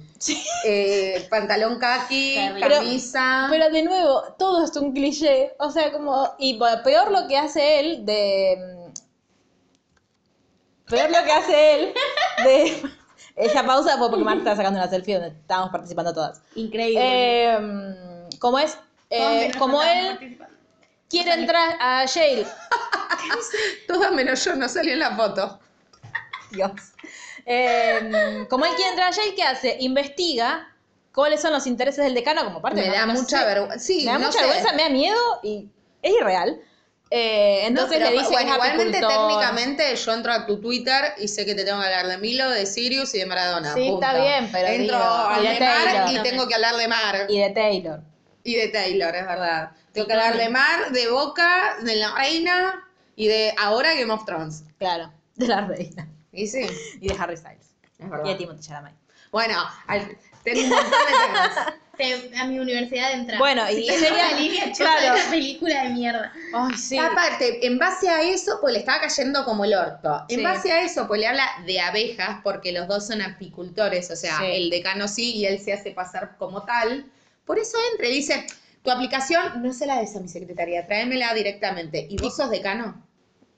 Eh, 0.64 1.26
pantalón 1.28 1.78
kaki, 1.80 2.34
Terrible. 2.36 2.68
camisa. 2.68 3.48
Pero 3.50 3.68
de 3.70 3.82
nuevo, 3.82 4.22
todo 4.38 4.64
es 4.64 4.76
un 4.76 4.92
cliché. 4.92 5.54
O 5.58 5.70
sea, 5.72 5.90
como. 5.90 6.30
Y 6.38 6.56
peor 6.84 7.10
lo 7.10 7.26
que 7.26 7.36
hace 7.36 7.80
él 7.80 8.06
de. 8.06 8.85
Mm, 10.86 10.90
Peor 10.90 11.10
lo 11.10 11.24
que 11.24 11.32
hace 11.32 11.74
él 11.74 11.94
de. 12.44 12.82
Ella 13.38 13.66
pausa 13.66 13.98
porque 13.98 14.16
Marta 14.24 14.38
está 14.52 14.56
sacando 14.56 14.78
una 14.80 14.88
selfie 14.88 15.14
donde 15.18 15.28
estábamos 15.38 15.70
participando 15.70 16.14
todas. 16.14 16.40
Increíble. 16.54 17.00
Eh, 17.02 17.58
mm, 17.58 18.38
como 18.38 18.58
es. 18.58 18.78
eh, 19.10 19.52
como 19.58 19.82
él 19.82 20.38
quiere 21.10 21.34
entrar 21.34 21.76
a 21.80 22.04
Yale. 22.06 22.46
Todas 23.86 24.12
menos 24.12 24.42
yo, 24.44 24.54
no 24.56 24.68
salió 24.68 24.92
en 24.94 25.00
la 25.00 25.14
foto. 25.16 25.60
Dios. 26.50 26.70
Eh, 27.44 28.46
como 28.48 28.64
él 28.64 28.72
quiere 28.74 28.90
entrar 28.90 29.08
a 29.08 29.16
Yale, 29.16 29.34
¿qué 29.34 29.42
hace? 29.42 29.76
Investiga 29.80 30.72
cuáles 31.14 31.40
son 31.42 31.52
los 31.52 31.66
intereses 31.66 32.04
del 32.04 32.14
decano 32.14 32.42
como 32.44 32.60
parte 32.62 32.80
Me 32.80 32.88
de 32.88 32.96
da 32.96 33.06
mucha 33.06 33.44
vergüenza. 33.44 33.78
Sí, 33.78 33.98
me 34.06 34.12
da 34.12 34.18
no 34.18 34.26
mucha 34.26 34.38
sé. 34.38 34.44
vergüenza, 34.46 34.72
me 34.72 34.82
da 34.84 34.88
miedo 34.88 35.20
y 35.42 35.68
es 36.02 36.12
irreal. 36.14 36.60
Eh, 37.10 37.66
entonces 37.66 38.00
No, 38.00 38.06
le 38.06 38.12
dice 38.18 38.30
bueno, 38.30 38.38
que 38.38 38.50
es 38.50 38.54
igualmente 38.56 38.98
apicultor. 38.98 39.28
técnicamente 39.28 39.96
yo 39.96 40.12
entro 40.12 40.32
a 40.32 40.44
tu 40.46 40.60
Twitter 40.60 41.14
y 41.18 41.28
sé 41.28 41.46
que 41.46 41.54
te 41.54 41.64
tengo 41.64 41.78
que 41.80 41.86
hablar 41.86 42.06
de 42.08 42.18
Milo, 42.18 42.50
de 42.50 42.66
Sirius 42.66 43.14
y 43.14 43.18
de 43.18 43.26
Maradona. 43.26 43.74
Sí, 43.74 43.88
punto. 43.90 44.04
está 44.06 44.20
bien, 44.20 44.48
pero 44.50 44.66
Entro 44.68 44.96
al 44.98 45.42
de 45.42 45.48
de 45.50 45.60
Mar 45.60 45.84
Taylor. 45.84 46.10
y 46.26 46.28
tengo 46.28 46.48
que 46.48 46.54
hablar 46.56 46.76
de 46.76 46.88
Mar. 46.88 47.26
Y 47.28 47.38
de 47.40 47.50
Taylor. 47.50 48.00
Y 48.42 48.54
de 48.56 48.68
Taylor, 48.68 49.14
es 49.14 49.26
verdad. 49.26 49.70
Tengo 49.92 50.06
que 50.08 50.12
hablar 50.14 50.36
de 50.36 50.48
Mar, 50.48 50.90
de 50.90 51.08
Boca, 51.08 51.76
de 51.82 51.96
la 51.96 52.14
Reina 52.14 52.84
y 53.14 53.28
de 53.28 53.54
ahora 53.58 53.94
Game 53.94 54.12
of 54.12 54.24
Thrones. 54.24 54.64
Claro, 54.78 55.12
de 55.36 55.46
la 55.46 55.60
reina. 55.66 56.08
Y 56.32 56.46
sí, 56.48 56.66
Y 57.00 57.08
de 57.08 57.16
Harry 57.18 57.36
Styles. 57.36 57.70
es 57.98 58.06
Y 58.24 58.28
de 58.28 58.34
Timothy 58.34 58.60
Chalamet. 58.66 58.94
Bueno, 59.32 59.54
al- 59.86 60.16
tengo 60.44 60.60
un 60.60 60.68
montón 60.70 60.90
de 60.90 61.26
temas. 61.26 61.74
A 62.38 62.44
mi 62.46 62.58
universidad 62.58 63.12
entra. 63.12 63.38
Bueno, 63.38 63.62
y 63.70 63.86
sería- 63.86 64.12
una 64.12 64.32
línea 64.38 64.72
claro. 64.76 65.00
de 65.02 65.10
una 65.20 65.30
película 65.30 65.82
de 65.84 65.88
mierda. 65.90 66.32
Ay, 66.54 66.74
sí. 66.76 66.98
Aparte, 66.98 67.66
en 67.66 67.78
base 67.78 68.08
a 68.08 68.22
eso, 68.22 68.58
pues 68.60 68.72
le 68.74 68.80
estaba 68.80 69.00
cayendo 69.00 69.44
como 69.44 69.64
el 69.64 69.74
orto. 69.74 70.24
En 70.28 70.38
Sí. 70.38 70.44
base 70.44 70.72
a 70.72 70.82
eso, 70.82 71.06
pues 71.08 71.20
le 71.20 71.26
habla 71.26 71.48
de 71.66 71.80
abejas, 71.80 72.40
porque 72.42 72.72
los 72.72 72.86
dos 72.88 73.06
son 73.06 73.22
apicultores, 73.22 74.10
o 74.10 74.16
sea, 74.16 74.38
Sí. 74.38 74.44
el 74.46 74.70
decano 74.70 75.08
sí 75.08 75.34
y 75.36 75.46
él 75.46 75.58
se 75.60 75.72
hace 75.72 75.90
pasar 75.92 76.36
como 76.38 76.64
tal. 76.64 77.06
Por 77.44 77.58
eso 77.58 77.78
entra 77.92 78.08
y 78.08 78.12
dice, 78.12 78.46
tu 78.82 78.90
aplicación 78.90 79.62
no 79.62 79.72
se 79.72 79.86
la 79.86 80.00
des 80.00 80.14
a 80.16 80.20
mi 80.20 80.28
secretaria, 80.28 80.86
tráemela 80.86 81.32
directamente. 81.34 82.06
¿Y 82.10 82.16
vos 82.18 82.36
sos 82.36 82.50
decano? 82.50 83.02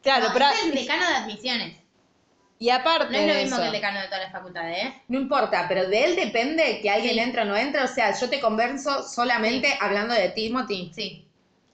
Claro, 0.02 0.28
No, 0.28 0.32
pero. 0.32 0.46
es 0.50 0.62
el 0.64 0.74
decano 0.74 1.06
de 1.08 1.14
admisiones. 1.16 1.76
Y 2.60 2.70
aparte. 2.70 3.12
No 3.12 3.18
es 3.18 3.26
lo 3.28 3.34
de 3.34 3.42
mismo 3.42 3.56
eso, 3.56 3.62
que 3.62 3.66
el 3.68 3.72
decano 3.72 4.00
de 4.00 4.06
todas 4.06 4.22
las 4.22 4.32
facultades, 4.32 4.84
¿eh? 4.84 5.02
No 5.08 5.18
importa, 5.20 5.66
pero 5.68 5.88
de 5.88 6.04
él 6.04 6.16
depende 6.16 6.80
que 6.82 6.90
alguien 6.90 7.14
Sí. 7.14 7.20
entre 7.20 7.42
o 7.42 7.44
no 7.44 7.56
entre. 7.56 7.82
O 7.82 7.86
sea, 7.88 8.18
yo 8.18 8.28
te 8.28 8.40
converso 8.40 9.02
solamente 9.08 9.76
hablando 9.80 10.12
de 10.14 10.28
Timothy. 10.30 10.90
Sí. 10.94 11.24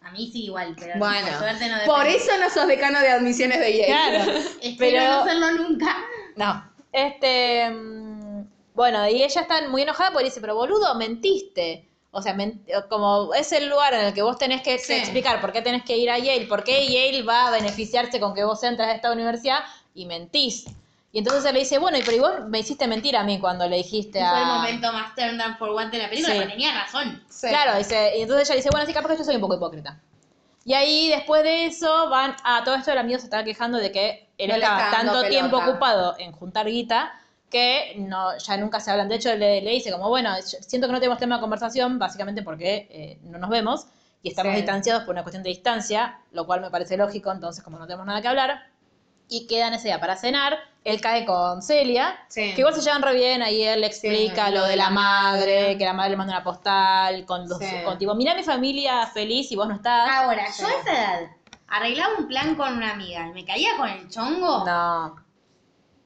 A 0.02 0.10
mí 0.10 0.28
sí 0.30 0.44
igual, 0.44 0.76
pero 0.78 0.98
Bueno, 0.98 1.26
por 1.28 1.38
suerte 1.38 1.66
no 1.68 1.76
por 1.86 2.06
eso 2.06 2.30
no 2.38 2.50
sos 2.50 2.66
decano 2.66 3.00
de 3.00 3.08
admisiones 3.08 3.58
de 3.58 3.72
Yale. 3.78 3.86
Claro. 3.86 4.32
Espero 4.62 4.98
pero- 4.98 5.10
no 5.10 5.24
serlo 5.24 5.50
nunca. 5.52 5.96
No. 6.36 6.70
Este. 6.92 7.70
mm, 7.70 8.44
Bueno, 8.74 9.08
y 9.08 9.22
ella 9.22 9.40
está 9.40 9.68
muy 9.68 9.82
enojada 9.82 10.10
porque 10.10 10.24
dice, 10.26 10.40
pero 10.40 10.54
boludo, 10.56 10.94
mentiste. 10.96 11.88
O 12.10 12.20
sea, 12.22 12.36
como 12.90 13.32
es 13.34 13.50
el 13.52 13.68
lugar 13.68 13.94
en 13.94 14.00
el 14.06 14.12
que 14.14 14.22
vos 14.22 14.36
tenés 14.36 14.62
que 14.62 14.78
Sí. 14.78 14.92
explicar 14.94 15.40
por 15.40 15.52
qué 15.52 15.62
tenés 15.62 15.82
que 15.84 15.96
ir 15.96 16.10
a 16.10 16.18
Yale, 16.18 16.46
por 16.46 16.62
qué 16.64 16.84
Yale 16.86 17.22
va 17.22 17.48
a 17.48 17.50
beneficiarse 17.52 18.20
con 18.20 18.34
que 18.34 18.44
vos 18.44 18.62
entres 18.64 18.88
a 18.88 18.92
esta 18.92 19.10
universidad 19.12 19.60
y 19.94 20.06
mentís. 20.06 20.66
Y 21.12 21.18
entonces 21.18 21.44
él 21.44 21.54
le 21.54 21.60
dice, 21.60 21.78
bueno, 21.78 21.96
y 21.96 22.02
pero 22.02 22.18
vos 22.22 22.48
me 22.48 22.58
hiciste 22.58 22.88
mentir 22.88 23.16
a 23.16 23.22
mí 23.22 23.38
cuando 23.38 23.68
le 23.68 23.76
dijiste 23.76 24.20
a... 24.20 24.30
fue 24.30 24.40
el 24.40 24.46
momento 24.46 24.92
más 24.92 25.14
turn 25.14 25.38
down 25.38 25.56
for 25.56 25.70
one 25.70 25.88
de 25.90 25.98
la 25.98 26.08
película, 26.10 26.34
Sí. 26.34 26.40
porque 26.40 26.52
tenía 26.54 26.74
razón. 26.74 27.22
Sí. 27.28 27.48
Claro, 27.48 27.78
dice, 27.78 28.14
y 28.18 28.22
entonces 28.22 28.48
ella 28.50 28.56
dice, 28.56 28.68
bueno, 28.72 28.84
sí, 28.86 28.92
capaz 28.92 29.10
que 29.10 29.18
yo 29.18 29.24
soy 29.24 29.36
un 29.36 29.40
poco 29.40 29.54
hipócrita. 29.54 30.00
Y 30.64 30.72
ahí, 30.74 31.08
después 31.10 31.42
de 31.44 31.66
eso, 31.66 32.08
van 32.08 32.34
a 32.42 32.64
todo 32.64 32.74
esto 32.74 32.90
el 32.90 32.98
amigo 32.98 33.18
se 33.18 33.26
estaba 33.26 33.44
quejando 33.44 33.78
de 33.78 33.92
que 33.92 34.28
él 34.38 34.48
No 34.48 34.54
estaba 34.56 34.90
tanto 34.90 35.22
tiempo 35.28 35.58
pelota. 35.58 35.70
ocupado 35.70 36.14
en 36.18 36.32
juntar 36.32 36.66
guita 36.66 37.12
que 37.50 37.94
no, 37.98 38.36
ya 38.38 38.56
nunca 38.56 38.80
se 38.80 38.90
hablan. 38.90 39.08
De 39.08 39.14
hecho, 39.16 39.32
le, 39.36 39.60
le 39.60 39.70
dice 39.70 39.92
como, 39.92 40.08
bueno, 40.08 40.30
siento 40.42 40.88
que 40.88 40.92
no 40.92 40.98
tenemos 40.98 41.18
tema 41.18 41.36
de 41.36 41.40
conversación, 41.42 41.98
básicamente 42.00 42.42
porque 42.42 42.88
eh, 42.90 43.18
no 43.22 43.38
nos 43.38 43.50
vemos 43.50 43.86
y 44.22 44.30
estamos 44.30 44.52
Sí. 44.54 44.56
distanciados 44.56 45.04
por 45.04 45.12
una 45.14 45.22
cuestión 45.22 45.42
de 45.44 45.50
distancia, 45.50 46.18
lo 46.32 46.46
cual 46.46 46.62
me 46.62 46.70
parece 46.70 46.96
lógico, 46.96 47.30
entonces 47.30 47.62
como 47.62 47.78
no 47.78 47.86
tenemos 47.86 48.06
nada 48.06 48.20
que 48.22 48.26
hablar, 48.28 48.66
y 49.36 49.46
quedan 49.46 49.74
ese 49.74 49.88
día 49.88 49.98
para 50.00 50.16
cenar, 50.16 50.56
él 50.84 51.00
cae 51.00 51.24
con 51.24 51.62
Celia, 51.62 52.16
Sí. 52.28 52.52
que 52.54 52.60
igual 52.60 52.74
se 52.74 52.82
llevan 52.82 53.02
re 53.02 53.14
bien, 53.14 53.42
ahí 53.42 53.62
él 53.64 53.80
le 53.80 53.86
explica 53.88 54.46
Sí, 54.48 54.52
lo 54.54 54.64
de 54.66 54.76
la 54.76 54.90
madre, 54.90 55.60
madre. 55.62 55.78
que 55.78 55.84
la 55.84 55.92
madre 55.92 56.10
le 56.10 56.16
manda 56.16 56.34
una 56.34 56.44
postal, 56.44 57.24
con, 57.24 57.48
los, 57.48 57.58
Sí. 57.58 57.66
con 57.84 57.98
tipo, 57.98 58.14
mira 58.14 58.34
mi 58.34 58.42
familia 58.44 59.06
feliz 59.08 59.50
y 59.50 59.56
vos 59.56 59.66
no 59.66 59.74
estás. 59.74 60.08
Ahora, 60.10 60.46
Sí. 60.52 60.62
yo 60.62 60.68
a 60.68 60.80
esa 60.80 60.92
edad 60.92 61.20
arreglaba 61.68 62.14
un 62.18 62.28
plan 62.28 62.54
con 62.54 62.76
una 62.76 62.92
amiga 62.92 63.26
y 63.28 63.32
me 63.32 63.44
caía 63.44 63.76
con 63.76 63.88
el 63.88 64.08
chongo. 64.08 64.64
No. 64.64 65.16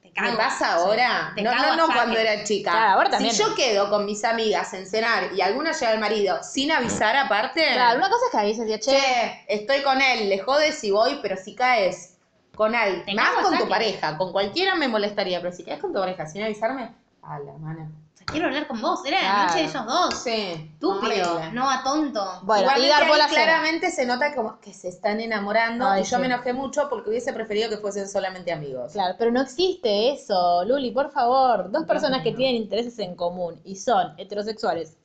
Te 0.01 0.09
¿Me 0.09 0.27
cago. 0.31 0.37
pasa 0.39 0.75
ahora? 0.75 1.33
Te 1.37 1.43
no, 1.43 1.51
cago 1.51 1.77
no, 1.77 1.87
no 1.89 1.93
cuando 1.95 2.17
era 2.19 2.43
chica. 2.45 2.71
Claro, 2.71 2.93
ahora 2.95 3.11
también. 3.11 3.35
Si 3.35 3.43
yo 3.43 3.55
quedo 3.55 3.91
con 3.91 4.05
mis 4.07 4.25
amigas 4.25 4.73
en 4.75 4.87
cenar 4.87 5.33
y 5.35 5.41
alguna 5.43 5.73
lleva 5.73 5.93
al 5.93 5.99
marido 6.01 6.43
sin 6.43 6.73
avisar 6.73 7.15
aparte, 7.17 7.65
Claro, 7.73 7.99
una 7.99 8.09
cosa 8.09 8.25
es 8.27 8.31
que 8.33 8.39
ahí 8.39 8.49
dices, 8.55 8.81
che, 8.85 8.93
che, 8.97 9.45
estoy 9.49 9.83
con 9.83 10.01
él, 10.01 10.29
le 10.29 10.39
jodes 10.39 10.79
si 10.79 10.91
voy, 10.91 11.19
pero 11.21 11.37
si 11.37 11.55
caes 11.55 12.15
con 12.59 12.73
Te 12.73 13.15
más 13.15 13.31
con 13.45 13.57
tu 13.57 13.69
pareja, 13.69 14.19
con 14.19 14.33
cualquiera 14.33 14.75
me 14.75 14.89
molestaría, 14.89 15.41
pero 15.41 15.55
si 15.55 15.63
caes 15.63 15.81
con 15.81 15.93
tu 15.93 16.01
pareja 16.01 16.27
sin 16.27 16.43
avisarme, 16.43 16.93
a 17.23 17.39
la 17.39 17.53
mano. 17.53 17.89
O 18.13 18.17
sea, 18.19 18.27
quiero 18.27 18.47
hablar 18.47 18.67
con 18.67 18.83
vos. 18.83 19.05
Era 19.07 19.23
la 19.23 19.45
noche 19.47 19.59
de 19.59 19.65
ellos 19.67 19.87
dos. 19.87 20.15
Sí, 20.15 20.71
Estúpido, 20.75 21.41
no 21.53 21.71
a 21.71 21.85
tonto. 21.85 22.41
Bueno, 22.43 22.69
y 22.77 22.91
ahí 22.91 23.29
claramente 23.31 23.93
se 23.93 24.05
nota 24.07 24.35
como 24.35 24.59
que 24.59 24.75
se 24.75 24.89
están 24.89 25.21
enamorando 25.21 25.87
Ay, 25.87 26.01
y 26.01 26.05
yo 26.05 26.17
sí. 26.17 26.21
me 26.21 26.27
enojé 26.27 26.53
mucho 26.53 26.89
porque 26.91 27.11
hubiese 27.11 27.33
preferido 27.33 27.71
que 27.71 27.77
fuesen 27.77 28.09
solamente 28.09 28.51
amigos. 28.51 28.91
Claro, 28.91 29.15
pero 29.17 29.31
no 29.31 29.41
existe 29.41 30.11
eso, 30.13 30.65
Luli, 30.65 30.91
por 30.91 31.13
favor. 31.13 31.71
Dos 31.71 31.85
personas 31.85 32.25
que 32.25 32.33
tienen 32.33 32.57
intereses 32.57 32.99
en 32.99 33.15
común 33.15 33.61
y 33.65 33.77
son 33.77 34.15
heterosexuales, 34.19 34.97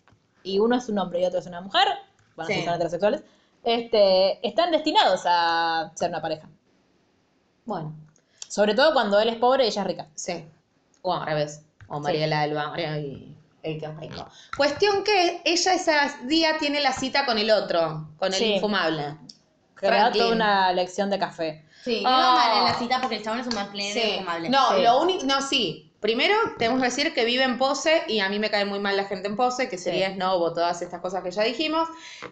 y 0.41 0.58
uno 0.58 0.76
es 0.76 0.89
un 0.89 0.97
hombre 0.97 1.22
y 1.22 1.26
otro 1.26 1.38
es 1.38 1.45
una 1.45 1.62
mujer, 1.62 1.88
bueno, 2.36 2.47
Sí. 2.49 2.56
si 2.56 2.66
son 2.66 2.74
heterosexuales, 2.74 3.22
este, 3.64 4.45
están 4.47 4.72
destinados 4.72 5.22
a 5.28 5.91
ser 5.93 6.10
una 6.10 6.22
pareja. 6.22 6.49
Bueno, 7.66 7.93
Sobre 8.47 8.76
todo 8.76 8.93
cuando 8.93 9.20
él 9.20 9.30
es 9.30 9.36
pobre 9.38 9.66
y 9.66 9.68
ella 9.68 9.82
es 9.82 9.88
rica. 9.88 10.07
sí. 10.16 10.45
O 11.01 11.14
al 11.14 11.26
revés. 11.26 11.61
O 11.88 11.99
Mariela 11.99 12.41
del 12.43 12.53
Barrio 12.53 12.97
y 12.97 13.36
el 13.64 13.80
que 13.80 13.86
es 13.86 13.97
rico. 13.97 14.26
Cuestión 14.55 15.03
que 15.03 15.41
ella 15.43 15.74
ese 15.74 15.91
día 16.26 16.57
tiene 16.59 16.80
la 16.82 16.93
cita 16.93 17.26
con 17.26 17.38
el 17.38 17.49
otro, 17.51 18.07
con 18.18 18.30
el 18.34 18.39
Sí. 18.39 18.53
infumable. 18.55 19.16
Que 19.78 19.88
le 19.88 19.91
da 19.97 20.01
Franklin. 20.03 20.24
toda 20.24 20.36
una 20.36 20.72
lección 20.72 21.09
de 21.09 21.20
café. 21.20 21.66
Sí, 21.84 21.97
Oh. 22.05 22.09
iba 22.09 22.34
mal 22.36 22.57
en 22.59 22.64
la 22.64 22.74
cita 22.76 23.01
porque 23.01 23.18
el 23.18 23.24
chabón 23.24 23.39
es 23.41 23.47
un 23.47 23.55
manplanero 23.55 23.99
Sí. 24.01 24.09
infumable. 24.11 24.49
No, 24.49 24.76
Sí. 24.76 24.82
lo 24.84 25.01
único, 25.01 25.26
no, 25.26 25.41
sí. 25.41 25.82
Primero, 26.04 26.36
tenemos 26.60 26.80
que 26.82 26.86
decir 26.88 27.14
que 27.14 27.24
vive 27.26 27.43
en 27.45 27.58
Pose 27.58 28.04
y 28.10 28.20
a 28.20 28.28
mí 28.28 28.38
me 28.38 28.51
cae 28.51 28.66
muy 28.66 28.78
mal 28.80 28.95
la 28.97 29.06
gente 29.06 29.28
en 29.30 29.36
Pose, 29.38 29.70
que 29.70 29.78
sería 29.78 30.10
Sí. 30.10 30.16
Snobo, 30.16 30.54
todas 30.54 30.82
estas 30.82 30.99
cosas 31.01 31.24
que 31.24 31.32
ya 31.32 31.43
dijimos. 31.43 31.88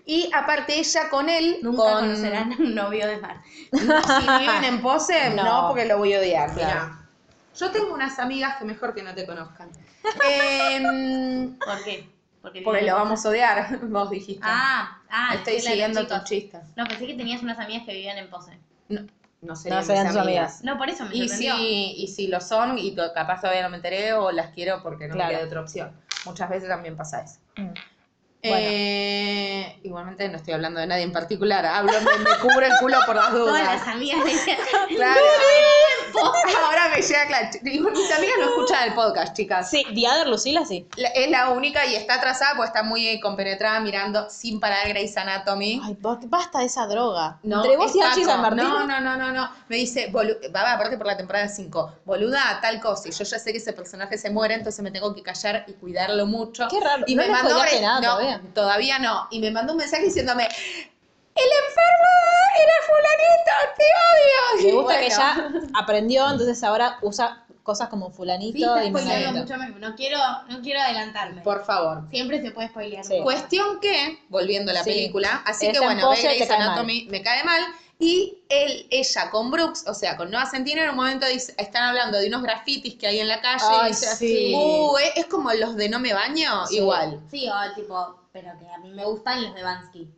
Y 0.05 0.29
aparte 0.33 0.77
ella 0.77 1.09
con 1.09 1.29
él, 1.29 1.57
Nunca 1.63 1.83
con... 1.83 1.93
conocerán 2.01 2.53
un 2.59 2.75
novio 2.75 3.07
de 3.07 3.17
Mar. 3.17 3.37
Si 3.71 4.27
viven 4.39 4.63
en 4.65 4.81
Pose, 4.81 5.29
no, 5.35 5.43
No. 5.43 5.67
porque 5.69 5.85
lo 5.85 5.97
voy 5.97 6.13
a 6.13 6.19
odiar. 6.19 6.53
Claro. 6.53 6.85
Mira, 6.85 7.07
yo 7.57 7.71
tengo 7.71 7.93
unas 7.93 8.19
amigas 8.19 8.57
que 8.57 8.65
mejor 8.65 8.93
que 8.93 9.03
no 9.03 9.15
te 9.15 9.25
conozcan. 9.25 9.69
Em, 10.29 11.57
¿Por 11.57 11.83
qué? 11.83 12.09
Porque, 12.41 12.61
porque 12.63 12.81
lo 12.81 12.95
vamos 12.95 13.25
a 13.25 13.29
odiar, 13.29 13.79
vos 13.83 14.09
dijiste. 14.09 14.41
Ah, 14.43 14.99
ah, 15.09 15.35
Estoy 15.35 15.59
siguiendo 15.61 16.01
chicos. 16.01 16.23
chistes. 16.25 16.61
No, 16.75 16.85
pensé 16.85 17.07
que 17.07 17.13
tenías 17.13 17.41
unas 17.43 17.57
amigas 17.59 17.83
que 17.85 17.93
vivían 17.93 18.17
en 18.17 18.29
Pose. 18.29 18.57
No, 18.89 19.01
no 19.41 19.55
serían, 19.55 19.79
No 19.79 19.85
serían 19.85 20.03
mis 20.05 20.13
tus 20.13 20.21
amigas. 20.21 20.51
amigas. 20.59 20.63
No, 20.63 20.77
por 20.77 20.89
eso 20.89 21.05
me 21.05 21.15
Y 21.15 21.27
sorprendió. 21.27 21.55
si, 21.55 21.93
y 21.97 22.07
si 22.07 22.27
lo 22.27 22.39
son, 22.41 22.77
y 22.77 22.95
to- 22.95 23.11
capaz 23.13 23.41
todavía 23.41 23.63
no 23.63 23.69
me 23.69 23.77
enteré, 23.77 24.13
o 24.13 24.31
las 24.31 24.51
quiero 24.53 24.81
porque 24.83 25.07
no 25.07 25.15
Claro. 25.15 25.31
me 25.31 25.37
queda 25.37 25.47
otra 25.47 25.61
opción. 25.61 25.91
Muchas 26.25 26.49
veces 26.49 26.69
también 26.69 26.95
pasa 26.95 27.21
eso. 27.23 27.39
Bueno. 27.55 27.73
Eh, 28.43 29.79
igualmente 29.83 30.27
no 30.29 30.37
estoy 30.37 30.53
hablando 30.55 30.79
de 30.79 30.87
nadie 30.87 31.03
en 31.03 31.11
particular, 31.11 31.63
hablo, 31.65 31.91
me, 32.01 32.23
me 32.23 32.37
cubro 32.39 32.65
el 32.65 32.71
culo 32.79 32.97
por 33.05 33.15
las 33.15 33.29
Todas 33.31 33.63
las 33.63 33.81
dudas. 33.81 33.95
amigas 33.95 34.23
de 34.25 34.31
Claro. 34.95 35.21
Ahora 36.65 36.89
me 36.95 37.01
llega 37.01 37.25
claro. 37.27 37.47
Mis 37.63 38.11
amigas 38.11 38.35
no 38.39 38.45
escuchan 38.49 38.87
el 38.89 38.93
podcast, 38.93 39.35
chicas. 39.35 39.69
Sí, 39.69 39.85
Diader 39.93 40.27
Lucila 40.27 40.65
sí. 40.65 40.87
La- 40.97 41.09
Es 41.09 41.29
la 41.29 41.49
única 41.49 41.85
y 41.85 41.95
está 41.95 42.15
atrasada 42.15 42.53
porque 42.55 42.67
está 42.67 42.83
muy 42.83 43.19
compenetrada 43.19 43.79
mirando 43.79 44.29
sin 44.29 44.59
parar 44.59 44.87
Grey's 44.89 45.15
Anatomy. 45.17 45.81
Ay, 45.83 45.95
¿por 45.95 46.19
qué 46.19 46.27
basta 46.27 46.59
de 46.59 46.65
esa 46.65 46.87
droga? 46.87 47.39
No, 47.43 47.57
Entre 47.63 47.77
vos 47.77 47.95
y 47.95 47.99
Paco. 47.99 48.23
San 48.23 48.41
Martín. 48.41 48.63
No, 48.63 48.85
no, 48.85 48.99
no, 49.01 49.17
no, 49.17 49.31
no. 49.31 49.49
Me 49.67 49.75
dice, 49.77 50.11
bolu- 50.11 50.37
va 50.55 50.73
aparte 50.73 50.97
por 50.97 51.07
la 51.07 51.17
temporada 51.17 51.47
5, 51.47 51.93
boluda, 52.05 52.59
tal 52.61 52.79
cosa. 52.79 53.09
Y 53.09 53.11
yo 53.11 53.23
ya 53.23 53.39
sé 53.39 53.51
que 53.51 53.57
ese 53.57 53.73
personaje 53.73 54.17
se 54.17 54.29
muere, 54.29 54.53
entonces 54.55 54.81
me 54.83 54.91
tengo 54.91 55.13
que 55.15 55.23
callar 55.23 55.65
y 55.67 55.73
cuidarlo 55.73 56.25
mucho. 56.25 56.67
Qué 56.69 56.79
raro. 56.79 57.03
Y 57.07 57.15
No 57.15 57.21
me 57.23 57.27
le 57.27 57.33
mandó 57.33 57.49
spoileaste 57.51 57.81
nada 57.81 57.99
no, 58.01 58.07
todavía. 58.15 58.41
todavía 58.53 58.99
no. 58.99 59.27
Y 59.31 59.39
me 59.39 59.51
mandó 59.51 59.73
un 59.73 59.79
mensaje 59.79 60.03
diciéndome, 60.03 60.47
el 61.35 61.49
enfermo 61.65 62.11
era 62.57 62.73
fulanito, 62.87 63.77
te 63.77 63.83
odio. 63.83 64.63
Me 64.63 64.69
Y 64.69 64.71
gusta 64.73 64.99
que 64.99 65.09
ya 65.09 65.51
aprendió, 65.79 66.29
entonces 66.29 66.63
ahora 66.63 66.97
usa 67.01 67.45
cosas 67.63 67.89
como 67.89 68.09
fulanito 68.11 68.57
Sí, 68.57 68.63
está 68.63 68.83
y 68.85 68.89
spoileando 68.89 69.39
mucho, 69.41 69.57
me- 69.57 69.69
no 69.79 69.95
quiero, 69.95 70.17
no 70.49 70.61
quiero 70.61 70.81
adelantarme. 70.81 71.41
Por 71.41 71.63
favor. 71.63 72.03
Siempre 72.09 72.41
se 72.41 72.51
puede 72.51 72.69
spoilear. 72.69 73.03
Sí. 73.05 73.19
Cuestión 73.23 73.79
que, 73.79 74.19
volviendo 74.29 74.71
a 74.71 74.73
la 74.75 74.83
Sí. 74.83 74.89
película, 74.91 75.43
así 75.45 75.69
que 75.71 75.77
en 75.77 75.83
bueno, 75.83 76.09
Grey's. 76.11 76.49
Anatomy, 76.49 77.07
me 77.09 77.21
cae 77.21 77.43
mal. 77.43 77.61
Y 77.99 78.39
él, 78.49 78.87
ella 78.89 79.29
con 79.29 79.51
Brooks, 79.51 79.85
o 79.87 79.93
sea, 79.93 80.17
con 80.17 80.31
Noah 80.31 80.47
Centineo, 80.47 80.85
en 80.85 80.89
un 80.89 80.95
momento 80.95 81.27
dice- 81.27 81.53
están 81.59 81.83
hablando 81.83 82.17
de 82.17 82.27
unos 82.29 82.41
grafitis 82.41 82.95
que 82.95 83.05
hay 83.05 83.19
en 83.19 83.27
la 83.27 83.39
calle. 83.41 83.63
y 83.63 83.75
Ay, 83.79 83.89
dice, 83.91 84.15
sí. 84.15 84.53
"Uh, 84.55 84.97
¿es, 85.15 85.27
como 85.27 85.53
los 85.53 85.75
de 85.75 85.87
No 85.87 85.99
me 85.99 86.11
baño? 86.11 86.65
Sí. 86.65 86.77
Igual. 86.77 87.21
Sí, 87.29 87.47
o 87.47 87.75
tipo, 87.75 88.19
pero 88.33 88.57
que 88.57 88.67
a 88.67 88.79
mí 88.79 88.89
me 88.89 89.05
gustan 89.05 89.43
los 89.43 89.53
de 89.53 89.61
Bansky. 89.61 90.09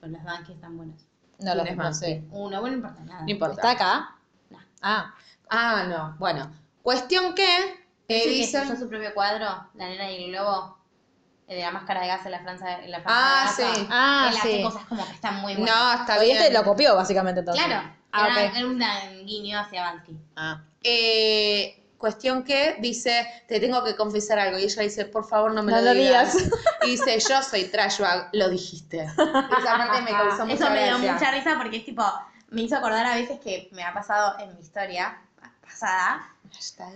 Pero 0.00 0.12
de 0.12 0.18
Bansky 0.24 0.52
están 0.52 0.76
buenos. 0.76 1.00
No 1.40 1.54
lo 1.54 1.62
¿Quién 1.62 1.74
es 1.80 1.84
no 1.86 1.94
sé. 1.94 2.24
Uno, 2.30 2.60
bueno, 2.60 2.76
no 2.76 2.82
importa 2.88 3.04
nada. 3.04 3.22
No 3.22 3.30
importa. 3.30 3.54
¿Está 3.54 3.70
acá? 3.70 4.16
No. 4.50 4.58
Ah, 4.82 5.14
Ah, 5.50 5.84
no. 5.88 6.16
Bueno, 6.18 6.50
cuestión 6.82 7.34
que 7.34 7.44
eh, 7.60 7.76
¿Ese 8.08 8.24
que 8.24 8.30
dice... 8.34 8.60
puso 8.62 8.76
su 8.76 8.88
propio 8.88 9.14
cuadro, 9.14 9.46
La 9.74 9.86
nena 9.88 10.10
y 10.10 10.24
el 10.24 10.30
globo? 10.32 10.76
el 11.46 11.56
de 11.56 11.62
la 11.62 11.70
máscara 11.70 12.02
de 12.02 12.08
gas 12.08 12.26
en 12.26 12.32
la 12.32 12.40
Francia, 12.40 12.84
en 12.84 12.90
la 12.90 13.02
Ah, 13.06 13.44
Francia 13.54 13.66
de 13.68 13.74
sí. 13.76 13.86
Ah, 13.90 14.28
Él 14.30 14.36
hace 14.36 14.56
sí. 14.58 14.62
cosas 14.62 14.84
como 14.84 15.06
que 15.06 15.12
están 15.12 15.36
muy 15.40 15.54
buenas. 15.56 15.74
No, 15.74 15.92
está 16.02 16.22
Y 16.22 16.26
bien. 16.26 16.36
este 16.42 16.52
lo 16.52 16.62
copió, 16.62 16.94
básicamente, 16.94 17.40
entonces. 17.40 17.64
Claro, 17.64 17.88
Ah, 18.12 18.26
era, 18.26 18.48
ok. 18.50 18.56
era 18.56 18.66
un 18.66 19.26
guiño 19.26 19.58
hacia 19.58 19.82
Bansky. 19.82 20.18
Ah. 20.36 20.60
Eh, 20.82 21.87
cuestión 21.98 22.44
que 22.44 22.76
dice, 22.80 23.26
te 23.48 23.58
tengo 23.60 23.82
que 23.84 23.96
confesar 23.96 24.38
algo. 24.38 24.58
Y 24.58 24.62
ella 24.64 24.82
dice, 24.82 25.04
por 25.04 25.28
favor, 25.28 25.52
no 25.52 25.62
me 25.62 25.72
No 25.72 25.80
lo, 25.80 25.92
digas. 25.92 26.34
digas. 26.36 26.50
Y 26.84 26.90
dice, 26.90 27.18
yo 27.18 27.42
soy 27.42 27.64
trash 27.64 27.98
bag, 28.00 28.28
lo 28.32 28.48
dijiste. 28.48 29.02
Esa 29.02 29.76
parte 29.76 30.02
me 30.02 30.10
causó 30.10 30.46
mucha 30.46 30.54
Eso 30.64 30.70
me 30.70 30.84
dio 30.84 30.98
gracia. 30.98 31.12
mucha 31.14 31.30
risa 31.32 31.58
porque 31.60 31.76
es 31.78 31.84
tipo, 31.84 32.04
me 32.50 32.62
hizo 32.62 32.76
acordar 32.76 33.04
a 33.04 33.16
veces 33.16 33.40
que 33.40 33.68
me 33.72 33.82
ha 33.82 33.92
pasado 33.92 34.38
en 34.38 34.54
mi 34.54 34.60
historia 34.60 35.18
pasada, 35.62 36.28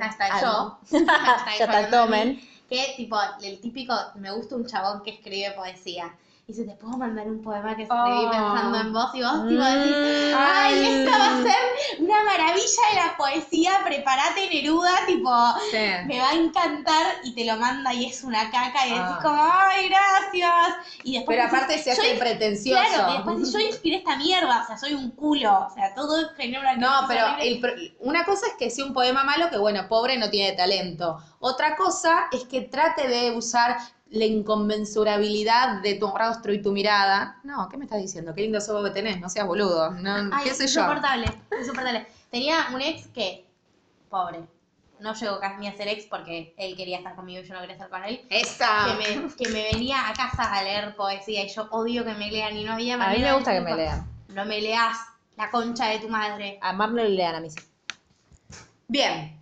hasta 0.00 0.40
yo, 0.40 0.78
hashtag 1.06 1.84
de 1.84 1.90
tomen. 1.96 2.48
que 2.68 2.94
tipo, 2.96 3.18
el 3.42 3.60
típico, 3.60 3.94
me 4.14 4.30
gusta 4.30 4.54
un 4.56 4.66
chabón 4.66 5.02
que 5.02 5.10
escribe 5.10 5.50
poesía. 5.52 6.14
Y 6.52 6.54
dice, 6.54 6.64
te 6.70 6.76
puedo 6.76 6.98
mandar 6.98 7.26
un 7.28 7.40
poema 7.42 7.74
que 7.74 7.84
escribí 7.84 8.26
Oh. 8.26 8.30
pensando 8.30 8.78
en 8.78 8.92
vos 8.92 9.10
y 9.14 9.22
vos 9.22 9.48
tipo 9.48 9.64
decís, 9.64 10.34
Mm. 10.34 10.36
ay, 10.36 10.84
esto 10.86 11.10
va 11.18 11.26
a 11.26 11.42
ser 11.42 12.00
una 12.00 12.24
maravilla 12.24 12.82
de 12.90 12.96
la 12.96 13.16
poesía, 13.16 13.70
prepárate 13.82 14.50
Neruda, 14.50 15.06
tipo, 15.06 15.30
Sí. 15.70 15.78
me 16.06 16.18
va 16.20 16.28
a 16.28 16.34
encantar 16.34 17.06
y 17.24 17.34
te 17.34 17.46
lo 17.46 17.56
manda 17.56 17.94
y 17.94 18.04
es 18.04 18.22
una 18.22 18.50
caca 18.50 18.86
y 18.86 18.90
decís 18.90 19.02
Ah. 19.02 19.18
como, 19.22 19.42
ay, 19.50 19.88
gracias. 19.88 20.76
Y 21.04 21.14
después 21.14 21.38
Pero 21.38 21.42
decís, 21.48 21.58
aparte 21.58 21.82
se 21.82 21.96
"Yo 21.96 22.02
hace 22.02 22.14
pretencioso. 22.18 22.82
Claro, 22.82 23.10
y 23.10 23.12
después 23.14 23.36
decís, 23.38 23.52
yo 23.54 23.58
inspiré 23.60 23.96
esta 23.96 24.16
mierda, 24.16 24.62
o 24.62 24.66
sea, 24.66 24.76
soy 24.76 24.92
un 24.92 25.10
culo, 25.12 25.68
o 25.70 25.74
sea, 25.74 25.94
todo 25.94 26.28
genera 26.36 26.60
una 26.60 26.76
No, 26.76 27.08
pero 27.08 27.24
el 27.40 27.94
una 28.00 28.26
cosa 28.26 28.46
es 28.48 28.52
que 28.58 28.68
sea 28.68 28.84
un 28.84 28.92
poema 28.92 29.24
malo, 29.24 29.48
que 29.48 29.56
bueno, 29.56 29.88
pobre 29.88 30.18
no 30.18 30.28
tiene 30.28 30.54
talento. 30.54 31.16
Otra 31.38 31.76
cosa 31.76 32.26
es 32.30 32.44
que 32.44 32.60
trate 32.60 33.08
de 33.08 33.30
usar 33.30 33.78
la 34.12 34.26
inconmensurabilidad 34.26 35.80
de 35.80 35.94
tu 35.94 36.06
rostro 36.14 36.52
y 36.52 36.60
tu 36.60 36.70
mirada. 36.70 37.40
No, 37.44 37.68
¿qué 37.68 37.78
me 37.78 37.84
estás 37.84 38.00
diciendo? 38.00 38.34
Qué 38.34 38.42
lindo 38.42 38.58
ojos 38.58 38.84
que 38.84 38.90
tenés, 38.90 39.18
no 39.20 39.28
seas 39.28 39.46
boludo. 39.46 39.90
No, 39.90 40.30
Ay, 40.32 40.44
¿Qué 40.44 40.50
es 40.50 40.58
sé 40.58 40.66
yo? 40.66 40.82
insoportable, 40.82 41.26
insoportable. 41.58 42.06
Tenía 42.30 42.66
un 42.74 42.82
ex 42.82 43.06
que, 43.08 43.46
pobre, 44.10 44.40
no 45.00 45.14
llegó 45.14 45.40
casi 45.40 45.66
a 45.66 45.74
ser 45.76 45.88
ex 45.88 46.04
porque 46.06 46.54
él 46.58 46.76
quería 46.76 46.98
estar 46.98 47.14
conmigo 47.14 47.42
y 47.42 47.48
yo 47.48 47.54
no 47.54 47.60
quería 47.60 47.74
estar 47.74 47.88
con 47.88 48.04
él. 48.04 48.24
Esa. 48.28 48.84
Que 48.86 49.16
me, 49.16 49.34
que 49.34 49.48
me 49.48 49.62
venía 49.72 50.08
a 50.08 50.12
casa 50.12 50.44
a 50.44 50.62
leer 50.62 50.94
poesía 50.94 51.44
y 51.44 51.48
yo 51.48 51.68
odio 51.70 52.04
que 52.04 52.12
me 52.12 52.30
lean 52.30 52.54
y 52.56 52.64
no 52.64 52.74
había 52.74 52.94
A 52.94 52.98
mí 52.98 53.04
manera 53.04 53.28
me 53.30 53.34
gusta 53.34 53.52
que 53.54 53.60
me 53.62 53.74
lean. 53.74 54.06
No 54.28 54.44
me 54.44 54.60
leas 54.60 54.98
la 55.36 55.50
concha 55.50 55.86
de 55.86 56.00
tu 56.00 56.10
madre. 56.10 56.58
A 56.60 56.74
Mar 56.74 56.90
no 56.90 57.02
le 57.02 57.08
lean 57.10 57.34
a 57.34 57.40
mí 57.40 57.48
sí. 57.48 57.60
Bien. 58.88 59.40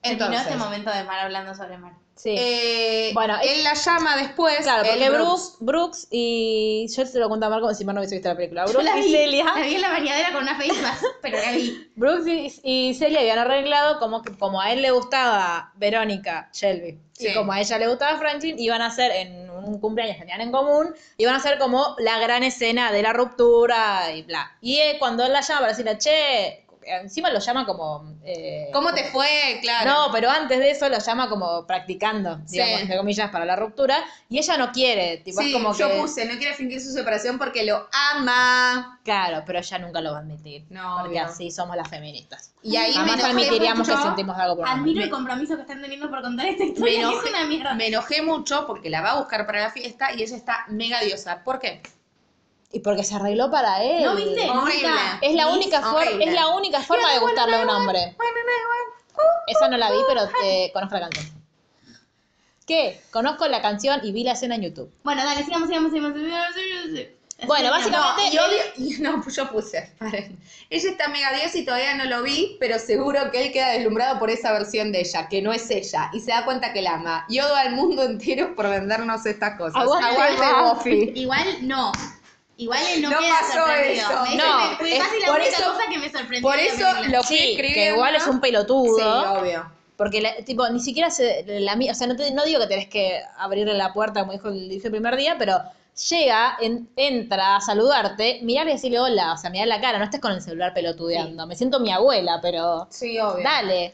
Terminó 0.00 0.24
Entonces, 0.24 0.46
este 0.46 0.56
momento 0.56 0.90
de 0.90 1.04
Mar 1.04 1.18
hablando 1.20 1.54
sobre 1.54 1.76
Mar. 1.76 1.92
Sí. 2.14 2.34
eh, 2.38 3.10
Bueno, 3.14 3.36
él 3.42 3.64
la 3.64 3.74
llama 3.74 4.16
después. 4.16 4.56
claro, 4.62 4.84
porque 4.88 5.10
Brooks. 5.10 5.22
Brooks, 5.22 5.56
Brooks 5.60 6.08
y. 6.10 6.86
Yo 6.96 7.04
se 7.06 7.18
lo 7.18 7.28
cuento 7.28 7.46
a 7.46 7.48
Mar 7.50 7.60
como 7.60 7.74
si 7.74 7.84
Mar 7.84 7.94
no 7.94 8.00
hubiese 8.00 8.16
visto 8.16 8.28
la 8.28 8.36
película. 8.36 8.64
Brooks 8.66 8.84
la 8.84 8.98
y 8.98 9.10
Celia. 9.10 9.44
La 9.44 9.62
vi 9.62 9.74
en 9.74 9.80
la 9.80 9.88
bañadera 9.90 10.32
con 10.32 10.42
una 10.42 10.54
face 10.54 10.72
mask, 10.82 11.04
pero 11.22 11.38
la 11.38 11.52
vi. 11.52 11.90
Brooks 11.96 12.26
y, 12.26 12.52
y 12.62 12.94
Celia 12.94 13.20
habían 13.20 13.38
arreglado 13.38 13.98
como 13.98 14.22
que 14.22 14.36
como 14.36 14.60
a 14.60 14.72
él 14.72 14.82
le 14.82 14.90
gustaba 14.92 15.72
Verónica 15.76 16.48
Shelby 16.52 16.98
Sí. 17.14 17.28
y 17.28 17.34
como 17.34 17.52
a 17.52 17.60
ella 17.60 17.78
le 17.78 17.88
gustaba 17.88 18.18
Franklin, 18.18 18.58
iban 18.58 18.80
a 18.82 18.86
hacer 18.86 19.10
en 19.12 19.48
un 19.50 19.78
cumpleaños 19.80 20.16
que 20.16 20.20
tenían 20.22 20.40
en 20.40 20.50
común, 20.50 20.94
iban 21.18 21.34
a 21.34 21.38
hacer 21.38 21.58
como 21.58 21.94
la 21.98 22.18
gran 22.18 22.42
escena 22.42 22.90
de 22.90 23.02
la 23.02 23.12
ruptura 23.12 24.12
y 24.14 24.22
bla. 24.22 24.56
Y 24.60 24.78
eh, 24.78 24.96
cuando 24.98 25.24
él 25.24 25.32
la 25.32 25.40
llama 25.42 25.60
para 25.60 25.72
decirle, 25.72 25.98
che, 25.98 26.61
encima 26.86 27.30
lo 27.30 27.38
llama 27.38 27.66
como... 27.66 28.16
eh, 28.24 28.68
¿Cómo 28.72 28.92
te 28.92 29.04
fue? 29.04 29.58
Claro. 29.62 29.90
No, 29.90 30.12
pero 30.12 30.30
antes 30.30 30.58
de 30.58 30.70
eso 30.70 30.88
lo 30.88 30.98
llama 30.98 31.28
como 31.28 31.66
practicando, 31.66 32.38
Sí. 32.46 32.52
digamos, 32.58 32.80
entre 32.82 32.96
comillas, 32.96 33.30
para 33.30 33.44
la 33.44 33.56
ruptura. 33.56 33.98
Y 34.28 34.38
ella 34.38 34.56
no 34.56 34.72
quiere, 34.72 35.18
tipo, 35.18 35.40
Sí, 35.40 35.48
es 35.48 35.52
como 35.52 35.74
yo 35.74 35.88
que... 35.88 35.98
puse, 36.00 36.24
no 36.24 36.38
quiere 36.38 36.54
fingir 36.54 36.80
su 36.80 36.90
separación 36.92 37.38
porque 37.38 37.64
lo 37.64 37.88
ama. 38.12 39.00
Claro, 39.04 39.42
pero 39.46 39.58
ella 39.58 39.78
nunca 39.78 40.00
lo 40.00 40.12
va 40.12 40.18
a 40.18 40.20
admitir. 40.20 40.64
No, 40.70 40.98
porque 41.00 41.18
obvio. 41.20 41.24
así 41.26 41.50
somos 41.50 41.76
las 41.76 41.88
feministas. 41.88 42.52
Y 42.62 42.76
ahí 42.76 42.90
me 42.92 43.10
Jamás 43.10 43.24
admitiríamos 43.24 43.88
que 43.88 43.96
sentimos 43.96 44.36
algo 44.38 44.56
por. 44.56 44.68
Admiro 44.68 45.02
el 45.02 45.10
compromiso 45.10 45.56
que 45.56 45.62
están 45.62 45.82
teniendo 45.82 46.08
por 46.08 46.22
contar 46.22 46.46
esta 46.46 46.62
Me 46.64 46.70
historia, 46.70 46.92
es 46.92 46.98
enojé, 47.08 47.28
una 47.30 47.44
mierda. 47.46 47.74
me 47.74 47.86
enojé 47.88 48.22
mucho 48.22 48.66
porque 48.66 48.88
la 48.90 49.00
va 49.02 49.10
a 49.12 49.18
buscar 49.18 49.46
para 49.46 49.60
la 49.62 49.70
fiesta 49.70 50.12
y 50.12 50.22
ella 50.22 50.36
está 50.36 50.64
mega 50.68 51.00
diosa. 51.00 51.42
¿Por 51.42 51.58
qué? 51.58 51.82
Y 52.72 52.80
porque 52.80 53.04
se 53.04 53.14
arregló 53.14 53.50
para 53.50 53.82
él. 53.84 54.02
¿No 54.02 54.16
viste? 54.16 54.48
Horrible. 54.48 54.88
Es 55.20 55.34
la 55.34 55.44
Ni- 55.46 55.52
única 55.52 55.80
forma, 55.82 55.98
horrible. 56.00 56.24
es 56.24 56.34
la 56.34 56.48
única 56.48 56.80
forma 56.80 57.12
de 57.12 57.18
gustarle 57.18 57.56
a 57.56 57.62
un 57.62 57.70
hombre. 57.70 58.16
Esa 59.46 59.68
no 59.68 59.76
la 59.76 59.90
vi, 59.92 59.98
pero 60.08 60.22
te 60.40 60.70
conozco 60.72 60.94
la 60.98 61.10
canción. 61.10 61.42
¿Qué? 62.66 63.00
Conozco 63.10 63.46
la 63.48 63.60
canción 63.60 64.00
y 64.02 64.12
vi 64.12 64.24
la 64.24 64.32
escena 64.32 64.54
en 64.54 64.62
YouTube. 64.62 64.90
Bueno, 65.02 65.24
dale, 65.24 65.44
sigamos, 65.44 65.68
sigamos, 65.68 65.92
sigamos. 65.92 66.16
sigamos, 66.18 66.54
sigamos. 66.54 67.08
Bueno, 67.44 67.70
básicamente- 67.70 68.22
Y 68.32 68.38
obvio, 68.38 68.62
y 68.76 69.02
no, 69.02 69.20
pues 69.20 69.34
yo 69.34 69.50
puse, 69.50 69.92
paren. 69.98 70.38
Ella 70.70 70.90
está 70.90 71.08
mega 71.08 71.32
diosa 71.32 71.58
y 71.58 71.64
todavía 71.64 71.94
no 71.96 72.04
lo 72.04 72.22
vi, 72.22 72.56
pero 72.60 72.78
seguro 72.78 73.30
que 73.32 73.46
él 73.46 73.52
queda 73.52 73.70
deslumbrado 73.70 74.20
por 74.20 74.30
esa 74.30 74.52
versión 74.52 74.92
de 74.92 75.00
ella, 75.00 75.28
que 75.28 75.42
no 75.42 75.52
es 75.52 75.68
ella, 75.68 76.08
y 76.12 76.20
se 76.20 76.30
da 76.30 76.44
cuenta 76.44 76.72
que 76.72 76.82
la 76.82 76.92
ama. 76.94 77.26
Y 77.28 77.40
odio 77.40 77.56
al 77.56 77.72
mundo 77.72 78.04
entero 78.04 78.54
por 78.54 78.70
vendernos 78.70 79.26
estas 79.26 79.58
cosas. 79.58 79.74
Aguante 79.82 80.46
Buffy. 80.62 81.12
Igual 81.16 81.66
no. 81.66 81.90
Igual 82.56 82.80
él 82.94 83.02
no, 83.02 83.10
No 83.10 83.18
queda 83.18 83.34
pasó 83.40 83.52
sorprendido. 83.54 84.04
eso. 84.10 84.12
No, 84.36 84.58
me- 84.82 84.92
es 84.96 85.02
casi 85.02 85.20
la 85.20 85.32
única 85.32 85.48
eso- 85.48 85.72
cosa 85.72 85.82
que 85.90 85.98
me 85.98 86.10
sorprendió. 86.10 86.42
Por 86.42 86.58
eso 86.58 86.86
lo 87.08 87.22
fui 87.22 87.36
Sí, 87.38 87.56
que 87.56 87.88
igual 87.88 88.14
es 88.14 88.26
un 88.26 88.40
pelotudo. 88.40 88.96
Sí, 88.98 89.02
obvio. 89.40 89.72
Porque, 89.96 90.20
la- 90.20 90.36
tipo, 90.44 90.68
ni 90.68 90.80
siquiera 90.80 91.10
se, 91.10 91.44
la, 91.60 91.76
mi- 91.76 91.88
o 91.90 91.94
sea, 91.94 92.06
no, 92.06 92.16
te- 92.16 92.30
no 92.32 92.44
digo 92.44 92.60
que 92.60 92.66
tenés 92.66 92.88
que 92.88 93.20
abrirle 93.38 93.74
la 93.74 93.92
puerta, 93.92 94.20
como 94.20 94.32
dijo 94.32 94.48
el, 94.48 94.68
dijo 94.68 94.86
el 94.86 94.92
primer 94.92 95.16
día, 95.16 95.36
pero 95.38 95.60
llega, 96.10 96.56
en- 96.60 96.88
entra 96.96 97.56
a 97.56 97.60
saludarte, 97.60 98.40
mirar 98.42 98.66
y 98.68 98.72
decirle 98.72 98.98
hola, 99.00 99.34
o 99.34 99.36
sea, 99.36 99.50
mirar 99.50 99.68
la 99.68 99.80
cara, 99.80 99.98
no 99.98 100.04
estés 100.04 100.20
con 100.20 100.32
el 100.32 100.40
celular 100.42 100.72
pelotudeando. 100.74 101.46
Me 101.46 101.54
siento 101.56 101.80
mi 101.80 101.90
abuela, 101.92 102.38
pero 102.42 102.86
Sí, 102.90 103.18
obvio. 103.18 103.44
dale. 103.44 103.92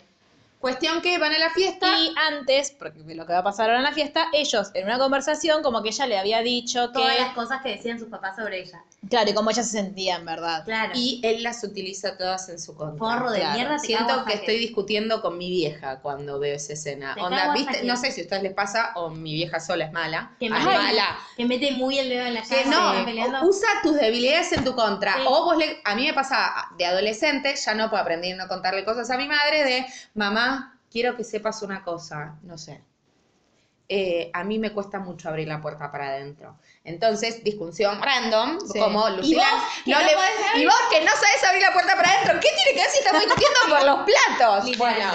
Cuestión 0.61 1.01
que 1.03 1.19
van 1.19 1.33
a 1.33 1.39
la 1.39 1.51
fiesta. 1.51 1.99
Y 2.01 2.13
antes, 2.33 2.73
porque 2.73 3.15
lo 3.15 3.27
que 3.27 3.33
va 3.33 3.39
a 3.41 3.45
pasar 3.45 3.67
ahora 3.67 3.79
en 3.79 3.85
la 3.85 3.93
fiesta, 3.93 4.27
ellos 4.33 4.71
en 4.75 4.87
una 4.87 4.99
conversación 4.99 5.63
como 5.63 5.83
que 5.83 5.91
ella 5.91 6.07
le 6.07 6.19
había 6.19 6.41
dicho 6.43 6.89
que... 6.89 6.95
Todas 6.99 7.19
las 7.19 7.33
cosas 7.35 7.63
que 7.63 7.71
decían 7.71 7.99
sus 7.99 8.09
papás 8.09 8.35
sobre 8.37 8.63
ella. 8.63 8.83
Claro, 9.09 9.31
y 9.31 9.35
cómo 9.35 9.51
ella 9.51 9.63
se 9.63 9.71
sentía, 9.71 10.17
en 10.17 10.25
verdad. 10.25 10.65
Claro. 10.65 10.93
Y 10.97 11.21
él 11.23 11.45
las 11.45 11.63
utiliza 11.63 12.17
todas 12.19 12.49
en 12.49 12.59
su 12.61 12.75
contra. 12.75 12.99
Forro 12.99 13.31
de 13.31 13.39
Claro. 13.39 13.55
mierda, 13.55 13.77
te 13.77 13.93
cago 13.93 14.07
Siento 14.09 14.13
a 14.21 14.25
que 14.25 14.35
estoy 14.35 14.59
discutiendo 14.59 15.23
con 15.23 15.39
mi 15.39 15.49
vieja 15.49 16.01
cuando 16.01 16.41
veo 16.41 16.57
esa 16.57 16.73
escena. 16.73 17.15
Te 17.15 17.21
Onda, 17.21 17.37
cago 17.39 17.53
¿viste? 17.53 17.85
No 17.85 17.97
sé 17.97 18.11
si 18.11 18.23
a 18.23 18.25
ustedes 18.25 18.43
les 18.43 18.53
pasa 18.55 18.91
o 18.97 19.11
mi 19.11 19.35
vieja 19.35 19.61
sola 19.61 19.85
es 19.85 19.93
mala. 19.93 20.33
Que 20.41 20.47
Ay, 20.47 20.51
mete, 20.51 20.65
mala. 20.65 21.19
que 21.37 21.45
mete 21.47 21.71
muy 21.73 21.99
el 22.01 22.09
dedo 22.09 22.27
en 22.27 22.35
la 22.35 22.43
Que 22.43 22.65
llaga, 22.65 22.99
no, 22.99 23.05
peleando. 23.05 23.45
usa 23.49 23.69
tus 23.85 23.95
debilidades 23.95 24.51
en 24.53 24.65
tu 24.65 24.75
contra. 24.75 25.15
Sí. 25.15 25.21
O 25.27 25.45
vos 25.45 25.57
le, 25.57 25.81
a 25.85 25.95
mí 25.95 26.05
me 26.05 26.13
pasa 26.15 26.53
de 26.77 26.85
adolescente, 26.85 27.55
ya 27.55 27.75
no 27.75 27.89
puedo 27.91 28.03
aprender 28.03 28.35
a 28.35 28.43
no 28.45 28.49
contarle 28.49 28.85
cosas 28.85 29.09
a 29.11 29.17
mi 29.17 29.29
madre 29.29 29.63
de, 29.65 29.87
mamá, 30.15 30.48
quiero 30.91 31.17
que 31.17 31.25
sepas 31.25 31.63
una 31.63 31.83
cosa, 31.85 32.37
no 32.43 32.57
sé. 32.59 32.83
Eh, 33.91 34.31
a 34.35 34.45
mí 34.45 34.59
me 34.59 34.73
cuesta 34.73 34.99
mucho 34.99 35.31
abrir 35.31 35.49
la 35.49 35.63
puerta 35.63 35.91
para 35.91 36.09
adentro. 36.09 36.59
Entonces, 36.85 37.43
discusión 37.43 38.03
random, 38.03 38.59
Sí. 38.71 38.79
como 38.79 39.09
Lucila. 39.09 39.43
vos, 39.51 39.63
que 39.85 39.91
no 39.93 39.99
no 40.01 40.07
le- 40.07 40.13
podés 40.15 40.31
abrir? 40.51 40.63
y 40.63 40.67
vos 40.67 40.75
que 40.91 41.01
no 41.05 41.11
sabes 41.13 41.45
abrir 41.49 41.63
la 41.63 41.73
puerta 41.73 41.97
para 41.97 42.11
adentro, 42.11 42.35
¿qué 42.41 42.49
tiene 42.55 42.73
que 42.75 42.81
ver 42.81 42.91
si 42.91 42.99
estamos 42.99 43.23
discutiendo 43.23 43.59
por 43.71 43.85
los 43.87 43.99
platos? 44.05 44.77
Bueno, 44.77 45.11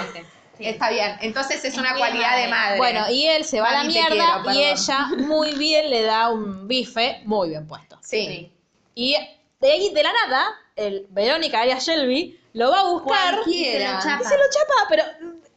Sí. 0.58 0.66
está 0.66 0.90
bien. 0.90 1.18
Entonces 1.22 1.58
es, 1.58 1.74
Es 1.74 1.78
una 1.78 1.96
cualidad 1.96 2.36
de 2.36 2.48
madre. 2.48 2.50
madre. 2.50 2.78
Bueno, 2.80 3.10
y 3.12 3.28
él 3.28 3.46
se 3.46 3.62
va 3.62 3.70
a 3.70 3.74
la 3.74 3.84
mierda 3.84 4.42
quiero, 4.44 4.52
y 4.60 4.64
ella 4.64 5.08
muy 5.18 5.52
bien 5.54 5.90
le 5.92 6.02
da 6.02 6.30
un 6.30 6.68
bife 6.68 7.22
muy 7.26 7.50
bien 7.50 7.68
puesto. 7.68 8.00
sí. 8.02 8.26
Sí. 8.28 8.50
Y 8.96 9.16
de 9.60 9.72
ahí, 9.72 9.94
de 9.94 10.04
la 10.04 10.14
nada, 10.14 10.46
el 10.76 11.06
Verónica 11.10 11.62
alias 11.62 11.86
Shelby 11.86 12.40
lo 12.54 12.70
va 12.72 12.82
a 12.82 12.84
buscar 12.90 13.36
Cualquiera. 13.36 13.98
Y 14.00 14.02
se 14.02 14.10
lo 14.10 14.16
y 14.22 14.24
se 14.26 14.38
lo 14.38 14.44
chapa, 14.52 14.74
pero 14.90 15.04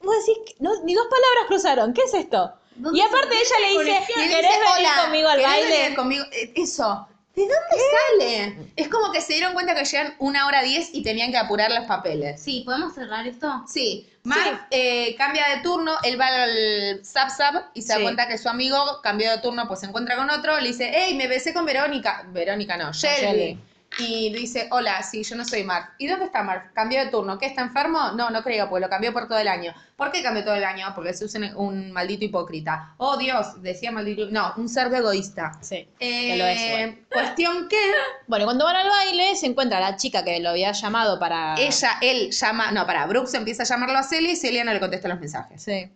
vos 0.07 0.17
decís, 0.25 0.43
que 0.47 0.55
no, 0.61 0.71
ni 0.85 0.95
dos 0.95 1.07
palabras 1.07 1.45
cruzaron, 1.49 1.93
¿qué 1.93 2.03
es 2.03 2.15
esto? 2.15 2.53
¿Dónde 2.77 2.99
Y 2.99 3.03
aparte 3.03 3.35
se- 3.35 3.43
ella 3.43 3.55
le 3.61 3.69
dice, 3.69 3.85
¿querés 3.85 4.07
dice, 4.07 4.59
venir 4.61 4.69
"Hola, 4.79 5.03
conmigo 5.05 5.29
al 5.29 5.39
¿querés 5.41 5.51
baile? 5.53 5.79
venir 5.83 5.97
conmigo? 5.97 6.25
Eh, 6.33 6.53
Eso. 6.57 7.09
¿De 7.35 7.43
dónde 7.43 7.85
sale? 8.19 8.71
Es 8.77 8.89
como 8.89 9.13
que 9.13 9.21
se 9.21 9.35
dieron 9.35 9.53
cuenta 9.53 9.75
que 9.75 9.85
llegan 9.85 10.15
una 10.21 10.47
hora 10.47 10.63
diez 10.63 10.89
y 10.95 11.03
tenían 11.03 11.31
que 11.31 11.37
apurar 11.37 11.71
los 11.71 11.85
papeles. 11.85 12.41
Sí, 12.43 12.63
¿podemos 12.65 12.95
cerrar 12.95 13.27
esto? 13.27 13.63
Sí, 13.69 14.09
Mark 14.23 14.67
eh, 14.71 15.15
cambia 15.19 15.45
de 15.55 15.61
turno, 15.63 15.93
él 16.03 16.19
va 16.19 16.29
al 16.29 17.05
Zap 17.05 17.29
Zap 17.29 17.67
y 17.75 17.83
se 17.83 17.89
da 17.93 17.97
Sí. 17.99 18.03
cuenta 18.05 18.27
que 18.27 18.39
su 18.39 18.49
amigo 18.49 18.79
cambió 19.03 19.31
de 19.31 19.37
turno, 19.39 19.69
pues 19.69 19.81
se 19.81 19.87
encuentra 19.87 20.17
con 20.17 20.31
otro, 20.31 20.59
le 20.59 20.69
dice, 20.69 20.91
hey, 20.95 21.15
me 21.15 21.29
besé 21.29 21.53
con 21.53 21.67
Verónica. 21.67 22.25
Verónica 22.29 22.79
no, 22.79 22.91
Shelby. 22.95 23.21
Shelby. 23.21 23.59
Y 23.99 24.33
dice, 24.33 24.69
hola, 24.71 25.03
sí, 25.03 25.23
yo 25.23 25.37
no 25.37 25.45
soy 25.45 25.65
Mark. 25.65 25.95
¿Y 25.99 26.07
dónde 26.07 26.27
está 26.27 26.43
Mark? 26.43 26.73
¿Cambió 26.75 27.03
de 27.03 27.11
turno? 27.11 27.39
¿Qué, 27.39 27.47
está 27.47 27.63
enfermo? 27.63 28.13
No, 28.13 28.31
no 28.31 28.43
creo, 28.43 28.69
pues 28.69 28.83
lo 28.83 28.89
cambió 28.91 29.13
por 29.13 29.27
todo 29.27 29.39
el 29.39 29.49
año. 29.49 29.73
¿Por 29.97 30.13
qué 30.13 30.23
cambió 30.23 30.45
todo 30.45 30.55
el 30.55 30.65
año? 30.65 30.87
Porque 30.95 31.15
se 31.15 31.25
usa 31.25 31.41
un 31.57 31.93
maldito 31.93 32.25
hipócrita. 32.25 32.95
Oh, 32.99 33.17
Dios, 33.17 33.63
decía 33.63 33.91
maldito... 33.93 34.27
No, 34.31 34.53
un 34.57 34.69
cerdo 34.69 34.97
egoísta. 34.97 35.53
Sí, 35.63 35.89
Eh, 35.99 36.29
que 36.29 36.37
lo 36.37 36.45
es 36.45 36.61
igual. 36.61 36.99
cuestión 37.11 37.69
que 37.69 37.77
Bueno, 38.27 38.45
cuando 38.45 38.65
van 38.65 38.77
al 38.77 38.89
baile 38.89 39.35
se 39.37 39.47
encuentra 39.47 39.81
la 39.81 39.97
chica 39.97 40.25
que 40.25 40.41
lo 40.41 40.51
había 40.51 40.73
llamado 40.73 41.19
para... 41.19 41.55
ella, 41.59 41.93
él 42.03 42.31
llama, 42.31 42.73
no, 42.73 42.87
para, 42.87 43.07
Brooks 43.07 43.33
empieza 43.35 43.63
a 43.63 43.67
llamarlo 43.67 43.99
a 43.99 44.03
Celia 44.03 44.33
y 44.33 44.37
Celia 44.37 44.65
no 44.65 44.73
le 44.73 44.81
contesta 44.81 45.09
los 45.09 45.19
mensajes. 45.19 45.63
Sí. 45.63 45.91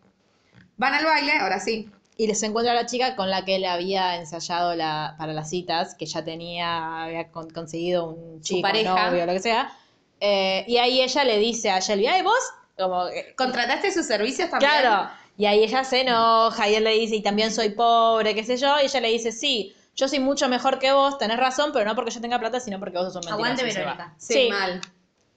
Van 0.78 0.94
al 0.94 1.04
baile, 1.04 1.36
ahora 1.38 1.60
sí. 1.60 1.90
Y 2.22 2.34
se 2.34 2.44
encuentra 2.46 2.74
la 2.74 2.84
chica 2.84 3.16
con 3.16 3.30
la 3.30 3.44
que 3.46 3.56
él 3.56 3.64
había 3.64 4.16
ensayado 4.16 4.74
la, 4.74 5.14
para 5.16 5.32
las 5.32 5.48
citas, 5.48 5.94
que 5.94 6.04
ya 6.04 6.22
tenía, 6.22 7.04
había 7.04 7.30
con- 7.30 7.48
conseguido 7.48 8.08
un 8.08 8.42
chico, 8.42 8.60
pareja. 8.60 9.08
novio, 9.10 9.24
lo 9.24 9.32
que 9.32 9.40
sea. 9.40 9.72
Eh, 10.20 10.64
y 10.68 10.76
ahí 10.76 11.00
ella 11.00 11.24
le 11.24 11.38
dice 11.38 11.70
a 11.70 11.80
Shelby, 11.80 12.06
ay, 12.08 12.22
vos, 12.22 12.34
como, 12.76 13.06
que- 13.08 13.34
¿Contrataste 13.36 13.90
sus 13.92 14.04
servicios 14.06 14.50
también? 14.50 14.70
claro. 14.70 15.10
Y 15.38 15.46
ahí 15.46 15.64
ella 15.64 15.82
se 15.84 16.02
enoja 16.02 16.68
y 16.68 16.74
él 16.74 16.84
le 16.84 16.90
dice, 16.90 17.16
y 17.16 17.22
también 17.22 17.50
soy 17.52 17.70
pobre, 17.70 18.34
qué 18.34 18.44
sé 18.44 18.58
yo. 18.58 18.78
Y 18.82 18.84
ella 18.84 19.00
le 19.00 19.08
dice, 19.08 19.32
sí, 19.32 19.74
yo 19.96 20.06
soy 20.06 20.18
mucho 20.18 20.46
mejor 20.50 20.78
que 20.78 20.92
vos, 20.92 21.16
tenés 21.16 21.38
razón, 21.38 21.70
pero 21.72 21.86
no 21.86 21.94
porque 21.94 22.10
yo 22.10 22.20
tenga 22.20 22.38
plata, 22.38 22.60
sino 22.60 22.78
porque 22.78 22.98
vos 22.98 23.10
sos 23.14 23.24
un 23.24 23.30
mentiroso. 23.30 23.34
Aguante. 23.34 23.64
Verónica. 23.64 24.14
Sí, 24.18 24.34
Sí, 24.34 24.48
mal. 24.50 24.82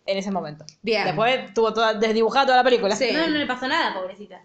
en 0.06 0.18
ese 0.18 0.32
momento. 0.32 0.66
Bien. 0.82 1.06
Después 1.06 1.54
tuvo 1.54 1.72
toda, 1.74 1.94
desdibujada 1.94 2.46
toda 2.48 2.58
la 2.58 2.64
película. 2.66 2.94
Sí. 2.98 3.08
No, 3.14 3.26
no 3.28 3.38
le 3.38 3.46
pasó 3.46 3.70
nada, 3.70 3.94
pobrecita. 3.94 4.42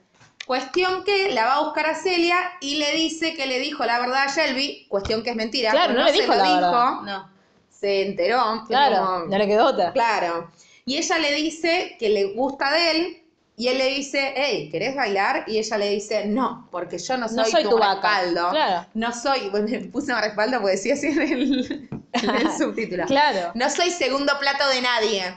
Cuestión 0.48 1.04
que 1.04 1.30
la 1.30 1.44
va 1.44 1.54
a 1.56 1.60
buscar 1.64 1.84
a 1.90 1.94
Celia 1.94 2.36
y 2.62 2.76
le 2.78 2.92
dice 2.94 3.34
que 3.34 3.46
le 3.46 3.58
dijo 3.58 3.84
la 3.84 3.98
verdad 4.00 4.24
a 4.24 4.34
Shelby. 4.34 4.86
Cuestión 4.88 5.22
que 5.22 5.28
es 5.30 5.36
mentira. 5.36 5.70
Claro, 5.72 5.92
no 5.92 6.04
le 6.04 6.10
se 6.10 6.22
dijo 6.22 6.32
lo 6.34 6.38
la 6.42 6.54
verdad. 6.54 6.72
No. 7.02 7.30
Se 7.68 8.06
enteró. 8.08 8.64
Claro, 8.66 8.96
como- 9.04 9.18
no 9.26 9.36
le 9.38 9.46
quedó 9.46 9.66
otra. 9.66 9.92
Claro. 9.92 10.50
Y 10.86 10.96
ella 10.96 11.18
le 11.18 11.32
dice 11.34 11.96
que 12.00 12.08
le 12.08 12.32
gusta 12.32 12.72
de 12.72 12.90
él. 12.90 13.22
Y 13.58 13.68
él 13.68 13.76
le 13.76 13.88
dice, 13.90 14.32
hey, 14.36 14.68
¿querés 14.72 14.96
bailar? 14.96 15.44
Y 15.48 15.58
ella 15.58 15.76
le 15.78 15.90
dice, 15.90 16.24
no, 16.26 16.66
porque 16.70 16.96
yo 16.96 17.16
no 17.18 17.28
soy, 17.28 17.36
No 17.36 17.44
soy 17.44 17.62
tu, 17.64 17.70
tu 17.70 17.78
vaca. 17.78 18.08
respaldo. 18.20 18.50
Claro. 18.50 18.86
No 18.94 19.12
soy, 19.12 19.48
bueno, 19.50 19.66
me 19.68 19.80
puse 19.80 20.14
un 20.14 20.20
respaldo 20.20 20.60
porque 20.62 20.76
decía 20.76 20.94
así 20.94 21.08
en 21.08 21.20
el, 21.20 21.88
en 22.12 22.30
el 22.36 22.52
subtítulo. 22.58 23.04
Claro. 23.04 23.50
No 23.54 23.68
soy 23.68 23.90
segundo 23.90 24.32
plato 24.40 24.66
de 24.68 24.80
nadie. 24.80 25.34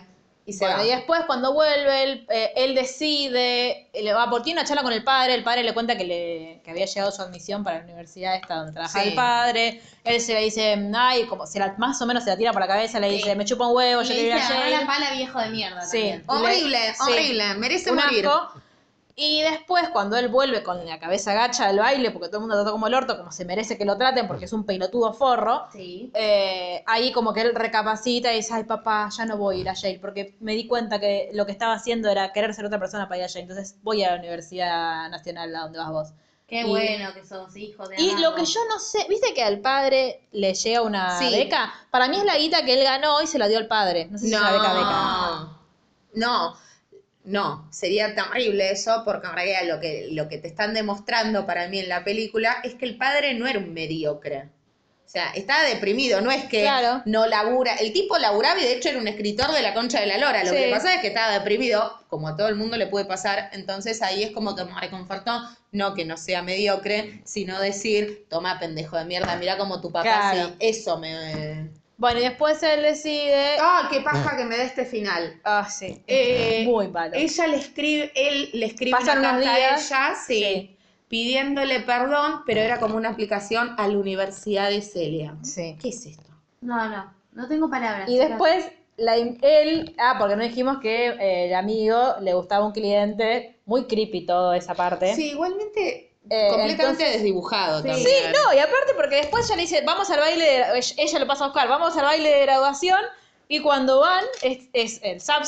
Y 0.52 0.54
se 0.54 0.66
Bueno, 0.66 0.80
va. 0.80 0.86
y 0.86 0.90
después 0.90 1.22
cuando 1.28 1.54
vuelve, 1.54 2.04
él, 2.04 2.26
eh, 2.30 2.52
él 2.58 2.76
decide, 2.76 3.88
eh, 3.94 4.04
le 4.04 4.12
va 4.14 4.30
por 4.30 4.42
tiene 4.44 4.60
una 4.60 4.68
charla 4.68 4.84
con 4.84 4.92
el 4.92 5.02
padre, 5.04 5.34
el 5.34 5.44
padre 5.44 5.64
le 5.64 5.74
cuenta 5.74 5.98
que, 5.98 6.04
le, 6.04 6.62
que 6.64 6.72
había 6.72 6.86
llegado 6.86 7.10
su 7.12 7.22
admisión 7.22 7.64
para 7.64 7.78
la 7.78 7.84
universidad 7.86 8.36
esta 8.36 8.56
donde 8.56 8.74
trabajaba 8.74 9.04
Sí. 9.04 9.10
el 9.12 9.16
padre, 9.16 9.82
él 10.04 10.20
se 10.20 10.34
le 10.34 10.42
dice, 10.42 10.90
ay, 10.94 11.24
como 11.28 11.48
se 11.48 11.60
la, 11.60 11.74
más 11.78 12.02
o 12.02 12.06
menos 12.06 12.26
se 12.26 12.32
la 12.32 12.38
tira 12.38 12.52
por 12.52 12.60
la 12.62 12.68
cabeza, 12.68 13.00
le 13.00 13.10
Sí. 13.10 13.16
dice, 13.18 13.36
me 13.36 13.46
chupa 13.46 13.68
un 13.68 13.76
huevo, 13.78 14.02
Y 14.02 14.06
yo 14.06 14.14
le 14.14 14.20
quiero 14.22 14.36
ir 14.38 14.42
a 14.42 14.46
agarrá 14.46 14.70
Yale". 14.70 14.78
la 14.82 14.86
pala 14.88 15.12
viejo 15.14 15.40
de 15.40 15.50
mierda 15.50 15.82
Sí. 15.84 15.98
también. 16.00 16.24
Horrible, 16.28 16.78
horrible. 17.00 17.54
Merece 17.56 17.90
Un 17.92 17.96
morir. 17.98 18.28
asco. 18.28 18.52
Y 19.16 19.42
después, 19.42 19.90
cuando 19.90 20.16
él 20.18 20.30
vuelve 20.30 20.64
con 20.64 20.86
la 20.86 21.00
cabeza 21.00 21.34
gacha 21.34 21.68
del 21.68 21.80
baile, 21.80 22.12
porque 22.12 22.28
todo 22.28 22.38
el 22.38 22.42
mundo 22.42 22.56
lo 22.56 22.62
trató 22.62 22.74
como 22.74 22.88
el 22.88 22.94
orto, 22.94 23.18
como 23.18 23.32
se 23.32 23.46
merece 23.46 23.78
que 23.78 23.86
lo 23.86 23.98
traten, 23.98 24.28
porque 24.28 24.46
es 24.46 24.54
un 24.54 24.66
pelotudo 24.66 25.14
forro, 25.14 25.66
Sí. 25.72 26.10
eh, 26.14 26.84
ahí 26.88 27.12
como 27.12 27.34
que 27.34 27.42
él 27.42 27.56
recapacita 27.56 28.32
y 28.34 28.38
dice, 28.38 28.54
ay 28.54 28.64
papá, 28.64 29.10
ya 29.16 29.26
no 29.26 29.38
voy 29.38 29.58
a 29.58 29.60
ir 29.62 29.70
a 29.70 29.74
Yale, 29.74 30.00
porque 30.00 30.36
me 30.40 30.54
di 30.54 30.68
cuenta 30.68 31.00
que 31.00 31.30
lo 31.34 31.46
que 31.46 31.52
estaba 31.52 31.74
haciendo 31.74 32.10
era 32.10 32.32
querer 32.34 32.54
ser 32.54 32.66
otra 32.66 32.80
persona 32.80 33.08
para 33.08 33.20
ir 33.20 33.24
a 33.26 33.28
Yale, 33.28 33.42
entonces 33.42 33.76
voy 33.84 34.04
a 34.04 34.12
la 34.12 34.18
Universidad 34.20 35.10
Nacional, 35.10 35.56
a 35.56 35.60
donde 35.62 35.80
vas 35.80 35.90
vos. 35.92 36.08
Qué 36.48 36.62
Y- 36.62 36.66
bueno 36.66 37.14
que 37.14 37.26
sos 37.26 37.56
hijo 37.56 37.88
de 37.88 37.96
Y 38.02 38.18
lo 38.20 38.36
que 38.36 38.44
yo 38.46 38.60
no 38.68 38.78
sé, 38.80 39.06
viste 39.08 39.34
que 39.34 39.42
al 39.44 39.60
padre 39.60 40.28
le 40.34 40.54
llega 40.54 40.82
una 40.82 41.18
Sí. 41.18 41.30
beca, 41.32 41.74
para 41.92 42.08
mí 42.10 42.18
es 42.18 42.26
la 42.26 42.38
guita 42.38 42.66
que 42.66 42.74
él 42.74 42.84
ganó 42.84 43.22
y 43.22 43.28
se 43.28 43.38
la 43.40 43.48
dio 43.48 43.58
al 43.58 43.68
padre, 43.68 44.08
no 44.12 44.18
sé 44.18 44.28
si 44.28 44.34
es 44.34 44.40
una 44.42 44.52
beca 44.52 44.74
beca. 44.74 44.92
No, 44.92 45.58
no, 46.16 46.58
sería 47.70 48.16
terrible 48.16 48.72
eso 48.72 49.04
porque 49.06 49.28
en 49.28 49.34
realidad 49.34 49.62
lo 49.66 49.80
que, 49.80 50.08
lo 50.12 50.28
que 50.28 50.38
te 50.38 50.48
están 50.48 50.74
demostrando 50.74 51.46
para 51.46 51.68
mí 51.68 51.80
en 51.80 51.90
la 51.90 52.04
película 52.04 52.58
es 52.64 52.76
que 52.76 52.86
el 52.86 52.98
padre 52.98 53.34
no 53.34 53.48
era 53.48 53.60
un 53.60 53.74
mediocre. 53.74 54.50
O 55.06 55.10
sea, 55.12 55.32
estaba 55.32 55.64
deprimido, 55.64 56.22
no 56.22 56.32
es 56.32 56.46
que 56.46 56.62
Claro. 56.62 57.02
no 57.06 57.26
labura. 57.28 57.76
El 57.76 57.92
tipo 57.92 58.18
laburaba 58.18 58.58
y 58.62 58.64
de 58.64 58.78
hecho 58.78 58.88
era 58.90 58.98
un 58.98 59.10
escritor 59.10 59.52
de 59.52 59.62
la 59.62 59.74
concha 59.74 60.00
de 60.00 60.06
la 60.06 60.18
lora. 60.18 60.42
Lo 60.46 60.52
Sí. 60.52 60.56
que 60.56 60.68
le 60.68 60.72
pasaba 60.72 60.94
es 60.96 61.02
que 61.02 61.08
estaba 61.08 61.34
deprimido, 61.34 62.00
como 62.08 62.30
a 62.30 62.38
todo 62.38 62.48
el 62.48 62.56
mundo 62.56 62.78
le 62.78 62.88
puede 62.88 63.04
pasar. 63.04 63.50
Entonces 63.52 64.02
ahí 64.02 64.24
es 64.24 64.32
como 64.32 64.56
que 64.56 64.64
me 64.64 64.80
reconfortó, 64.80 65.42
no 65.74 65.94
que 65.96 66.06
no 66.06 66.16
sea 66.16 66.44
mediocre, 66.44 67.20
sino 67.26 67.60
decir, 67.60 68.26
toma 68.30 68.58
pendejo 68.58 68.96
de 68.98 69.04
mierda, 69.04 69.36
mira 69.36 69.58
como 69.58 69.82
tu 69.82 69.92
papá 69.92 70.32
Claro. 70.32 70.48
sí. 70.48 70.56
Eso 70.60 70.98
me... 70.98 71.70
Bueno, 72.02 72.20
y 72.20 72.24
después 72.24 72.64
él 72.64 72.82
decide... 72.82 73.58
¡Ah, 73.62 73.88
qué 73.92 74.02
paja 74.02 74.36
que 74.36 74.44
me 74.44 74.58
da 74.58 74.64
este 74.64 74.86
final! 74.86 75.40
Ah, 75.44 75.70
sí. 75.70 76.02
Eh, 76.08 76.64
Muy 76.66 76.88
malo. 76.88 77.14
Ella 77.14 77.46
le 77.46 77.58
escribe, 77.58 78.12
él 78.16 78.50
le 78.54 78.66
escribe 78.66 78.98
Pasan 78.98 79.20
una 79.20 79.34
carta 79.34 79.56
días, 79.56 79.92
a 79.92 80.10
ella, 80.10 80.16
sí, 80.16 80.44
sí. 80.44 80.78
pidiéndole 81.08 81.82
perdón, 81.82 82.42
pero 82.48 82.60
era 82.60 82.80
como 82.80 82.96
una 82.96 83.10
aplicación 83.10 83.76
a 83.78 83.88
la 83.88 84.00
Universidad 84.00 84.72
de 84.72 84.82
Celia. 84.82 85.36
Sí. 85.44 85.78
¿Qué 85.80 85.90
es 85.90 86.04
esto? 86.08 86.32
No, 86.62 86.90
no. 86.90 87.14
No 87.34 87.48
tengo 87.48 87.70
palabras. 87.70 88.10
Y 88.10 88.14
chicas. 88.14 88.30
después, 88.30 88.72
la, 88.98 89.18
él, 89.18 89.96
ah, 90.00 90.16
porque 90.18 90.36
no 90.36 90.42
dijimos 90.42 90.80
que 90.80 91.10
eh, 91.10 91.50
el 91.50 91.54
amigo 91.54 92.16
le 92.20 92.34
gustaba 92.34 92.66
un 92.66 92.72
cliente, 92.72 93.60
muy 93.66 93.86
creepy 93.86 94.26
todo 94.26 94.56
esa 94.56 94.74
parte. 94.74 95.14
Sí, 95.14 95.30
igualmente 95.34 96.11
Eh, 96.30 96.48
completamente 96.50 96.84
entonces- 96.84 97.14
desdibujado 97.14 97.82
también. 97.84 97.98
Sí, 98.08 98.14
no, 98.34 98.54
y 98.54 98.60
aparte 98.60 98.94
porque 98.96 99.16
después 99.16 99.48
ya 99.50 99.56
le 99.56 99.64
dice, 99.64 99.82
vamos 99.86 100.10
al 100.10 100.20
baile, 100.20 100.46
de, 100.46 100.78
ella- 100.78 100.96
ella 100.98 101.20
lo 101.20 101.28
pasa 101.28 101.44
a 101.46 101.48
buscar, 101.48 101.68
vamos 101.68 101.98
al 101.98 102.06
baile 102.06 102.30
de 102.30 102.42
graduación, 102.42 103.00
y 103.48 103.60
cuando 103.60 104.00
van, 104.00 104.24
es, 104.44 104.60
es 104.74 105.00
el 105.04 105.20
Zap, 105.20 105.44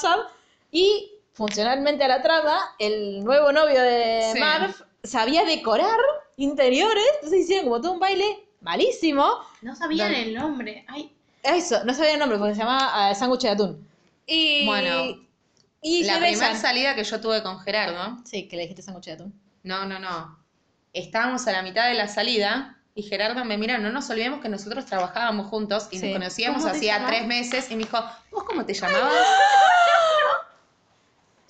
y 0.71 1.11
funcionalmente 1.33 2.03
a 2.03 2.07
la 2.07 2.21
trama, 2.21 2.59
el 2.79 3.23
nuevo 3.23 3.51
novio 3.51 3.81
de 3.81 4.31
Sí. 4.33 4.39
Marv 4.39 4.73
sabía 5.03 5.45
decorar 5.45 5.97
interiores, 6.37 7.03
entonces 7.15 7.41
hicieron 7.41 7.65
como 7.65 7.79
todo 7.81 7.93
un 7.93 7.99
baile 7.99 8.45
malísimo. 8.61 9.39
No 9.61 9.75
sabían 9.75 10.13
el 10.13 10.33
nombre. 10.33 10.85
Ay, 10.87 11.15
Eso, 11.43 11.83
no 11.85 11.93
sabía 11.93 12.13
el 12.13 12.19
nombre, 12.19 12.37
porque 12.39 12.55
se 12.55 12.61
llamaba 12.61 13.11
eh, 13.11 13.15
sándwich 13.15 13.41
de 13.41 13.49
atún. 13.49 13.87
Y, 14.25 14.65
Bueno, 14.65 15.17
y 15.81 16.03
la 16.05 16.17
primera 16.19 16.55
salida 16.55 16.95
que 16.95 17.03
yo 17.03 17.19
tuve 17.21 17.43
con 17.43 17.59
Gerardo, 17.59 18.17
Sí, 18.25 18.47
que 18.47 18.55
le 18.55 18.63
dijiste 18.63 18.81
sándwich 18.81 19.05
de 19.05 19.11
atún. 19.13 19.41
no, 19.63 19.85
no, 19.85 19.99
no. 19.99 20.42
Estábamos 20.93 21.47
a 21.47 21.51
la 21.51 21.61
mitad 21.63 21.87
de 21.87 21.95
la 21.95 22.07
salida 22.07 22.77
y 22.95 23.01
Gerardo 23.03 23.43
me 23.45 23.57
mira, 23.57 23.79
no 23.79 23.91
nos 23.91 24.09
olvidemos 24.11 24.39
que 24.41 24.49
nosotros 24.49 24.85
trabajábamos 24.85 25.47
juntos 25.47 25.87
y 25.91 25.97
Sí. 25.99 26.05
nos 26.07 26.13
conocíamos 26.19 26.61
¿Cómo 26.61 26.71
te 26.71 26.77
hacía 26.77 26.95
llamás? 26.97 27.09
tres 27.11 27.25
meses 27.27 27.71
y 27.71 27.75
me 27.75 27.83
dijo, 27.83 27.97
¿vos 28.31 28.43
cómo 28.43 28.63
te 28.65 28.73
llamabas? 28.73 29.11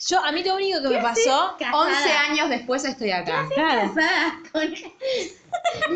Yo, 0.07 0.19
a 0.23 0.31
mí 0.33 0.43
lo 0.43 0.55
único 0.55 0.81
que 0.81 0.89
me 0.89 1.01
pasó... 1.01 1.55
casada. 1.57 1.77
11 1.81 2.11
años 2.11 2.49
después 2.49 2.83
estoy 2.83 3.11
acá. 3.11 3.47
Claro. 3.53 3.93
con... 4.51 4.73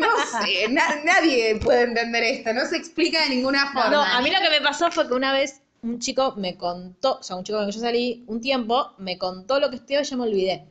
No 0.00 0.08
sé, 0.40 0.68
na- 0.70 1.00
nadie 1.04 1.56
puede 1.56 1.82
entender 1.82 2.22
esto, 2.22 2.54
no 2.54 2.64
se 2.66 2.76
explica 2.76 3.22
de 3.24 3.30
ninguna 3.30 3.66
forma. 3.72 3.90
No, 3.90 4.02
a 4.02 4.20
mí 4.22 4.30
lo 4.30 4.40
que 4.40 4.48
me 4.50 4.60
pasó 4.62 4.90
fue 4.90 5.06
que 5.08 5.14
una 5.14 5.32
vez 5.32 5.60
un 5.82 5.98
chico 5.98 6.34
me 6.36 6.56
contó, 6.56 7.18
o 7.18 7.22
sea, 7.22 7.36
un 7.36 7.44
chico 7.44 7.58
con 7.58 7.66
el 7.66 7.70
que 7.72 7.76
yo 7.76 7.82
salí 7.82 8.24
un 8.28 8.40
tiempo, 8.40 8.94
me 8.98 9.18
contó 9.18 9.60
lo 9.60 9.68
que 9.68 9.76
estudiaba 9.76 10.04
y 10.04 10.08
yo 10.08 10.16
me 10.16 10.22
olvidé. 10.24 10.64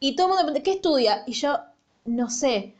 Y 0.00 0.14
todo 0.16 0.26
el 0.26 0.30
mundo 0.30 0.44
me 0.44 0.52
pregunta, 0.52 0.64
¿qué 0.64 0.76
estudia? 0.76 1.22
Y 1.26 1.32
yo, 1.32 1.58
no 2.04 2.30
sé. 2.30 2.74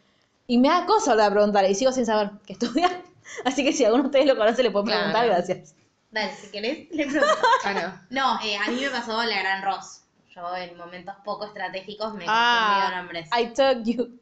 Y 0.46 0.58
me 0.58 0.68
da 0.68 0.86
cosa 0.86 1.10
volver 1.12 1.26
a 1.26 1.30
preguntar 1.30 1.70
y 1.70 1.74
sigo 1.74 1.92
sin 1.92 2.06
saber 2.06 2.30
qué 2.46 2.54
estudia. 2.54 3.02
Así 3.44 3.62
que 3.64 3.72
si 3.72 3.84
alguno 3.84 4.04
de 4.04 4.08
ustedes 4.08 4.26
lo 4.26 4.36
conoce, 4.36 4.62
le 4.62 4.70
pueden 4.70 4.86
Claro. 4.86 5.12
preguntar, 5.12 5.26
gracias. 5.26 5.74
Dale, 6.10 6.34
si 6.34 6.50
querés, 6.50 6.88
le 6.90 7.06
pregunto. 7.06 7.36
Claro. 7.62 8.00
No, 8.10 8.40
eh, 8.42 8.56
a 8.56 8.70
mí 8.70 8.80
me 8.80 8.88
pasó 8.90 9.22
la 9.22 9.38
gran 9.40 9.62
Ross. 9.62 10.02
Yo 10.34 10.56
en 10.56 10.76
momentos 10.76 11.14
poco 11.24 11.46
estratégicos 11.46 12.14
me 12.14 12.24
he 12.24 12.26
Ah, 12.30 12.92
nombres. 12.96 13.28
I 13.36 13.48
told 13.48 13.84
you. 13.84 14.18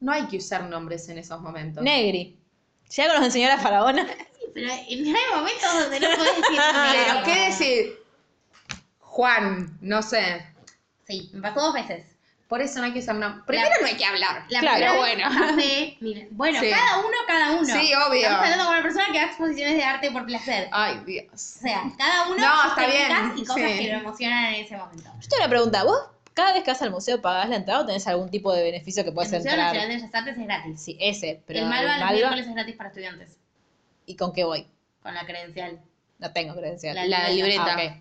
No 0.00 0.10
hay 0.12 0.26
que 0.26 0.38
usar 0.38 0.64
nombres 0.64 1.08
en 1.08 1.18
esos 1.18 1.40
momentos. 1.40 1.84
Negri. 1.84 2.36
Si 2.88 3.00
algo 3.02 3.14
nos 3.14 3.26
enseñó 3.26 3.48
la 3.48 3.58
faraona. 3.58 4.06
Sí, 4.42 4.48
pero 4.54 4.68
en 4.70 5.16
hay 5.16 5.22
momentos 5.34 5.80
donde 5.80 6.00
no 6.00 6.08
podés 6.16 6.36
decir 6.36 6.60
Pero. 6.92 7.24
¿qué 7.24 7.44
decir? 7.46 7.98
Juan, 9.00 9.78
no 9.80 10.02
sé. 10.02 10.44
Sí, 11.06 11.30
me 11.32 11.42
pasó 11.42 11.60
dos 11.60 11.74
veces. 11.74 12.04
Por 12.48 12.60
eso 12.60 12.80
no 12.80 12.84
hay 12.84 12.92
que 12.92 12.98
usar 12.98 13.14
nombres. 13.14 13.44
Primero 13.46 13.70
no 13.80 13.86
hay 13.86 13.96
que 13.96 14.04
hablar. 14.04 14.44
La 14.50 14.60
Claro. 14.60 14.76
primera 14.76 14.92
vez, 14.92 15.00
bueno. 15.00 15.46
café, 15.56 15.96
mira, 16.00 16.26
bueno, 16.32 16.60
Sí. 16.60 16.70
cada 16.70 16.98
uno, 16.98 17.16
cada 17.26 17.50
uno. 17.52 17.64
Sí, 17.64 17.92
obvio. 17.94 18.20
Estamos 18.20 18.42
hablando 18.44 18.64
con 18.64 18.74
una 18.74 18.82
persona 18.82 19.04
que 19.10 19.18
va 19.18 19.24
a 19.24 19.26
exposiciones 19.28 19.76
de 19.76 19.84
arte 19.84 20.10
por 20.10 20.26
placer. 20.26 20.68
Ay, 20.70 21.00
Dios. 21.06 21.26
O 21.32 21.38
sea, 21.38 21.82
cada 21.96 22.26
uno 22.28 22.36
No, 22.36 22.62
sus 22.62 22.70
está 22.72 22.86
bien, 22.86 23.08
técnicas 23.08 23.38
y 23.38 23.44
cosas 23.46 23.70
sí. 23.72 23.78
que 23.78 23.88
lo 23.92 23.98
emocionan 24.00 24.44
en 24.54 24.64
ese 24.66 24.76
momento. 24.76 25.10
Yo 25.18 25.28
tengo 25.28 25.36
una 25.42 25.48
pregunta. 25.48 25.84
¿Vos 25.84 25.98
cada 26.34 26.52
vez 26.52 26.62
que 26.62 26.70
vas 26.72 26.82
al 26.82 26.90
museo 26.90 27.22
pagás 27.22 27.48
la 27.48 27.56
entrada 27.56 27.80
o 27.80 27.86
tenés 27.86 28.06
algún 28.06 28.30
tipo 28.30 28.52
de 28.52 28.62
beneficio 28.62 29.02
que 29.02 29.12
puedes 29.12 29.32
el 29.32 29.38
Museo 29.38 29.52
entrar? 29.52 29.68
Nacional 29.68 29.88
de 29.88 29.94
Bellas 29.96 30.14
Artes 30.14 30.36
es 30.38 30.44
gratis. 30.44 30.82
Sí, 30.82 30.96
ese. 31.00 31.42
Pero 31.46 31.58
el 31.60 31.66
Malva 31.66 31.98
los 32.00 32.10
miércoles 32.12 32.46
es 32.48 32.54
gratis 32.54 32.76
para 32.76 32.88
estudiantes, 32.90 33.38
¿Y 34.04 34.16
con 34.16 34.32
qué 34.34 34.44
voy? 34.44 34.66
con 35.02 35.14
la 35.14 35.24
credencial. 35.24 35.80
No 36.18 36.32
tengo 36.32 36.54
credencial. 36.54 36.94
La 36.96 37.06
La 37.06 37.28
libreta. 37.30 37.64
Ah, 37.78 37.82
ok. 37.82 37.92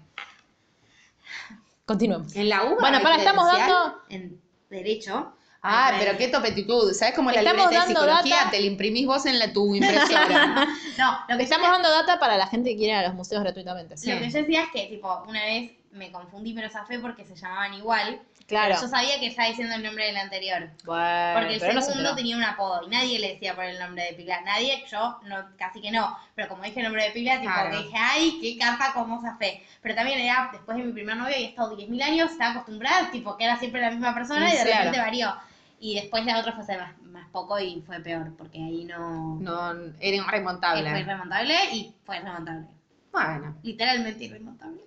Continuemos. 1.86 2.36
En 2.36 2.50
la 2.50 2.64
U. 2.66 2.78
Bueno, 2.80 3.02
para, 3.02 3.18
estamos 3.18 3.46
dando. 3.46 4.02
En 4.10 4.42
Derecho. 4.70 5.34
Ah, 5.64 5.94
pero 6.00 6.18
qué 6.18 6.28
topetitud. 6.28 6.92
¿Sabes 6.94 7.14
cómo 7.16 7.30
la 7.30 7.40
Estamos 7.42 7.70
libreta 7.70 7.86
de 7.86 7.94
psicología 7.94 8.36
data. 8.38 8.52
te 8.52 8.60
la 8.60 8.66
imprimís 8.66 9.06
vos 9.06 9.26
en 9.28 9.38
la, 9.38 9.54
tu 9.54 9.76
impresora? 9.76 10.68
No, 10.98 11.20
lo 11.30 11.38
que 11.38 11.44
Estamos 11.44 11.68
yo, 11.68 11.74
dando 11.74 11.90
data 11.90 12.20
para 12.20 12.36
la 12.38 12.48
gente 12.48 12.72
que 12.72 12.78
quiere 12.78 12.94
ir 12.94 13.00
a 13.00 13.08
los 13.08 13.14
museos 13.14 13.44
gratuitamente. 13.44 13.96
lo 13.96 14.20
que 14.20 14.30
yo 14.30 14.40
decía 14.40 14.64
es 14.64 14.72
que, 14.72 14.88
tipo, 14.88 15.24
una 15.28 15.44
vez 15.44 15.72
me 15.94 16.12
confundí 16.12 16.54
pero 16.54 16.70
zafé 16.70 17.00
porque 17.00 17.26
se 17.26 17.36
llamaban 17.36 17.74
igual. 17.74 18.22
Claro. 18.48 18.70
Pero 18.70 18.82
yo 18.82 18.88
sabía 18.90 19.18
que 19.20 19.28
estaba 19.28 19.48
diciendo 19.48 19.76
el 19.76 19.84
nombre 19.84 20.06
del 20.08 20.18
anterior. 20.18 20.70
Bueno, 20.84 21.34
Porque 21.40 21.54
el 21.54 21.60
pero 21.62 21.74
no 21.74 21.80
se 21.82 21.88
segundo 21.88 22.10
enteró. 22.10 22.16
tenía 22.16 22.36
un 22.38 22.44
apodo 22.44 22.82
y 22.86 22.90
nadie 22.90 23.20
le 23.20 23.30
decía 23.34 23.56
por 23.56 23.64
el 23.64 23.80
nombre 23.80 24.04
de 24.04 24.14
pila. 24.14 24.42
Nadie, 24.42 24.84
yo 24.92 25.20
no, 25.24 25.38
casi 25.58 25.80
que 25.80 25.90
no. 25.92 26.18
Pero 26.36 26.50
como 26.50 26.64
dije 26.64 26.80
el 26.80 26.86
nombre 26.86 27.04
de 27.06 27.12
pila, 27.12 27.40
tipo 27.40 27.54
Claro. 27.54 27.72
que 27.72 27.78
dije, 27.84 27.98
ay, 27.98 28.40
qué 28.42 28.58
capa, 28.58 28.92
cómo 28.94 29.22
zafé. 29.22 29.64
Pero 29.82 29.96
también 29.96 30.20
era 30.20 30.50
después 30.52 30.78
de 30.78 30.84
mi 30.84 30.92
primer 30.92 31.16
novio 31.16 31.38
y 31.38 31.44
he 31.44 31.48
estado 31.48 31.78
10.000 31.78 32.02
años, 32.04 32.32
estaba 32.32 32.52
acostumbrada, 32.52 33.10
tipo 33.12 33.38
que 33.38 33.46
era 33.46 33.58
siempre 33.58 33.80
la 33.80 33.92
misma 33.92 34.14
persona 34.14 34.50
y 34.54 34.58
de 34.58 34.64
Claro. 34.64 34.78
repente 34.80 35.00
varió. 35.00 35.36
Y 35.80 35.96
después 35.96 36.26
la 36.26 36.40
otra 36.40 36.52
fue 36.52 36.64
hace 36.64 36.78
más, 36.78 36.98
más 37.04 37.28
poco 37.30 37.58
y 37.58 37.82
fue 37.88 38.00
peor, 38.02 38.36
porque 38.38 38.58
ahí 38.58 38.84
no. 38.84 39.38
No, 39.40 39.72
era 39.72 39.82
Eh, 39.82 39.94
Fue 40.00 40.08
irremontable. 40.36 41.00
irremontable 41.00 41.56
y 41.72 41.96
fue 42.06 42.18
irremontable. 42.18 42.68
Bueno. 43.14 43.56
Literalmente 43.64 44.26
irremontable. 44.26 44.82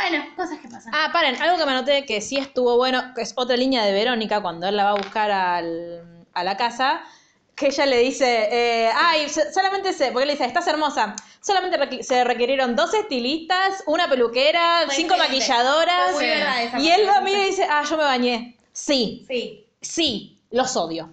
Bueno, 0.00 0.24
cosas 0.36 0.58
que 0.60 0.68
pasan. 0.68 0.92
Ah, 0.94 1.10
paren, 1.12 1.40
algo 1.42 1.58
que 1.58 1.64
me 1.66 1.72
anoté 1.72 2.06
que 2.06 2.20
sí 2.20 2.36
estuvo 2.36 2.76
bueno, 2.76 3.12
que 3.14 3.22
es 3.22 3.32
otra 3.36 3.56
línea 3.56 3.84
de 3.84 3.92
Verónica 3.92 4.40
cuando 4.40 4.68
él 4.68 4.76
la 4.76 4.84
va 4.84 4.90
a 4.90 4.94
buscar 4.94 5.30
al- 5.30 6.24
a 6.34 6.44
la 6.44 6.56
casa, 6.56 7.00
que 7.56 7.66
ella 7.66 7.84
le 7.86 7.98
dice, 7.98 8.48
eh, 8.52 8.90
ay, 8.94 9.28
so- 9.28 9.40
solamente 9.52 9.92
se, 9.92 10.12
porque 10.12 10.22
él 10.22 10.28
le 10.28 10.34
dice, 10.34 10.44
estás 10.44 10.68
hermosa, 10.68 11.16
solamente 11.40 12.02
se 12.04 12.22
requirieron 12.22 12.76
dos 12.76 12.94
estilistas, 12.94 13.82
una 13.86 14.08
peluquera, 14.08 14.82
Fue 14.86 14.94
cinco 14.94 15.14
excelente. 15.14 15.38
maquilladoras, 15.40 16.12
Fue 16.12 16.26
muy 16.26 16.26
verdad 16.28 16.62
esa 16.62 16.78
y 16.78 16.90
él 16.90 17.04
parte. 17.06 17.18
lo 17.18 17.24
mira 17.24 17.42
y 17.42 17.46
dice, 17.46 17.66
ah, 17.68 17.82
yo 17.82 17.96
me 17.96 18.04
bañé. 18.04 18.56
Sí, 18.72 19.24
Sí. 19.28 19.66
sí, 19.80 20.38
los 20.52 20.76
odio. 20.76 21.10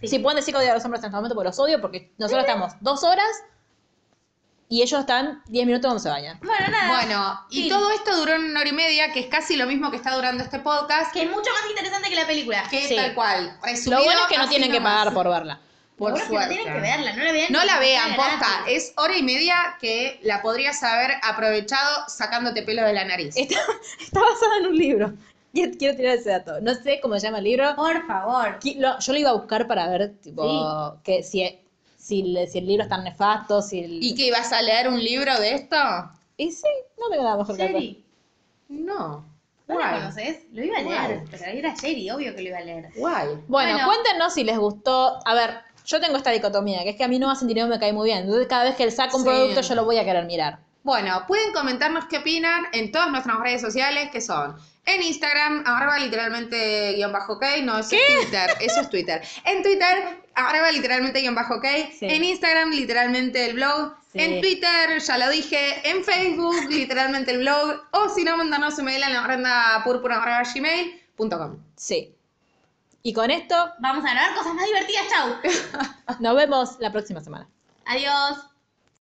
Sí. 0.00 0.08
Si 0.08 0.18
pueden 0.18 0.36
decir 0.36 0.54
que 0.54 0.60
odio 0.60 0.70
a 0.72 0.74
los 0.76 0.84
hombres 0.86 1.02
en 1.02 1.06
este 1.08 1.16
momento, 1.16 1.34
pues 1.34 1.44
los 1.44 1.58
odio, 1.58 1.80
porque 1.82 2.10
nosotros 2.16 2.44
estamos 2.46 2.72
dos 2.80 3.04
horas 3.04 3.28
y 4.68 4.82
ellos 4.82 5.00
están 5.00 5.42
diez 5.46 5.66
minutos 5.66 5.86
cuando 5.88 6.02
se 6.02 6.08
bañan. 6.08 6.38
Bueno, 6.42 6.68
nada. 6.70 6.88
Bueno, 7.00 7.40
y 7.50 7.68
todo 7.68 7.90
esto 7.90 8.16
duró 8.16 8.36
una 8.36 8.60
hora 8.60 8.68
y 8.68 8.72
media, 8.72 9.12
que 9.12 9.20
es 9.20 9.26
casi 9.26 9.56
lo 9.56 9.66
mismo 9.66 9.90
que 9.90 9.96
está 9.96 10.14
durando 10.14 10.42
este 10.42 10.58
podcast. 10.58 11.12
Que 11.12 11.22
es 11.22 11.30
mucho 11.30 11.50
más 11.50 11.68
interesante 11.70 12.08
que 12.08 12.16
la 12.16 12.26
película. 12.26 12.64
Que 12.70 12.88
Sí. 12.88 12.96
tal 12.96 13.14
cual. 13.14 13.56
Lo 13.86 14.02
bueno 14.04 14.20
es 14.22 14.26
que 14.28 14.38
no 14.38 14.48
tienen 14.48 14.70
que 14.72 14.80
pagar 14.80 15.12
por 15.12 15.28
verla. 15.28 15.60
Por 15.96 16.18
Seguro 16.18 16.24
que 16.24 16.26
suerte. 16.28 16.54
no 16.56 16.62
tienen 16.62 16.74
que 16.74 16.80
verla, 16.80 17.12
no 17.14 17.22
la 17.24 17.32
vean. 17.32 17.52
No 17.52 17.64
la 17.64 17.78
vean, 17.78 18.16
posta. 18.16 18.48
Es 18.68 18.92
hora 18.96 19.16
y 19.16 19.22
media 19.22 19.76
que 19.80 20.18
la 20.24 20.42
podrías 20.42 20.82
haber 20.82 21.12
aprovechado 21.22 22.08
sacándote 22.08 22.62
pelo 22.62 22.84
de 22.84 22.94
la 22.94 23.04
nariz. 23.04 23.36
Está, 23.36 23.60
está 24.00 24.20
basada 24.20 24.56
en 24.58 24.66
un 24.66 24.76
libro. 24.76 25.12
Quiero, 25.52 25.72
quiero 25.78 25.96
tirar 25.96 26.16
ese 26.16 26.30
dato. 26.30 26.60
No 26.62 26.74
sé 26.74 26.98
cómo 27.00 27.14
se 27.20 27.26
llama 27.26 27.38
el 27.38 27.44
libro. 27.44 27.76
Por 27.76 28.04
favor. 28.08 28.58
Lo- 28.76 28.98
yo 28.98 29.12
lo 29.12 29.18
iba 29.20 29.30
a 29.30 29.34
buscar 29.34 29.68
para 29.68 29.86
ver, 29.88 30.14
tipo, 30.20 30.98
que 31.04 31.22
si, 31.22 31.60
si, 32.04 32.22
le- 32.22 32.46
si 32.46 32.58
el 32.58 32.66
libro 32.66 32.82
es 32.82 32.88
tan 32.90 33.02
nefasto, 33.02 33.62
si 33.62 33.80
el... 33.80 34.02
¿Y 34.02 34.14
que 34.14 34.26
ibas 34.26 34.52
a 34.52 34.60
leer 34.60 34.88
un 34.88 35.02
libro 35.02 35.38
de 35.40 35.54
esto? 35.54 35.76
Y 36.36 36.50
sí, 36.52 36.66
no 37.00 37.08
tengo 37.08 37.22
nada 37.22 37.38
mejor 37.38 37.56
que. 37.56 38.02
No. 38.68 39.24
¿No 39.66 39.74
Guay. 39.74 40.00
conoces? 40.00 40.40
Lo 40.52 40.62
iba 40.62 40.76
a 40.76 40.82
leer. 40.82 41.20
Guay. 41.20 41.28
Pero 41.30 41.44
era 41.46 41.74
Sherry, 41.74 42.10
obvio 42.10 42.34
que 42.34 42.42
lo 42.42 42.48
iba 42.48 42.58
a 42.58 42.60
leer. 42.60 42.88
Guay. 42.96 43.26
Bueno, 43.26 43.72
Bueno. 43.72 43.86
cuéntenos 43.86 44.34
si 44.34 44.44
les 44.44 44.58
gustó. 44.58 45.18
A 45.26 45.34
ver, 45.34 45.54
yo 45.86 45.98
tengo 46.00 46.18
esta 46.18 46.30
dicotomía, 46.30 46.82
que 46.82 46.90
es 46.90 46.96
que 46.96 47.04
a 47.04 47.08
mí 47.08 47.18
no 47.18 47.34
Centineo 47.34 47.66
me 47.68 47.78
cae 47.78 47.94
muy 47.94 48.08
bien. 48.10 48.24
Entonces, 48.24 48.48
cada 48.48 48.64
vez 48.64 48.76
que 48.76 48.82
él 48.82 48.92
saca 48.92 49.16
un 49.16 49.22
Sí. 49.22 49.28
producto, 49.30 49.62
yo 49.62 49.74
lo 49.74 49.86
voy 49.86 49.96
a 49.96 50.04
querer 50.04 50.26
mirar. 50.26 50.58
Bueno, 50.82 51.24
pueden 51.26 51.54
comentarnos 51.54 52.04
qué 52.10 52.18
opinan 52.18 52.64
en 52.74 52.92
todas 52.92 53.10
nuestras 53.10 53.38
redes 53.40 53.62
sociales, 53.62 54.10
que 54.10 54.20
son 54.20 54.56
en 54.86 55.02
Instagram, 55.02 55.62
arroba 55.66 55.98
literalmente 55.98 56.92
guion 56.94 57.12
bajo 57.12 57.34
ok, 57.34 57.44
no, 57.62 57.78
eso 57.78 57.96
es 57.96 58.16
Twitter, 58.22 58.50
eso 58.60 58.80
es 58.80 58.90
Twitter. 58.90 59.22
En 59.44 59.62
Twitter, 59.62 60.22
arroba 60.34 60.70
literalmente 60.72 61.20
guion 61.20 61.34
bajo 61.34 61.54
ok, 61.56 61.64
Sí. 61.98 62.06
en 62.06 62.22
Instagram, 62.24 62.70
literalmente 62.70 63.46
el 63.46 63.54
blog, 63.54 63.94
Sí. 64.12 64.20
en 64.20 64.40
Twitter, 64.40 65.00
ya 65.00 65.18
lo 65.18 65.30
dije, 65.30 65.88
en 65.88 66.04
Facebook, 66.04 66.54
literalmente 66.68 67.30
el 67.32 67.38
blog, 67.38 67.82
o 67.92 68.08
si 68.10 68.24
no, 68.24 68.36
mandarnos 68.36 68.78
un 68.78 68.84
mail 68.84 69.02
a 69.02 69.08
la 69.10 69.22
ofrenda 69.22 69.80
púrpura 69.84 70.22
arroba 70.22 70.42
gmail.com. 70.54 71.56
Sí. 71.76 72.14
Y 73.02 73.12
con 73.12 73.30
esto, 73.30 73.54
Vamos 73.80 74.04
a 74.06 74.10
grabar 74.12 74.34
cosas 74.34 74.54
más 74.54 74.64
divertidas. 74.66 75.04
Chau. 75.10 75.36
nos 76.20 76.36
vemos 76.36 76.76
la 76.78 76.90
próxima 76.92 77.20
semana. 77.20 77.48
Adiós. 77.86 78.53